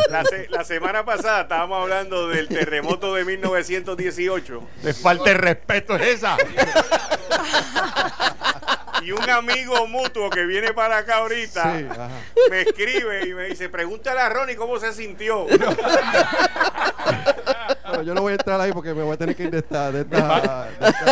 la, 0.10 0.24
la 0.50 0.64
semana 0.64 1.06
pasada 1.06 1.42
estábamos 1.42 1.82
hablando 1.82 2.28
del 2.28 2.48
terremoto 2.48 2.83
moto 2.84 3.16
de 3.16 3.26
1918. 3.26 4.64
De 4.84 4.94
falta 4.94 5.24
de 5.26 5.34
respeto 5.34 5.96
es 5.96 6.08
esa. 6.08 6.38
y 9.04 9.12
un 9.12 9.30
amigo 9.30 9.86
mutuo 9.88 10.30
que 10.30 10.46
viene 10.46 10.74
para 10.74 10.98
acá 10.98 11.18
ahorita 11.18 11.74
me 12.50 12.62
escribe 12.62 13.28
y 13.28 13.34
me 13.34 13.46
dice, 13.46 13.70
pregúntale 13.70 14.20
a 14.22 14.30
Ronnie 14.30 14.56
cómo 14.56 14.80
se 14.80 14.94
sintió. 14.94 15.48
yo 18.06 18.14
no 18.14 18.22
voy 18.22 18.32
a 18.32 18.36
entrar 18.36 18.60
ahí 18.62 18.72
porque 18.72 18.94
me 18.94 19.04
voy 19.04 19.14
a 19.14 19.18
tener 19.18 19.36
que 19.36 19.44
ir 19.44 19.52
de 19.52 19.60
esta... 19.60 19.92
De 19.92 20.06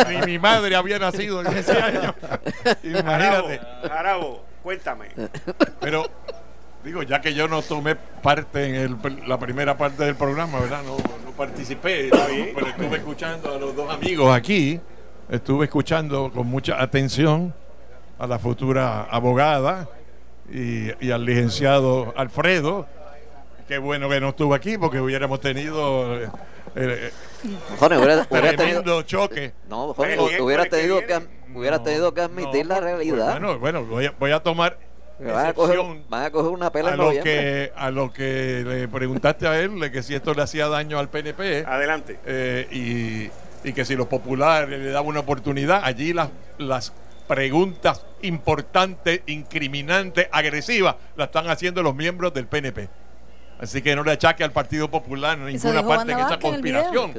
Ni 0.08 0.18
mi 0.26 0.38
madre 0.38 0.74
había 0.74 0.98
nacido 0.98 1.40
en 1.42 1.56
ese 1.56 1.72
año. 1.72 2.14
Imagínate. 2.82 3.60
Arabo, 3.90 4.44
cuéntame. 4.62 5.08
Pero 5.80 6.10
Digo, 6.84 7.02
ya 7.04 7.20
que 7.20 7.32
yo 7.32 7.46
no 7.46 7.62
tomé 7.62 7.94
parte 7.94 8.66
en 8.66 8.74
el, 8.74 9.28
la 9.28 9.38
primera 9.38 9.76
parte 9.76 10.04
del 10.04 10.16
programa, 10.16 10.58
¿verdad? 10.58 10.82
No, 10.84 10.96
no 10.96 11.30
participé, 11.36 12.10
pero 12.54 12.66
estuve 12.66 12.96
escuchando 12.96 13.54
a 13.54 13.58
los 13.58 13.76
dos 13.76 13.88
amigos 13.88 14.34
aquí, 14.34 14.80
estuve 15.30 15.66
escuchando 15.66 16.32
con 16.32 16.48
mucha 16.48 16.82
atención 16.82 17.54
a 18.18 18.26
la 18.26 18.38
futura 18.38 19.02
abogada 19.04 19.88
y, 20.50 21.10
al 21.10 21.24
licenciado 21.24 22.12
Alfredo. 22.16 22.86
Qué 23.68 23.78
bueno 23.78 24.08
que 24.08 24.20
no 24.20 24.30
estuvo 24.30 24.52
aquí 24.52 24.76
porque 24.76 25.00
hubiéramos 25.00 25.40
tenido 25.40 26.20
eh, 26.20 26.28
eh 26.74 27.10
hubiera, 28.28 28.56
tenido 28.56 29.02
choque. 29.02 29.52
No, 29.68 29.86
hubiera, 29.86 30.66
tenido 30.66 31.00
que, 31.06 31.20
hubiera 31.54 31.82
tenido 31.82 32.12
que 32.12 32.20
admitir 32.22 32.66
la 32.66 32.80
pues 32.80 32.84
realidad. 32.84 33.30
bueno, 33.30 33.58
bueno 33.58 33.84
voy, 33.84 34.06
a, 34.06 34.14
voy 34.18 34.32
a 34.32 34.40
tomar 34.40 34.76
Van 35.24 35.46
a, 35.46 35.52
coger, 35.52 35.78
van 36.08 36.24
a 36.24 36.30
coger 36.30 36.50
una 36.50 36.70
pela 36.70 36.92
a 36.92 36.96
lo 36.96 37.10
que 37.10 37.72
A 37.76 37.90
lo 37.90 38.12
que 38.12 38.64
le 38.66 38.88
preguntaste 38.88 39.46
a 39.46 39.60
él, 39.60 39.78
de 39.78 39.90
que 39.90 40.02
si 40.02 40.14
esto 40.14 40.34
le 40.34 40.42
hacía 40.42 40.68
daño 40.68 40.98
al 40.98 41.08
PNP. 41.08 41.64
Adelante. 41.66 42.18
Eh, 42.26 42.66
y, 43.64 43.68
y, 43.68 43.72
que 43.72 43.84
si 43.84 43.94
los 43.94 44.08
populares 44.08 44.68
le 44.68 44.90
daban 44.90 45.08
una 45.08 45.20
oportunidad, 45.20 45.82
allí 45.84 46.12
las, 46.12 46.30
las 46.58 46.92
preguntas 47.26 48.04
importantes, 48.22 49.20
incriminantes, 49.26 50.28
agresivas, 50.32 50.96
las 51.16 51.28
están 51.28 51.48
haciendo 51.48 51.82
los 51.82 51.94
miembros 51.94 52.34
del 52.34 52.46
PNP. 52.46 52.88
Así 53.60 53.80
que 53.80 53.94
no 53.94 54.02
le 54.02 54.10
achaque 54.10 54.42
al 54.42 54.50
Partido 54.50 54.90
Popular 54.90 55.38
ninguna 55.38 55.86
parte 55.86 56.10
en 56.10 56.18
esa 56.18 56.38
conspiración. 56.38 57.12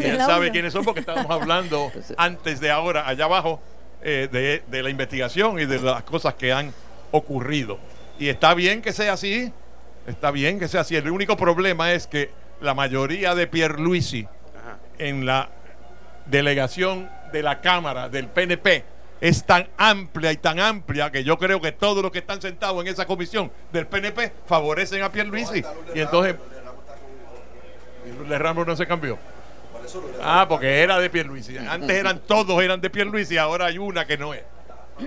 Él 0.00 0.18
sabe 0.18 0.50
quiénes 0.50 0.72
son 0.72 0.82
porque 0.82 1.00
estábamos 1.00 1.30
hablando 1.30 1.92
antes 2.16 2.58
de 2.58 2.70
ahora, 2.70 3.06
allá 3.06 3.26
abajo, 3.26 3.60
eh, 4.00 4.28
de, 4.32 4.62
de 4.66 4.82
la 4.82 4.88
investigación 4.88 5.60
y 5.60 5.66
de 5.66 5.80
las 5.80 6.02
cosas 6.04 6.34
que 6.34 6.52
han 6.52 6.72
ocurrido. 7.14 7.78
Y 8.18 8.28
está 8.28 8.54
bien 8.54 8.82
que 8.82 8.92
sea 8.92 9.12
así, 9.12 9.52
está 10.06 10.32
bien 10.32 10.58
que 10.58 10.66
sea 10.66 10.80
así. 10.80 10.96
El 10.96 11.08
único 11.10 11.36
problema 11.36 11.92
es 11.92 12.08
que 12.08 12.30
la 12.60 12.74
mayoría 12.74 13.36
de 13.36 13.46
Pierluisi 13.46 14.26
en 14.98 15.24
la 15.24 15.48
delegación 16.26 17.08
de 17.32 17.42
la 17.42 17.60
Cámara 17.60 18.08
del 18.08 18.26
PNP 18.26 18.84
es 19.20 19.44
tan 19.44 19.68
amplia 19.76 20.32
y 20.32 20.38
tan 20.38 20.58
amplia 20.58 21.12
que 21.12 21.22
yo 21.22 21.38
creo 21.38 21.60
que 21.60 21.70
todos 21.70 22.02
los 22.02 22.10
que 22.10 22.18
están 22.18 22.42
sentados 22.42 22.82
en 22.82 22.88
esa 22.88 23.06
comisión 23.06 23.50
del 23.72 23.86
PNP 23.86 24.32
favorecen 24.46 25.02
a 25.02 25.12
Pierluisi. 25.12 25.62
Y 25.94 26.00
entonces 26.00 26.34
de 28.28 28.38
Ramos 28.38 28.66
no 28.66 28.74
se 28.74 28.86
cambió. 28.86 29.18
Ah, 30.20 30.46
porque 30.48 30.82
era 30.82 30.98
de 30.98 31.10
Pierluisi. 31.10 31.58
Antes 31.58 31.90
eran 31.90 32.20
todos 32.26 32.60
eran 32.60 32.80
de 32.80 32.90
Pierluisi, 32.90 33.38
ahora 33.38 33.66
hay 33.66 33.78
una 33.78 34.04
que 34.04 34.18
no 34.18 34.34
es. 34.34 34.42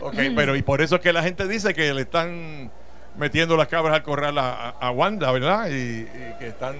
Ok, 0.02 0.16
pero 0.36 0.56
y 0.56 0.62
por 0.62 0.82
eso 0.82 0.96
es 0.96 1.02
que 1.02 1.14
la 1.14 1.24
gente 1.24 1.48
dice 1.48 1.74
que 1.74 1.94
le 1.94 2.02
están 2.02 2.72
metiendo 3.18 3.58
las 3.58 3.68
cabras 3.68 3.96
al 3.96 4.04
corral 4.04 4.38
a, 4.38 4.92
Wanda, 4.92 5.32
¿verdad? 5.32 5.68
Y, 5.70 6.06
que 6.40 6.48
están 6.48 6.76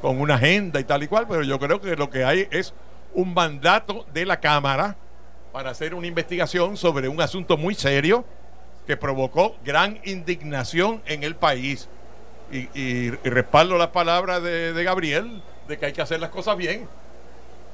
con 0.00 0.20
una 0.20 0.34
agenda 0.34 0.80
y 0.80 0.84
tal 0.84 1.02
y 1.02 1.08
cual, 1.08 1.26
pero 1.28 1.42
yo 1.42 1.58
creo 1.58 1.80
que 1.80 1.96
lo 1.96 2.10
que 2.10 2.24
hay 2.24 2.48
es 2.50 2.74
un 3.14 3.34
mandato 3.34 4.06
de 4.12 4.26
la 4.26 4.40
Cámara 4.40 4.96
para 5.52 5.70
hacer 5.70 5.94
una 5.94 6.06
investigación 6.06 6.76
sobre 6.76 7.08
un 7.08 7.20
asunto 7.20 7.56
muy 7.56 7.74
serio 7.74 8.24
que 8.86 8.96
provocó 8.96 9.56
gran 9.64 9.98
indignación 10.04 11.02
en 11.06 11.22
el 11.22 11.36
país. 11.36 11.88
Y, 12.52 13.10
respaldo 13.10 13.78
las 13.78 13.88
palabras 13.88 14.42
de, 14.42 14.72
de 14.72 14.84
Gabriel 14.84 15.40
de 15.68 15.78
que 15.78 15.86
hay 15.86 15.92
que 15.92 16.02
hacer 16.02 16.18
las 16.18 16.30
cosas 16.30 16.56
bien. 16.56 16.88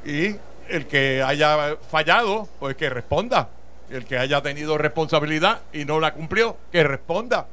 Y 0.05 0.37
el 0.69 0.87
que 0.87 1.23
haya 1.23 1.77
fallado, 1.89 2.47
pues 2.61 2.77
que 2.77 2.91
responda 2.91 3.49
el 3.91 4.05
que 4.05 4.19
haya 4.19 4.43
tenido 4.43 4.77
responsabilidad 4.79 5.61
y 5.73 5.85
no 5.85 6.01
la 6.01 6.13
cumplió, 6.15 6.57
que 6.73 6.83
responda. 6.83 7.47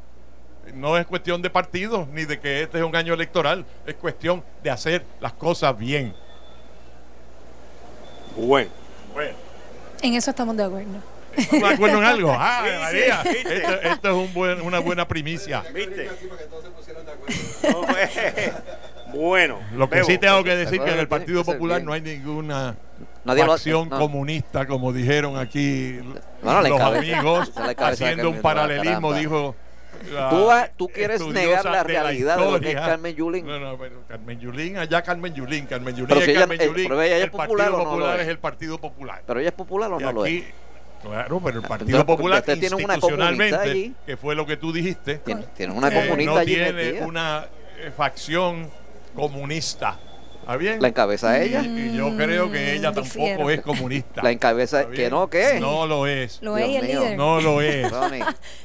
no 0.73 0.97
es 0.97 1.05
cuestión 1.05 1.41
de 1.41 1.49
partidos 1.49 2.07
ni 2.07 2.23
de 2.25 2.39
que 2.39 2.63
este 2.63 2.77
es 2.79 2.83
un 2.83 2.95
año 2.95 3.13
electoral, 3.13 3.65
es 3.85 3.95
cuestión 3.95 4.43
de 4.63 4.69
hacer 4.71 5.03
las 5.19 5.33
cosas 5.33 5.77
bien. 5.77 6.13
Bueno. 8.35 8.69
Bueno, 9.13 9.35
En 10.01 10.13
eso 10.15 10.31
estamos 10.31 10.57
de 10.57 10.63
acuerdo. 10.63 10.97
¿estamos 11.37 11.69
de 11.69 11.75
acuerdo 11.75 11.97
en 11.99 12.03
algo? 12.03 12.31
Ah, 12.37 12.63
Sí, 12.65 12.79
María, 12.79 13.21
sí, 13.23 13.29
viste. 13.29 13.55
esto, 13.57 13.73
esto 13.81 14.09
es 14.09 14.15
un 14.15 14.33
buen- 14.33 14.61
una 14.61 14.79
buena 14.79 15.07
primicia. 15.07 15.63
¿Viste? 15.73 16.09
No, 17.69 17.81
pues, 17.87 18.09
bueno. 19.13 19.59
Lo 19.75 19.89
que 19.89 19.95
Bebo, 19.95 20.07
sí 20.07 20.17
tengo 20.17 20.43
que 20.43 20.55
decir 20.55 20.81
que 20.81 20.91
en 20.91 20.99
el 20.99 21.07
Partido 21.07 21.43
Popular 21.43 21.81
no 21.83 21.93
hay 21.93 22.01
ninguna 22.01 22.75
Nadie 23.25 23.45
no. 23.71 23.89
comunista, 23.89 24.65
como 24.67 24.91
dijeron 24.91 25.37
aquí 25.37 25.97
Bueno, 26.41 26.61
la 26.61 26.69
los 26.69 26.79
encabe- 26.79 26.97
amigos, 26.97 27.51
la 27.55 27.87
haciendo 27.87 28.29
un 28.29 28.41
paralelismo, 28.41 29.09
caramba. 29.11 29.19
dijo. 29.19 29.55
la 30.13 30.29
Tú, 30.75 30.87
tú 30.87 30.93
quieres 30.93 31.21
negar 31.27 31.63
la 31.65 31.77
de 31.77 31.83
realidad 31.83 32.37
de 32.37 32.51
lo 32.51 32.59
que 32.59 32.71
es. 32.71 32.75
Carmen 32.75 33.15
Yulín. 33.15 33.45
No, 33.45 33.59
no, 33.59 33.77
pero 33.77 34.01
Carmen 34.07 34.39
Yulín, 34.39 34.77
allá 34.77 35.01
Carmen 35.01 35.33
Yulín, 35.33 35.65
Carmen 35.67 35.95
Yulín 35.95 36.07
Pero 36.09 36.19
es 36.19 36.25
si 36.25 36.33
Carmen 36.33 36.59
eh, 36.59 36.65
Yulín. 36.65 36.87
pero 36.89 37.01
ella 37.01 37.17
es 37.17 37.23
el 37.23 37.31
popular 37.31 37.67
Partido 37.71 37.75
o 37.75 37.77
no 37.77 37.83
lo 37.85 37.89
Popular 37.91 38.15
es. 38.17 38.21
es 38.23 38.27
el 38.29 38.39
Partido 38.39 38.77
Popular. 38.79 39.21
Pero 39.25 39.39
ella 39.39 39.49
es 39.49 39.55
popular 39.55 39.91
o 39.93 39.99
Y 39.99 40.03
no 40.03 40.11
lo 40.11 40.25
es. 40.25 40.43
claro, 41.01 41.41
pero 41.43 41.59
el 41.59 41.65
Partido 41.67 41.99
Entonces, 41.99 42.05
Popular 42.17 42.43
institucionalmente, 42.47 43.55
allí. 43.55 43.95
que 44.05 44.17
fue 44.17 44.35
lo 44.35 44.45
que 44.45 44.57
tú 44.57 44.73
dijiste, 44.73 45.15
Tiene, 45.19 45.43
tiene 45.55 45.73
una 45.73 45.87
eh, 45.87 46.01
comunista 46.07 46.33
no 46.33 46.39
allí 46.39 46.55
tiene 46.55 46.73
metida. 46.73 47.05
una 47.05 47.45
eh, 47.79 47.91
facción 47.95 48.69
comunista. 49.13 49.99
¿Está 50.41 50.57
bien? 50.57 50.81
La 50.81 50.89
encabeza 50.89 51.41
ella. 51.41 51.61
Y, 51.61 51.67
y 51.93 51.95
yo 51.95 52.13
creo 52.17 52.51
que 52.51 52.73
ella 52.73 52.91
Mm, 52.91 52.95
tampoco 52.95 53.17
difiero. 53.19 53.49
es 53.49 53.61
comunista. 53.61 54.21
La 54.21 54.31
encabeza 54.31 54.81
¿Está 54.81 54.91
que 54.93 55.09
no, 55.09 55.29
¿qué? 55.29 55.57
No 55.61 55.87
lo 55.87 56.05
es. 56.05 56.39
Lo 56.41 56.55
Dios 56.55 56.67
es 56.67 56.73
y 56.73 56.77
el 56.77 56.87
líder. 56.87 57.17
No 57.17 57.39
lo 57.39 57.61
es. 57.61 57.89
Lo 57.89 58.01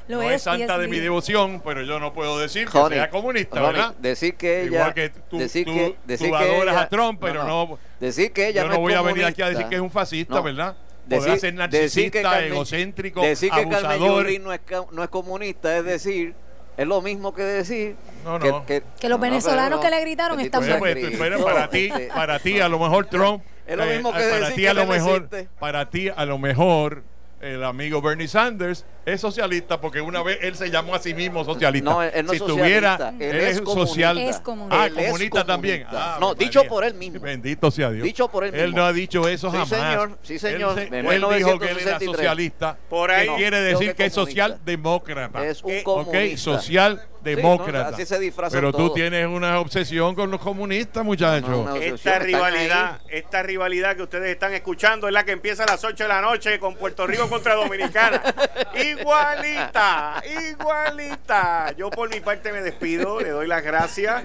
no 0.09 0.23
es, 0.23 0.33
es 0.37 0.43
santa 0.43 0.73
y 0.73 0.75
es 0.75 0.79
de 0.81 0.89
mi 0.89 0.99
devoción, 0.99 1.62
pero 1.65 1.83
yo 1.83 2.01
no 2.01 2.12
puedo 2.12 2.37
decir 2.41 2.66
que 2.66 2.89
sea 2.89 3.11
comunista, 3.11 3.62
¿verdad? 3.62 3.95
Decir 4.01 4.35
que 4.35 4.62
ella. 4.62 4.70
Igual 4.73 4.95
que 4.95 5.11
tú, 5.11 5.39
decir 5.39 5.65
tú- 5.66 5.73
que, 5.75 5.87
tú 5.91 5.97
decir 6.05 6.31
que 6.31 6.37
adoras 6.37 6.75
ella- 6.75 6.83
a 6.83 6.89
Trump, 6.89 7.20
pero 7.23 7.45
no, 7.45 7.79
Decir 8.01 8.33
que 8.33 8.49
ella 8.49 8.62
yo 8.62 8.69
no, 8.69 8.69
no 8.70 8.75
es 8.75 8.81
voy 8.81 8.95
a 8.95 9.03
venir 9.03 9.25
aquí 9.25 9.43
a 9.43 9.45
comunista. 9.47 9.59
decir 9.59 9.69
que 9.70 9.75
es 9.77 9.81
un 9.81 9.91
fascista, 9.91 10.35
No. 10.35 10.43
¿verdad? 10.43 10.77
Podrá 11.09 11.20
ser 11.20 11.31
decir 11.31 11.51
que 11.53 11.53
narcisista, 11.57 12.23
Carmen- 12.23 12.53
egocéntrico, 12.53 13.23
Decir 13.23 13.51
que 13.51 13.57
Carmen 13.57 13.75
abusador. 13.75 14.25
No 14.41 14.53
es, 14.53 14.61
no 14.93 15.03
es 15.05 15.09
comunista, 15.11 15.79
es 15.79 15.85
decir, 15.85 16.35
es 16.79 16.87
lo 16.87 17.03
mismo 17.03 17.35
que 17.35 17.43
decir 17.43 17.97
No, 18.25 18.39
que, 18.39 18.49
no. 18.51 18.65
que, 18.65 18.83
Que 18.99 19.09
los 19.11 19.21
venezolanos 19.21 19.81
que 19.81 19.91
le 19.91 20.01
gritaron 20.01 20.41
están 20.41 20.65
Pues, 20.65 20.79
muertos. 20.79 21.05
pues, 21.11 21.19
pero 21.19 21.45
para 21.45 21.69
ti, 21.69 21.89
Este, 21.93 22.09
para 22.09 22.39
ti 22.39 22.61
a 22.61 22.69
lo 22.71 22.79
mejor 22.79 23.05
Trump, 23.07 23.43
Es 23.67 23.77
lo 23.77 23.85
mismo 23.85 24.13
que 24.13 24.19
para 24.21 24.39
decir 24.39 24.55
ti 24.55 24.63
que 24.63 24.69
a 24.71 24.75
lo 24.75 24.87
mejor, 24.87 25.17
existe. 25.31 25.49
para 25.59 25.91
ti 25.91 26.09
a 26.09 26.25
lo 26.25 26.39
mejor 26.39 27.03
el 27.43 27.63
amigo 27.65 28.01
Bernie 28.01 28.27
Sanders 28.29 28.85
es 29.09 29.21
socialista 29.21 29.81
porque 29.81 30.01
una 30.01 30.23
vez 30.23 30.39
él 30.43 30.55
se 30.57 30.71
llamó 30.71 30.95
a 30.95 30.99
sí 30.99 31.15
mismo 31.15 31.45
socialista. 31.45 31.91
No, 31.91 32.03
él- 32.03 32.11
él 32.15 32.27
no 32.27 32.33
si 32.33 32.39
tuviera, 32.39 32.93
socialista, 32.97 33.25
él 33.25 33.37
él 33.37 33.45
es 33.47 33.57
social. 33.59 34.19
Es 34.19 34.41
comunista. 34.41 34.83
Ah, 34.83 34.87
Él 34.87 34.99
es 34.99 35.05
comunista 35.07 35.45
también. 35.45 35.87
Ah, 35.91 36.19
No, 36.21 36.35
dicho 36.35 36.65
por 36.65 36.85
él 36.85 36.95
mismo. 36.95 37.21
Bendito 37.21 37.71
sea 37.71 37.91
Dios. 37.91 38.05
Dicho 38.05 38.29
por 38.29 38.45
él 38.45 38.55
Él 38.55 38.67
mismo. 38.67 38.79
no 38.79 38.85
ha 38.87 38.93
dicho 38.93 39.29
eso 39.29 39.51
Sí, 39.51 39.57
jamás. 39.57 39.69
señor. 39.69 40.19
Sí, 40.23 40.39
señor. 40.39 40.79
Él, 40.79 40.93
él 40.95 41.25
dijo 41.37 41.59
que 41.59 41.71
él 41.71 41.79
era 41.79 41.99
1963. 41.99 42.07
socialista. 42.17 42.77
Por 42.89 43.11
ahí. 43.11 43.25
¿Qué 43.27 43.31
No, 43.31 43.37
quiere 43.37 43.61
decir 43.61 43.89
que 43.91 43.95
que 43.95 44.05
es 44.07 44.13
socialdemócrata? 44.15 45.45
Es 45.47 45.63
un 45.63 45.83
comunista. 45.83 46.19
Ok, 46.33 46.37
socialdemócrata. 46.37 47.89
Sí, 47.89 47.91
no, 47.91 47.97
así 47.97 48.07
se 48.07 48.19
disfrazan 48.19 48.57
Pero 48.59 48.73
tú 48.73 48.79
todos. 48.79 48.95
tienes 48.95 49.27
una 49.27 49.59
obsesión 49.61 50.15
con 50.15 50.31
los 50.31 50.41
comunistas, 50.41 51.05
muchachos. 51.05 51.49
No, 51.51 51.65
no, 51.65 51.77
Esta 51.77 52.19
rivalidad, 52.19 53.01
esta 53.09 53.43
rivalidad 53.43 53.97
que 53.97 54.03
ustedes 54.03 54.31
están 54.31 54.55
escuchando 54.55 55.07
es 55.09 55.13
la 55.13 55.25
que 55.25 55.33
empieza 55.33 55.65
a 55.65 55.67
las 55.67 55.83
8 55.85 56.05
de 56.05 56.09
la 56.09 56.21
noche 56.21 56.59
con 56.59 56.77
Puerto 56.77 57.07
Rico 57.07 57.29
contra 57.29 57.55
Dominicana. 57.55 58.23
igualita, 59.01 60.23
igualita. 60.51 61.73
Yo 61.77 61.91
por 61.91 62.09
mi 62.09 62.20
parte 62.20 62.53
me 62.53 62.61
despido, 62.62 63.20
le 63.20 63.31
doy 63.31 63.47
las 63.47 63.62
gracias. 63.62 64.25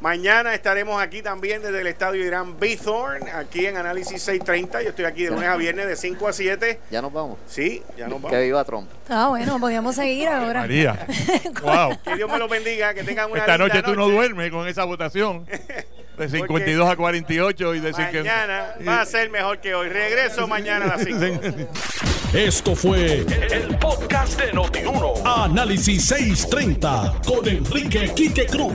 Mañana 0.00 0.54
estaremos 0.54 1.00
aquí 1.02 1.20
también 1.20 1.60
desde 1.60 1.82
el 1.82 1.86
estadio 1.86 2.24
Irán 2.24 2.58
Bithorn, 2.58 3.28
aquí 3.34 3.66
en 3.66 3.76
Análisis 3.76 4.22
630. 4.22 4.82
Yo 4.82 4.88
estoy 4.90 5.04
aquí 5.04 5.24
de 5.24 5.30
lunes 5.30 5.46
a 5.46 5.56
viernes 5.56 5.86
de 5.86 5.94
5 5.94 6.26
a 6.26 6.32
7. 6.32 6.80
Ya 6.90 7.02
nos 7.02 7.12
vamos. 7.12 7.36
Sí, 7.46 7.82
ya 7.98 8.08
nos 8.08 8.16
Que 8.16 8.22
vamos. 8.28 8.40
viva 8.40 8.64
Trump. 8.64 8.90
Ah, 9.10 9.28
bueno, 9.28 9.60
podíamos 9.60 9.94
seguir 9.94 10.28
ahora. 10.28 10.60
María. 10.60 11.06
wow. 11.62 11.98
Que 12.02 12.16
Dios 12.16 12.30
me 12.30 12.38
los 12.38 12.48
bendiga, 12.48 12.94
que 12.94 13.04
tengan 13.04 13.30
una 13.30 13.40
Esta 13.40 13.58
linda 13.58 13.74
noche 13.74 13.82
tú 13.82 13.94
no 13.94 14.08
duermes 14.08 14.50
con 14.50 14.66
esa 14.66 14.84
votación. 14.84 15.46
De 16.20 16.28
52 16.28 16.86
a 16.86 16.96
48 16.96 17.74
y 17.76 17.80
decir 17.80 18.06
que. 18.10 18.18
Mañana 18.18 18.74
va 18.86 19.00
a 19.00 19.06
ser 19.06 19.30
mejor 19.30 19.58
que 19.58 19.74
hoy. 19.74 19.88
Regreso 19.88 20.46
mañana 20.46 20.84
a 20.84 20.88
las 20.98 21.04
5. 21.04 21.40
Esto 22.34 22.76
fue 22.76 23.24
el 23.50 23.78
podcast 23.78 24.38
de 24.38 24.52
Notiuno. 24.52 25.14
Análisis 25.24 26.04
630 26.04 27.22
con 27.26 27.48
Enrique 27.48 28.12
Quique 28.14 28.44
Cruz. 28.44 28.74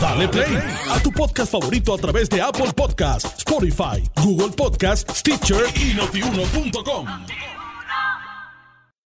Dale 0.00 0.26
play 0.26 0.58
a 0.90 0.98
tu 0.98 1.12
podcast 1.12 1.52
favorito 1.52 1.94
a 1.94 1.98
través 1.98 2.28
de 2.28 2.42
Apple 2.42 2.72
Podcasts, 2.74 3.32
Spotify, 3.38 4.02
Google 4.16 4.50
Podcasts, 4.50 5.20
Stitcher 5.20 5.64
y 5.76 5.94
notiuno.com. 5.94 7.06